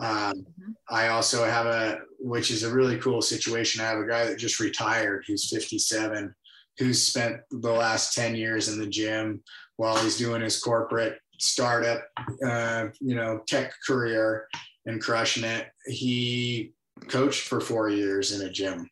Um, 0.00 0.32
mm-hmm. 0.34 0.72
I 0.88 1.08
also 1.08 1.44
have 1.44 1.66
a, 1.66 2.00
which 2.18 2.50
is 2.50 2.62
a 2.62 2.72
really 2.72 2.98
cool 2.98 3.22
situation. 3.22 3.80
I 3.80 3.88
have 3.88 4.00
a 4.00 4.06
guy 4.06 4.24
that 4.26 4.38
just 4.38 4.60
retired 4.60 5.24
who's 5.26 5.50
57, 5.50 6.34
who's 6.78 7.02
spent 7.06 7.36
the 7.50 7.72
last 7.72 8.14
10 8.14 8.34
years 8.34 8.68
in 8.68 8.78
the 8.78 8.86
gym 8.86 9.42
while 9.76 9.96
he's 9.96 10.18
doing 10.18 10.42
his 10.42 10.60
corporate 10.60 11.18
startup, 11.38 12.02
uh, 12.46 12.86
you 13.00 13.14
know, 13.14 13.42
tech 13.46 13.72
career 13.86 14.46
and 14.86 15.02
crushing 15.02 15.44
it. 15.44 15.68
He 15.86 16.72
coached 17.08 17.42
for 17.42 17.60
four 17.60 17.90
years 17.90 18.32
in 18.32 18.46
a 18.46 18.52
gym. 18.52 18.88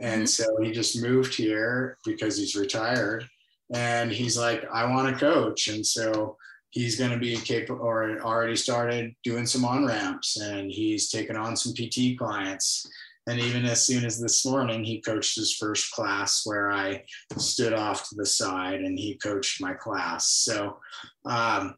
And 0.00 0.22
mm-hmm. 0.22 0.26
so 0.26 0.62
he 0.62 0.72
just 0.72 1.00
moved 1.00 1.34
here 1.34 1.96
because 2.04 2.36
he's 2.36 2.56
retired. 2.56 3.24
And 3.72 4.10
he's 4.10 4.36
like, 4.36 4.64
I 4.72 4.84
want 4.86 5.12
to 5.12 5.20
coach. 5.20 5.68
And 5.68 5.86
so 5.86 6.36
he's 6.70 6.98
going 6.98 7.10
to 7.10 7.18
be 7.18 7.36
capable 7.36 7.82
or 7.82 8.20
already 8.20 8.56
started 8.56 9.14
doing 9.24 9.46
some 9.46 9.64
on 9.64 9.86
ramps 9.86 10.36
and 10.40 10.70
he's 10.70 11.10
taken 11.10 11.36
on 11.36 11.56
some 11.56 11.74
PT 11.74 12.18
clients. 12.18 12.86
And 13.26 13.38
even 13.38 13.64
as 13.64 13.86
soon 13.86 14.04
as 14.04 14.20
this 14.20 14.44
morning, 14.46 14.82
he 14.82 15.00
coached 15.00 15.36
his 15.36 15.54
first 15.54 15.92
class 15.92 16.42
where 16.44 16.72
I 16.72 17.04
stood 17.36 17.74
off 17.74 18.08
to 18.08 18.14
the 18.16 18.26
side 18.26 18.80
and 18.80 18.98
he 18.98 19.16
coached 19.16 19.60
my 19.60 19.74
class. 19.74 20.30
So 20.30 20.78
um, 21.26 21.74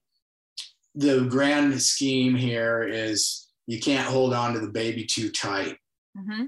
the 0.95 1.27
grand 1.29 1.81
scheme 1.83 2.35
here 2.35 2.83
is 2.83 3.49
you 3.67 3.81
can't 3.81 4.07
hold 4.07 4.35
on 4.35 4.55
to 4.55 4.61
the 4.61 4.71
baby 4.71 5.05
too 5.05 5.31
tight. 5.31 5.77
Mm-hmm. 6.17 6.45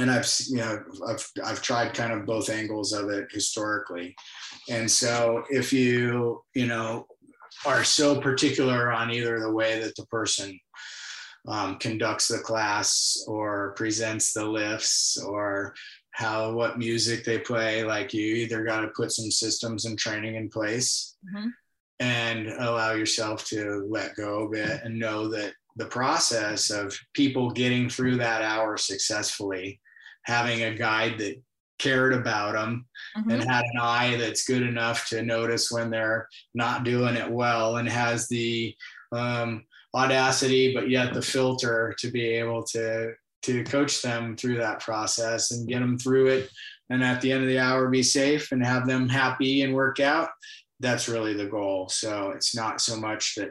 And 0.00 0.10
I've 0.10 0.30
you 0.48 0.58
know 0.58 0.84
I've 1.08 1.28
I've 1.44 1.62
tried 1.62 1.94
kind 1.94 2.12
of 2.12 2.24
both 2.24 2.48
angles 2.48 2.92
of 2.92 3.10
it 3.10 3.26
historically, 3.32 4.14
and 4.68 4.88
so 4.88 5.42
if 5.50 5.72
you 5.72 6.44
you 6.54 6.66
know 6.66 7.06
are 7.66 7.84
so 7.84 8.20
particular 8.20 8.92
on 8.92 9.10
either 9.10 9.40
the 9.40 9.52
way 9.52 9.80
that 9.80 9.94
the 9.96 10.06
person 10.06 10.58
um, 11.48 11.76
conducts 11.76 12.28
the 12.28 12.38
class 12.38 13.24
or 13.26 13.72
presents 13.76 14.32
the 14.32 14.44
lifts 14.44 15.16
or 15.18 15.74
how 16.12 16.52
what 16.52 16.78
music 16.78 17.24
they 17.24 17.38
play 17.38 17.84
like 17.84 18.12
you 18.12 18.34
either 18.34 18.64
got 18.64 18.80
to 18.80 18.88
put 18.88 19.12
some 19.12 19.30
systems 19.30 19.84
and 19.84 19.98
training 19.98 20.34
in 20.34 20.48
place 20.48 21.16
mm-hmm. 21.34 21.48
and 22.00 22.48
allow 22.48 22.92
yourself 22.92 23.44
to 23.46 23.86
let 23.88 24.16
go 24.16 24.46
a 24.46 24.50
bit 24.50 24.80
and 24.84 24.98
know 24.98 25.28
that 25.28 25.54
the 25.76 25.86
process 25.86 26.70
of 26.70 26.98
people 27.14 27.50
getting 27.50 27.88
through 27.88 28.16
that 28.16 28.42
hour 28.42 28.76
successfully, 28.76 29.80
having 30.24 30.62
a 30.64 30.74
guide 30.74 31.16
that 31.18 31.40
cared 31.80 32.12
about 32.12 32.52
them 32.52 32.86
mm-hmm. 33.16 33.30
and 33.30 33.44
had 33.44 33.64
an 33.64 33.80
eye 33.80 34.16
that's 34.16 34.46
good 34.46 34.62
enough 34.62 35.08
to 35.08 35.22
notice 35.22 35.70
when 35.70 35.90
they're 35.90 36.28
not 36.54 36.84
doing 36.84 37.16
it 37.16 37.30
well 37.30 37.78
and 37.78 37.88
has 37.88 38.28
the 38.28 38.74
um, 39.12 39.64
audacity 39.94 40.72
but 40.74 40.88
yet 40.88 41.12
the 41.14 41.22
filter 41.22 41.94
to 41.98 42.10
be 42.10 42.24
able 42.24 42.62
to 42.62 43.12
to 43.42 43.64
coach 43.64 44.02
them 44.02 44.36
through 44.36 44.58
that 44.58 44.80
process 44.80 45.50
and 45.50 45.68
get 45.68 45.80
them 45.80 45.98
through 45.98 46.28
it 46.28 46.50
and 46.90 47.02
at 47.02 47.20
the 47.20 47.32
end 47.32 47.42
of 47.42 47.48
the 47.48 47.58
hour 47.58 47.88
be 47.88 48.02
safe 48.02 48.52
and 48.52 48.64
have 48.64 48.86
them 48.86 49.08
happy 49.08 49.62
and 49.62 49.74
work 49.74 49.98
out 49.98 50.28
that's 50.80 51.08
really 51.08 51.34
the 51.34 51.46
goal. 51.46 51.88
So 51.88 52.30
it's 52.30 52.56
not 52.56 52.80
so 52.80 52.96
much 52.96 53.34
that 53.36 53.50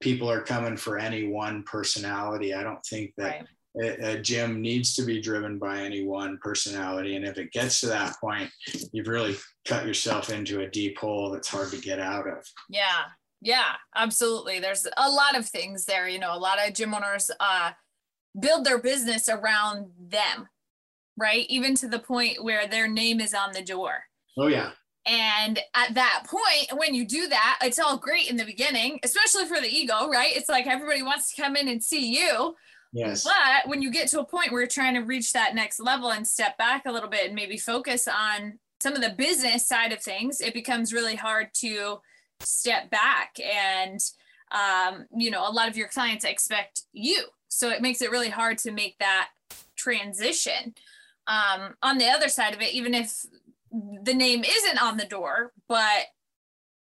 people 0.00 0.28
are 0.28 0.42
coming 0.42 0.76
for 0.76 0.98
any 0.98 1.28
one 1.28 1.62
personality. 1.62 2.54
I 2.54 2.62
don't 2.62 2.84
think 2.84 3.12
that 3.18 3.24
right 3.24 3.46
a, 3.80 4.18
gym 4.18 4.60
needs 4.60 4.94
to 4.94 5.02
be 5.02 5.20
driven 5.20 5.58
by 5.58 5.78
any 5.78 6.04
one 6.04 6.38
personality. 6.42 7.16
And 7.16 7.24
if 7.24 7.38
it 7.38 7.52
gets 7.52 7.80
to 7.80 7.86
that 7.86 8.16
point, 8.20 8.50
you've 8.92 9.08
really 9.08 9.36
cut 9.64 9.86
yourself 9.86 10.30
into 10.30 10.60
a 10.60 10.68
deep 10.68 10.98
hole 10.98 11.30
that's 11.30 11.48
hard 11.48 11.70
to 11.70 11.78
get 11.78 11.98
out 11.98 12.28
of. 12.28 12.46
Yeah. 12.68 13.04
Yeah, 13.40 13.72
absolutely. 13.96 14.60
There's 14.60 14.86
a 14.96 15.10
lot 15.10 15.36
of 15.36 15.46
things 15.46 15.84
there. 15.84 16.08
You 16.08 16.20
know, 16.20 16.34
a 16.34 16.38
lot 16.38 16.58
of 16.64 16.74
gym 16.74 16.94
owners 16.94 17.28
uh, 17.40 17.72
build 18.38 18.64
their 18.64 18.78
business 18.78 19.28
around 19.28 19.90
them, 19.98 20.48
right? 21.16 21.44
Even 21.48 21.74
to 21.76 21.88
the 21.88 21.98
point 21.98 22.44
where 22.44 22.68
their 22.68 22.86
name 22.86 23.20
is 23.20 23.34
on 23.34 23.52
the 23.52 23.62
door. 23.62 24.04
Oh, 24.38 24.46
yeah. 24.46 24.70
And 25.04 25.58
at 25.74 25.94
that 25.94 26.26
point, 26.26 26.78
when 26.78 26.94
you 26.94 27.04
do 27.04 27.26
that, 27.28 27.58
it's 27.62 27.80
all 27.80 27.96
great 27.96 28.30
in 28.30 28.36
the 28.36 28.44
beginning, 28.44 29.00
especially 29.02 29.46
for 29.46 29.60
the 29.60 29.68
ego, 29.68 30.08
right? 30.08 30.36
It's 30.36 30.48
like 30.48 30.68
everybody 30.68 31.02
wants 31.02 31.34
to 31.34 31.42
come 31.42 31.56
in 31.56 31.66
and 31.66 31.82
see 31.82 32.16
you. 32.16 32.54
Yes. 32.92 33.24
But 33.24 33.68
when 33.68 33.80
you 33.80 33.90
get 33.90 34.08
to 34.08 34.20
a 34.20 34.24
point 34.24 34.52
where 34.52 34.60
you're 34.60 34.68
trying 34.68 34.94
to 34.94 35.00
reach 35.00 35.32
that 35.32 35.54
next 35.54 35.80
level 35.80 36.12
and 36.12 36.26
step 36.26 36.58
back 36.58 36.84
a 36.84 36.92
little 36.92 37.08
bit 37.08 37.26
and 37.26 37.34
maybe 37.34 37.56
focus 37.56 38.06
on 38.06 38.58
some 38.82 38.94
of 38.94 39.00
the 39.00 39.10
business 39.10 39.66
side 39.66 39.92
of 39.92 40.02
things, 40.02 40.40
it 40.40 40.52
becomes 40.52 40.92
really 40.92 41.16
hard 41.16 41.48
to 41.54 42.00
step 42.40 42.90
back. 42.90 43.36
And, 43.40 43.98
um, 44.50 45.06
you 45.16 45.30
know, 45.30 45.48
a 45.48 45.50
lot 45.50 45.68
of 45.68 45.76
your 45.76 45.88
clients 45.88 46.24
expect 46.24 46.82
you. 46.92 47.24
So 47.48 47.70
it 47.70 47.80
makes 47.80 48.02
it 48.02 48.10
really 48.10 48.28
hard 48.28 48.58
to 48.58 48.72
make 48.72 48.98
that 48.98 49.30
transition. 49.76 50.74
Um, 51.26 51.74
on 51.82 51.98
the 51.98 52.08
other 52.08 52.28
side 52.28 52.52
of 52.52 52.60
it, 52.60 52.74
even 52.74 52.92
if 52.92 53.24
the 54.02 54.12
name 54.12 54.44
isn't 54.44 54.82
on 54.82 54.98
the 54.98 55.06
door, 55.06 55.52
but 55.66 56.06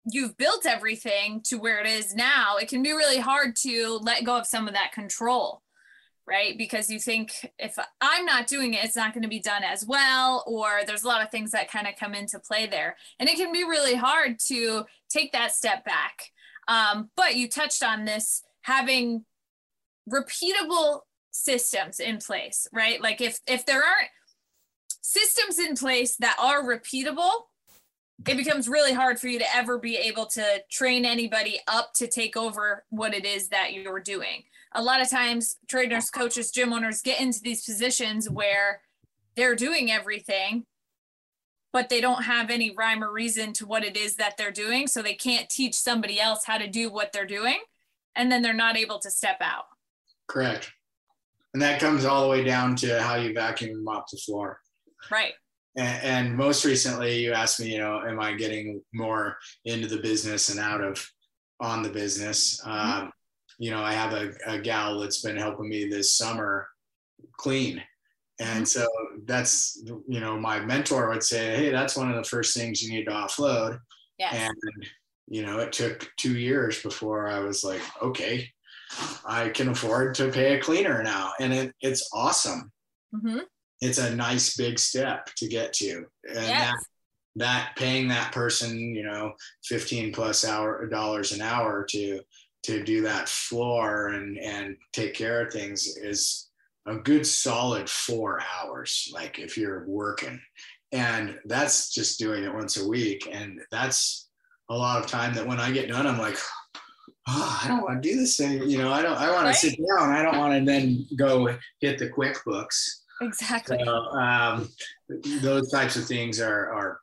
you've 0.09 0.37
built 0.37 0.65
everything 0.65 1.41
to 1.45 1.57
where 1.57 1.81
it 1.81 1.87
is 1.87 2.15
now, 2.15 2.55
it 2.55 2.69
can 2.69 2.81
be 2.81 2.91
really 2.91 3.19
hard 3.19 3.57
to 3.57 3.99
let 4.01 4.23
go 4.23 4.37
of 4.37 4.45
some 4.45 4.69
of 4.69 4.73
that 4.73 4.93
control 4.93 5.63
right? 6.27 6.57
Because 6.57 6.89
you 6.89 6.99
think 6.99 7.49
if 7.57 7.79
I'm 8.01 8.25
not 8.25 8.47
doing 8.47 8.73
it, 8.73 8.83
it's 8.83 8.97
not 8.97 9.13
going 9.13 9.23
to 9.23 9.29
be 9.29 9.39
done 9.39 9.63
as 9.63 9.85
well, 9.85 10.43
or 10.45 10.81
there's 10.85 11.03
a 11.03 11.07
lot 11.07 11.23
of 11.23 11.31
things 11.31 11.51
that 11.51 11.71
kind 11.71 11.87
of 11.87 11.95
come 11.95 12.13
into 12.13 12.37
play 12.39 12.67
there. 12.67 12.97
And 13.19 13.29
it 13.29 13.37
can 13.37 13.53
be 13.53 13.63
really 13.63 13.95
hard 13.95 14.37
to 14.47 14.85
take 15.09 15.31
that 15.31 15.53
step 15.53 15.85
back. 15.85 16.31
Um, 16.67 17.09
but 17.15 17.35
you 17.35 17.47
touched 17.47 17.81
on 17.81 18.03
this 18.03 18.43
having 18.61 19.23
repeatable 20.11 21.01
systems 21.31 21.99
in 21.99 22.17
place, 22.17 22.67
right? 22.73 23.01
Like 23.01 23.21
if 23.21 23.39
if 23.47 23.65
there 23.65 23.77
aren't 23.77 24.09
systems 25.01 25.59
in 25.59 25.75
place 25.75 26.17
that 26.17 26.35
are 26.39 26.61
repeatable, 26.63 27.31
it 28.27 28.35
becomes 28.35 28.67
really 28.67 28.93
hard 28.93 29.19
for 29.19 29.27
you 29.29 29.39
to 29.39 29.55
ever 29.55 29.77
be 29.77 29.95
able 29.95 30.25
to 30.25 30.61
train 30.69 31.05
anybody 31.05 31.59
up 31.67 31.93
to 31.93 32.07
take 32.07 32.35
over 32.35 32.83
what 32.89 33.13
it 33.13 33.25
is 33.25 33.47
that 33.49 33.73
you're 33.73 34.01
doing 34.01 34.43
a 34.77 34.83
lot 34.83 35.01
of 35.01 35.09
times 35.09 35.57
trainers, 35.67 36.09
coaches, 36.09 36.51
gym 36.51 36.71
owners 36.71 37.01
get 37.01 37.19
into 37.19 37.41
these 37.41 37.65
positions 37.65 38.29
where 38.29 38.81
they're 39.35 39.55
doing 39.55 39.91
everything, 39.91 40.65
but 41.73 41.89
they 41.89 41.99
don't 41.99 42.23
have 42.23 42.51
any 42.51 42.73
rhyme 42.75 43.03
or 43.03 43.11
reason 43.11 43.53
to 43.53 43.65
what 43.65 43.83
it 43.83 43.97
is 43.97 44.15
that 44.15 44.37
they're 44.37 44.51
doing. 44.51 44.87
So 44.87 45.01
they 45.01 45.15
can't 45.15 45.49
teach 45.49 45.73
somebody 45.73 46.19
else 46.21 46.45
how 46.45 46.59
to 46.59 46.67
do 46.67 46.91
what 46.91 47.11
they're 47.11 47.25
doing. 47.25 47.57
And 48.15 48.31
then 48.31 48.43
they're 48.43 48.53
not 48.53 48.77
able 48.77 48.99
to 48.99 49.09
step 49.09 49.37
out. 49.41 49.65
Correct. 50.27 50.71
And 51.53 51.61
that 51.61 51.79
comes 51.79 52.05
all 52.05 52.21
the 52.21 52.29
way 52.29 52.43
down 52.43 52.75
to 52.77 53.01
how 53.01 53.15
you 53.15 53.33
vacuum 53.33 53.71
and 53.71 53.83
mop 53.83 54.05
the 54.11 54.17
floor. 54.17 54.59
Right. 55.09 55.33
And, 55.75 56.03
and 56.03 56.35
most 56.35 56.65
recently, 56.65 57.19
you 57.19 57.33
asked 57.33 57.59
me, 57.59 57.71
you 57.71 57.79
know, 57.79 58.01
am 58.01 58.19
I 58.19 58.33
getting 58.33 58.81
more 58.93 59.37
into 59.65 59.87
the 59.87 59.97
business 59.97 60.49
and 60.49 60.59
out 60.59 60.81
of 60.81 61.03
on 61.59 61.81
the 61.81 61.89
business? 61.89 62.61
Mm-hmm. 62.61 63.01
Um, 63.01 63.11
you 63.57 63.71
know, 63.71 63.81
I 63.81 63.93
have 63.93 64.13
a, 64.13 64.33
a 64.45 64.59
gal 64.59 64.99
that's 64.99 65.21
been 65.21 65.37
helping 65.37 65.69
me 65.69 65.87
this 65.87 66.13
summer 66.13 66.67
clean. 67.37 67.81
And 68.39 68.65
mm-hmm. 68.65 68.65
so 68.65 68.87
that's, 69.25 69.81
you 70.07 70.19
know, 70.19 70.39
my 70.39 70.59
mentor 70.59 71.09
would 71.09 71.23
say, 71.23 71.55
Hey, 71.55 71.71
that's 71.71 71.97
one 71.97 72.09
of 72.09 72.15
the 72.15 72.29
first 72.29 72.55
things 72.55 72.81
you 72.81 72.93
need 72.93 73.05
to 73.05 73.11
offload. 73.11 73.79
Yes. 74.19 74.33
And, 74.33 74.87
you 75.27 75.45
know, 75.45 75.59
it 75.59 75.73
took 75.73 76.09
two 76.17 76.37
years 76.37 76.81
before 76.81 77.27
I 77.27 77.39
was 77.39 77.63
like, 77.63 77.81
okay, 78.01 78.49
I 79.25 79.49
can 79.49 79.69
afford 79.69 80.15
to 80.15 80.31
pay 80.31 80.55
a 80.55 80.61
cleaner 80.61 81.03
now. 81.03 81.33
And 81.39 81.53
it, 81.53 81.75
it's 81.81 82.09
awesome. 82.13 82.71
Mm-hmm. 83.13 83.39
It's 83.81 83.97
a 83.97 84.15
nice 84.15 84.55
big 84.55 84.79
step 84.79 85.27
to 85.35 85.47
get 85.47 85.73
to. 85.73 86.05
And 86.27 86.35
yes. 86.35 86.71
that, 86.71 86.75
that 87.35 87.75
paying 87.75 88.07
that 88.07 88.31
person, 88.31 88.79
you 88.95 89.03
know, 89.03 89.33
15 89.65 90.13
plus 90.13 90.45
hour 90.45 90.87
dollars 90.87 91.31
an 91.33 91.41
hour 91.41 91.85
to 91.89 92.19
to 92.63 92.83
do 92.83 93.01
that 93.03 93.29
floor 93.29 94.09
and 94.09 94.37
and 94.37 94.75
take 94.93 95.13
care 95.13 95.45
of 95.45 95.53
things 95.53 95.87
is 95.97 96.49
a 96.85 96.95
good 96.95 97.25
solid 97.25 97.89
four 97.89 98.41
hours 98.41 99.09
like 99.13 99.39
if 99.39 99.57
you're 99.57 99.85
working. 99.87 100.39
And 100.93 101.37
that's 101.45 101.93
just 101.93 102.17
doing 102.17 102.43
it 102.43 102.53
once 102.53 102.77
a 102.77 102.87
week. 102.87 103.27
And 103.31 103.59
that's 103.71 104.27
a 104.69 104.75
lot 104.75 105.03
of 105.03 105.09
time 105.09 105.33
that 105.33 105.47
when 105.47 105.59
i 105.59 105.71
get 105.71 105.89
done 105.89 106.05
i'm 106.05 106.17
like 106.17 106.37
oh, 107.27 107.59
i 107.63 107.67
don't 107.67 107.83
want 107.83 108.01
to 108.01 108.09
do 108.09 108.17
this 108.17 108.37
thing 108.37 108.69
you 108.69 108.77
know 108.77 108.91
i 108.91 109.01
don't 109.01 109.17
i 109.17 109.31
want 109.31 109.45
right? 109.45 109.53
to 109.55 109.59
sit 109.59 109.77
down. 109.77 110.11
I 110.11 110.21
don't 110.21 110.37
want 110.37 110.59
to 110.59 110.65
then 110.65 111.05
go 111.17 111.55
hit 111.79 111.99
the 111.99 112.09
quickbooks. 112.09 113.01
Exactly. 113.21 113.79
So, 113.83 113.91
um, 113.91 114.69
those 115.41 115.71
types 115.71 115.95
of 115.95 116.05
things 116.05 116.39
are 116.39 116.71
are 116.73 116.99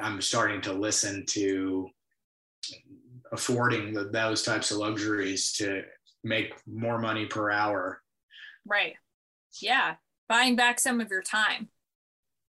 i'm 0.00 0.20
starting 0.20 0.60
to 0.62 0.72
listen 0.72 1.24
to 1.30 1.88
affording 3.32 3.92
the, 3.92 4.04
those 4.04 4.42
types 4.42 4.70
of 4.70 4.78
luxuries 4.78 5.52
to 5.54 5.82
make 6.24 6.52
more 6.66 6.98
money 6.98 7.26
per 7.26 7.50
hour. 7.50 8.02
Right. 8.66 8.94
Yeah. 9.60 9.96
Buying 10.28 10.56
back 10.56 10.78
some 10.78 11.00
of 11.00 11.10
your 11.10 11.22
time. 11.22 11.68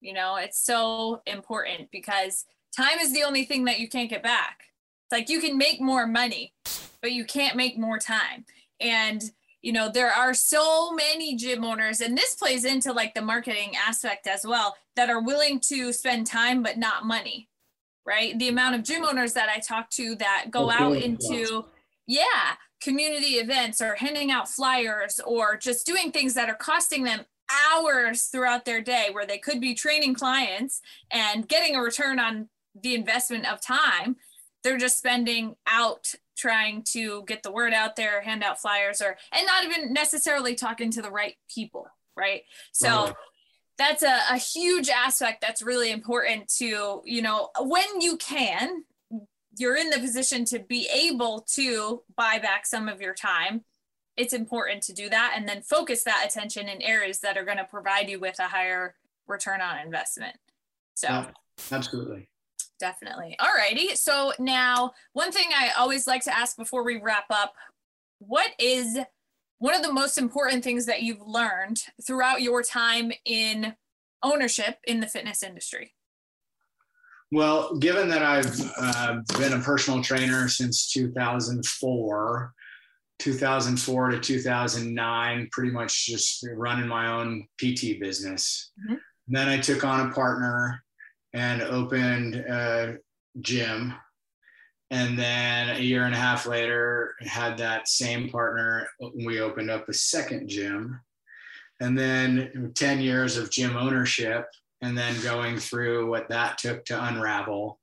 You 0.01 0.13
know, 0.13 0.35
it's 0.35 0.63
so 0.63 1.21
important 1.25 1.89
because 1.91 2.45
time 2.75 2.99
is 2.99 3.13
the 3.13 3.23
only 3.23 3.45
thing 3.45 3.65
that 3.65 3.79
you 3.79 3.87
can't 3.87 4.09
get 4.09 4.23
back. 4.23 4.63
It's 5.05 5.11
like 5.11 5.29
you 5.29 5.39
can 5.39 5.57
make 5.57 5.79
more 5.79 6.07
money, 6.07 6.53
but 7.01 7.11
you 7.11 7.23
can't 7.23 7.55
make 7.55 7.77
more 7.77 7.99
time. 7.99 8.45
And, 8.79 9.21
you 9.61 9.71
know, 9.71 9.91
there 9.91 10.11
are 10.11 10.33
so 10.33 10.91
many 10.91 11.35
gym 11.35 11.63
owners, 11.63 12.01
and 12.01 12.17
this 12.17 12.33
plays 12.33 12.65
into 12.65 12.91
like 12.91 13.13
the 13.13 13.21
marketing 13.21 13.73
aspect 13.75 14.25
as 14.25 14.43
well, 14.43 14.75
that 14.95 15.09
are 15.09 15.21
willing 15.21 15.59
to 15.67 15.93
spend 15.93 16.25
time 16.25 16.63
but 16.63 16.77
not 16.77 17.05
money 17.05 17.47
right? 18.05 18.37
The 18.37 18.47
amount 18.47 18.75
of 18.75 18.83
gym 18.83 19.03
owners 19.03 19.33
that 19.33 19.49
I 19.49 19.59
talk 19.59 19.89
to 19.91 20.15
that 20.15 20.47
go 20.49 20.65
oh, 20.65 20.71
out 20.71 20.97
into, 20.97 21.65
yeah, 22.07 22.55
community 22.81 23.35
events 23.35 23.79
or 23.79 23.95
handing 23.95 24.31
out 24.31 24.49
flyers 24.49 25.19
or 25.25 25.55
just 25.55 25.85
doing 25.85 26.11
things 26.11 26.33
that 26.33 26.49
are 26.49 26.55
costing 26.55 27.03
them 27.03 27.25
hours 27.73 28.23
throughout 28.23 28.65
their 28.65 28.81
day 28.81 29.09
where 29.11 29.25
they 29.25 29.37
could 29.37 29.61
be 29.61 29.73
training 29.73 30.15
clients 30.15 30.81
and 31.11 31.47
getting 31.47 31.75
a 31.75 31.81
return 31.81 32.19
on 32.19 32.49
the 32.81 32.95
investment 32.95 33.51
of 33.51 33.61
time. 33.61 34.15
They're 34.63 34.77
just 34.77 34.97
spending 34.97 35.55
out 35.67 36.13
trying 36.37 36.83
to 36.91 37.23
get 37.27 37.43
the 37.43 37.51
word 37.51 37.73
out 37.73 37.95
there, 37.95 38.21
hand 38.21 38.43
out 38.43 38.59
flyers, 38.59 39.01
or 39.01 39.17
and 39.31 39.45
not 39.45 39.63
even 39.63 39.93
necessarily 39.93 40.55
talking 40.55 40.91
to 40.91 41.01
the 41.01 41.11
right 41.11 41.35
people, 41.53 41.87
right? 42.15 42.43
So 42.71 43.13
that's 43.81 44.03
a, 44.03 44.19
a 44.29 44.37
huge 44.37 44.89
aspect 44.89 45.41
that's 45.41 45.63
really 45.63 45.91
important 45.91 46.47
to 46.47 47.01
you 47.03 47.21
know 47.21 47.49
when 47.59 47.99
you 47.99 48.15
can 48.17 48.83
you're 49.57 49.75
in 49.75 49.89
the 49.89 49.99
position 49.99 50.45
to 50.45 50.59
be 50.59 50.87
able 50.93 51.41
to 51.41 52.01
buy 52.15 52.39
back 52.39 52.65
some 52.65 52.87
of 52.87 53.01
your 53.01 53.13
time. 53.13 53.63
It's 54.17 54.33
important 54.33 54.81
to 54.83 54.93
do 54.93 55.09
that 55.09 55.33
and 55.35 55.47
then 55.47 55.61
focus 55.61 56.03
that 56.03 56.23
attention 56.25 56.69
in 56.69 56.81
areas 56.81 57.19
that 57.19 57.37
are 57.37 57.43
going 57.43 57.57
to 57.57 57.65
provide 57.65 58.09
you 58.09 58.19
with 58.19 58.39
a 58.39 58.47
higher 58.47 58.95
return 59.27 59.61
on 59.61 59.79
investment. 59.79 60.35
So 60.93 61.07
yeah, 61.09 61.27
absolutely. 61.71 62.29
Definitely. 62.79 63.35
All 63.39 63.53
righty. 63.55 63.95
So 63.95 64.33
now 64.39 64.93
one 65.13 65.31
thing 65.31 65.49
i 65.55 65.71
always 65.77 66.07
like 66.07 66.23
to 66.23 66.35
ask 66.35 66.57
before 66.57 66.83
we 66.83 66.97
wrap 66.97 67.25
up 67.29 67.53
what 68.19 68.51
is 68.59 68.97
one 69.61 69.75
of 69.75 69.83
the 69.83 69.93
most 69.93 70.17
important 70.17 70.63
things 70.63 70.87
that 70.87 71.03
you've 71.03 71.21
learned 71.21 71.83
throughout 72.03 72.41
your 72.41 72.63
time 72.63 73.11
in 73.25 73.75
ownership 74.23 74.79
in 74.85 74.99
the 74.99 75.05
fitness 75.05 75.43
industry? 75.43 75.93
Well, 77.31 77.77
given 77.77 78.09
that 78.09 78.23
I've 78.23 78.59
uh, 78.75 79.17
been 79.37 79.53
a 79.53 79.59
personal 79.59 80.01
trainer 80.01 80.47
since 80.47 80.91
2004, 80.91 82.53
2004 83.19 84.09
to 84.09 84.19
2009, 84.19 85.49
pretty 85.51 85.71
much 85.71 86.07
just 86.07 86.43
running 86.55 86.87
my 86.87 87.11
own 87.11 87.45
PT 87.59 87.99
business. 88.01 88.71
Mm-hmm. 88.83 88.95
Then 89.27 89.47
I 89.47 89.59
took 89.59 89.83
on 89.83 90.09
a 90.09 90.11
partner 90.11 90.83
and 91.33 91.61
opened 91.61 92.33
a 92.33 92.97
gym. 93.41 93.93
And 94.91 95.17
then 95.17 95.69
a 95.69 95.79
year 95.79 96.03
and 96.03 96.13
a 96.13 96.17
half 96.17 96.45
later, 96.45 97.15
had 97.21 97.57
that 97.57 97.87
same 97.87 98.29
partner. 98.29 98.89
We 99.25 99.39
opened 99.39 99.71
up 99.71 99.87
a 99.87 99.93
second 99.93 100.49
gym. 100.49 100.99
And 101.79 101.97
then 101.97 102.73
10 102.75 102.99
years 102.99 103.37
of 103.37 103.49
gym 103.49 103.77
ownership, 103.77 104.47
and 104.81 104.95
then 104.97 105.19
going 105.21 105.57
through 105.57 106.09
what 106.09 106.27
that 106.29 106.57
took 106.57 106.83
to 106.85 107.05
unravel, 107.05 107.79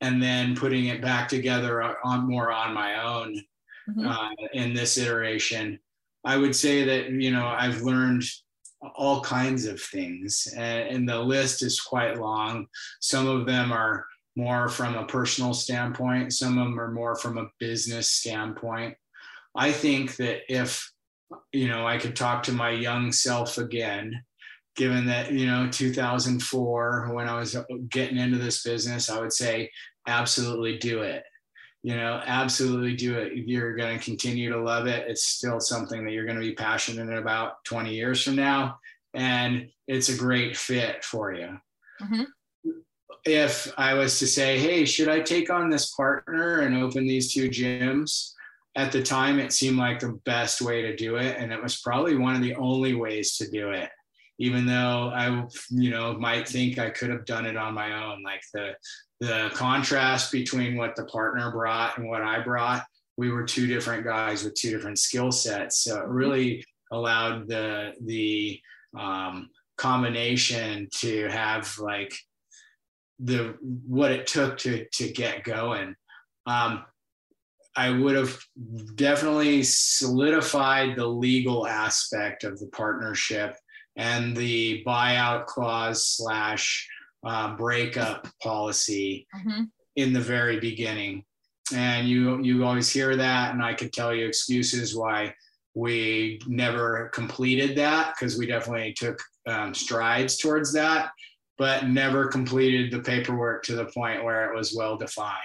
and 0.00 0.20
then 0.20 0.56
putting 0.56 0.86
it 0.86 1.00
back 1.00 1.28
together 1.28 1.96
on 2.04 2.28
more 2.28 2.52
on 2.52 2.74
my 2.74 3.02
own 3.02 3.40
mm-hmm. 3.88 4.06
uh, 4.06 4.30
in 4.52 4.74
this 4.74 4.98
iteration. 4.98 5.78
I 6.24 6.36
would 6.36 6.56
say 6.56 6.82
that, 6.84 7.10
you 7.10 7.30
know, 7.30 7.46
I've 7.46 7.82
learned 7.82 8.24
all 8.96 9.22
kinds 9.22 9.64
of 9.64 9.80
things, 9.80 10.52
and, 10.56 10.88
and 10.88 11.08
the 11.08 11.18
list 11.18 11.62
is 11.62 11.80
quite 11.80 12.18
long. 12.18 12.66
Some 13.00 13.28
of 13.28 13.46
them 13.46 13.72
are 13.72 14.04
more 14.36 14.68
from 14.68 14.94
a 14.94 15.06
personal 15.06 15.54
standpoint, 15.54 16.32
some 16.32 16.58
of 16.58 16.64
them 16.64 16.78
are 16.78 16.90
more 16.90 17.16
from 17.16 17.38
a 17.38 17.50
business 17.58 18.10
standpoint. 18.10 18.94
I 19.54 19.72
think 19.72 20.16
that 20.16 20.40
if, 20.52 20.92
you 21.52 21.68
know, 21.68 21.86
I 21.86 21.98
could 21.98 22.14
talk 22.14 22.42
to 22.44 22.52
my 22.52 22.70
young 22.70 23.10
self 23.10 23.58
again, 23.58 24.22
given 24.76 25.06
that, 25.06 25.32
you 25.32 25.46
know, 25.46 25.68
2004, 25.70 27.10
when 27.12 27.28
I 27.28 27.38
was 27.38 27.56
getting 27.88 28.18
into 28.18 28.38
this 28.38 28.62
business, 28.62 29.10
I 29.10 29.20
would 29.20 29.32
say, 29.32 29.70
absolutely 30.06 30.78
do 30.78 31.00
it 31.00 31.24
you 31.86 31.94
know, 31.94 32.20
absolutely 32.26 32.96
do 32.96 33.16
it. 33.16 33.32
You're 33.36 33.76
going 33.76 33.96
to 33.96 34.04
continue 34.04 34.50
to 34.50 34.60
love 34.60 34.88
it. 34.88 35.06
It's 35.08 35.28
still 35.28 35.60
something 35.60 36.04
that 36.04 36.10
you're 36.10 36.24
going 36.24 36.34
to 36.34 36.44
be 36.44 36.52
passionate 36.52 37.16
about 37.16 37.64
20 37.64 37.94
years 37.94 38.24
from 38.24 38.34
now. 38.34 38.80
And 39.14 39.68
it's 39.86 40.08
a 40.08 40.16
great 40.16 40.56
fit 40.56 41.04
for 41.04 41.32
you. 41.32 41.56
Mm-hmm. 42.02 42.22
If 43.26 43.72
I 43.76 43.94
was 43.94 44.18
to 44.20 44.26
say, 44.26 44.58
hey, 44.58 44.84
should 44.84 45.08
I 45.08 45.20
take 45.20 45.50
on 45.50 45.68
this 45.68 45.92
partner 45.94 46.60
and 46.60 46.76
open 46.76 47.06
these 47.06 47.32
two 47.32 47.48
gyms? 47.48 48.32
At 48.76 48.92
the 48.92 49.02
time, 49.02 49.38
it 49.38 49.52
seemed 49.52 49.78
like 49.78 50.00
the 50.00 50.20
best 50.24 50.60
way 50.62 50.82
to 50.82 50.94
do 50.94 51.16
it. 51.16 51.36
And 51.38 51.52
it 51.52 51.62
was 51.62 51.80
probably 51.80 52.16
one 52.16 52.36
of 52.36 52.42
the 52.42 52.54
only 52.54 52.94
ways 52.94 53.36
to 53.38 53.50
do 53.50 53.70
it 53.70 53.90
even 54.38 54.66
though 54.66 55.10
I, 55.14 55.46
you 55.70 55.90
know, 55.90 56.14
might 56.14 56.48
think 56.48 56.78
I 56.78 56.90
could 56.90 57.10
have 57.10 57.24
done 57.24 57.46
it 57.46 57.56
on 57.56 57.74
my 57.74 58.04
own. 58.04 58.22
Like 58.22 58.42
the 58.52 58.74
the 59.20 59.50
contrast 59.54 60.30
between 60.30 60.76
what 60.76 60.94
the 60.94 61.06
partner 61.06 61.50
brought 61.50 61.96
and 61.96 62.08
what 62.08 62.22
I 62.22 62.40
brought, 62.40 62.84
we 63.16 63.30
were 63.30 63.44
two 63.44 63.66
different 63.66 64.04
guys 64.04 64.44
with 64.44 64.54
two 64.54 64.70
different 64.70 64.98
skill 64.98 65.32
sets. 65.32 65.82
So 65.82 66.00
it 66.00 66.08
really 66.08 66.64
allowed 66.92 67.48
the 67.48 67.94
the 68.02 68.60
um, 68.98 69.48
combination 69.78 70.88
to 70.96 71.28
have 71.28 71.78
like 71.78 72.14
the 73.18 73.56
what 73.60 74.12
it 74.12 74.26
took 74.26 74.58
to 74.58 74.86
to 74.92 75.10
get 75.10 75.44
going. 75.44 75.94
Um, 76.46 76.84
I 77.76 77.90
would 77.90 78.16
have 78.16 78.38
definitely 78.94 79.62
solidified 79.62 80.96
the 80.96 81.06
legal 81.06 81.66
aspect 81.66 82.44
of 82.44 82.58
the 82.58 82.68
partnership 82.68 83.56
and 83.96 84.34
the 84.34 84.82
buyout 84.86 85.46
clause 85.46 86.06
slash 86.06 86.88
uh, 87.24 87.54
breakup 87.56 88.28
policy 88.42 89.26
mm-hmm. 89.36 89.64
in 89.96 90.12
the 90.12 90.20
very 90.20 90.58
beginning. 90.58 91.24
And 91.74 92.08
you 92.08 92.42
you 92.42 92.64
always 92.64 92.90
hear 92.90 93.16
that, 93.16 93.52
and 93.52 93.62
I 93.62 93.74
could 93.74 93.92
tell 93.92 94.14
you 94.14 94.26
excuses 94.26 94.96
why 94.96 95.34
we 95.74 96.40
never 96.46 97.10
completed 97.12 97.76
that 97.76 98.14
because 98.14 98.38
we 98.38 98.46
definitely 98.46 98.94
took 98.94 99.20
um, 99.46 99.74
strides 99.74 100.38
towards 100.38 100.72
that, 100.72 101.10
but 101.58 101.88
never 101.88 102.28
completed 102.28 102.90
the 102.90 103.00
paperwork 103.00 103.62
to 103.64 103.74
the 103.74 103.86
point 103.86 104.24
where 104.24 104.50
it 104.50 104.56
was 104.56 104.74
well 104.76 104.96
defined. 104.96 105.36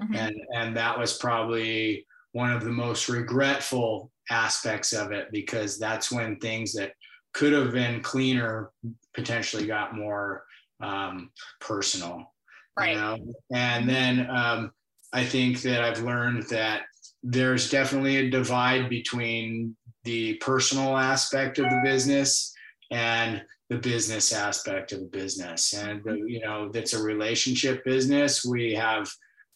Mm-hmm. 0.00 0.14
And 0.14 0.36
and 0.54 0.76
that 0.76 0.98
was 0.98 1.16
probably 1.16 2.06
one 2.32 2.52
of 2.52 2.62
the 2.62 2.70
most 2.70 3.08
regretful 3.08 4.10
aspects 4.30 4.92
of 4.92 5.12
it 5.12 5.28
because 5.32 5.78
that's 5.78 6.12
when 6.12 6.36
things 6.36 6.72
that 6.74 6.92
could 7.32 7.52
have 7.52 7.72
been 7.72 8.02
cleaner 8.02 8.70
potentially 9.14 9.66
got 9.66 9.96
more 9.96 10.44
um, 10.80 11.30
personal 11.60 12.32
right 12.78 12.92
you 12.92 12.96
know? 12.96 13.18
and 13.54 13.88
then 13.88 14.28
um, 14.30 14.70
i 15.12 15.24
think 15.24 15.62
that 15.62 15.82
i've 15.82 16.02
learned 16.02 16.42
that 16.44 16.82
there's 17.22 17.70
definitely 17.70 18.16
a 18.16 18.30
divide 18.30 18.88
between 18.90 19.74
the 20.04 20.34
personal 20.34 20.96
aspect 20.96 21.58
of 21.58 21.64
the 21.64 21.80
business 21.82 22.52
and 22.90 23.42
the 23.68 23.78
business 23.78 24.32
aspect 24.32 24.92
of 24.92 25.00
the 25.00 25.06
business 25.06 25.72
and 25.72 26.02
the, 26.04 26.16
you 26.26 26.40
know 26.40 26.68
that's 26.68 26.92
a 26.92 27.02
relationship 27.02 27.84
business 27.84 28.44
we 28.44 28.72
have 28.72 29.10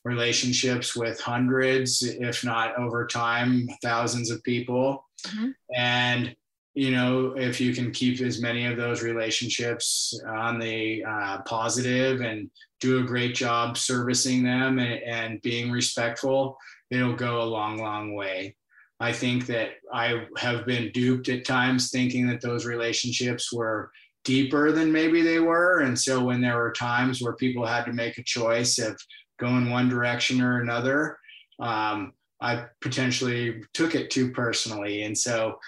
relationships 0.05 0.97
with 0.97 1.21
hundreds 1.21 2.03
if 2.03 2.45
not 2.45 2.77
over 2.77 3.07
time 3.07 3.69
thousands 3.83 4.31
of 4.31 4.43
people 4.43 5.05
mm-hmm. 5.27 5.51
and 5.77 6.35
you 6.75 6.93
know, 6.93 7.33
if 7.37 7.61
you 7.61 7.75
can 7.75 7.91
keep 7.91 8.21
as 8.21 8.41
many 8.41 8.67
of 8.67 8.77
those 8.77 9.03
relationships 9.03 10.19
on 10.27 10.59
the 10.59 11.05
uh, 11.05 11.43
positive 11.43 12.21
and 12.21 12.49
do 12.79 13.01
a 13.01 13.07
great 13.07 13.35
job 13.35 13.77
servicing 13.77 14.45
them 14.45 14.79
and, 14.79 15.03
and 15.03 15.43
being 15.43 15.71
respectful, 15.71 16.57
it'll 16.91 17.17
go 17.17 17.43
a 17.43 17.45
long, 17.45 17.79
long 17.79 18.15
way. 18.15 18.55
I 19.01 19.13
think 19.13 19.47
that 19.47 19.71
I 19.93 20.27
have 20.37 20.65
been 20.65 20.93
duped 20.93 21.29
at 21.29 21.45
times 21.45 21.91
thinking 21.91 22.27
that 22.29 22.41
those 22.41 22.67
relationships 22.67 23.53
were 23.53 23.91
deeper 24.25 24.73
than 24.73 24.93
maybe 24.93 25.23
they 25.23 25.41
were. 25.41 25.81
And 25.81 25.99
so 25.99 26.23
when 26.23 26.41
there 26.41 26.57
were 26.57 26.73
times 26.73 27.23
where 27.23 27.35
people 27.35 27.65
had 27.65 27.85
to 27.87 27.93
make 27.93 28.19
a 28.19 28.25
choice 28.25 28.79
of 28.79 29.01
going 29.39 29.71
one 29.71 29.89
direction 29.89 30.41
or 30.41 30.61
another, 30.61 31.19
um, 31.59 32.13
I 32.41 32.67
potentially 32.81 33.63
took 33.75 33.95
it 33.95 34.11
too 34.11 34.31
personally. 34.33 35.03
And 35.03 35.17
so 35.17 35.59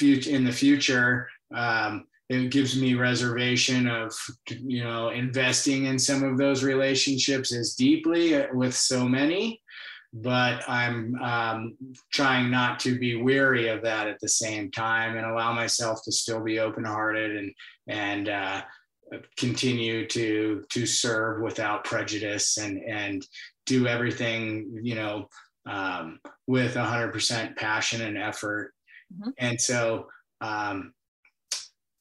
in 0.00 0.44
the 0.44 0.52
future, 0.52 1.28
um, 1.54 2.06
it 2.28 2.50
gives 2.50 2.78
me 2.78 2.94
reservation 2.94 3.88
of 3.88 4.12
you 4.50 4.84
know 4.84 5.10
investing 5.10 5.86
in 5.86 5.98
some 5.98 6.22
of 6.22 6.36
those 6.36 6.62
relationships 6.62 7.54
as 7.54 7.74
deeply 7.74 8.44
with 8.52 8.74
so 8.74 9.08
many 9.08 9.60
but 10.12 10.62
i'm 10.68 11.14
um, 11.22 11.76
trying 12.12 12.50
not 12.50 12.80
to 12.80 12.98
be 12.98 13.14
weary 13.14 13.68
of 13.68 13.82
that 13.82 14.06
at 14.06 14.18
the 14.20 14.28
same 14.28 14.70
time 14.70 15.16
and 15.16 15.26
allow 15.26 15.52
myself 15.52 16.02
to 16.02 16.12
still 16.12 16.40
be 16.40 16.58
open-hearted 16.58 17.36
and 17.36 17.52
and 17.88 18.28
uh, 18.28 18.62
continue 19.36 20.06
to 20.06 20.64
to 20.70 20.86
serve 20.86 21.42
without 21.42 21.84
prejudice 21.84 22.56
and 22.58 22.82
and 22.82 23.26
do 23.66 23.86
everything 23.86 24.80
you 24.82 24.94
know 24.94 25.28
um, 25.66 26.18
with 26.46 26.76
100% 26.76 27.54
passion 27.56 28.00
and 28.00 28.16
effort 28.16 28.72
Mm-hmm. 29.14 29.30
And 29.38 29.60
so, 29.60 30.08
um, 30.40 30.92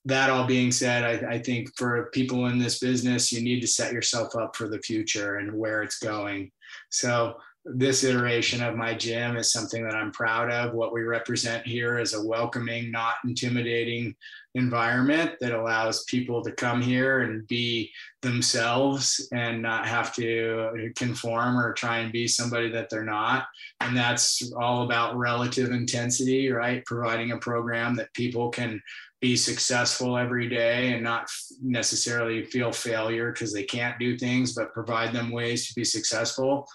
that 0.06 0.30
all 0.30 0.46
being 0.46 0.72
said, 0.72 1.04
I, 1.04 1.34
I, 1.34 1.40
think 1.40 1.76
for 1.76 2.10
people 2.14 2.46
in 2.46 2.58
this 2.58 2.80
business, 2.80 3.32
you 3.32 3.42
need 3.42 3.60
to 3.60 3.68
set 3.68 3.92
yourself 3.92 4.36
up 4.38 4.56
for 4.56 4.70
the 4.70 4.80
future 4.80 5.36
and 5.36 5.52
where 5.52 5.84
it's 5.84 6.00
going. 6.00 6.52
So, 6.90 7.36
this 7.74 8.04
iteration 8.04 8.64
of 8.64 8.76
my 8.76 8.94
gym 8.94 9.36
is 9.36 9.52
something 9.52 9.84
that 9.84 9.96
I'm 9.96 10.12
proud 10.12 10.52
of. 10.52 10.74
What 10.74 10.94
we 10.94 11.02
represent 11.02 11.66
here 11.66 12.00
is 12.00 12.14
a 12.14 12.26
welcoming, 12.26 12.92
not 12.92 13.16
intimidating 13.26 14.16
environment 14.56 15.34
that 15.40 15.52
allows 15.54 16.04
people 16.06 16.42
to 16.44 16.52
come 16.52 16.82
here 16.82 17.22
and 17.22 17.48
be 17.48 17.92
themselves 18.22 19.28
and 19.32 19.62
not 19.62 19.88
have 19.88 20.16
to 20.16 20.92
conform 20.96 21.58
or 21.58 21.74
try 21.74 22.00
and 22.00 22.12
be 22.12 22.28
somebody 22.28 22.70
that 22.72 22.90
they're 22.90 23.04
not. 23.04 23.46
And 23.82 23.96
that's 23.96 24.52
all 24.54 24.84
about 24.84 25.18
relative 25.18 25.72
intensity, 25.72 26.50
right? 26.52 26.86
Providing 26.86 27.32
a 27.32 27.38
program 27.38 27.96
that 27.98 28.14
people 28.14 28.50
can 28.50 28.82
be 29.20 29.36
successful 29.36 30.18
every 30.18 30.48
day 30.48 30.94
and 30.94 31.04
not 31.04 31.28
necessarily 31.62 32.46
feel 32.46 32.72
failure 32.72 33.32
because 33.32 33.54
they 33.54 33.64
can't 33.64 34.00
do 34.00 34.18
things, 34.18 34.54
but 34.54 34.74
provide 34.74 35.14
them 35.14 35.32
ways 35.32 35.68
to 35.68 35.74
be 35.76 35.84
successful 35.84 36.68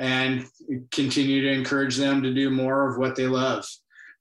and 0.00 0.46
continue 0.90 1.42
to 1.42 1.52
encourage 1.52 1.96
them 1.96 2.22
to 2.22 2.32
do 2.32 2.50
more 2.50 2.88
of 2.88 2.96
what 2.98 3.14
they 3.14 3.26
love. 3.26 3.66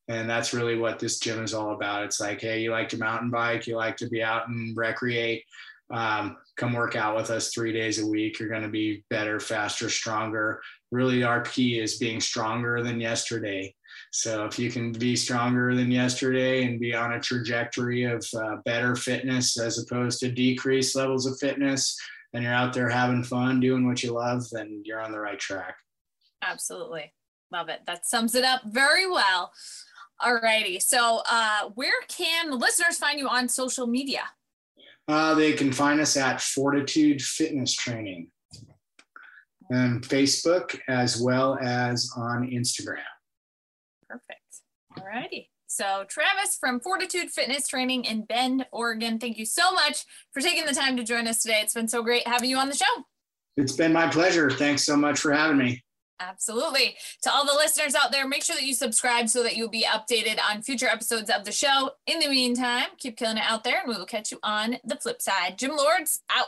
And 0.10 0.30
that's 0.30 0.54
really 0.54 0.78
what 0.78 1.00
this 1.00 1.20
gym 1.20 1.42
is 1.44 1.54
all 1.54 1.74
about. 1.74 2.04
It's 2.04 2.20
like, 2.20 2.42
hey, 2.42 2.62
you 2.62 2.72
like 2.72 2.90
to 2.90 2.98
mountain 2.98 3.30
bike, 3.30 3.66
you 3.66 3.78
like 3.78 3.96
to 3.98 4.10
be 4.10 4.22
out 4.22 4.50
and 4.50 4.76
recreate. 4.76 5.44
Um, 5.92 6.38
come 6.58 6.74
work 6.74 6.96
out 6.96 7.16
with 7.16 7.30
us 7.30 7.54
three 7.54 7.72
days 7.72 8.00
a 8.00 8.06
week. 8.06 8.40
You're 8.40 8.50
going 8.50 8.64
to 8.64 8.70
be 8.70 9.04
better, 9.10 9.40
faster, 9.40 9.90
stronger. 9.90 10.62
Really, 10.92 11.24
our 11.24 11.42
key 11.42 11.80
is 11.80 11.98
being 11.98 12.20
stronger 12.20 12.84
than 12.84 13.00
yesterday. 13.00 13.74
So 14.12 14.46
if 14.46 14.60
you 14.60 14.70
can 14.72 14.92
be 14.92 15.16
stronger 15.16 15.74
than 15.76 15.92
yesterday 15.92 16.66
and 16.66 16.80
be 16.80 16.94
on 16.94 17.14
a 17.14 17.22
trajectory 17.22 18.04
of 18.04 18.26
uh, 18.36 18.58
better 18.66 18.96
fitness 18.96 19.60
as 19.60 19.80
opposed 19.80 20.20
to 20.20 20.32
decreased 20.32 20.96
levels 20.96 21.26
of 21.26 21.40
fitness, 21.40 21.98
and 22.34 22.44
you're 22.44 22.54
out 22.54 22.74
there 22.74 22.90
having 22.90 23.24
fun, 23.24 23.60
doing 23.60 23.88
what 23.88 24.04
you 24.04 24.12
love, 24.12 24.44
then 24.52 24.82
you're 24.86 25.02
on 25.02 25.12
the 25.12 25.20
right 25.20 25.40
track. 25.40 25.76
Absolutely. 26.42 27.14
Love 27.52 27.70
it. 27.70 27.82
That 27.88 28.06
sums 28.06 28.36
it 28.36 28.44
up 28.44 28.62
very 28.66 29.10
well. 29.10 29.52
All 30.22 30.40
righty. 30.42 30.80
So, 30.80 31.22
uh, 31.30 31.70
where 31.76 32.02
can 32.08 32.50
the 32.50 32.56
listeners 32.56 32.98
find 32.98 33.20
you 33.20 33.28
on 33.28 33.48
social 33.48 33.88
media? 33.88 34.24
Uh, 35.08 35.34
they 35.34 35.54
can 35.54 35.72
find 35.72 36.00
us 36.00 36.16
at 36.18 36.42
Fortitude 36.42 37.22
Fitness 37.22 37.74
Training 37.74 38.30
and 39.72 40.04
Facebook 40.04 40.80
as 40.88 41.22
well 41.22 41.58
as 41.62 42.12
on 42.16 42.48
Instagram. 42.50 43.02
Perfect. 44.08 44.42
All 44.98 45.06
righty. 45.06 45.50
So, 45.72 46.04
Travis 46.10 46.58
from 46.60 46.80
Fortitude 46.80 47.30
Fitness 47.30 47.68
Training 47.68 48.06
in 48.06 48.24
Bend, 48.24 48.66
Oregon, 48.72 49.20
thank 49.20 49.38
you 49.38 49.46
so 49.46 49.72
much 49.72 50.04
for 50.32 50.42
taking 50.42 50.66
the 50.66 50.74
time 50.74 50.98
to 50.98 51.04
join 51.04 51.28
us 51.28 51.44
today. 51.44 51.60
It's 51.62 51.76
been 51.76 51.88
so 51.88 52.02
great 52.02 52.28
having 52.28 52.50
you 52.50 52.58
on 52.58 52.70
the 52.70 52.76
show. 52.76 53.06
It's 53.56 53.74
been 53.74 53.94
my 53.94 54.08
pleasure. 54.08 54.50
Thanks 54.50 54.84
so 54.84 54.98
much 54.98 55.20
for 55.20 55.32
having 55.32 55.60
me. 55.60 55.84
Absolutely. 56.20 56.98
To 57.22 57.32
all 57.32 57.46
the 57.46 57.54
listeners 57.54 57.94
out 57.94 58.12
there, 58.12 58.28
make 58.28 58.44
sure 58.44 58.56
that 58.56 58.66
you 58.66 58.74
subscribe 58.74 59.30
so 59.30 59.44
that 59.44 59.56
you'll 59.56 59.70
be 59.70 59.86
updated 59.86 60.40
on 60.42 60.64
future 60.64 60.88
episodes 60.88 61.30
of 61.30 61.46
the 61.46 61.52
show. 61.52 61.92
In 62.08 62.20
the 62.20 62.30
meantime, 62.30 62.88
keep 62.98 63.16
killing 63.16 63.38
it 63.38 63.44
out 63.48 63.64
there, 63.64 63.82
and 63.82 63.88
we 63.88 63.96
will 63.96 64.08
catch 64.08 64.32
you 64.32 64.40
on 64.42 64.78
the 64.84 64.96
flip 64.96 65.22
side. 65.22 65.60
Gym 65.60 65.78
Lords 65.78 66.22
out. 66.32 66.48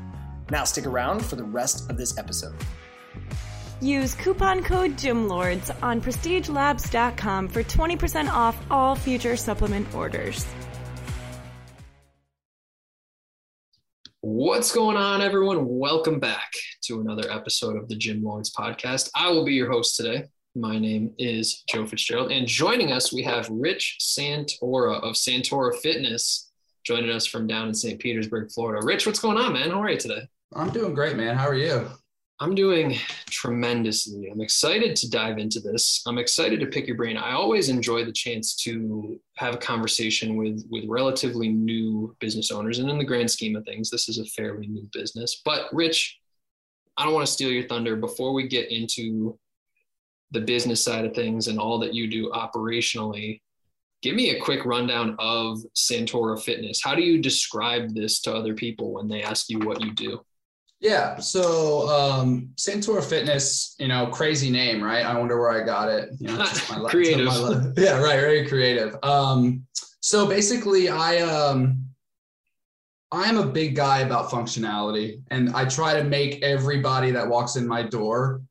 Now 0.51 0.65
stick 0.65 0.85
around 0.85 1.25
for 1.25 1.37
the 1.37 1.45
rest 1.45 1.89
of 1.89 1.95
this 1.95 2.17
episode. 2.17 2.53
Use 3.79 4.13
coupon 4.13 4.61
code 4.61 4.97
GYMLORDS 4.97 5.71
on 5.81 6.01
prestigelabs.com 6.01 7.47
for 7.47 7.63
20% 7.63 8.27
off 8.29 8.61
all 8.69 8.95
future 8.95 9.37
supplement 9.37 9.91
orders. 9.95 10.45
What's 14.19 14.73
going 14.73 14.97
on, 14.97 15.21
everyone? 15.21 15.65
Welcome 15.67 16.19
back 16.19 16.51
to 16.83 16.99
another 16.99 17.31
episode 17.31 17.77
of 17.77 17.87
the 17.87 17.95
Gym 17.95 18.21
Lords 18.21 18.53
podcast. 18.53 19.09
I 19.15 19.29
will 19.29 19.45
be 19.45 19.53
your 19.53 19.71
host 19.71 19.95
today. 19.95 20.25
My 20.53 20.77
name 20.77 21.13
is 21.17 21.63
Joe 21.69 21.87
Fitzgerald, 21.87 22.29
and 22.29 22.45
joining 22.45 22.91
us, 22.91 23.13
we 23.13 23.23
have 23.23 23.47
Rich 23.49 23.99
Santora 24.01 25.01
of 25.01 25.15
Santora 25.15 25.73
Fitness 25.77 26.51
joining 26.83 27.11
us 27.11 27.25
from 27.25 27.47
down 27.47 27.67
in 27.67 27.73
St. 27.73 27.99
Petersburg, 27.99 28.51
Florida. 28.51 28.85
Rich, 28.85 29.05
what's 29.05 29.19
going 29.19 29.37
on, 29.37 29.53
man? 29.53 29.69
How 29.69 29.81
are 29.81 29.91
you 29.91 29.97
today? 29.97 30.27
I'm 30.53 30.69
doing 30.69 30.93
great, 30.93 31.15
man. 31.15 31.37
How 31.37 31.47
are 31.47 31.55
you? 31.55 31.87
I'm 32.41 32.55
doing 32.55 32.97
tremendously. 33.29 34.29
I'm 34.29 34.41
excited 34.41 34.95
to 34.97 35.09
dive 35.09 35.37
into 35.37 35.59
this. 35.59 36.01
I'm 36.07 36.17
excited 36.17 36.59
to 36.59 36.65
pick 36.65 36.87
your 36.87 36.97
brain. 36.97 37.15
I 37.15 37.33
always 37.33 37.69
enjoy 37.69 38.03
the 38.03 38.11
chance 38.11 38.55
to 38.63 39.19
have 39.37 39.53
a 39.53 39.59
conversation 39.59 40.35
with 40.35 40.65
with 40.69 40.85
relatively 40.87 41.49
new 41.49 42.15
business 42.19 42.51
owners. 42.51 42.79
And 42.79 42.89
in 42.89 42.97
the 42.97 43.05
grand 43.05 43.29
scheme 43.29 43.55
of 43.55 43.63
things, 43.63 43.89
this 43.89 44.09
is 44.09 44.17
a 44.17 44.25
fairly 44.25 44.67
new 44.67 44.89
business. 44.91 45.41
But 45.45 45.67
Rich, 45.71 46.19
I 46.97 47.05
don't 47.05 47.13
want 47.13 47.27
to 47.27 47.31
steal 47.31 47.51
your 47.51 47.67
thunder. 47.67 47.95
Before 47.95 48.33
we 48.33 48.47
get 48.47 48.71
into 48.71 49.37
the 50.31 50.41
business 50.41 50.83
side 50.83 51.05
of 51.05 51.13
things 51.13 51.47
and 51.47 51.59
all 51.59 51.77
that 51.79 51.93
you 51.93 52.07
do 52.07 52.31
operationally, 52.31 53.39
give 54.01 54.15
me 54.15 54.31
a 54.31 54.41
quick 54.41 54.65
rundown 54.65 55.15
of 55.19 55.59
Santora 55.77 56.41
Fitness. 56.41 56.81
How 56.83 56.95
do 56.95 57.03
you 57.03 57.21
describe 57.21 57.93
this 57.93 58.19
to 58.21 58.33
other 58.33 58.55
people 58.55 58.91
when 58.93 59.07
they 59.07 59.21
ask 59.21 59.47
you 59.47 59.59
what 59.59 59.81
you 59.81 59.93
do? 59.93 60.19
Yeah. 60.81 61.19
So 61.19 61.87
um, 61.89 62.49
Santora 62.55 63.03
Fitness, 63.03 63.75
you 63.79 63.87
know, 63.87 64.07
crazy 64.07 64.49
name, 64.49 64.83
right? 64.83 65.05
I 65.05 65.17
wonder 65.17 65.39
where 65.39 65.51
I 65.51 65.63
got 65.63 65.89
it. 65.89 66.09
You 66.19 66.29
know, 66.29 66.45
my, 66.71 66.89
creative. 66.89 67.27
My, 67.27 67.71
yeah, 67.77 67.99
right. 67.99 68.19
Very 68.19 68.47
creative. 68.47 68.97
Um, 69.03 69.65
so 70.01 70.27
basically, 70.27 70.89
I 70.89 71.19
um, 71.19 71.85
I 73.11 73.29
am 73.29 73.37
a 73.37 73.45
big 73.45 73.75
guy 73.75 73.99
about 73.99 74.31
functionality, 74.31 75.21
and 75.29 75.55
I 75.55 75.65
try 75.65 75.93
to 75.93 76.03
make 76.03 76.41
everybody 76.41 77.11
that 77.11 77.27
walks 77.27 77.57
in 77.57 77.67
my 77.67 77.83
door 77.83 78.41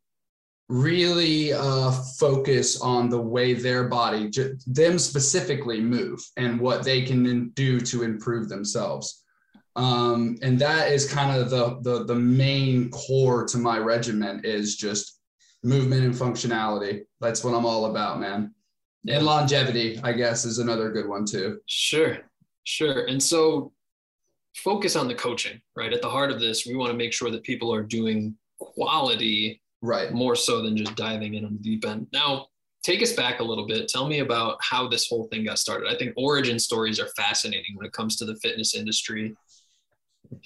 really 0.69 1.53
uh, 1.53 1.91
focus 2.17 2.81
on 2.81 3.09
the 3.09 3.21
way 3.21 3.55
their 3.55 3.89
body, 3.89 4.31
them 4.69 5.01
specifically, 5.01 5.81
move 5.81 6.25
and 6.37 6.61
what 6.61 6.85
they 6.85 7.03
can 7.03 7.49
do 7.51 7.81
to 7.81 8.05
improve 8.05 8.49
themselves. 8.49 9.20
Um, 9.81 10.37
and 10.43 10.59
that 10.59 10.93
is 10.93 11.11
kind 11.11 11.35
of 11.35 11.49
the, 11.49 11.81
the 11.81 12.05
the 12.05 12.15
main 12.15 12.91
core 12.91 13.47
to 13.47 13.57
my 13.57 13.79
regiment 13.79 14.45
is 14.45 14.77
just 14.77 15.21
movement 15.63 16.05
and 16.05 16.15
functionality. 16.15 17.05
That's 17.21 17.43
what 17.43 17.55
I'm 17.55 17.65
all 17.65 17.87
about, 17.87 18.21
man. 18.21 18.55
And 19.09 19.25
longevity, 19.25 19.99
I 20.03 20.13
guess, 20.13 20.45
is 20.45 20.59
another 20.59 20.91
good 20.91 21.09
one 21.09 21.25
too. 21.25 21.61
Sure, 21.65 22.19
sure. 22.65 23.07
And 23.07 23.23
so 23.23 23.73
focus 24.55 24.97
on 24.97 25.09
the 25.09 25.15
coaching, 25.15 25.59
right? 25.75 25.95
At 25.95 26.03
the 26.03 26.11
heart 26.11 26.31
of 26.31 26.41
this, 26.41 26.67
we 26.67 26.77
want 26.77 26.91
to 26.91 26.99
make 26.99 27.15
sure 27.15 27.31
that 27.31 27.43
people 27.43 27.73
are 27.73 27.83
doing 27.83 28.37
quality 28.59 29.63
right 29.81 30.13
more 30.13 30.37
so 30.37 30.61
than 30.61 30.77
just 30.77 30.95
diving 30.95 31.35
in 31.35 31.47
on 31.47 31.55
the 31.55 31.63
deep 31.63 31.87
end. 31.87 32.07
Now, 32.13 32.49
take 32.83 33.03
us 33.03 33.15
back 33.15 33.41
a 33.41 33.45
little 33.45 33.67
bit. 33.67 33.89
Tell 33.89 34.07
me 34.07 34.19
about 34.19 34.59
how 34.61 34.89
this 34.89 35.09
whole 35.09 35.27
thing 35.29 35.47
got 35.47 35.59
started. 35.59 35.89
I 35.89 35.97
think 35.97 36.13
origin 36.19 36.59
stories 36.59 37.01
are 37.01 37.09
fascinating 37.17 37.77
when 37.77 37.87
it 37.87 37.93
comes 37.93 38.17
to 38.17 38.27
the 38.27 38.37
fitness 38.37 38.75
industry 38.75 39.35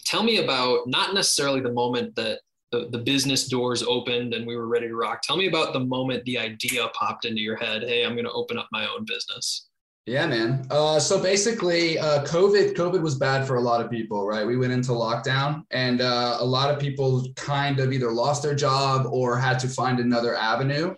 tell 0.04 0.22
me 0.22 0.38
about 0.38 0.86
not 0.86 1.14
necessarily 1.14 1.60
the 1.60 1.72
moment 1.72 2.14
that 2.16 2.40
the, 2.72 2.88
the 2.90 2.98
business 2.98 3.48
doors 3.48 3.82
opened 3.82 4.34
and 4.34 4.46
we 4.46 4.56
were 4.56 4.66
ready 4.66 4.88
to 4.88 4.96
rock. 4.96 5.22
Tell 5.22 5.36
me 5.36 5.46
about 5.46 5.72
the 5.72 5.80
moment 5.80 6.24
the 6.24 6.38
idea 6.38 6.88
popped 6.88 7.24
into 7.24 7.40
your 7.40 7.56
head. 7.56 7.82
Hey, 7.82 8.04
I'm 8.04 8.14
going 8.14 8.24
to 8.24 8.32
open 8.32 8.58
up 8.58 8.68
my 8.72 8.86
own 8.86 9.04
business. 9.04 9.68
Yeah, 10.06 10.26
man. 10.26 10.66
Uh, 10.70 11.00
so 11.00 11.22
basically, 11.22 11.98
uh, 11.98 12.24
COVID 12.24 12.74
COVID 12.74 13.00
was 13.00 13.14
bad 13.14 13.46
for 13.46 13.56
a 13.56 13.60
lot 13.60 13.80
of 13.80 13.90
people, 13.90 14.26
right? 14.26 14.46
We 14.46 14.58
went 14.58 14.70
into 14.70 14.92
lockdown, 14.92 15.62
and 15.70 16.02
uh, 16.02 16.36
a 16.40 16.44
lot 16.44 16.70
of 16.70 16.78
people 16.78 17.26
kind 17.36 17.80
of 17.80 17.90
either 17.90 18.12
lost 18.12 18.42
their 18.42 18.54
job 18.54 19.06
or 19.10 19.38
had 19.38 19.58
to 19.60 19.68
find 19.68 20.00
another 20.00 20.34
avenue. 20.34 20.94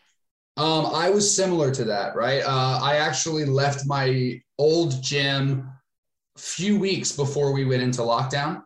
Um, 0.56 0.86
I 0.86 1.10
was 1.10 1.32
similar 1.32 1.70
to 1.70 1.84
that, 1.84 2.16
right? 2.16 2.42
Uh, 2.42 2.80
I 2.82 2.96
actually 2.96 3.44
left 3.44 3.86
my 3.86 4.40
old 4.58 5.00
gym 5.04 5.70
a 6.36 6.40
few 6.40 6.76
weeks 6.76 7.12
before 7.12 7.52
we 7.52 7.64
went 7.64 7.82
into 7.82 8.02
lockdown. 8.02 8.64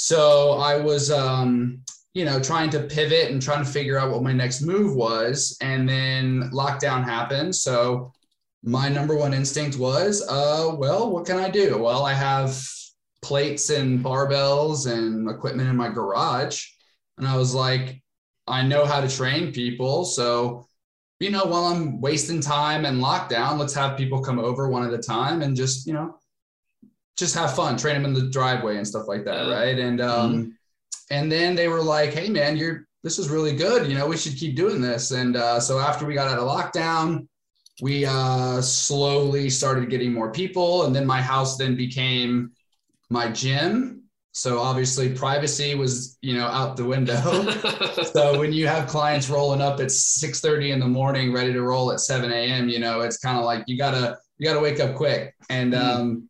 So 0.00 0.52
I 0.52 0.76
was, 0.76 1.10
um, 1.10 1.82
you 2.14 2.24
know, 2.24 2.38
trying 2.38 2.70
to 2.70 2.84
pivot 2.84 3.32
and 3.32 3.42
trying 3.42 3.64
to 3.64 3.70
figure 3.70 3.98
out 3.98 4.12
what 4.12 4.22
my 4.22 4.32
next 4.32 4.62
move 4.62 4.94
was. 4.94 5.58
And 5.60 5.88
then 5.88 6.50
lockdown 6.54 7.02
happened. 7.02 7.56
So 7.56 8.12
my 8.62 8.88
number 8.88 9.16
one 9.16 9.34
instinct 9.34 9.76
was, 9.76 10.22
uh, 10.22 10.72
well, 10.76 11.10
what 11.10 11.26
can 11.26 11.38
I 11.38 11.50
do? 11.50 11.78
Well, 11.78 12.06
I 12.06 12.14
have 12.14 12.64
plates 13.22 13.70
and 13.70 13.98
barbells 13.98 14.88
and 14.88 15.28
equipment 15.28 15.68
in 15.68 15.74
my 15.74 15.88
garage. 15.88 16.64
And 17.18 17.26
I 17.26 17.36
was 17.36 17.52
like, 17.52 18.00
I 18.46 18.62
know 18.62 18.86
how 18.86 19.00
to 19.00 19.08
train 19.08 19.52
people. 19.52 20.04
So, 20.04 20.64
you 21.18 21.32
know, 21.32 21.44
while 21.44 21.64
I'm 21.64 22.00
wasting 22.00 22.40
time 22.40 22.84
and 22.84 23.02
lockdown, 23.02 23.58
let's 23.58 23.74
have 23.74 23.98
people 23.98 24.22
come 24.22 24.38
over 24.38 24.68
one 24.68 24.86
at 24.86 24.94
a 24.94 25.02
time 25.02 25.42
and 25.42 25.56
just, 25.56 25.88
you 25.88 25.92
know, 25.92 26.17
just 27.18 27.34
have 27.34 27.54
fun, 27.54 27.76
train 27.76 27.94
them 27.94 28.04
in 28.04 28.12
the 28.14 28.30
driveway 28.30 28.76
and 28.76 28.86
stuff 28.86 29.08
like 29.08 29.24
that, 29.24 29.50
right? 29.50 29.78
And 29.78 30.00
um, 30.00 30.32
mm-hmm. 30.32 30.50
and 31.10 31.30
then 31.30 31.54
they 31.54 31.68
were 31.68 31.82
like, 31.82 32.12
"Hey, 32.14 32.28
man, 32.28 32.56
you're 32.56 32.86
this 33.02 33.18
is 33.18 33.28
really 33.28 33.54
good. 33.54 33.88
You 33.90 33.96
know, 33.98 34.06
we 34.06 34.16
should 34.16 34.36
keep 34.36 34.56
doing 34.56 34.80
this." 34.80 35.10
And 35.10 35.36
uh, 35.36 35.60
so 35.60 35.78
after 35.78 36.06
we 36.06 36.14
got 36.14 36.28
out 36.28 36.38
of 36.38 36.48
lockdown, 36.48 37.26
we 37.82 38.06
uh, 38.06 38.60
slowly 38.60 39.50
started 39.50 39.90
getting 39.90 40.12
more 40.12 40.30
people, 40.30 40.84
and 40.84 40.94
then 40.94 41.06
my 41.06 41.20
house 41.20 41.56
then 41.56 41.76
became 41.76 42.52
my 43.10 43.30
gym. 43.30 44.04
So 44.32 44.60
obviously, 44.60 45.12
privacy 45.12 45.74
was 45.74 46.18
you 46.22 46.34
know 46.34 46.46
out 46.46 46.76
the 46.76 46.84
window. 46.84 47.50
so 48.12 48.38
when 48.38 48.52
you 48.52 48.68
have 48.68 48.86
clients 48.86 49.28
rolling 49.28 49.60
up 49.60 49.80
at 49.80 49.90
six 49.90 50.40
thirty 50.40 50.70
in 50.70 50.78
the 50.78 50.86
morning, 50.86 51.32
ready 51.32 51.52
to 51.52 51.62
roll 51.62 51.90
at 51.90 51.98
seven 51.98 52.30
a.m., 52.30 52.68
you 52.68 52.78
know, 52.78 53.00
it's 53.00 53.18
kind 53.18 53.36
of 53.36 53.44
like 53.44 53.64
you 53.66 53.76
gotta 53.76 54.18
you 54.38 54.46
got 54.46 54.54
to 54.54 54.60
wake 54.60 54.80
up 54.80 54.94
quick. 54.94 55.34
And 55.50 55.72
Mm. 55.72 55.82
um, 55.82 56.28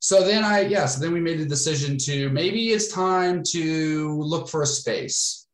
so 0.00 0.24
then 0.24 0.44
I, 0.44 0.60
yeah, 0.62 0.86
so 0.86 1.00
then 1.00 1.12
we 1.12 1.20
made 1.20 1.38
the 1.38 1.44
decision 1.46 1.96
to 1.98 2.30
maybe 2.30 2.70
it's 2.70 2.88
time 2.88 3.42
to 3.50 4.20
look 4.22 4.48
for 4.48 4.62
a 4.62 4.66
space. 4.66 5.46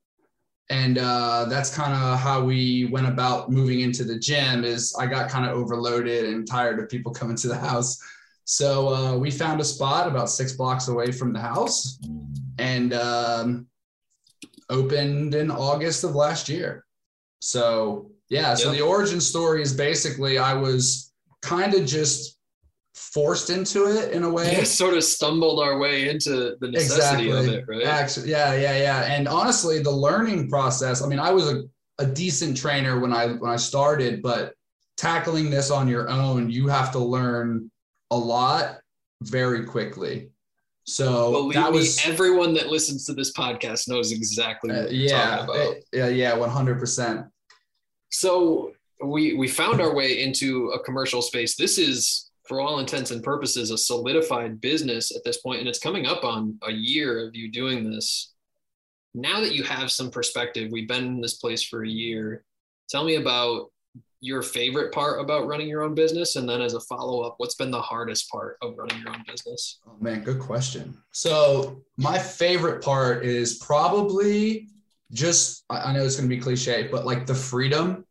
And 0.71 0.99
uh, 0.99 1.45
that's 1.49 1.75
kind 1.75 1.93
of 1.93 2.19
how 2.19 2.45
we 2.45 2.87
went 2.87 3.07
about 3.07 3.51
moving 3.51 3.81
into 3.81 4.03
the 4.05 4.19
gym 4.19 4.65
is 4.65 4.95
I 4.99 5.07
got 5.07 5.29
kind 5.31 5.45
of 5.49 5.57
overloaded 5.57 6.25
and 6.25 6.47
tired 6.47 6.79
of 6.81 6.89
people 6.89 7.13
coming 7.21 7.37
to 7.37 7.49
the 7.49 7.59
house. 7.59 7.99
So 8.45 8.95
uh, 8.95 9.17
we 9.19 9.31
found 9.31 9.61
a 9.61 9.65
spot 9.65 10.07
about 10.07 10.31
six 10.31 10.53
blocks 10.53 10.89
away 10.89 11.11
from 11.11 11.33
the 11.33 11.41
house 11.41 11.99
and 12.59 12.95
um, 12.95 13.67
opened 14.71 15.35
in 15.35 15.51
August 15.51 16.05
of 16.05 16.15
last 16.15 16.49
year. 16.49 16.85
So 17.41 18.11
yeah, 18.29 18.55
so 18.55 18.71
Yep. 18.71 18.79
the 18.79 18.85
origin 18.85 19.21
story 19.21 19.63
is 19.63 19.73
basically 19.73 20.39
I 20.39 20.55
was 20.55 21.13
kind 21.43 21.75
of 21.75 21.87
just 21.87 22.36
forced 22.97 23.51
into 23.51 23.87
it 23.87 24.13
in 24.13 24.25
a 24.25 24.31
way. 24.31 24.51
Yeah, 24.51 24.65
sort 24.65 24.95
of 24.97 25.05
stumbled 25.05 25.61
our 25.61 25.79
way 25.79 26.09
into 26.09 26.57
the 26.61 26.69
necessity 26.69 27.31
of 27.31 27.47
it, 27.47 27.65
right? 27.69 27.85
Actually, 27.85 28.31
yeah, 28.31 28.55
yeah, 28.55 28.77
yeah. 28.77 29.05
And 29.05 29.29
honestly, 29.29 29.81
the 29.83 29.91
learning 29.91 30.49
process. 30.49 31.03
I 31.03 31.07
mean, 31.07 31.21
I 31.21 31.31
was 31.31 31.53
a, 31.53 31.65
a 31.99 32.07
decent 32.07 32.57
trainer 32.57 32.99
when 32.99 33.13
I 33.13 33.29
when 33.29 33.51
I 33.51 33.57
started, 33.57 34.23
but 34.23 34.55
tackling 34.97 35.51
this 35.51 35.71
on 35.71 35.87
your 35.87 36.09
own, 36.09 36.51
you 36.51 36.69
have 36.69 36.91
to 36.93 36.99
learn 36.99 37.71
a 38.11 38.17
lot 38.17 38.81
very 39.23 39.65
quickly. 39.65 40.31
So 40.85 41.33
Believe 41.33 41.55
that 41.55 41.73
me, 41.73 41.79
was 41.79 42.07
everyone 42.07 42.55
that 42.55 42.69
listens 42.69 43.05
to 43.07 43.13
this 43.13 43.33
podcast 43.33 43.89
knows 43.89 44.13
exactly 44.13 44.73
what 44.73 44.87
uh, 44.87 44.89
yeah, 44.91 45.37
talking 45.37 45.45
about. 45.45 45.77
uh, 45.77 45.81
yeah, 45.93 46.09
yeah, 46.09 46.35
one 46.35 46.49
hundred 46.49 46.79
percent. 46.79 47.27
So 48.11 48.73
we 49.05 49.35
we 49.35 49.49
found 49.49 49.81
our 49.81 49.95
way 49.95 50.23
into 50.23 50.69
a 50.71 50.79
commercial 50.83 51.23
space. 51.23 51.57
This 51.57 51.77
is, 51.77 52.26
for 52.49 52.61
all 52.61 52.79
intents 52.79 53.11
and 53.11 53.23
purposes, 53.23 53.71
a 53.71 53.79
solidified 53.79 54.61
business 54.61 55.15
at 55.15 55.25
this 55.25 55.39
point, 55.39 55.61
and 55.61 55.69
it's 55.69 55.79
coming 55.79 56.07
up 56.07 56.25
on 56.25 56.59
a 56.67 56.73
year 56.73 57.27
of 57.27 57.35
you 57.35 57.51
doing 57.51 57.91
this. 57.91 58.33
Now 59.15 59.41
that 59.41 59.55
you 59.55 59.63
have 59.65 59.91
some 59.91 60.11
perspective, 60.11 60.71
we've 60.71 60.89
been 60.89 61.05
in 61.05 61.21
this 61.21 61.35
place 61.35 61.63
for 61.63 61.85
a 61.85 61.89
year. 61.89 62.45
Tell 62.89 63.05
me 63.05 63.17
about 63.17 63.71
your 64.21 64.43
favorite 64.43 64.93
part 64.93 65.21
about 65.21 65.47
running 65.47 65.69
your 65.69 65.83
own 65.83 65.95
business, 65.95 66.37
and 66.37 66.49
then 66.49 66.63
as 66.63 66.75
a 66.75 66.81
follow 66.81 67.21
up, 67.21 67.35
what's 67.39 67.55
been 67.55 67.71
the 67.71 67.81
hardest 67.81 68.31
part 68.31 68.57
of 68.63 68.77
running 68.77 68.99
your 69.01 69.11
own 69.11 69.25
business? 69.27 69.81
Oh 69.87 69.97
man, 70.01 70.23
good 70.23 70.41
question. 70.41 70.97
So 71.13 71.83
my 71.97 72.19
favorite 72.19 72.83
part 72.83 73.25
is 73.25 73.59
probably 73.59 74.69
just 75.13 75.65
I 75.71 75.93
know 75.93 76.05
it's 76.05 76.17
gonna 76.17 76.29
be 76.29 76.39
cliche, 76.39 76.89
but 76.91 77.05
like 77.05 77.27
the 77.27 77.35
freedom, 77.35 78.06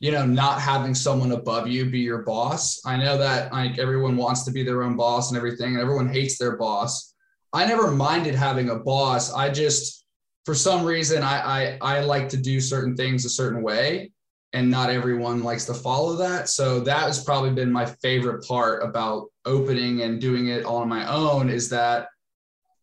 you 0.00 0.12
know, 0.12 0.24
not 0.24 0.60
having 0.60 0.94
someone 0.94 1.32
above 1.32 1.66
you 1.66 1.84
be 1.86 2.00
your 2.00 2.22
boss. 2.22 2.80
I 2.86 2.96
know 2.96 3.18
that 3.18 3.52
like 3.52 3.78
everyone 3.78 4.16
wants 4.16 4.44
to 4.44 4.50
be 4.50 4.62
their 4.62 4.82
own 4.82 4.96
boss 4.96 5.30
and 5.30 5.36
everything, 5.36 5.72
and 5.72 5.80
everyone 5.80 6.08
hates 6.08 6.38
their 6.38 6.56
boss. 6.56 7.14
I 7.52 7.66
never 7.66 7.90
minded 7.90 8.34
having 8.34 8.70
a 8.70 8.76
boss. 8.76 9.32
I 9.32 9.50
just 9.50 10.04
for 10.44 10.54
some 10.54 10.84
reason 10.84 11.22
I 11.22 11.78
I, 11.80 11.96
I 11.96 12.00
like 12.00 12.28
to 12.30 12.36
do 12.36 12.60
certain 12.60 12.96
things 12.96 13.24
a 13.24 13.30
certain 13.30 13.62
way 13.62 14.12
and 14.52 14.70
not 14.70 14.90
everyone 14.90 15.42
likes 15.42 15.66
to 15.66 15.74
follow 15.74 16.16
that. 16.16 16.48
So 16.48 16.80
that 16.80 17.02
has 17.02 17.22
probably 17.22 17.50
been 17.50 17.70
my 17.70 17.84
favorite 17.84 18.46
part 18.46 18.82
about 18.82 19.28
opening 19.44 20.02
and 20.02 20.20
doing 20.20 20.48
it 20.48 20.64
on 20.64 20.88
my 20.88 21.06
own 21.12 21.50
is 21.50 21.68
that 21.70 22.08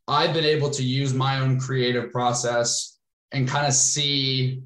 I've 0.08 0.34
been 0.34 0.46
able 0.46 0.70
to 0.70 0.84
use 0.84 1.14
my 1.14 1.40
own 1.40 1.60
creative 1.60 2.12
process 2.12 3.00
and 3.32 3.48
kind 3.48 3.66
of 3.66 3.74
see, 3.74 4.62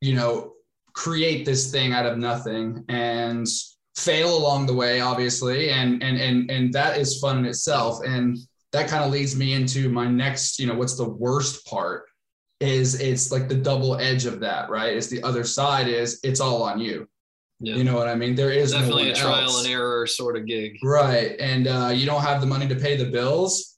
you 0.00 0.14
know, 0.14 0.49
create 0.92 1.44
this 1.44 1.70
thing 1.70 1.92
out 1.92 2.06
of 2.06 2.18
nothing 2.18 2.84
and 2.88 3.46
fail 3.96 4.36
along 4.36 4.66
the 4.66 4.74
way, 4.74 5.00
obviously. 5.00 5.70
And 5.70 6.02
and 6.02 6.18
and 6.20 6.50
and 6.50 6.72
that 6.72 6.98
is 6.98 7.18
fun 7.18 7.38
in 7.38 7.46
itself. 7.46 8.00
And 8.04 8.38
that 8.72 8.88
kind 8.88 9.04
of 9.04 9.10
leads 9.10 9.36
me 9.36 9.54
into 9.54 9.88
my 9.88 10.06
next, 10.06 10.58
you 10.58 10.66
know, 10.66 10.74
what's 10.74 10.96
the 10.96 11.08
worst 11.08 11.66
part 11.66 12.04
is 12.60 13.00
it's 13.00 13.32
like 13.32 13.48
the 13.48 13.54
double 13.54 13.96
edge 13.96 14.26
of 14.26 14.38
that, 14.40 14.68
right? 14.70 14.94
Is 14.96 15.08
the 15.08 15.22
other 15.22 15.44
side 15.44 15.88
is 15.88 16.20
it's 16.22 16.40
all 16.40 16.62
on 16.62 16.78
you. 16.78 17.08
Yeah. 17.58 17.74
You 17.74 17.84
know 17.84 17.94
what 17.94 18.08
I 18.08 18.14
mean? 18.14 18.34
There 18.34 18.50
is 18.50 18.72
Definitely 18.72 19.04
one 19.04 19.12
a 19.12 19.14
trial 19.14 19.42
else. 19.42 19.64
and 19.64 19.72
error 19.72 20.06
sort 20.06 20.36
of 20.36 20.46
gig. 20.46 20.78
Right. 20.82 21.36
And 21.38 21.66
uh, 21.66 21.90
you 21.92 22.06
don't 22.06 22.22
have 22.22 22.40
the 22.40 22.46
money 22.46 22.66
to 22.68 22.74
pay 22.74 22.96
the 22.96 23.10
bills. 23.10 23.76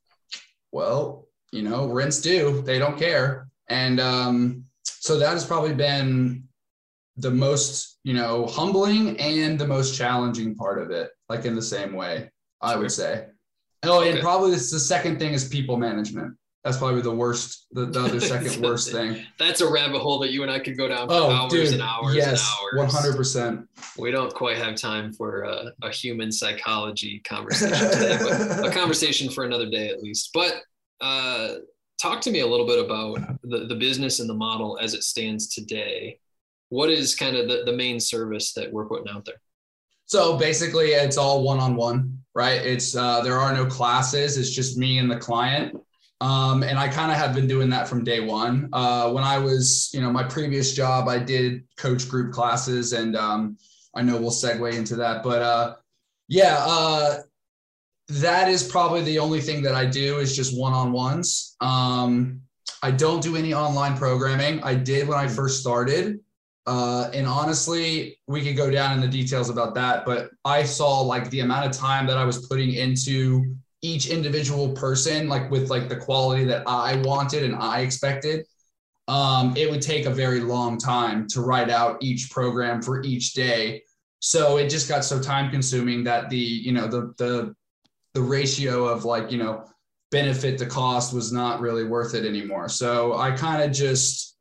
Well, 0.71 1.27
you 1.51 1.63
know, 1.63 1.87
rents 1.87 2.21
due. 2.21 2.63
They 2.63 2.79
don't 2.79 2.97
care. 2.99 3.49
And 3.69 3.99
um, 3.99 4.65
so 4.85 5.19
that 5.19 5.31
has 5.33 5.45
probably 5.45 5.75
been 5.75 6.42
the 7.23 7.31
most, 7.31 7.99
you 8.03 8.15
know, 8.15 8.47
humbling 8.47 9.17
and 9.19 9.59
the 9.59 9.67
most 9.67 9.97
challenging 9.97 10.55
part 10.57 10.83
of 10.83 10.91
it, 10.91 11.11
like 11.29 11.45
in 11.45 11.55
the 11.55 11.63
same 11.63 11.93
way, 11.95 12.29
I 12.61 12.77
would 12.77 12.91
say. 12.91 13.27
Oh, 13.85 14.03
and 14.03 14.21
probably 14.21 14.51
this, 14.51 14.71
the 14.71 14.81
second 14.81 15.19
thing 15.19 15.33
is 15.33 15.49
people 15.49 15.77
management. 15.77 16.35
That's 16.65 16.77
probably 16.77 17.01
the 17.01 17.15
worst, 17.15 17.67
the, 17.73 17.87
the 17.87 18.01
other 18.01 18.21
second 18.35 18.61
worst 18.63 18.91
thing. 18.93 19.25
That's 19.39 19.61
a 19.61 19.71
rabbit 19.71 20.01
hole 20.01 20.19
that 20.21 20.33
you 20.33 20.43
and 20.43 20.51
I 20.51 20.59
could 20.59 20.77
go 20.77 20.89
down 20.89 21.09
for 21.09 21.15
Oh, 21.15 21.31
hours 21.31 21.53
dude. 21.53 21.73
and 21.75 21.83
hours 21.83 22.15
yes, 22.15 22.57
and 22.75 22.81
hours. 22.81 22.93
100%. 22.93 23.67
We 23.99 24.11
don't 24.11 24.33
quite 24.35 24.57
have 24.59 24.75
time 24.75 25.13
for 25.13 25.43
a, 25.43 25.73
a 25.83 25.91
human 25.91 26.31
psychology 26.33 27.21
conversation 27.21 27.91
today, 27.91 28.19
but 28.21 28.67
a 28.67 28.71
conversation 28.75 29.31
for 29.31 29.45
another 29.45 29.69
day 29.71 29.89
at 29.91 30.03
least. 30.03 30.31
But 30.35 30.61
uh, 31.01 31.55
talk 32.01 32.21
to 32.23 32.31
me 32.33 32.41
a 32.41 32.47
little 32.47 32.67
bit 32.67 32.85
about 32.85 33.19
the, 33.43 33.67
the 33.67 33.77
business 33.77 34.21
and 34.21 34.29
the 34.29 34.35
model 34.35 34.79
as 34.81 34.95
it 34.95 35.03
stands 35.05 35.49
today. 35.49 36.19
What 36.73 36.89
is 36.89 37.15
kind 37.15 37.37
of 37.37 37.49
the, 37.49 37.65
the 37.67 37.77
main 37.77 38.01
service 38.01 38.55
that 38.55 38.73
we're 38.73 38.87
putting 38.87 39.13
out 39.13 39.27
there? 39.27 39.43
So 40.07 40.39
basically, 40.39 40.93
it's 40.93 41.19
all 41.19 41.43
one 41.43 41.59
on 41.59 41.77
one, 41.77 42.19
right? 42.35 42.63
It's 42.63 42.97
uh, 42.97 43.21
there 43.21 43.39
are 43.39 43.53
no 43.53 43.67
classes. 43.67 44.39
It's 44.39 44.49
just 44.49 44.79
me 44.79 44.97
and 44.97 45.11
the 45.11 45.19
client. 45.19 45.79
Um, 46.23 46.63
and 46.63 46.79
I 46.79 46.89
kind 46.89 47.13
of 47.13 47.19
have 47.19 47.35
been 47.35 47.47
doing 47.47 47.69
that 47.69 47.89
from 47.89 48.05
day 48.05 48.21
one. 48.21 48.71
Uh, 48.73 49.11
when 49.11 49.23
I 49.23 49.37
was, 49.37 49.91
you 49.93 50.01
know, 50.01 50.11
my 50.11 50.23
previous 50.23 50.73
job, 50.73 51.09
I 51.09 51.19
did 51.19 51.63
coach 51.77 52.09
group 52.09 52.33
classes, 52.33 52.95
and 52.95 53.17
um, 53.17 53.59
I 53.95 54.01
know 54.01 54.17
we'll 54.17 54.31
segue 54.31 54.73
into 54.73 54.97
that. 54.97 55.23
But 55.23 55.43
uh, 55.43 55.75
yeah, 56.29 56.57
uh, 56.61 57.19
that 58.09 58.49
is 58.49 58.63
probably 58.63 59.03
the 59.03 59.19
only 59.19 59.43
thing 59.43 59.63
that 59.65 59.75
I 59.75 59.85
do 59.85 60.21
is 60.21 60.35
just 60.35 60.59
one 60.59 60.73
on 60.73 60.91
ones. 60.91 61.55
Um, 61.61 62.41
I 62.83 62.93
don't 62.93 63.23
do 63.23 63.37
any 63.37 63.53
online 63.53 63.95
programming. 63.95 64.63
I 64.63 64.75
did 64.75 65.07
when 65.07 65.19
I 65.19 65.29
first 65.29 65.61
started. 65.61 66.21
Uh, 66.67 67.11
and 67.13 67.27
honestly, 67.27 68.19
we 68.29 68.43
could 68.43 68.57
go 68.57 68.71
down 68.71 68.93
in 68.93 69.01
the 69.01 69.09
details 69.09 69.51
about 69.51 69.75
that, 69.75 70.05
but 70.05 70.31
I 70.45 70.63
saw 70.63 71.01
like 71.01 71.29
the 71.31 71.41
amount 71.41 71.67
of 71.67 71.73
time 71.73 72.07
that 72.07 72.17
I 72.17 72.25
was 72.25 72.47
putting 72.47 72.73
into 72.75 73.57
each 73.83 74.07
individual 74.07 74.73
person, 74.73 75.29
like 75.29 75.51
with 75.51 75.71
like 75.71 75.89
the 75.89 75.97
quality 75.97 76.45
that 76.45 76.63
I 76.69 76.97
wanted 76.97 77.43
and 77.43 77.57
I 77.57 77.81
expected. 77.81 78.47
Um, 79.09 79.55
it 79.57 79.69
would 79.69 79.83
take 79.83 80.07
a 80.07 80.11
very 80.11 80.39
long 80.41 80.79
time 80.79 81.27
to 81.29 81.41
write 81.41 81.69
out 81.69 81.99
each 82.01 82.31
program 82.31 82.81
for 82.81 83.03
each 83.03 83.33
day. 83.33 83.83
So 84.21 84.57
it 84.59 84.69
just 84.69 84.89
got 84.89 85.05
so 85.05 85.21
time 85.21 85.51
consuming 85.51 86.05
that 86.05 86.31
the, 86.31 86.39
you 86.39 86.71
know, 86.71 86.87
the 86.87 87.13
the 87.19 87.55
the 88.15 88.23
ratio 88.23 88.85
of 88.85 89.05
like, 89.05 89.33
you 89.33 89.39
know, 89.39 89.65
benefit 90.13 90.59
to 90.59 90.67
cost 90.67 91.13
was 91.13 91.33
not 91.33 91.61
really 91.61 91.83
worth 91.83 92.15
it 92.15 92.25
anymore. 92.25 92.69
So 92.69 93.17
I 93.17 93.33
kind 93.33 93.63
of 93.63 93.73
just 93.73 94.32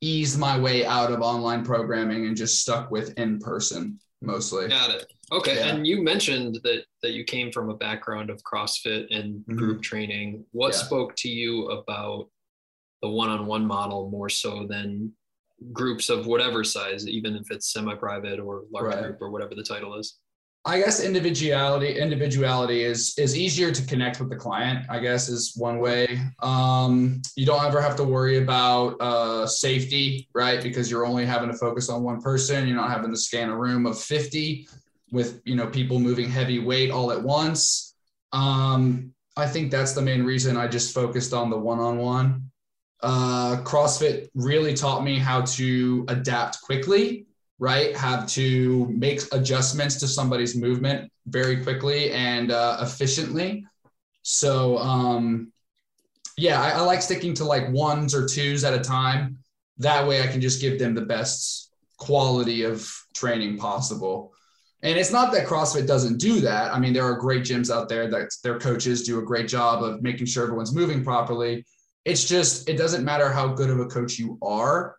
eased 0.00 0.38
my 0.38 0.58
way 0.58 0.84
out 0.84 1.10
of 1.10 1.20
online 1.20 1.64
programming 1.64 2.26
and 2.26 2.36
just 2.36 2.60
stuck 2.60 2.90
with 2.90 3.18
in 3.18 3.38
person 3.38 3.98
mostly. 4.22 4.68
Got 4.68 4.90
it. 4.90 5.12
Okay. 5.32 5.56
Yeah. 5.56 5.68
And 5.68 5.86
you 5.86 6.02
mentioned 6.02 6.60
that 6.64 6.84
that 7.02 7.12
you 7.12 7.24
came 7.24 7.50
from 7.52 7.70
a 7.70 7.76
background 7.76 8.30
of 8.30 8.42
CrossFit 8.42 9.06
and 9.16 9.44
Mhm. 9.46 9.56
group 9.56 9.82
training. 9.82 10.44
What 10.52 10.72
Yeah. 10.74 10.78
spoke 10.82 11.14
to 11.16 11.28
you 11.28 11.66
about 11.68 12.28
the 13.02 13.08
one-on-one 13.08 13.64
model 13.66 14.08
more 14.10 14.28
so 14.28 14.66
than 14.66 15.12
groups 15.72 16.08
of 16.08 16.26
whatever 16.26 16.64
size, 16.64 17.06
even 17.08 17.34
if 17.36 17.50
it's 17.50 17.72
semi-private 17.72 18.38
or 18.40 18.64
large 18.70 18.94
Right. 18.94 19.02
group 19.04 19.22
or 19.22 19.30
whatever 19.30 19.54
the 19.54 19.62
title 19.62 19.94
is? 19.98 20.18
I 20.66 20.80
guess 20.80 20.98
individuality 20.98 21.96
individuality 21.96 22.82
is 22.82 23.14
is 23.18 23.38
easier 23.38 23.70
to 23.70 23.86
connect 23.86 24.18
with 24.18 24.30
the 24.30 24.36
client. 24.36 24.84
I 24.90 24.98
guess 24.98 25.28
is 25.28 25.54
one 25.56 25.78
way. 25.78 26.20
Um, 26.40 27.22
you 27.36 27.46
don't 27.46 27.64
ever 27.64 27.80
have 27.80 27.94
to 27.96 28.04
worry 28.04 28.38
about 28.38 29.00
uh, 29.00 29.46
safety, 29.46 30.28
right? 30.34 30.60
Because 30.60 30.90
you're 30.90 31.06
only 31.06 31.24
having 31.24 31.52
to 31.52 31.56
focus 31.56 31.88
on 31.88 32.02
one 32.02 32.20
person. 32.20 32.66
You're 32.66 32.76
not 32.76 32.90
having 32.90 33.12
to 33.12 33.16
scan 33.16 33.50
a 33.50 33.56
room 33.56 33.86
of 33.86 33.96
50 33.96 34.66
with 35.12 35.40
you 35.44 35.54
know 35.54 35.68
people 35.68 36.00
moving 36.00 36.28
heavy 36.28 36.58
weight 36.58 36.90
all 36.90 37.12
at 37.12 37.22
once. 37.22 37.94
Um, 38.32 39.14
I 39.36 39.46
think 39.46 39.70
that's 39.70 39.92
the 39.92 40.02
main 40.02 40.24
reason 40.24 40.56
I 40.56 40.66
just 40.66 40.92
focused 40.92 41.32
on 41.32 41.48
the 41.48 41.58
one-on-one. 41.58 42.50
Uh, 43.02 43.58
CrossFit 43.62 44.30
really 44.34 44.74
taught 44.74 45.04
me 45.04 45.18
how 45.18 45.42
to 45.42 46.04
adapt 46.08 46.60
quickly 46.62 47.26
right 47.58 47.96
have 47.96 48.26
to 48.26 48.86
make 48.90 49.20
adjustments 49.32 49.96
to 49.96 50.06
somebody's 50.06 50.56
movement 50.56 51.10
very 51.26 51.62
quickly 51.62 52.12
and 52.12 52.52
uh, 52.52 52.78
efficiently 52.80 53.64
so 54.22 54.78
um 54.78 55.52
yeah 56.36 56.60
I, 56.60 56.70
I 56.70 56.80
like 56.80 57.02
sticking 57.02 57.34
to 57.34 57.44
like 57.44 57.68
ones 57.70 58.14
or 58.14 58.26
twos 58.26 58.64
at 58.64 58.74
a 58.74 58.80
time 58.80 59.38
that 59.78 60.06
way 60.06 60.22
i 60.22 60.26
can 60.26 60.40
just 60.40 60.60
give 60.60 60.78
them 60.78 60.94
the 60.94 61.02
best 61.02 61.72
quality 61.96 62.62
of 62.62 62.92
training 63.14 63.56
possible 63.56 64.32
And 64.82 64.98
it's 64.98 65.10
not 65.10 65.32
that 65.32 65.46
CrossFit 65.46 65.86
doesn't 65.86 66.18
do 66.18 66.40
that. 66.40 66.72
I 66.72 66.78
mean, 66.78 66.92
there 66.92 67.04
are 67.04 67.16
great 67.16 67.42
gyms 67.42 67.74
out 67.74 67.88
there 67.88 68.08
that 68.10 68.28
their 68.44 68.58
coaches 68.58 69.02
do 69.02 69.18
a 69.18 69.22
great 69.22 69.48
job 69.48 69.82
of 69.82 70.02
making 70.02 70.26
sure 70.26 70.44
everyone's 70.44 70.74
moving 70.74 71.02
properly. 71.02 71.64
It's 72.04 72.24
just, 72.28 72.68
it 72.68 72.76
doesn't 72.76 73.04
matter 73.04 73.32
how 73.32 73.48
good 73.48 73.70
of 73.70 73.80
a 73.80 73.86
coach 73.86 74.18
you 74.18 74.38
are. 74.42 74.96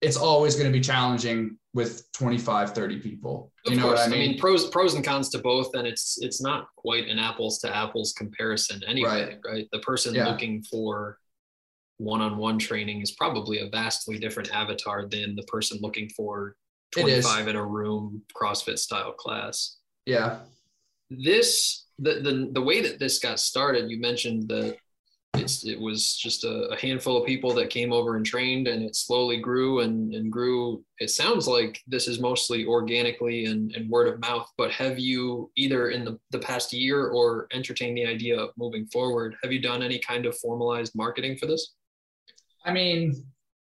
It's 0.00 0.16
always 0.16 0.54
going 0.56 0.66
to 0.66 0.72
be 0.72 0.80
challenging 0.80 1.58
with 1.74 2.10
25, 2.12 2.72
30 2.74 2.98
people. 3.00 3.52
You 3.66 3.72
of 3.72 3.78
know 3.78 3.84
course. 3.84 3.98
what 4.00 4.08
I 4.08 4.10
mean? 4.10 4.22
I 4.22 4.26
mean, 4.28 4.38
pros 4.38 4.68
pros 4.70 4.94
and 4.94 5.04
cons 5.04 5.28
to 5.30 5.38
both, 5.38 5.74
and 5.74 5.86
it's 5.86 6.18
it's 6.20 6.40
not 6.42 6.66
quite 6.76 7.06
an 7.08 7.18
apples 7.18 7.58
to 7.60 7.74
apples 7.76 8.12
comparison 8.16 8.80
anyway, 8.86 9.08
right? 9.26 9.38
right? 9.44 9.68
The 9.72 9.78
person 9.80 10.14
Yeah. 10.14 10.28
looking 10.28 10.62
for 10.64 11.18
one-on-one 11.98 12.58
training 12.58 13.02
is 13.02 13.12
probably 13.12 13.58
a 13.60 13.68
vastly 13.68 14.18
different 14.18 14.50
avatar 14.54 15.06
than 15.06 15.36
the 15.36 15.42
person 15.42 15.78
looking 15.82 16.08
for 16.16 16.56
25 16.92 17.48
in 17.48 17.56
a 17.56 17.64
room 17.64 18.22
CrossFit 18.34 18.78
style 18.78 19.12
class. 19.12 19.76
yeah. 20.06 20.38
This 21.10 21.86
the 21.98 22.14
the 22.20 22.48
the 22.52 22.62
way 22.62 22.80
that 22.80 22.98
this 22.98 23.18
got 23.18 23.38
started, 23.40 23.90
you 23.90 24.00
mentioned 24.00 24.48
that 24.48 24.76
it's 25.34 25.64
it 25.64 25.78
was 25.78 26.16
just 26.16 26.44
a, 26.44 26.68
a 26.68 26.76
handful 26.76 27.16
of 27.16 27.26
people 27.26 27.52
that 27.54 27.70
came 27.70 27.92
over 27.92 28.16
and 28.16 28.24
trained 28.26 28.68
and 28.68 28.82
it 28.82 28.96
slowly 28.96 29.38
grew 29.38 29.80
and, 29.80 30.14
and 30.14 30.30
grew. 30.30 30.84
It 30.98 31.10
sounds 31.10 31.46
like 31.46 31.80
this 31.86 32.08
is 32.08 32.20
mostly 32.20 32.66
organically 32.66 33.46
and, 33.46 33.74
and 33.74 33.88
word 33.88 34.12
of 34.12 34.20
mouth, 34.20 34.50
but 34.56 34.70
have 34.72 34.98
you 34.98 35.50
either 35.56 35.90
in 35.90 36.04
the, 36.04 36.18
the 36.30 36.38
past 36.38 36.72
year 36.72 37.08
or 37.08 37.46
entertained 37.52 37.96
the 37.96 38.06
idea 38.06 38.38
of 38.38 38.50
moving 38.56 38.86
forward? 38.86 39.36
Have 39.42 39.52
you 39.52 39.60
done 39.60 39.82
any 39.82 39.98
kind 39.98 40.26
of 40.26 40.36
formalized 40.38 40.94
marketing 40.94 41.36
for 41.36 41.46
this? 41.46 41.74
I 42.64 42.72
mean, 42.72 43.24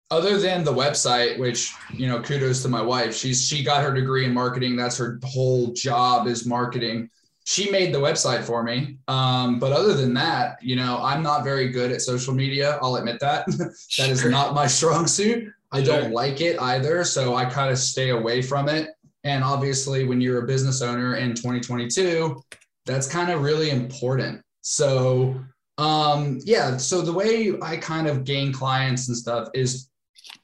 other 0.10 0.38
than 0.38 0.64
the 0.64 0.74
website, 0.74 1.38
which 1.38 1.74
you 1.94 2.08
know, 2.08 2.22
kudos 2.22 2.62
to 2.64 2.70
my 2.70 2.82
wife. 2.82 3.16
She's 3.16 3.46
she 3.46 3.64
got 3.64 3.84
her 3.84 3.94
degree 3.94 4.26
in 4.26 4.34
marketing. 4.34 4.76
That's 4.76 4.98
her 4.98 5.20
whole 5.24 5.74
job 5.74 6.28
is 6.28 6.46
marketing. 6.46 7.10
She 7.50 7.72
made 7.72 7.94
the 7.94 8.00
website 8.00 8.44
for 8.44 8.62
me. 8.62 8.98
Um, 9.08 9.58
but 9.58 9.72
other 9.72 9.94
than 9.94 10.14
that, 10.16 10.62
you 10.62 10.76
know, 10.76 11.00
I'm 11.02 11.24
not 11.24 11.46
very 11.46 11.70
good 11.70 11.94
at 11.94 12.02
social 12.02 12.34
media. 12.34 12.78
I'll 12.82 12.98
admit 12.98 13.22
that. 13.22 13.46
that 13.98 14.10
is 14.10 14.20
Sure. 14.20 14.30
not 14.30 14.54
my 14.54 14.68
strong 14.68 15.08
suit. 15.08 15.50
I 15.72 15.82
Sure. 15.82 16.02
don't 16.02 16.12
like 16.12 16.42
it 16.42 16.60
either. 16.62 17.06
So 17.06 17.36
I 17.36 17.46
kind 17.46 17.72
of 17.72 17.78
stay 17.78 18.10
away 18.10 18.42
from 18.42 18.68
it. 18.68 18.90
And 19.24 19.46
obviously, 19.46 20.04
when 20.04 20.20
you're 20.20 20.44
a 20.44 20.46
business 20.46 20.82
owner 20.82 21.16
in 21.16 21.36
2022, 21.36 22.44
that's 22.86 23.08
kind 23.08 23.32
of 23.32 23.42
really 23.42 23.70
important. 23.70 24.42
So 24.62 25.40
um 25.80 26.40
yeah 26.44 26.76
so 26.76 27.02
the 27.04 27.14
way 27.14 27.54
i 27.62 27.78
kind 27.78 28.08
of 28.08 28.24
gain 28.24 28.52
clients 28.52 29.10
and 29.10 29.16
stuff 29.16 29.48
is 29.54 29.92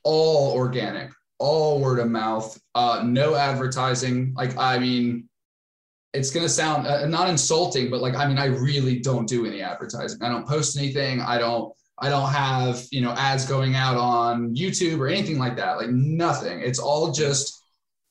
all 0.03 0.53
organic 0.53 1.09
all 1.39 1.79
word 1.79 1.97
of 1.97 2.07
mouth 2.07 2.55
uh 2.75 3.01
no 3.03 3.33
advertising 3.33 4.31
like 4.37 4.55
i 4.59 4.77
mean 4.77 5.27
it's 6.13 6.29
going 6.29 6.45
to 6.45 6.49
sound 6.49 6.87
uh, 6.87 7.05
not 7.07 7.29
insulting 7.29 7.89
but 7.89 8.01
like 8.01 8.15
i 8.15 8.27
mean 8.27 8.37
i 8.37 8.45
really 8.45 8.99
don't 8.99 9.27
do 9.27 9.45
any 9.45 9.61
advertising. 9.61 10.21
I 10.21 10.29
don't 10.29 10.47
post 10.47 10.77
anything. 10.77 11.21
I 11.21 11.37
don't 11.37 11.73
i 11.99 12.09
don't 12.09 12.29
have 12.29 12.85
you 12.91 13.01
know 13.01 13.11
ads 13.11 13.45
going 13.45 13.75
out 13.75 13.97
on 13.97 14.55
youtube 14.55 14.99
or 14.99 15.07
anything 15.07 15.37
like 15.37 15.55
that 15.57 15.77
like 15.77 15.89
nothing. 15.89 16.61
It's 16.61 16.79
all 16.79 17.11
just 17.11 17.61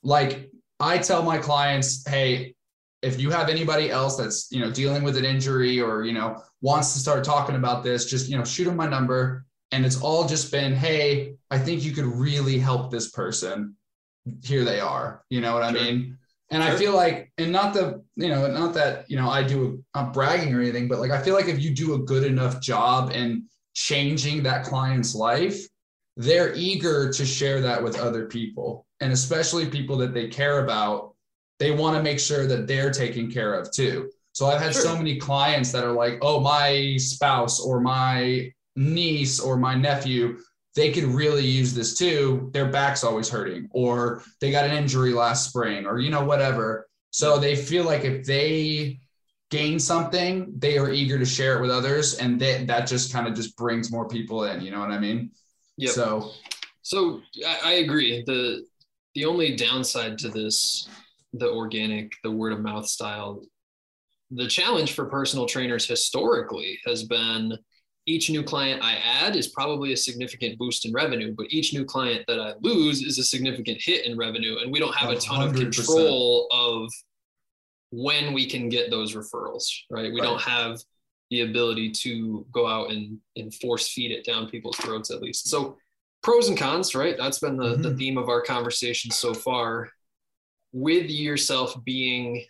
like 0.03 0.49
i 0.79 0.97
tell 0.97 1.23
my 1.23 1.37
clients 1.37 2.05
hey 2.07 2.53
if 3.01 3.19
you 3.19 3.29
have 3.29 3.49
anybody 3.49 3.89
else 3.89 4.17
that's 4.17 4.49
you 4.51 4.59
know 4.59 4.71
dealing 4.71 5.03
with 5.03 5.17
an 5.17 5.25
injury 5.25 5.79
or 5.79 6.03
you 6.03 6.13
know 6.13 6.41
wants 6.61 6.93
to 6.93 6.99
start 6.99 7.23
talking 7.23 7.55
about 7.55 7.83
this 7.83 8.05
just 8.05 8.29
you 8.29 8.37
know 8.37 8.43
shoot 8.43 8.65
them 8.65 8.75
my 8.75 8.87
number. 8.87 9.45
And 9.71 9.83
it's 9.87 9.99
all 9.99 10.27
just 10.27 10.51
been 10.51 10.75
hey 10.75 11.35
i 11.49 11.57
think 11.57 11.83
you 11.83 11.93
could 11.93 12.05
really 12.05 12.59
help 12.59 12.91
this 12.91 13.09
person. 13.11 13.75
Here 14.43 14.63
they 14.63 14.79
are. 14.79 15.23
You 15.29 15.41
know 15.41 15.53
what 15.53 15.63
i 15.63 15.71
mean 15.71 16.17
and 16.53 16.63
i 16.63 16.75
feel 16.75 16.95
like 16.95 17.31
and 17.37 17.51
not 17.51 17.73
the 17.73 18.03
you 18.15 18.29
know 18.29 18.47
not 18.47 18.73
that 18.73 19.09
you 19.09 19.17
know 19.17 19.29
i 19.29 19.43
do 19.43 19.83
i'm 19.93 20.11
bragging 20.11 20.53
or 20.53 20.61
anything 20.61 20.87
but 20.87 20.99
like 20.99 21.11
i 21.11 21.21
feel 21.21 21.33
like 21.33 21.47
if 21.47 21.59
you 21.59 21.71
do 21.71 21.95
a 21.95 21.99
good 21.99 22.23
enough 22.23 22.61
job 22.61 23.11
in 23.11 23.45
changing 23.73 24.43
that 24.43 24.63
client's 24.63 25.15
life 25.15 25.67
they're 26.17 26.53
eager 26.55 27.11
to 27.11 27.25
share 27.25 27.61
that 27.61 27.81
with 27.81 27.99
other 27.99 28.25
people. 28.25 28.85
And 28.99 29.11
especially 29.11 29.65
people 29.65 29.97
that 29.97 30.13
they 30.13 30.27
care 30.27 30.63
about 30.63 31.11
they 31.59 31.71
want 31.71 31.95
to 31.95 32.03
make 32.03 32.19
sure 32.19 32.47
that 32.47 32.67
they're 32.67 32.91
taken 32.91 33.31
care 33.31 33.53
of 33.53 33.71
too. 33.71 34.09
So 34.33 34.47
i've 34.47 34.61
had 34.61 34.73
so 34.73 34.97
many 34.97 35.17
clients 35.17 35.71
that 35.71 35.83
are 35.83 35.91
like 35.91 36.17
oh 36.21 36.39
my 36.39 36.97
spouse 36.97 37.59
or 37.59 37.79
my 37.79 38.51
niece 38.75 39.39
or 39.39 39.57
my 39.57 39.75
nephew 39.75 40.39
they 40.75 40.91
could 40.91 41.05
really 41.05 41.45
use 41.45 41.73
this 41.73 41.97
too 41.97 42.49
their 42.53 42.67
back's 42.69 43.03
always 43.03 43.29
hurting 43.29 43.67
or 43.71 44.23
they 44.41 44.51
got 44.51 44.65
an 44.65 44.75
injury 44.75 45.13
last 45.13 45.49
spring 45.49 45.85
or 45.85 45.99
you 45.99 46.09
know 46.09 46.23
whatever 46.23 46.87
so 47.11 47.37
they 47.37 47.55
feel 47.55 47.83
like 47.85 48.03
if 48.03 48.25
they 48.25 48.99
gain 49.51 49.79
something 49.79 50.51
they 50.57 50.77
are 50.77 50.91
eager 50.91 51.19
to 51.19 51.25
share 51.25 51.57
it 51.57 51.61
with 51.61 51.69
others 51.69 52.15
and 52.15 52.39
they, 52.39 52.63
that 52.65 52.87
just 52.87 53.13
kind 53.13 53.27
of 53.27 53.35
just 53.35 53.55
brings 53.55 53.91
more 53.91 54.07
people 54.07 54.43
in 54.45 54.61
you 54.61 54.71
know 54.71 54.79
what 54.79 54.91
i 54.91 54.99
mean 54.99 55.29
Yep. 55.77 55.91
so 55.91 56.31
So 56.81 57.21
I, 57.47 57.59
I 57.63 57.71
agree. 57.73 58.23
The 58.25 58.65
the 59.15 59.25
only 59.25 59.55
downside 59.55 60.17
to 60.19 60.29
this, 60.29 60.87
the 61.33 61.49
organic, 61.49 62.11
the 62.23 62.31
word 62.31 62.53
of 62.53 62.61
mouth 62.61 62.87
style, 62.87 63.41
the 64.31 64.47
challenge 64.47 64.93
for 64.93 65.05
personal 65.05 65.45
trainers 65.45 65.85
historically 65.87 66.79
has 66.85 67.03
been 67.03 67.57
each 68.05 68.29
new 68.29 68.43
client 68.43 68.83
I 68.83 68.95
add 68.95 69.35
is 69.35 69.47
probably 69.47 69.93
a 69.93 69.97
significant 69.97 70.57
boost 70.57 70.85
in 70.85 70.91
revenue, 70.93 71.33
but 71.37 71.47
each 71.49 71.73
new 71.73 71.85
client 71.85 72.25
that 72.27 72.39
I 72.39 72.53
lose 72.61 73.01
is 73.01 73.17
a 73.17 73.23
significant 73.23 73.81
hit 73.81 74.05
in 74.05 74.17
revenue. 74.17 74.57
And 74.61 74.71
we 74.71 74.79
don't 74.79 74.95
have 74.95 75.09
a 75.09 75.15
ton 75.15 75.41
of 75.47 75.55
control 75.55 76.47
of 76.51 76.91
when 77.91 78.33
we 78.33 78.45
can 78.49 78.69
get 78.69 78.89
those 78.89 79.15
referrals, 79.15 79.63
right? 79.89 80.11
We 80.11 80.19
Right. 80.19 80.27
don't 80.27 80.41
have 80.41 80.79
the 81.29 81.41
ability 81.41 81.91
to 81.91 82.45
go 82.51 82.67
out 82.67 82.91
and, 82.91 83.19
and 83.35 83.53
force 83.55 83.89
feed 83.89 84.11
it 84.11 84.25
down 84.25 84.49
people's 84.49 84.77
throats 84.77 85.09
at 85.09 85.21
least. 85.21 85.47
So 85.47 85.77
pros 86.21 86.49
and 86.49 86.57
cons, 86.57 86.95
right? 86.95 87.15
That's 87.17 87.39
been 87.39 87.57
the, 87.57 87.75
the 87.77 87.89
Mhm. 87.91 87.97
theme 87.97 88.17
of 88.17 88.29
our 88.29 88.41
conversation 88.41 89.11
so 89.11 89.33
far. 89.33 89.89
With 90.73 91.09
yourself 91.09 91.75
being 91.85 92.45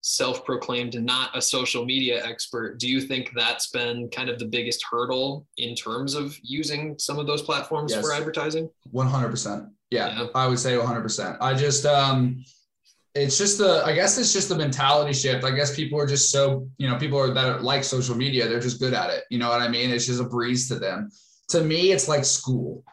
self-proclaimed 0.00 0.94
not 1.02 1.36
a 1.36 1.42
social 1.42 1.84
media 1.84 2.24
expert, 2.24 2.78
do 2.78 2.88
you 2.88 3.00
think 3.00 3.30
that's 3.34 3.68
been 3.70 4.08
kind 4.10 4.28
of 4.28 4.38
the 4.38 4.44
biggest 4.46 4.84
hurdle 4.90 5.46
in 5.58 5.74
terms 5.74 6.14
of 6.14 6.36
using 6.42 6.94
some 6.98 7.18
of 7.18 7.26
those 7.26 7.42
platforms 7.42 7.92
Yes. 7.92 8.02
for 8.04 8.12
advertising? 8.12 8.68
100% 8.92 9.68
yeah, 9.90 10.08
Yeah. 10.20 10.26
i 10.34 10.46
would 10.46 10.58
say 10.58 10.74
100% 10.76 11.38
i 11.40 11.54
just 11.54 11.86
um 11.86 12.44
it's 13.14 13.38
just 13.38 13.56
the 13.58 13.82
i 13.86 13.92
guess 13.94 14.18
it's 14.18 14.32
just 14.32 14.48
the 14.50 14.54
mentality 14.54 15.12
shift. 15.14 15.42
I 15.44 15.50
guess 15.50 15.74
people 15.74 15.98
are 15.98 16.06
just 16.06 16.30
so 16.30 16.68
you 16.78 16.86
know 16.88 16.96
people 16.98 17.18
are 17.18 17.32
that 17.32 17.46
are 17.46 17.60
like 17.60 17.82
social 17.84 18.14
media 18.14 18.46
they're 18.48 18.60
just 18.60 18.78
good 18.80 18.92
at 18.94 19.10
it. 19.10 19.24
You 19.30 19.38
know 19.38 19.48
what 19.48 19.60
i 19.62 19.68
mean? 19.68 19.90
It's 19.90 20.06
just 20.06 20.20
a 20.20 20.24
breeze 20.24 20.68
to 20.68 20.76
them. 20.78 21.10
To 21.50 21.62
me 21.62 21.92
it's 21.92 22.06
like 22.06 22.24
school. 22.24 22.84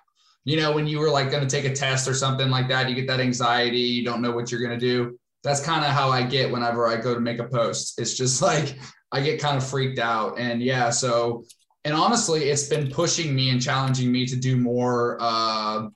You 0.46 0.58
know 0.62 0.72
when 0.74 0.88
you 0.88 1.00
were 1.00 1.10
like 1.10 1.30
going 1.32 1.46
to 1.48 1.50
take 1.56 1.66
a 1.72 1.76
test 1.76 2.08
or 2.08 2.14
something 2.14 2.50
like 2.50 2.68
that 2.70 2.88
you 2.90 2.96
get 2.96 3.08
that 3.08 3.20
anxiety 3.20 3.78
you 3.98 4.04
don't 4.06 4.22
know 4.22 4.32
what 4.32 4.52
you're 4.52 4.62
going 4.66 4.80
to 4.80 4.86
do 4.94 5.20
that's 5.46 5.64
kind 5.64 5.86
of 5.86 5.92
how 5.92 6.10
i 6.10 6.22
get 6.22 6.52
whenever 6.52 6.88
i 6.88 6.96
go 6.96 7.14
to 7.14 7.22
make 7.22 7.40
a 7.40 7.48
post 7.48 8.00
it's 8.00 8.18
just 8.18 8.42
like 8.50 8.78
i 9.12 9.22
get 9.22 9.40
kind 9.40 9.56
of 9.56 9.66
freaked 9.66 10.00
out 10.00 10.38
and 10.38 10.62
yeah 10.62 10.90
so 10.90 11.46
and 11.86 11.94
honestly 11.94 12.50
it's 12.50 12.68
been 12.68 12.90
pushing 12.92 13.34
me 13.34 13.50
and 13.50 13.62
challenging 13.62 14.12
me 14.12 14.26
to 14.26 14.36
do 14.36 14.58
more 14.58 15.18
uh 15.22 15.88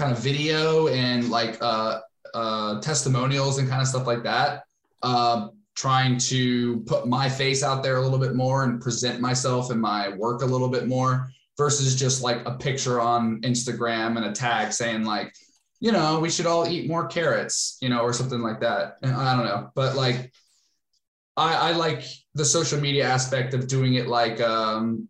kind 0.00 0.12
of 0.12 0.18
video 0.18 0.88
and 0.88 1.30
like 1.30 1.58
uh, 1.60 2.00
uh, 2.34 2.80
testimonials 2.80 3.58
and 3.58 3.68
kind 3.68 3.82
of 3.82 3.88
stuff 3.88 4.06
like 4.06 4.22
that. 4.22 4.64
Um, 5.02 5.52
trying 5.76 6.18
to 6.18 6.80
put 6.80 7.06
my 7.06 7.28
face 7.28 7.62
out 7.62 7.82
there 7.82 7.96
a 7.96 8.00
little 8.00 8.18
bit 8.18 8.34
more 8.34 8.64
and 8.64 8.80
present 8.80 9.20
myself 9.20 9.70
and 9.70 9.80
my 9.80 10.10
work 10.16 10.42
a 10.42 10.46
little 10.46 10.68
bit 10.68 10.86
more 10.86 11.30
versus 11.56 11.94
just 11.94 12.22
like 12.22 12.44
a 12.46 12.52
picture 12.52 13.00
on 13.00 13.40
Instagram 13.42 14.16
and 14.16 14.26
a 14.26 14.32
tag 14.32 14.72
saying 14.72 15.04
like, 15.04 15.32
you 15.80 15.92
know, 15.92 16.20
we 16.20 16.30
should 16.30 16.46
all 16.46 16.68
eat 16.68 16.88
more 16.88 17.06
carrots, 17.06 17.78
you 17.80 17.88
know, 17.88 18.00
or 18.00 18.12
something 18.12 18.40
like 18.40 18.60
that. 18.60 18.96
And 19.02 19.12
I 19.14 19.36
don't 19.36 19.46
know, 19.46 19.70
but 19.74 19.96
like, 19.96 20.32
I, 21.36 21.70
I 21.70 21.72
like 21.72 22.04
the 22.34 22.44
social 22.44 22.80
media 22.80 23.06
aspect 23.06 23.54
of 23.54 23.66
doing 23.66 23.94
it 23.94 24.06
like 24.08 24.40
um, 24.40 25.08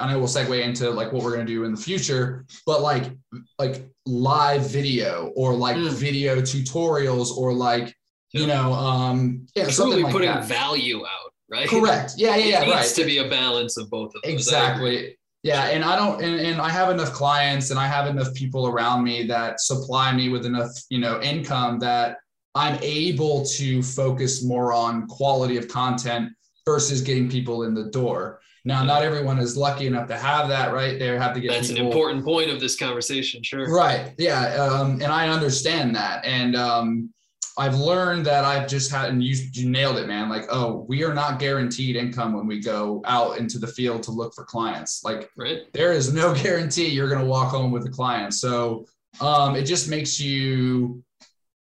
I 0.00 0.10
know 0.10 0.18
we'll 0.18 0.28
segue 0.28 0.60
into 0.62 0.90
like 0.90 1.12
what 1.12 1.22
we're 1.22 1.32
gonna 1.32 1.44
do 1.44 1.64
in 1.64 1.72
the 1.74 1.80
future, 1.80 2.46
but 2.66 2.80
like 2.82 3.12
like 3.58 3.88
live 4.06 4.68
video 4.70 5.32
or 5.36 5.54
like 5.54 5.76
Mm. 5.76 5.92
video 5.92 6.36
tutorials 6.40 7.36
or 7.36 7.52
like 7.52 7.94
you 8.32 8.46
know 8.46 8.72
um 8.72 9.46
yeah 9.54 9.64
Truly 9.64 9.72
something 9.74 10.02
like 10.04 10.12
putting 10.12 10.30
that. 10.30 10.44
value 10.46 11.00
out, 11.04 11.32
right? 11.50 11.68
correct 11.68 12.12
yeah 12.16 12.36
yeah 12.36 12.44
yeah 12.46 12.62
it 12.62 12.66
needs 12.66 12.76
right 12.76 12.94
to 12.96 13.04
be 13.04 13.18
a 13.18 13.28
balance 13.28 13.76
of 13.76 13.90
both 13.90 14.14
of 14.14 14.22
those. 14.22 14.32
Exactly 14.32 15.17
yeah 15.42 15.66
and 15.66 15.84
i 15.84 15.96
don't 15.96 16.22
and, 16.22 16.40
and 16.40 16.60
i 16.60 16.68
have 16.68 16.90
enough 16.90 17.12
clients 17.12 17.70
and 17.70 17.78
i 17.78 17.86
have 17.86 18.06
enough 18.06 18.32
people 18.34 18.66
around 18.66 19.04
me 19.04 19.26
that 19.26 19.60
supply 19.60 20.12
me 20.12 20.28
with 20.28 20.44
enough 20.44 20.70
you 20.90 20.98
know 20.98 21.20
income 21.22 21.78
that 21.78 22.16
i'm 22.54 22.78
able 22.82 23.44
to 23.44 23.82
focus 23.82 24.44
more 24.44 24.72
on 24.72 25.06
quality 25.06 25.56
of 25.56 25.68
content 25.68 26.30
versus 26.64 27.00
getting 27.00 27.30
people 27.30 27.62
in 27.62 27.74
the 27.74 27.84
door 27.84 28.40
now 28.64 28.84
not 28.84 29.02
everyone 29.02 29.38
is 29.38 29.56
lucky 29.56 29.86
enough 29.86 30.08
to 30.08 30.16
have 30.16 30.48
that 30.48 30.72
right 30.72 30.98
they 30.98 31.06
have 31.06 31.34
to 31.34 31.40
get 31.40 31.52
That's 31.52 31.70
an 31.70 31.78
important 31.78 32.24
point 32.24 32.50
of 32.50 32.60
this 32.60 32.76
conversation, 32.76 33.42
sure. 33.42 33.72
Right. 33.72 34.12
Yeah. 34.18 34.54
Um, 34.56 34.94
and 34.94 35.04
I 35.04 35.28
understand 35.28 35.94
that. 35.96 36.24
And 36.24 36.54
um, 36.56 37.10
I've 37.58 37.74
learned 37.74 38.24
that 38.26 38.44
I've 38.44 38.68
just 38.68 38.90
had, 38.92 39.10
and 39.10 39.22
you, 39.22 39.34
you 39.52 39.68
nailed 39.68 39.98
it, 39.98 40.06
man. 40.06 40.28
Like, 40.28 40.44
oh, 40.48 40.86
we 40.88 41.02
are 41.02 41.12
not 41.12 41.40
guaranteed 41.40 41.96
income 41.96 42.32
when 42.32 42.46
we 42.46 42.60
go 42.60 43.02
out 43.04 43.38
into 43.38 43.58
the 43.58 43.66
field 43.66 44.04
to 44.04 44.12
look 44.12 44.32
for 44.32 44.44
clients. 44.44 45.02
Like, 45.02 45.28
right. 45.36 45.62
there 45.72 45.92
is 45.92 46.12
no 46.12 46.32
guarantee 46.42 46.86
you're 46.86 47.08
going 47.08 47.20
to 47.20 47.26
walk 47.26 47.50
home 47.50 47.72
with 47.72 47.84
a 47.84 47.90
client. 47.90 48.32
So 48.34 48.86
um, 49.20 49.56
it 49.56 49.64
just 49.64 49.88
makes 49.88 50.20
you 50.20 51.02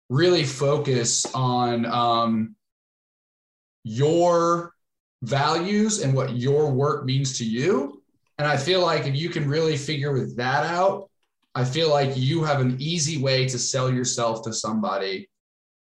really 0.09 0.43
focus 0.43 1.25
on 1.33 1.85
um, 1.85 2.55
your 3.85 4.73
values 5.21 6.01
and 6.01 6.13
what 6.13 6.35
your 6.35 6.69
work 6.69 7.05
means 7.05 7.37
to 7.37 7.45
you. 7.45 8.03
And 8.39 8.47
I 8.47 8.57
feel 8.57 8.81
like 8.81 9.07
if 9.07 9.15
you 9.15 9.29
can 9.29 9.47
really 9.47 9.77
figure 9.77 10.27
that 10.35 10.65
out, 10.65 11.09
I 11.55 11.63
feel 11.63 11.89
like 11.89 12.11
you 12.17 12.43
have 12.43 12.59
an 12.59 12.75
easy 12.77 13.17
way 13.17 13.47
to 13.47 13.57
sell 13.57 13.91
yourself 13.91 14.43
to 14.43 14.53
somebody 14.53 15.29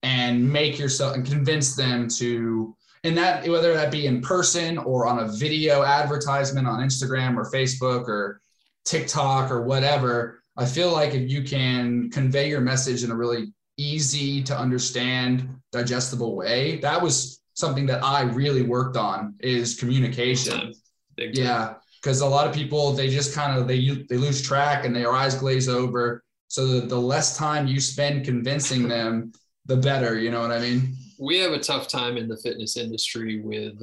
and 0.02 0.50
make 0.50 0.78
yourself 0.78 1.14
and 1.14 1.24
convince 1.24 1.76
them 1.76 2.08
to 2.08 2.76
and 3.04 3.16
that 3.16 3.48
whether 3.48 3.72
that 3.74 3.90
be 3.90 4.06
in 4.06 4.20
person 4.20 4.78
or 4.78 5.06
on 5.06 5.18
a 5.18 5.28
video 5.28 5.82
advertisement 5.82 6.68
on 6.68 6.80
Instagram 6.80 7.36
or 7.36 7.50
Facebook 7.50 8.06
or 8.06 8.40
TikTok 8.84 9.50
or 9.50 9.62
whatever, 9.62 10.40
I 10.56 10.66
feel 10.66 10.92
like 10.92 11.14
if 11.14 11.28
you 11.28 11.42
can 11.42 12.10
convey 12.10 12.48
your 12.48 12.60
message 12.60 13.02
in 13.02 13.10
a 13.10 13.16
really 13.16 13.52
easy 13.76 14.42
to 14.44 14.56
understand, 14.56 15.48
digestible 15.72 16.36
way, 16.36 16.76
that 16.78 17.00
was 17.00 17.40
something 17.54 17.86
that 17.86 18.04
I 18.04 18.22
really 18.22 18.62
worked 18.62 18.96
on 18.96 19.34
is 19.40 19.78
communication. 19.78 20.72
Yeah, 21.16 21.74
because 22.00 22.20
a 22.20 22.26
lot 22.26 22.46
of 22.46 22.54
people 22.54 22.92
they 22.92 23.08
just 23.08 23.34
kind 23.34 23.58
of 23.58 23.66
they 23.66 24.04
they 24.08 24.16
lose 24.16 24.42
track 24.42 24.84
and 24.84 24.94
their 24.94 25.12
eyes 25.12 25.34
glaze 25.34 25.68
over. 25.68 26.22
So 26.48 26.66
the, 26.66 26.86
the 26.86 27.00
less 27.00 27.36
time 27.36 27.66
you 27.66 27.80
spend 27.80 28.24
convincing 28.24 28.86
them, 28.86 29.32
the 29.66 29.76
better. 29.76 30.18
You 30.18 30.30
know 30.30 30.40
what 30.40 30.52
I 30.52 30.58
mean? 30.58 30.94
We 31.18 31.38
have 31.38 31.52
a 31.52 31.58
tough 31.58 31.88
time 31.88 32.16
in 32.16 32.28
the 32.28 32.36
fitness 32.36 32.76
industry 32.76 33.40
with 33.40 33.80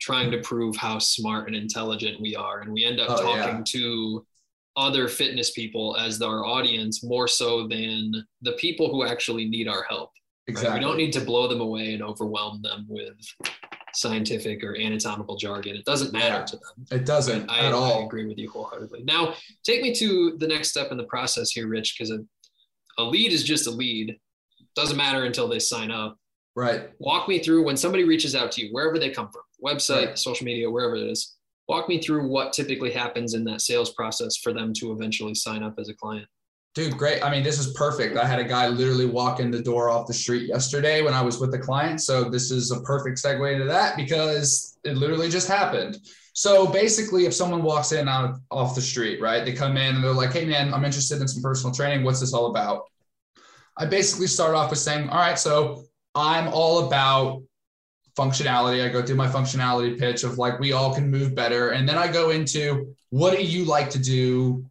trying 0.00 0.30
to 0.30 0.38
prove 0.38 0.76
how 0.76 0.98
smart 0.98 1.46
and 1.46 1.56
intelligent 1.56 2.20
we 2.20 2.34
are, 2.34 2.60
and 2.60 2.72
we 2.72 2.84
end 2.84 3.00
up 3.00 3.10
oh, 3.10 3.22
talking 3.22 3.58
yeah. 3.58 3.62
to 3.66 4.26
other 4.76 5.08
fitness 5.08 5.50
people 5.50 5.96
as 5.96 6.22
our 6.22 6.44
audience 6.44 7.04
more 7.04 7.28
so 7.28 7.66
than 7.68 8.24
the 8.42 8.52
people 8.52 8.90
who 8.90 9.04
actually 9.04 9.46
need 9.46 9.68
our 9.68 9.84
help. 9.88 10.10
Exactly. 10.46 10.70
Right? 10.70 10.78
We 10.78 10.84
don't 10.84 10.96
need 10.96 11.12
to 11.12 11.20
blow 11.20 11.48
them 11.48 11.60
away 11.60 11.92
and 11.92 12.02
overwhelm 12.02 12.62
them 12.62 12.86
with 12.88 13.14
scientific 13.92 14.62
or 14.62 14.76
anatomical 14.76 15.36
jargon. 15.36 15.76
It 15.76 15.84
doesn't 15.84 16.12
matter 16.12 16.36
yeah, 16.36 16.44
to 16.44 16.56
them. 16.56 16.86
It 16.92 17.04
doesn't 17.06 17.50
I, 17.50 17.66
at 17.66 17.72
all. 17.72 18.02
I 18.02 18.04
agree 18.04 18.26
with 18.26 18.38
you 18.38 18.48
wholeheartedly. 18.50 19.02
Now, 19.04 19.34
take 19.64 19.82
me 19.82 19.94
to 19.96 20.36
the 20.38 20.46
next 20.46 20.68
step 20.68 20.90
in 20.90 20.96
the 20.96 21.04
process 21.04 21.50
here, 21.50 21.66
Rich, 21.66 21.96
because 21.96 22.10
a, 22.10 22.20
a 22.98 23.04
lead 23.04 23.32
is 23.32 23.44
just 23.44 23.66
a 23.66 23.70
lead. 23.70 24.18
Doesn't 24.74 24.96
matter 24.96 25.24
until 25.24 25.48
they 25.48 25.58
sign 25.58 25.90
up. 25.90 26.16
Right. 26.56 26.90
Walk 26.98 27.28
me 27.28 27.38
through 27.38 27.64
when 27.64 27.76
somebody 27.76 28.04
reaches 28.04 28.34
out 28.34 28.52
to 28.52 28.62
you, 28.62 28.72
wherever 28.72 28.98
they 28.98 29.10
come 29.10 29.30
from, 29.30 29.42
website, 29.64 30.06
right. 30.08 30.18
social 30.18 30.44
media, 30.44 30.70
wherever 30.70 30.96
it 30.96 31.02
is. 31.02 31.36
Walk 31.68 31.88
me 31.88 32.00
through 32.00 32.28
what 32.28 32.52
typically 32.52 32.90
happens 32.90 33.34
in 33.34 33.44
that 33.44 33.60
sales 33.60 33.92
process 33.92 34.36
for 34.36 34.52
them 34.52 34.72
to 34.74 34.92
eventually 34.92 35.34
sign 35.34 35.62
up 35.62 35.74
as 35.78 35.88
a 35.88 35.94
client. 35.94 36.26
Dude, 36.74 36.96
great. 36.96 37.22
I 37.22 37.30
mean, 37.30 37.42
this 37.42 37.58
is 37.58 37.72
perfect. 37.72 38.16
I 38.16 38.24
had 38.24 38.38
a 38.38 38.44
guy 38.44 38.68
literally 38.68 39.06
walk 39.06 39.40
in 39.40 39.50
the 39.50 39.60
door 39.60 39.90
off 39.90 40.06
the 40.06 40.14
street 40.14 40.48
yesterday 40.48 41.02
when 41.02 41.14
I 41.14 41.22
was 41.22 41.40
with 41.40 41.50
the 41.50 41.58
client. 41.58 42.00
So 42.00 42.24
this 42.24 42.52
is 42.52 42.70
a 42.70 42.80
perfect 42.82 43.20
segue 43.22 43.52
into 43.52 43.66
that 43.66 43.96
because 43.96 44.78
it 44.84 44.96
literally 44.96 45.28
just 45.28 45.48
happened. 45.48 45.98
So 46.32 46.66
basically, 46.66 47.26
if 47.26 47.34
someone 47.34 47.62
walks 47.62 47.90
in 47.90 48.08
out 48.08 48.36
off 48.52 48.76
the 48.76 48.80
street, 48.80 49.20
right, 49.20 49.44
they 49.44 49.52
come 49.52 49.76
in 49.76 49.96
and 49.96 50.04
they're 50.04 50.12
like, 50.12 50.32
"Hey, 50.32 50.44
man, 50.44 50.72
I'm 50.72 50.84
interested 50.84 51.20
in 51.20 51.26
some 51.26 51.42
personal 51.42 51.74
training. 51.74 52.04
What's 52.04 52.20
this 52.20 52.32
all 52.32 52.46
about?" 52.46 52.84
I 53.76 53.86
basically 53.86 54.26
start 54.26 54.54
off 54.54 54.70
with 54.70 54.78
saying, 54.78 55.08
"All 55.08 55.18
right, 55.18 55.38
so 55.38 55.84
I'm 56.14 56.48
all 56.48 56.86
about 56.86 57.42
functionality. 58.16 58.84
I 58.84 58.88
go 58.88 59.02
through 59.02 59.16
my 59.16 59.28
functionality 59.28 59.98
pitch 59.98 60.24
of 60.24 60.38
like 60.38 60.58
we 60.58 60.72
all 60.72 60.94
can 60.94 61.10
move 61.10 61.34
better, 61.34 61.70
and 61.70 61.88
then 61.88 61.96
I 61.96 62.10
go 62.10 62.30
into 62.30 62.94
what 63.10 63.36
do 63.36 63.42
you 63.42 63.64
like 63.64 63.90
to 63.90 63.98
do 63.98 64.64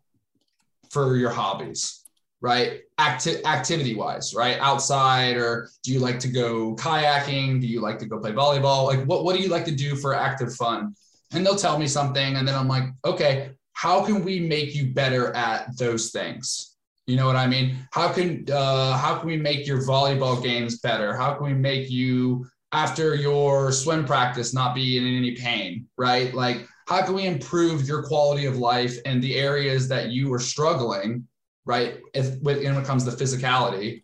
for 0.89 1.17
your 1.17 1.30
hobbies, 1.30 2.05
right? 2.41 2.81
Acti- 2.97 3.43
activity 3.45 3.95
wise, 3.95 4.34
right? 4.34 4.57
Outside, 4.59 5.38
or 5.38 5.69
do 5.84 5.91
you 5.91 5.99
like 5.99 6.19
to 6.19 6.27
go 6.27 6.76
kayaking? 6.76 7.61
Do 7.61 7.67
you 7.67 7.81
like 7.81 7.99
to 7.99 8.05
go 8.05 8.19
play 8.19 8.31
volleyball? 8.31 8.85
Like, 8.85 9.05
what, 9.05 9.23
what 9.23 9.35
do 9.35 9.41
you 9.41 9.49
like 9.49 9.65
to 9.65 9.76
do 9.76 9.95
for 9.95 10.13
active 10.15 10.53
fun? 10.55 10.95
And 11.31 11.45
they'll 11.45 11.55
tell 11.55 11.77
me 11.77 11.88
something. 11.88 12.35
And 12.38 12.47
then 12.47 12.55
I'm 12.55 12.67
like, 12.67 12.85
okay, 13.05 13.51
how 13.73 14.03
can 14.03 14.23
we 14.23 14.39
make 14.39 14.73
you 14.73 14.93
better 14.93 15.35
at 15.35 15.77
those 15.77 16.11
things? 16.11 16.69
You 17.10 17.15
know 17.15 17.26
what 17.26 17.36
I 17.36 17.48
mean? 17.48 17.76
How 17.91 18.14
can 18.14 18.45
uh, 18.52 18.95
how 18.95 19.18
can 19.18 19.27
we 19.27 19.38
make 19.38 19.65
your 19.65 19.81
volleyball 19.81 20.41
games 20.44 20.80
better? 20.80 21.15
How 21.15 21.34
can 21.34 21.44
we 21.48 21.53
make 21.53 21.90
you 21.90 22.45
after 22.72 23.15
your 23.15 23.72
swim 23.72 24.06
practice 24.06 24.53
not 24.53 24.76
be 24.76 24.98
in 24.98 25.07
any 25.07 25.36
pain, 25.36 25.88
right? 25.98 26.31
Like 26.36 26.68
how 26.88 27.03
can 27.03 27.15
we 27.15 27.26
improve 27.26 27.88
your 27.88 28.03
quality 28.03 28.45
of 28.45 28.57
life 28.57 28.95
and 29.06 29.23
the 29.23 29.36
areas 29.36 29.88
that 29.88 30.10
you 30.10 30.31
are 30.34 30.40
struggling, 30.40 31.27
right? 31.65 31.99
If 32.14 32.40
when 32.41 32.60
it 32.60 32.86
comes 32.86 33.06
to 33.06 33.11
physicality. 33.11 34.03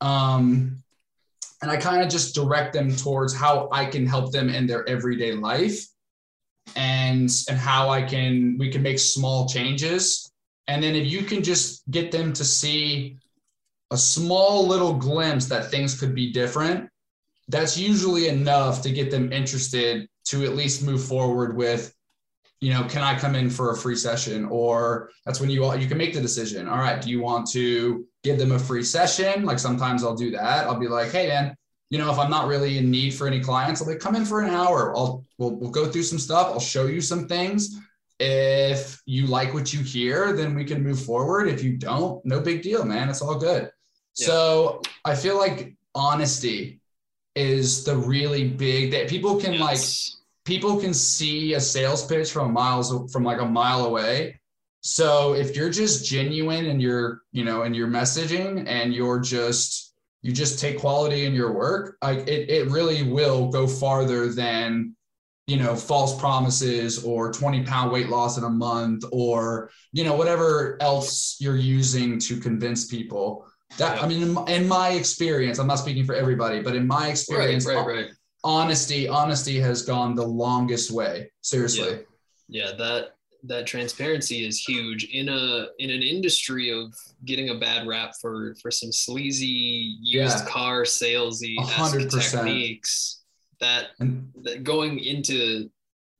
Um, 0.00 0.78
and 1.60 1.72
I 1.72 1.76
kind 1.76 2.02
of 2.02 2.08
just 2.08 2.36
direct 2.36 2.72
them 2.72 2.94
towards 2.94 3.34
how 3.34 3.68
I 3.72 3.84
can 3.84 4.06
help 4.06 4.30
them 4.30 4.48
in 4.48 4.68
their 4.68 4.88
everyday 4.88 5.32
life 5.32 5.84
and 6.76 7.28
and 7.48 7.58
how 7.58 7.90
I 7.90 8.02
can 8.02 8.56
we 8.58 8.70
can 8.70 8.82
make 8.82 9.00
small 9.00 9.48
changes. 9.48 10.23
And 10.68 10.82
then 10.82 10.94
if 10.94 11.06
you 11.06 11.22
can 11.22 11.42
just 11.42 11.88
get 11.90 12.10
them 12.10 12.32
to 12.32 12.44
see 12.44 13.18
a 13.90 13.96
small 13.96 14.66
little 14.66 14.94
glimpse 14.94 15.46
that 15.46 15.70
things 15.70 15.98
could 15.98 16.14
be 16.14 16.32
different, 16.32 16.88
that's 17.48 17.76
usually 17.76 18.28
enough 18.28 18.82
to 18.82 18.90
get 18.90 19.10
them 19.10 19.32
interested 19.32 20.08
to 20.26 20.44
at 20.44 20.56
least 20.56 20.82
move 20.82 21.04
forward 21.04 21.56
with 21.56 21.94
you 22.64 22.72
know, 22.72 22.84
can 22.84 23.02
I 23.02 23.18
come 23.18 23.34
in 23.34 23.50
for 23.50 23.72
a 23.72 23.76
free 23.76 23.94
session? 23.94 24.46
Or 24.46 25.10
that's 25.26 25.38
when 25.38 25.50
you 25.50 25.64
all 25.64 25.76
you 25.76 25.86
can 25.86 25.98
make 25.98 26.14
the 26.14 26.20
decision. 26.20 26.66
All 26.66 26.78
right, 26.78 26.98
do 26.98 27.10
you 27.10 27.20
want 27.20 27.46
to 27.50 28.06
give 28.22 28.38
them 28.38 28.52
a 28.52 28.58
free 28.58 28.82
session? 28.82 29.44
Like 29.44 29.58
sometimes 29.58 30.02
I'll 30.02 30.14
do 30.14 30.30
that. 30.30 30.66
I'll 30.66 30.80
be 30.80 30.88
like, 30.88 31.10
hey 31.12 31.28
man, 31.28 31.54
you 31.90 31.98
know, 31.98 32.10
if 32.10 32.18
I'm 32.18 32.30
not 32.30 32.48
really 32.48 32.78
in 32.78 32.90
need 32.90 33.12
for 33.12 33.26
any 33.26 33.40
clients, 33.40 33.82
I'll 33.82 33.88
like 33.88 33.98
come 33.98 34.16
in 34.16 34.24
for 34.24 34.40
an 34.40 34.48
hour. 34.48 34.96
I'll 34.96 35.26
we'll, 35.36 35.56
we'll 35.56 35.70
go 35.70 35.86
through 35.90 36.04
some 36.04 36.18
stuff. 36.18 36.46
I'll 36.46 36.58
show 36.58 36.86
you 36.86 37.02
some 37.02 37.28
things. 37.28 37.78
If 38.26 39.02
you 39.04 39.26
like 39.26 39.52
what 39.52 39.74
you 39.74 39.80
hear, 39.80 40.32
then 40.32 40.54
we 40.54 40.64
can 40.64 40.82
move 40.82 41.04
forward. 41.04 41.46
If 41.46 41.62
you 41.62 41.76
don't, 41.76 42.24
no 42.24 42.40
big 42.40 42.62
deal, 42.62 42.82
man. 42.82 43.10
It's 43.10 43.20
all 43.20 43.38
good. 43.38 43.70
Yeah. 44.16 44.26
So 44.26 44.82
I 45.04 45.14
feel 45.14 45.36
like 45.36 45.76
honesty 45.94 46.80
is 47.34 47.84
the 47.84 47.96
really 47.96 48.48
big 48.48 48.92
that 48.92 49.08
people 49.10 49.38
can 49.38 49.52
yes. 49.52 49.60
like 49.60 50.46
people 50.46 50.80
can 50.80 50.94
see 50.94 51.52
a 51.52 51.60
sales 51.60 52.06
pitch 52.06 52.32
from 52.32 52.52
miles 52.52 53.12
from 53.12 53.24
like 53.24 53.40
a 53.40 53.44
mile 53.44 53.84
away. 53.84 54.40
So 54.80 55.34
if 55.34 55.54
you're 55.54 55.70
just 55.70 56.06
genuine 56.06 56.66
and 56.66 56.80
you're, 56.80 57.22
you 57.32 57.44
know, 57.44 57.62
and 57.62 57.76
your 57.76 57.88
messaging 57.88 58.66
and 58.66 58.94
you're 58.94 59.20
just 59.20 59.94
you 60.22 60.32
just 60.32 60.58
take 60.58 60.78
quality 60.78 61.26
in 61.26 61.34
your 61.34 61.52
work, 61.52 61.98
like 62.02 62.20
it, 62.20 62.48
it 62.48 62.70
really 62.70 63.02
will 63.02 63.48
go 63.48 63.66
farther 63.66 64.32
than 64.32 64.96
you 65.46 65.56
know 65.56 65.74
false 65.74 66.18
promises 66.18 67.04
or 67.04 67.32
20 67.32 67.64
pound 67.64 67.92
weight 67.92 68.08
loss 68.08 68.38
in 68.38 68.44
a 68.44 68.50
month 68.50 69.04
or 69.12 69.70
you 69.92 70.04
know 70.04 70.14
whatever 70.14 70.78
else 70.80 71.36
you're 71.38 71.56
using 71.56 72.18
to 72.18 72.40
convince 72.40 72.86
people 72.86 73.46
that 73.76 73.96
yeah. 73.96 74.02
i 74.02 74.08
mean 74.08 74.22
in, 74.22 74.48
in, 74.48 74.68
my 74.68 74.90
experience 74.90 75.58
i'm 75.58 75.66
not 75.66 75.78
speaking 75.78 76.04
for 76.04 76.14
everybody 76.14 76.60
but 76.60 76.74
in 76.74 76.86
my 76.86 77.08
experience 77.08 77.66
right, 77.66 77.76
right, 77.76 77.86
right 77.86 78.06
honesty 78.42 79.06
honesty 79.08 79.58
has 79.58 79.82
gone 79.82 80.14
the 80.14 80.26
longest 80.26 80.90
way 80.90 81.30
seriously 81.42 82.00
yeah. 82.48 82.66
yeah, 82.66 82.76
that 82.76 83.10
that 83.46 83.66
transparency 83.66 84.46
is 84.46 84.58
huge 84.58 85.04
in 85.12 85.28
a 85.28 85.66
in 85.78 85.90
an 85.90 86.02
industry 86.02 86.70
of 86.70 86.94
getting 87.26 87.50
a 87.50 87.54
bad 87.54 87.86
rap 87.86 88.12
for 88.20 88.54
for 88.62 88.70
some 88.70 88.90
sleazy 88.90 89.98
used 90.00 90.38
yeah. 90.38 90.44
car 90.46 90.84
salesy 90.84 91.54
techniques 92.10 93.23
that, 93.60 93.88
that 94.42 94.64
going 94.64 94.98
into 94.98 95.70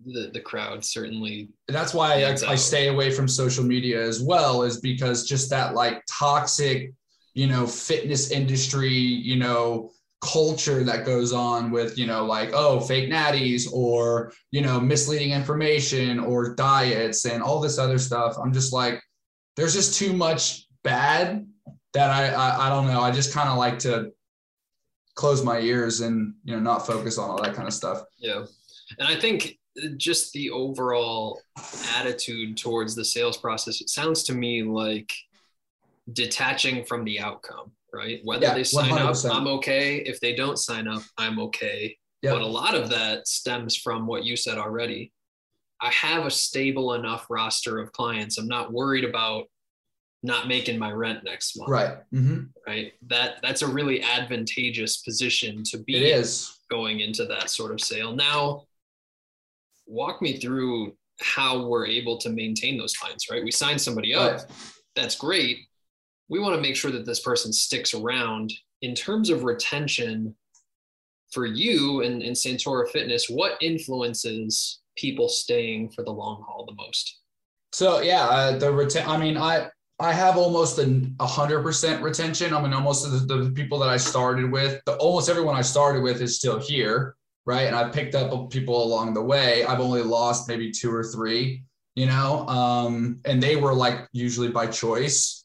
the, 0.04 0.30
the 0.34 0.40
crowd 0.40 0.84
certainly 0.84 1.48
that's 1.68 1.94
why 1.94 2.24
I, 2.24 2.36
I, 2.46 2.56
stay 2.56 2.88
away 2.88 3.10
from 3.10 3.28
social 3.28 3.64
media 3.64 4.02
as 4.02 4.20
well 4.20 4.62
is 4.62 4.80
because 4.80 5.26
just 5.26 5.48
that 5.50 5.74
like 5.74 6.02
toxic 6.10 6.92
you 7.32 7.46
know 7.46 7.66
fitness 7.66 8.30
industry 8.30 8.92
you 8.92 9.36
know 9.36 9.92
culture 10.24 10.82
that 10.82 11.04
goes 11.04 11.32
on 11.32 11.70
with 11.70 11.98
you 11.98 12.06
know 12.06 12.24
like 12.24 12.50
oh 12.54 12.80
fake 12.80 13.10
natties 13.10 13.70
or 13.72 14.32
you 14.50 14.62
know 14.62 14.80
misleading 14.80 15.32
information 15.32 16.18
or 16.18 16.54
diets 16.54 17.26
and 17.26 17.42
all 17.42 17.60
this 17.60 17.78
other 17.78 17.98
stuff. 17.98 18.36
I'm 18.42 18.52
just 18.52 18.72
like 18.72 19.02
there's 19.56 19.74
just 19.74 19.98
too 19.98 20.12
much 20.12 20.66
bad 20.82 21.46
that 21.92 22.10
i 22.10 22.28
i, 22.32 22.66
I 22.66 22.68
don't 22.70 22.86
know. 22.86 23.00
I 23.00 23.10
just 23.10 23.34
kind 23.34 23.48
of 23.48 23.58
like 23.58 23.78
to 23.80 24.12
close 25.14 25.44
my 25.44 25.60
ears 25.60 26.00
and 26.00 26.34
you 26.44 26.54
know 26.54 26.60
not 26.60 26.86
focus 26.86 27.18
on 27.18 27.30
all 27.30 27.40
that 27.42 27.54
kind 27.54 27.68
of 27.68 27.74
stuff 27.74 28.02
yeah 28.18 28.44
and 28.98 29.08
i 29.08 29.14
think 29.14 29.58
just 29.96 30.32
the 30.32 30.50
overall 30.50 31.40
attitude 31.96 32.56
towards 32.56 32.94
the 32.94 33.04
sales 33.04 33.36
process 33.36 33.80
it 33.80 33.88
sounds 33.88 34.22
to 34.22 34.34
me 34.34 34.62
like 34.62 35.12
detaching 36.12 36.84
from 36.84 37.04
the 37.04 37.18
outcome 37.18 37.72
right? 37.94 38.20
Whether 38.24 38.46
Yeah, 38.46 38.54
they 38.54 38.64
sign 38.64 38.92
up, 38.92 39.12
100%. 39.12 39.34
I'm 39.34 39.46
okay. 39.46 39.98
If 39.98 40.20
they 40.20 40.34
don't 40.34 40.58
sign 40.58 40.88
up, 40.88 41.02
I'm 41.16 41.38
okay. 41.38 41.96
Yeah. 42.22 42.32
But 42.32 42.42
a 42.42 42.46
lot 42.46 42.74
of 42.74 42.90
that 42.90 43.28
stems 43.28 43.76
from 43.76 44.06
what 44.06 44.24
you 44.24 44.36
said 44.36 44.58
already. 44.58 45.12
I 45.80 45.90
have 45.90 46.26
a 46.26 46.30
stable 46.30 46.94
enough 46.94 47.26
roster 47.30 47.78
of 47.78 47.92
clients. 47.92 48.38
I'm 48.38 48.48
not 48.48 48.72
worried 48.72 49.04
about 49.04 49.44
not 50.24 50.48
making 50.48 50.78
my 50.78 50.90
rent 50.90 51.22
next 51.22 51.56
month. 51.56 51.70
Right. 51.70 51.96
hmm 52.10 52.44
Right. 52.66 52.94
That 53.08 53.36
that's 53.42 53.60
a 53.62 53.66
really 53.68 54.02
advantageous 54.02 54.96
position 55.02 55.62
to 55.64 55.78
be 55.78 55.96
It 55.96 56.02
is. 56.02 56.58
going 56.70 57.00
into 57.00 57.26
that 57.26 57.50
sort 57.50 57.72
of 57.72 57.80
sale. 57.80 58.16
Now, 58.16 58.62
walk 59.86 60.22
me 60.22 60.38
through 60.40 60.96
how 61.20 61.66
we're 61.66 61.86
able 61.86 62.16
to 62.18 62.30
maintain 62.30 62.78
those 62.78 62.96
clients, 62.96 63.30
right? 63.30 63.44
We 63.44 63.50
sign 63.50 63.78
somebody 63.78 64.14
up, 64.14 64.32
Right. 64.32 64.44
that's 64.96 65.14
great. 65.16 65.58
We 66.28 66.40
want 66.40 66.54
to 66.56 66.60
make 66.62 66.74
sure 66.74 66.90
that 66.90 67.04
this 67.04 67.20
person 67.20 67.52
sticks 67.52 67.92
around. 67.94 68.50
In 68.80 68.94
terms 68.94 69.28
of 69.30 69.44
retention, 69.44 70.34
for 71.32 71.46
you 71.46 72.02
and, 72.02 72.22
and 72.22 72.34
Santora 72.34 72.88
Fitness, 72.90 73.28
what 73.28 73.58
influences 73.60 74.80
people 74.96 75.28
staying 75.28 75.90
for 75.90 76.02
the 76.04 76.10
long 76.12 76.42
haul 76.46 76.64
the 76.64 76.74
most? 76.74 77.20
So 77.72 78.00
yeah, 78.00 78.24
uh, 78.24 78.58
the 78.58 78.70
retain. 78.72 79.06
I 79.06 79.16
mean, 79.18 79.36
I 79.36 79.68
I 80.00 80.12
have 80.12 80.36
almost 80.36 80.78
a 80.78 81.26
hundred 81.26 81.62
percent 81.62 82.02
retention. 82.02 82.52
I 82.52 82.60
mean, 82.60 82.72
almost 82.72 83.04
the, 83.04 83.36
the 83.36 83.50
people 83.50 83.78
that 83.78 83.88
I 83.88 83.96
started 83.96 84.50
with, 84.50 84.80
the 84.86 84.96
almost 84.96 85.28
everyone 85.28 85.54
I 85.54 85.62
started 85.62 86.02
with 86.02 86.20
is 86.20 86.36
still 86.36 86.58
here, 86.58 87.14
right? 87.46 87.66
And 87.66 87.76
I 87.76 87.88
picked 87.88 88.14
up 88.14 88.50
people 88.50 88.82
along 88.82 89.14
the 89.14 89.22
way. 89.22 89.64
I've 89.64 89.80
only 89.80 90.02
lost 90.02 90.48
maybe 90.48 90.72
two 90.72 90.92
or 90.92 91.04
three, 91.04 91.62
you 91.94 92.06
know, 92.06 92.46
um, 92.48 93.20
and 93.24 93.40
they 93.40 93.54
were 93.54 93.72
like 93.72 94.08
usually 94.12 94.48
by 94.48 94.66
choice, 94.66 95.44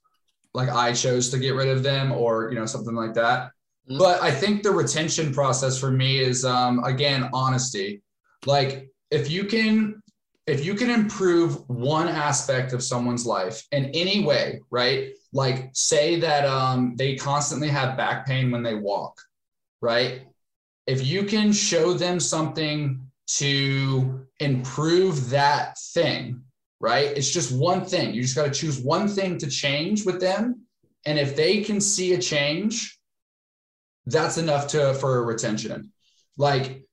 like 0.55 0.69
I 0.69 0.93
chose 0.93 1.29
to 1.29 1.37
get 1.37 1.53
rid 1.53 1.67
of 1.67 1.83
them 1.83 2.11
or 2.11 2.49
you 2.51 2.57
know 2.57 2.65
something 2.65 2.95
like 2.95 3.13
that. 3.13 3.51
Mhm. 3.89 3.99
But 3.99 4.21
I 4.23 4.31
think 4.31 4.63
the 4.63 4.71
retention 4.71 5.31
process 5.31 5.77
for 5.77 5.91
me 5.91 6.19
is 6.19 6.43
um, 6.43 6.83
again 6.83 7.29
honesty. 7.33 8.01
Like 8.47 8.89
if 9.11 9.29
you 9.29 9.43
can 9.43 9.98
if 10.49 10.65
you 10.65 10.73
can 10.75 10.89
improve 10.89 11.67
one 11.69 12.07
aspect 12.07 12.73
of 12.73 12.83
someone's 12.83 13.25
life 13.25 13.65
in 13.71 13.85
any 13.87 14.23
way, 14.23 14.61
right? 14.69 15.11
Like 15.33 15.69
say 15.73 16.19
that 16.19 16.45
um, 16.45 16.95
they 16.95 17.15
constantly 17.15 17.67
have 17.67 17.97
back 17.97 18.25
pain 18.25 18.51
when 18.51 18.63
they 18.63 18.75
walk, 18.75 19.19
right? 19.81 20.23
If 20.87 21.05
you 21.05 21.23
can 21.23 21.51
show 21.51 21.93
them 21.93 22.19
something 22.19 23.01
to 23.27 24.27
improve 24.39 25.29
that 25.29 25.77
thing, 25.77 26.41
right? 26.79 27.15
It's 27.15 27.31
just 27.31 27.51
one 27.51 27.85
thing. 27.85 28.13
You 28.13 28.21
just 28.21 28.35
got 28.35 28.45
to 28.45 28.59
choose 28.59 28.79
one 28.79 29.07
thing 29.07 29.37
to 29.39 29.47
change 29.47 30.05
with 30.05 30.19
them. 30.19 30.65
And 31.05 31.19
if 31.19 31.35
they 31.35 31.61
can 31.61 31.79
see 31.79 32.13
a 32.13 32.17
change, 32.17 32.97
that's 34.05 34.37
enough 34.37 34.67
to 34.67 34.93
for 34.95 35.23
retention. 35.23 35.91
Like 36.37 36.83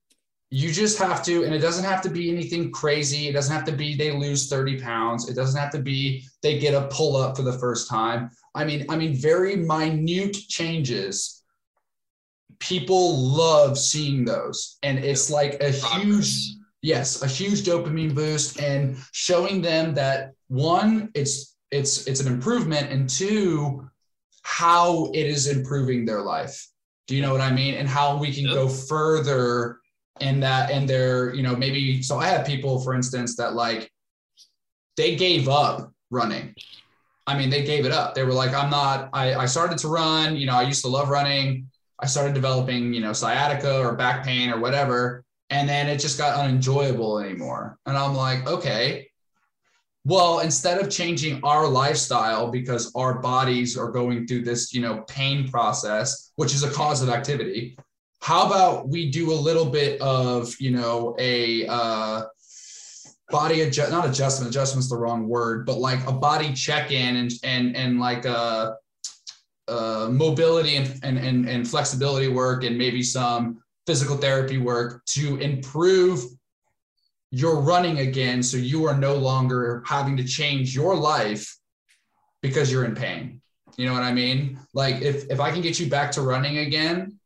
you 0.51 0.73
just 0.73 0.99
have 0.99 1.25
to, 1.25 1.45
and 1.45 1.53
it 1.53 1.59
doesn't 1.59 1.85
have 1.85 2.01
to 2.03 2.09
be 2.09 2.31
anything 2.31 2.71
crazy. 2.71 3.29
It 3.29 3.33
doesn't 3.33 3.55
have 3.55 3.65
to 3.65 3.73
be 3.73 3.97
they 3.97 4.13
lose 4.13 4.49
30 4.49 4.81
pounds. 4.81 5.29
It 5.29 5.35
doesn't 5.35 5.61
have 5.61 5.73
to 5.73 5.81
be 5.81 6.25
they 6.43 6.59
get 6.59 6.75
a 6.75 6.87
pull 6.89 7.17
up 7.17 7.37
for 7.37 7.43
the 7.43 7.59
first 7.59 7.89
time. 7.89 8.31
I 8.55 8.65
mean, 8.65 8.87
I 8.89 8.97
mean, 8.97 9.15
very 9.17 9.57
minute 9.57 10.35
changes. 10.49 11.43
People 12.61 13.17
love 13.19 13.77
seeing 13.77 14.25
those. 14.25 14.79
And 14.83 14.99
it's 14.99 15.31
like 15.31 15.61
a 15.61 15.71
huge, 15.71 16.55
yes, 16.81 17.23
a 17.23 17.27
huge 17.27 17.63
dopamine 17.63 18.15
boost 18.15 18.61
and 18.61 18.97
showing 19.13 19.61
them 19.61 19.95
that 19.95 20.33
one, 20.49 21.11
it's 21.15 21.57
it's 21.73 22.07
it's 22.07 22.21
an 22.21 22.33
improvement, 22.33 22.93
and 22.93 23.09
two, 23.09 23.91
how 24.43 25.11
it 25.13 25.27
is 25.27 25.49
improving 25.49 26.05
their 26.05 26.23
life. 26.23 26.69
Do 27.09 27.17
you 27.17 27.23
know 27.23 27.33
what 27.33 27.41
I 27.41 27.51
mean? 27.51 27.75
And 27.75 27.89
how 27.89 28.17
we 28.17 28.33
can 28.33 28.47
go 28.47 28.69
further 28.69 29.81
in 30.21 30.41
that 30.41 30.71
and 30.71 30.89
they're, 30.89 31.35
you 31.35 31.43
know, 31.43 31.55
maybe 31.55 32.03
so 32.03 32.19
I 32.19 32.27
have 32.29 32.47
people, 32.47 32.81
for 32.81 32.95
instance, 32.95 33.37
that 33.37 33.55
like 33.55 33.91
they 34.97 35.17
gave 35.17 35.49
up 35.49 35.93
running. 36.11 36.55
I 37.27 37.37
mean, 37.37 37.51
they 37.51 37.65
gave 37.65 37.85
it 37.85 37.93
up. 37.93 38.15
They 38.15 38.23
were 38.23 38.33
like, 38.33 38.55
I'm 38.55 38.71
not, 38.71 39.11
I, 39.13 39.35
I 39.35 39.47
started 39.47 39.79
to 39.79 39.89
run, 39.89 40.37
you 40.37 40.47
know, 40.47 40.55
I 40.55 40.63
used 40.63 40.83
to 40.83 40.89
love 40.89 41.09
running. 41.09 41.69
I 41.99 42.07
started 42.07 42.35
developing, 42.35 42.93
you 42.93 43.01
know, 43.01 43.13
sciatica 43.13 43.79
or 43.79 43.95
back 43.97 44.25
pain 44.25 44.51
or 44.51 44.61
whatever. 44.61 45.25
And 45.51 45.69
then 45.69 45.89
it 45.89 45.99
just 45.99 46.19
got 46.19 46.39
unenjoyable 46.39 47.19
anymore. 47.19 47.79
And 47.87 47.97
I'm 47.97 48.15
like, 48.15 48.47
okay, 48.47 49.09
well, 50.05 50.39
instead 50.39 50.81
of 50.81 50.89
changing 50.89 51.43
our 51.43 51.67
lifestyle 51.67 52.49
because 52.49 52.93
our 52.95 53.19
bodies 53.19 53.77
are 53.77 53.91
going 53.91 54.27
through 54.27 54.43
this, 54.43 54.73
you 54.73 54.81
know, 54.81 55.03
pain 55.09 55.49
process, 55.49 56.31
which 56.37 56.55
is 56.55 56.63
a 56.63 56.71
cause 56.71 57.03
of 57.03 57.09
activity, 57.09 57.77
how 58.27 58.45
about 58.45 58.89
we 58.89 59.09
do 59.09 59.31
a 59.31 59.39
little 59.49 59.65
bit 59.65 60.01
of, 60.01 60.53
you 60.59 60.73
know, 60.73 61.15
a 61.17 61.65
uh, 61.69 62.25
body 63.31 63.61
adjust, 63.61 63.93
not 63.93 64.05
adjustment, 64.05 64.51
adjustment's 64.51 64.89
the 64.89 64.97
wrong 64.97 65.29
word, 65.29 65.65
but 65.65 65.79
like 65.79 66.05
a 66.09 66.13
body 66.13 66.53
check-in 66.53 67.15
and 67.15 67.31
and 67.45 67.77
and 67.77 68.01
like 68.01 68.25
a, 68.25 68.75
uh 69.69 70.09
mobility 70.11 70.75
and, 70.75 70.99
and 71.05 71.19
and 71.19 71.49
and 71.49 71.69
flexibility 71.69 72.27
work 72.27 72.65
and 72.65 72.77
maybe 72.77 73.01
some 73.01 73.63
physical 73.87 74.17
therapy 74.17 74.59
work 74.59 75.05
to 75.05 75.37
improve 75.37 76.25
your 77.31 77.61
running 77.61 78.01
again 78.01 78.43
so 78.43 78.57
you 78.57 78.85
are 78.87 78.97
no 78.97 79.15
longer 79.15 79.85
having 79.87 80.17
to 80.17 80.25
change 80.25 80.75
your 80.75 80.97
life 80.97 81.57
because 82.43 82.73
you're 82.73 82.85
in 82.85 82.95
pain. 82.97 83.41
You 83.77 83.87
know 83.87 83.93
what 83.93 84.03
i 84.03 84.13
mean? 84.13 84.59
Like 84.75 84.97
if 85.01 85.31
if 85.31 85.39
i 85.39 85.53
can 85.53 85.63
get 85.63 85.79
you 85.79 85.89
back 85.89 86.11
to 86.13 86.23
running 86.23 86.59
again 86.59 87.21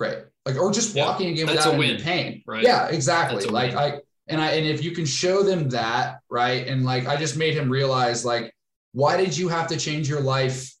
great. 0.00 0.18
Like 0.46 0.56
or 0.56 0.72
just 0.72 0.96
Yeah, 0.96 1.06
walking 1.06 1.36
that's 1.36 1.50
a 1.50 1.52
without 1.52 1.74
any 1.74 1.78
win, 1.92 2.00
pain. 2.00 2.42
Right? 2.46 2.64
yeah 2.64 2.88
exactly. 2.88 3.44
Like 3.44 3.74
win. 3.74 3.78
i 3.78 4.00
and 4.28 4.40
i 4.40 4.52
and 4.52 4.66
if 4.66 4.82
you 4.82 4.92
can 4.92 5.04
show 5.04 5.42
them 5.42 5.68
that 5.68 6.20
right 6.30 6.66
and 6.66 6.84
like 6.84 7.06
i 7.06 7.16
just 7.16 7.36
made 7.36 7.54
him 7.54 7.68
realize 7.68 8.24
like 8.24 8.52
why 8.92 9.16
did 9.16 9.36
you 9.36 9.48
have 9.48 9.66
to 9.68 9.76
change 9.76 10.08
your 10.08 10.20
life 10.20 10.74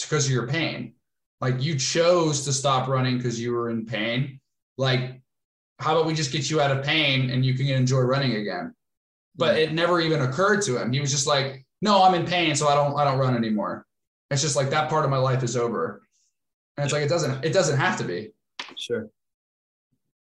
because 0.00 0.26
of 0.26 0.32
your 0.32 0.46
pain? 0.46 0.94
Like 1.40 1.62
you 1.62 1.76
chose 1.76 2.44
to 2.44 2.52
stop 2.52 2.88
running 2.88 3.16
because 3.18 3.38
you 3.38 3.52
were 3.52 3.68
in 3.70 3.84
pain. 3.84 4.40
Like 4.78 5.20
how 5.80 5.92
about 5.94 6.06
we 6.06 6.14
just 6.14 6.32
get 6.32 6.48
you 6.50 6.60
out 6.60 6.70
of 6.70 6.84
pain 6.84 7.30
and 7.30 7.44
you 7.44 7.54
can 7.54 7.66
enjoy 7.66 8.00
running 8.00 8.36
again? 8.36 8.74
But 9.36 9.58
it 9.58 9.72
never 9.72 10.00
even 10.00 10.22
occurred 10.22 10.62
to 10.62 10.80
him. 10.80 10.92
He 10.92 11.00
was 11.00 11.10
just 11.10 11.26
like 11.26 11.64
no 11.82 12.02
i'm 12.04 12.14
in 12.14 12.26
pain 12.26 12.54
so 12.56 12.66
i 12.68 12.74
don't 12.74 12.96
i 12.98 13.04
don't 13.04 13.18
run 13.18 13.36
anymore. 13.36 13.84
It's 14.30 14.42
just 14.42 14.56
like 14.56 14.70
that 14.70 14.88
part 14.88 15.04
of 15.04 15.10
my 15.10 15.16
life 15.16 15.42
is 15.42 15.56
over 15.56 16.02
and 16.78 16.84
it's 16.84 16.92
like 16.94 17.02
it 17.02 17.08
doesn't 17.08 17.44
it 17.44 17.52
doesn't 17.52 17.76
have 17.76 17.98
to 17.98 18.04
be 18.04 18.30
Sure. 18.76 19.08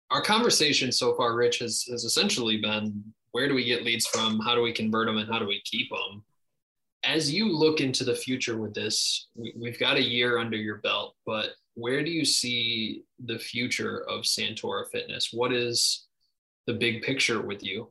Our 0.10 0.22
conversation 0.22 0.92
so 0.92 1.16
far, 1.16 1.36
Rich, 1.36 1.60
has, 1.60 1.84
has 1.90 2.04
essentially 2.04 2.58
been 2.58 3.04
where 3.32 3.48
do 3.48 3.54
we 3.54 3.64
get 3.64 3.84
leads 3.84 4.06
from? 4.08 4.40
How 4.40 4.56
do 4.56 4.62
we 4.62 4.74
convert 4.74 5.08
them? 5.08 5.18
And 5.18 5.32
how 5.32 5.40
do 5.40 5.48
we 5.48 5.62
keep 5.64 5.90
them? 5.90 6.24
As 7.04 7.34
you 7.34 7.52
look 7.52 7.80
into 7.80 8.04
the 8.04 8.14
future 8.14 8.58
with 8.58 8.74
this, 8.74 9.30
we, 9.36 9.54
we've 9.58 9.80
got 9.80 9.98
a 9.98 10.04
year 10.04 10.38
under 10.38 10.58
your 10.58 10.78
belt, 10.78 11.16
but 11.26 11.52
where 11.76 12.04
do 12.04 12.12
you 12.12 12.26
see 12.26 13.04
the 13.26 13.40
future 13.40 14.04
of 14.10 14.24
Santora 14.24 14.84
Fitness? 14.92 15.30
What 15.32 15.54
is 15.54 16.08
the 16.68 16.74
big 16.74 17.02
picture 17.02 17.42
with 17.42 17.64
you? 17.64 17.90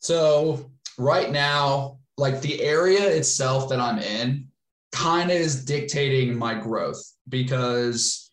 So 0.00 0.70
right 0.98 1.30
now, 1.30 1.98
like 2.18 2.40
the 2.40 2.60
area 2.60 3.08
itself 3.08 3.68
that 3.68 3.80
I'm 3.80 3.98
in 3.98 4.48
kind 4.92 5.30
of 5.30 5.36
is 5.36 5.64
dictating 5.64 6.36
my 6.36 6.54
growth 6.54 7.13
because 7.28 8.24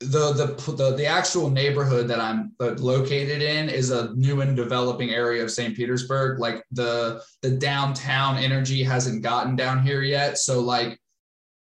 the, 0.00 0.32
the 0.32 0.72
the 0.72 0.96
the 0.96 1.06
actual 1.06 1.50
neighborhood 1.50 2.08
that 2.08 2.20
I'm 2.20 2.52
uh, 2.58 2.70
located 2.78 3.42
in 3.42 3.68
is 3.68 3.90
a 3.90 4.14
new 4.14 4.40
and 4.40 4.56
developing 4.56 5.10
area 5.10 5.42
of 5.42 5.50
St. 5.50 5.76
Petersburg. 5.76 6.38
Like 6.38 6.64
the 6.70 7.22
the 7.42 7.50
downtown 7.50 8.38
energy 8.38 8.82
hasn't 8.82 9.22
gotten 9.22 9.56
down 9.56 9.82
here 9.82 10.02
yet, 10.02 10.38
so 10.38 10.60
like 10.60 10.98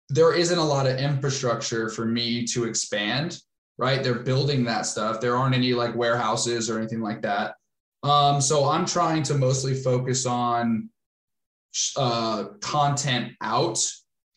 there 0.09 0.33
isn't 0.33 0.57
a 0.57 0.63
lot 0.63 0.85
of 0.85 0.99
infrastructure 0.99 1.89
for 1.89 2.05
me 2.05 2.45
to 2.47 2.65
expand. 2.65 3.39
Right, 3.77 4.03
they're 4.03 4.19
building 4.19 4.63
that 4.65 4.85
stuff. 4.85 5.19
There 5.19 5.35
aren't 5.35 5.55
any 5.55 5.73
like 5.73 5.95
warehouses 5.95 6.69
or 6.69 6.77
anything 6.77 7.01
like 7.01 7.23
that. 7.23 7.55
Um, 8.03 8.39
so 8.39 8.69
I'm 8.69 8.85
trying 8.85 9.23
to 9.23 9.33
mostly 9.33 9.73
focus 9.73 10.27
on 10.27 10.89
uh, 11.97 12.45
content 12.61 13.33
out, 13.41 13.79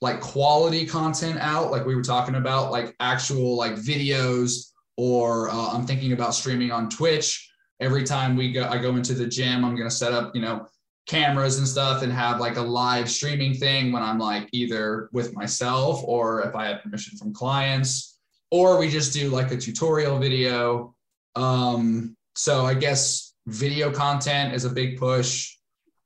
like 0.04 0.20
quality 0.20 0.84
content 0.84 1.38
out, 1.40 1.70
like 1.70 1.84
we 1.86 1.94
were 1.96 2.02
talking 2.14 2.36
about, 2.36 2.70
like 2.70 2.94
actual 3.00 3.56
like 3.56 3.74
videos, 3.74 4.70
or 4.96 5.48
uh, 5.48 5.70
I'm 5.72 5.86
thinking 5.86 6.12
about 6.12 6.34
streaming 6.34 6.70
on 6.70 6.90
Twitch. 6.90 7.50
Every 7.80 8.04
time 8.04 8.36
we 8.36 8.52
go, 8.52 8.68
I 8.68 8.76
go 8.78 8.94
into 8.96 9.14
the 9.14 9.26
gym, 9.26 9.64
I'm 9.64 9.74
gonna 9.74 9.90
set 9.90 10.12
up, 10.12 10.36
you 10.36 10.42
know, 10.42 10.66
cameras 11.06 11.58
and 11.58 11.66
stuff 11.66 12.02
and 12.02 12.12
have 12.12 12.38
like 12.38 12.56
a 12.58 12.66
live 12.82 13.10
streaming 13.10 13.54
thing 13.54 13.92
when 13.92 14.02
I'm 14.02 14.18
like 14.18 14.48
either 14.52 15.08
with 15.12 15.34
myself 15.34 16.02
or 16.04 16.42
if 16.42 16.54
I 16.54 16.66
have 16.68 16.82
permission 16.82 17.16
from 17.18 17.32
clients, 17.32 18.18
or 18.50 18.78
we 18.78 18.90
just 18.90 19.12
do 19.14 19.30
like 19.30 19.50
a 19.52 19.56
tutorial 19.56 20.18
video. 20.18 20.94
Um, 21.34 22.14
so 22.36 22.66
I 22.66 22.74
guess 22.74 23.34
video 23.46 23.90
content 23.90 24.54
is 24.54 24.64
a 24.66 24.70
big 24.70 24.98
push. 24.98 25.56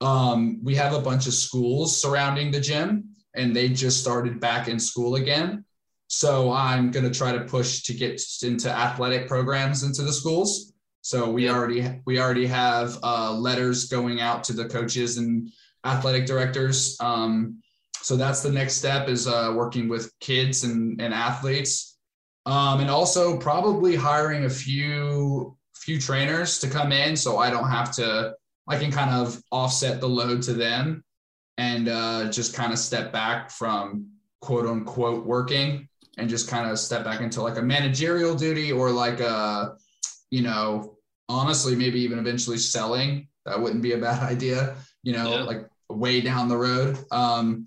Um, 0.00 0.60
we 0.62 0.76
have 0.76 0.94
a 0.94 1.00
bunch 1.00 1.26
of 1.26 1.34
schools 1.34 2.00
surrounding 2.00 2.52
the 2.52 2.60
gym, 2.60 3.16
and 3.38 3.54
they 3.54 3.68
just 3.68 4.00
started 4.00 4.40
back 4.40 4.68
in 4.68 4.78
school 4.78 5.14
again. 5.14 5.64
So 6.08 6.50
I'm 6.52 6.90
going 6.90 7.10
to 7.10 7.16
try 7.16 7.32
to 7.32 7.44
push 7.44 7.82
to 7.82 7.94
get 7.94 8.20
into 8.42 8.70
athletic 8.70 9.28
programs 9.28 9.82
into 9.82 10.02
the 10.02 10.12
schools. 10.12 10.72
So 11.02 11.30
we 11.30 11.48
already 11.48 12.00
we 12.06 12.18
already 12.20 12.46
have 12.46 12.98
uh, 13.02 13.32
letters 13.32 13.86
going 13.86 14.20
out 14.20 14.44
to 14.44 14.52
the 14.52 14.66
coaches 14.66 15.18
and 15.18 15.50
athletic 15.84 16.26
directors. 16.26 16.96
Um, 17.00 17.62
so 18.00 18.16
that's 18.16 18.42
the 18.42 18.52
next 18.52 18.74
step 18.74 19.08
is 19.08 19.26
uh, 19.26 19.52
working 19.54 19.88
with 19.88 20.12
kids 20.20 20.64
and, 20.64 21.00
and 21.00 21.12
athletes, 21.12 21.98
um, 22.46 22.80
and 22.80 22.90
also 22.90 23.38
probably 23.38 23.96
hiring 23.96 24.44
a 24.44 24.50
few 24.50 25.56
few 25.74 26.00
trainers 26.00 26.58
to 26.58 26.68
come 26.68 26.92
in 26.92 27.16
so 27.16 27.38
I 27.38 27.50
don't 27.50 27.70
have 27.70 27.92
to 27.92 28.34
I 28.68 28.78
can 28.78 28.90
kind 28.90 29.10
of 29.10 29.42
offset 29.50 30.00
the 30.00 30.08
load 30.08 30.42
to 30.42 30.52
them 30.52 31.04
and 31.58 31.88
uh, 31.88 32.30
just 32.30 32.54
kind 32.54 32.72
of 32.72 32.78
step 32.78 33.12
back 33.12 33.50
from 33.50 34.06
quote 34.40 34.66
unquote 34.66 35.26
working 35.26 35.88
and 36.16 36.30
just 36.30 36.48
kind 36.48 36.70
of 36.70 36.78
step 36.78 37.04
back 37.04 37.20
into 37.20 37.42
like 37.42 37.58
a 37.58 37.62
managerial 37.62 38.34
duty 38.34 38.72
or 38.72 38.90
like 38.90 39.20
a 39.20 39.76
you 40.30 40.40
know 40.42 40.96
honestly 41.28 41.74
maybe 41.74 42.00
even 42.00 42.18
eventually 42.18 42.56
selling. 42.56 43.28
That 43.44 43.60
wouldn't 43.60 43.82
be 43.82 43.92
a 43.92 43.98
bad 43.98 44.22
idea 44.32 44.76
you 45.02 45.12
know 45.12 45.30
yeah. 45.30 45.42
like 45.42 45.68
way 45.90 46.20
down 46.20 46.48
the 46.48 46.56
road. 46.56 46.98
Um 47.10 47.66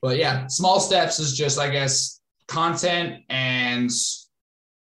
but 0.00 0.16
yeah 0.16 0.46
small 0.46 0.78
steps 0.78 1.18
is 1.18 1.36
just 1.36 1.58
i 1.58 1.70
guess 1.70 2.20
content 2.48 3.22
and 3.30 3.90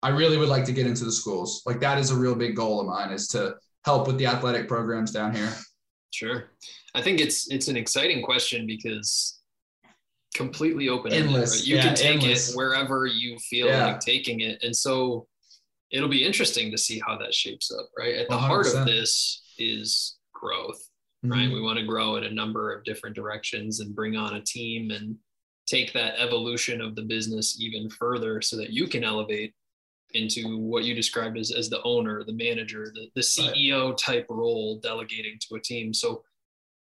i 0.04 0.10
really 0.10 0.38
would 0.38 0.48
like 0.48 0.64
to 0.66 0.72
get 0.72 0.88
into 0.88 1.06
the 1.06 1.12
schools. 1.12 1.62
Like 1.66 1.80
that 1.82 2.00
is 2.00 2.10
a 2.10 2.16
real 2.16 2.36
big 2.36 2.56
goal 2.56 2.82
of 2.82 2.88
mine 2.88 3.12
is 3.12 3.28
to 3.30 3.56
help 3.86 4.08
with 4.08 4.18
the 4.18 4.26
athletic 4.26 4.68
programs 4.68 5.12
down 5.12 5.36
here. 5.36 5.52
Sure 6.12 6.50
i 6.96 7.02
think 7.02 7.20
it's 7.20 7.52
it's 7.52 7.68
an 7.68 7.78
exciting 7.78 8.24
question 8.24 8.66
because 8.66 9.40
completely 10.36 10.90
open 10.90 11.12
endless 11.12 11.60
right? 11.60 11.68
you 11.68 11.76
yeah, 11.76 11.82
can 11.84 11.96
take 11.96 12.22
endless. 12.22 12.52
it 12.52 12.56
wherever 12.56 13.06
you 13.06 13.38
feel 13.40 13.68
yeah. 13.68 13.88
like 13.88 14.00
taking 14.00 14.42
it 14.42 14.62
and 14.64 14.76
so 14.76 15.28
it'll 15.92 16.10
be 16.10 16.24
interesting 16.24 16.70
to 16.70 16.78
see 16.78 17.02
how 17.06 17.18
that 17.18 17.34
shapes 17.34 17.72
up 17.72 17.90
right 17.98 18.16
at 18.16 18.30
the 18.30 18.36
100%. 18.36 18.40
heart 18.40 18.68
of 18.74 18.86
this 18.86 19.42
is 19.58 20.18
growth 20.34 20.82
mm-hmm. 21.26 21.32
right 21.32 21.52
we 21.52 21.62
want 21.62 21.80
to 21.80 21.86
grow 21.86 22.16
in 22.18 22.26
a 22.26 22.32
number 22.32 22.72
of 22.72 22.84
different 22.84 23.16
directions 23.16 23.80
and 23.80 23.96
bring 23.96 24.16
on 24.16 24.36
a 24.36 24.42
team 24.42 24.92
and 24.92 25.16
take 25.66 25.94
that 25.94 26.20
evolution 26.20 26.82
of 26.82 26.96
the 26.96 27.02
business 27.04 27.60
even 27.60 27.90
further 27.90 28.42
so 28.42 28.56
that 28.58 28.72
you 28.72 28.88
can 28.88 29.04
elevate 29.04 29.54
into 30.14 30.58
what 30.58 30.84
you 30.84 30.96
described 30.96 31.38
as, 31.38 31.52
as 31.52 31.70
the 31.70 31.82
owner 31.84 32.24
the 32.24 32.34
manager 32.34 32.92
the, 32.94 33.08
the 33.16 33.22
ceo 33.22 33.96
type 33.96 34.26
role 34.30 34.80
delegating 34.82 35.38
to 35.40 35.56
a 35.56 35.60
team 35.60 35.94
so 35.94 36.24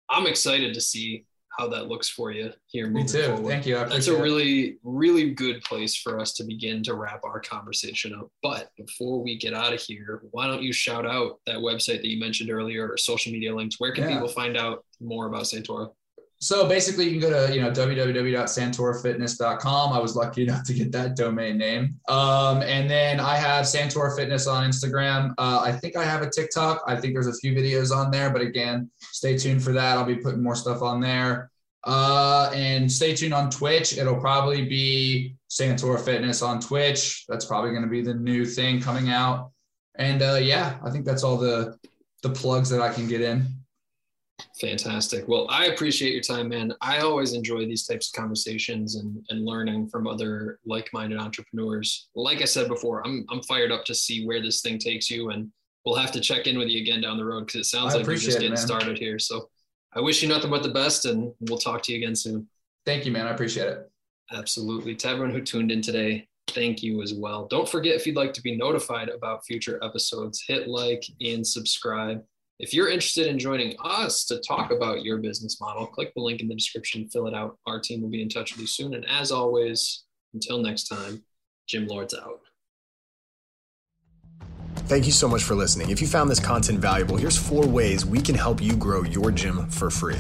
i'm 0.10 0.27
excited 0.27 0.73
to 0.73 0.81
see 0.81 1.26
how 1.60 1.68
that 1.68 1.88
looks 1.88 2.07
for 2.07 2.31
you 2.31 2.52
here. 2.68 2.88
Me 2.88 3.06
too. 3.06 3.23
Forward. 3.23 3.49
Thank 3.49 3.65
you. 3.65 3.76
That's 3.76 4.07
a 4.07 4.15
really, 4.15 4.77
really 4.84 5.31
good 5.31 5.61
place 5.64 5.94
for 5.95 6.18
us 6.18 6.31
to 6.36 6.45
begin 6.45 6.81
to 6.84 6.94
wrap 6.94 7.22
our 7.26 7.41
conversation 7.41 8.15
up. 8.15 8.30
But 8.41 8.69
before 8.77 9.22
we 9.22 9.38
get 9.38 9.53
out 9.53 9.73
of 9.73 9.81
here, 9.81 10.22
why 10.31 10.48
don't 10.48 10.64
you 10.64 10.72
shout 10.72 11.06
out 11.06 11.40
that 11.45 11.57
website 11.57 12.02
that 12.02 12.06
you 12.06 12.18
mentioned 12.18 12.49
earlier 12.49 12.88
or 12.88 12.98
social 12.98 13.34
media 13.34 13.53
links? 13.53 13.77
Where 13.77 13.94
can 13.94 14.06
yeah. 14.06 14.14
people 14.14 14.30
find 14.30 14.56
out 14.56 14.86
more 15.02 15.27
about 15.27 15.44
Santora? 15.44 15.91
So 16.41 16.69
basically, 16.69 17.03
you 17.05 17.19
can 17.19 17.29
go 17.29 17.47
to 17.47 17.53
you 17.53 17.61
know 17.61 17.69
www.santorafitness.com. 17.69 19.93
I 19.93 19.99
was 19.99 20.15
lucky 20.15 20.43
enough 20.43 20.63
to 20.65 20.73
get 20.73 20.89
that 20.93 21.17
domain 21.17 21.57
name. 21.57 21.99
Um, 22.07 22.61
and 22.61 22.89
then 22.89 23.19
I 23.19 23.35
have 23.35 23.65
Santora 23.65 24.15
Fitness 24.15 24.47
on 24.47 24.69
Instagram. 24.69 25.33
Uh, 25.37 25.59
I 25.61 25.73
think 25.73 25.97
I 25.97 26.05
have 26.05 26.21
a 26.21 26.29
TikTok. 26.29 26.81
I 26.87 26.95
think 26.95 27.13
there's 27.13 27.27
a 27.27 27.33
few 27.33 27.53
videos 27.53 27.93
on 27.93 28.09
there, 28.09 28.29
but 28.29 28.41
again, 28.41 28.89
stay 28.99 29.37
tuned 29.37 29.61
for 29.61 29.73
that. 29.73 29.97
I'll 29.97 30.05
be 30.05 30.15
putting 30.15 30.41
more 30.41 30.55
stuff 30.55 30.81
on 30.81 31.01
there. 31.01 31.51
Uh, 31.85 32.51
and 32.53 32.91
stay 32.91 33.15
tuned 33.15 33.33
on 33.33 33.49
Twitch. 33.49 33.97
It'll 33.97 34.19
probably 34.19 34.65
be 34.65 35.35
Santora 35.49 35.99
Fitness 35.99 36.41
on 36.41 36.61
Twitch. 36.61 37.25
That's 37.27 37.45
probably 37.45 37.71
going 37.71 37.83
to 37.83 37.89
be 37.89 38.01
the 38.01 38.13
new 38.13 38.45
thing 38.45 38.81
coming 38.81 39.09
out. 39.09 39.51
And 39.95 40.21
uh, 40.21 40.35
yeah, 40.35 40.77
I 40.83 40.89
think 40.89 41.05
that's 41.05 41.23
all 41.23 41.37
the 41.37 41.77
the 42.21 42.29
plugs 42.29 42.69
that 42.69 42.81
I 42.81 42.93
can 42.93 43.07
get 43.07 43.21
in. 43.21 43.47
Fantastic. 44.59 45.27
Well, 45.27 45.47
I 45.49 45.65
appreciate 45.67 46.13
your 46.13 46.21
time, 46.21 46.49
man. 46.49 46.73
I 46.81 46.99
always 46.99 47.33
enjoy 47.33 47.65
these 47.65 47.85
types 47.85 48.09
of 48.09 48.19
conversations 48.19 48.95
and, 48.95 49.25
and 49.29 49.45
learning 49.45 49.89
from 49.89 50.07
other 50.07 50.59
like-minded 50.65 51.19
entrepreneurs. 51.19 52.09
Like 52.15 52.41
I 52.41 52.45
said 52.45 52.67
before, 52.67 53.05
I'm 53.05 53.25
I'm 53.29 53.41
fired 53.43 53.71
up 53.71 53.85
to 53.85 53.95
see 53.95 54.25
where 54.25 54.41
this 54.41 54.61
thing 54.61 54.77
takes 54.77 55.09
you, 55.09 55.29
and 55.29 55.51
we'll 55.85 55.95
have 55.95 56.11
to 56.13 56.19
check 56.19 56.47
in 56.47 56.57
with 56.57 56.69
you 56.69 56.81
again 56.81 57.01
down 57.01 57.17
the 57.17 57.25
road 57.25 57.45
because 57.45 57.61
it 57.61 57.69
sounds 57.69 57.93
I 57.93 57.97
like 57.97 58.07
you're 58.07 58.15
just 58.15 58.39
getting 58.39 58.53
it, 58.53 58.57
started 58.57 58.97
here. 58.97 59.19
So 59.19 59.49
I 59.93 60.01
wish 60.01 60.21
you 60.21 60.29
nothing 60.29 60.49
but 60.49 60.63
the 60.63 60.69
best, 60.69 61.05
and 61.05 61.33
we'll 61.41 61.57
talk 61.57 61.81
to 61.83 61.91
you 61.91 61.97
again 61.97 62.15
soon. 62.15 62.47
Thank 62.85 63.05
you, 63.05 63.11
man. 63.11 63.27
I 63.27 63.31
appreciate 63.31 63.67
it. 63.67 63.91
Absolutely. 64.31 64.95
To 64.95 65.09
everyone 65.09 65.33
who 65.33 65.41
tuned 65.41 65.71
in 65.71 65.81
today, 65.81 66.27
thank 66.49 66.83
you 66.83 67.01
as 67.01 67.13
well. 67.13 67.47
Don't 67.47 67.67
forget 67.67 67.95
if 67.95 68.05
you'd 68.05 68.15
like 68.15 68.33
to 68.33 68.41
be 68.41 68.55
notified 68.55 69.09
about 69.09 69.45
future 69.45 69.79
episodes, 69.83 70.43
hit 70.47 70.67
like 70.67 71.03
and 71.21 71.45
subscribe. 71.45 72.23
If 72.60 72.73
you're 72.73 72.90
interested 72.90 73.27
in 73.27 73.40
joining 73.40 73.77
us 73.81 74.26
to 74.26 74.38
talk 74.40 74.72
about 74.72 75.03
your 75.03 75.18
business 75.18 75.61
model, 75.61 75.88
click 75.88 76.14
the 76.14 76.22
link 76.22 76.41
in 76.41 76.49
the 76.49 76.56
description, 76.56 77.07
fill 77.07 77.27
it 77.27 77.34
out. 77.34 77.57
Our 77.65 77.80
team 77.80 78.02
will 78.02 78.10
be 78.10 78.22
in 78.22 78.27
touch 78.27 78.52
with 78.52 78.60
you 78.60 78.68
soon. 78.68 78.94
And 78.95 79.06
as 79.07 79.31
always, 79.31 80.03
until 80.34 80.57
next 80.57 80.90
time, 80.90 81.23
Gym 81.68 81.88
Lords 81.88 82.14
out. 82.14 82.41
Thank 84.90 85.06
you 85.06 85.14
so 85.14 85.30
much 85.30 85.44
for 85.44 85.56
listening. 85.56 85.90
If 85.90 86.02
you 86.02 86.07
found 86.07 86.30
this 86.30 86.40
content 86.40 86.80
valuable, 86.80 87.15
here's 87.15 87.38
four 87.38 87.65
ways 87.65 88.06
we 88.06 88.22
can 88.22 88.36
help 88.36 88.61
you 88.61 88.76
grow 88.76 89.03
your 89.03 89.31
gym 89.31 89.69
for 89.69 89.90
free. 89.90 90.18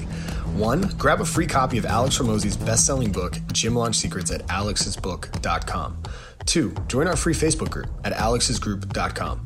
One, 0.55 0.81
grab 0.97 1.19
a 1.19 1.25
free 1.25 1.47
copy 1.47 1.77
of 1.77 1.85
Alex 1.85 2.19
Hormozi's 2.19 2.55
best-selling 2.55 3.11
book, 3.11 3.37
Gym 3.51 3.75
Launch 3.75 3.97
Secrets 3.97 4.31
at 4.31 4.47
alexsbook.com. 4.47 6.03
Two, 6.45 6.73
join 6.87 7.07
our 7.07 7.15
free 7.17 7.33
Facebook 7.33 7.69
group 7.69 7.89
at 8.05 8.13
alexsgroup.com. 8.13 9.45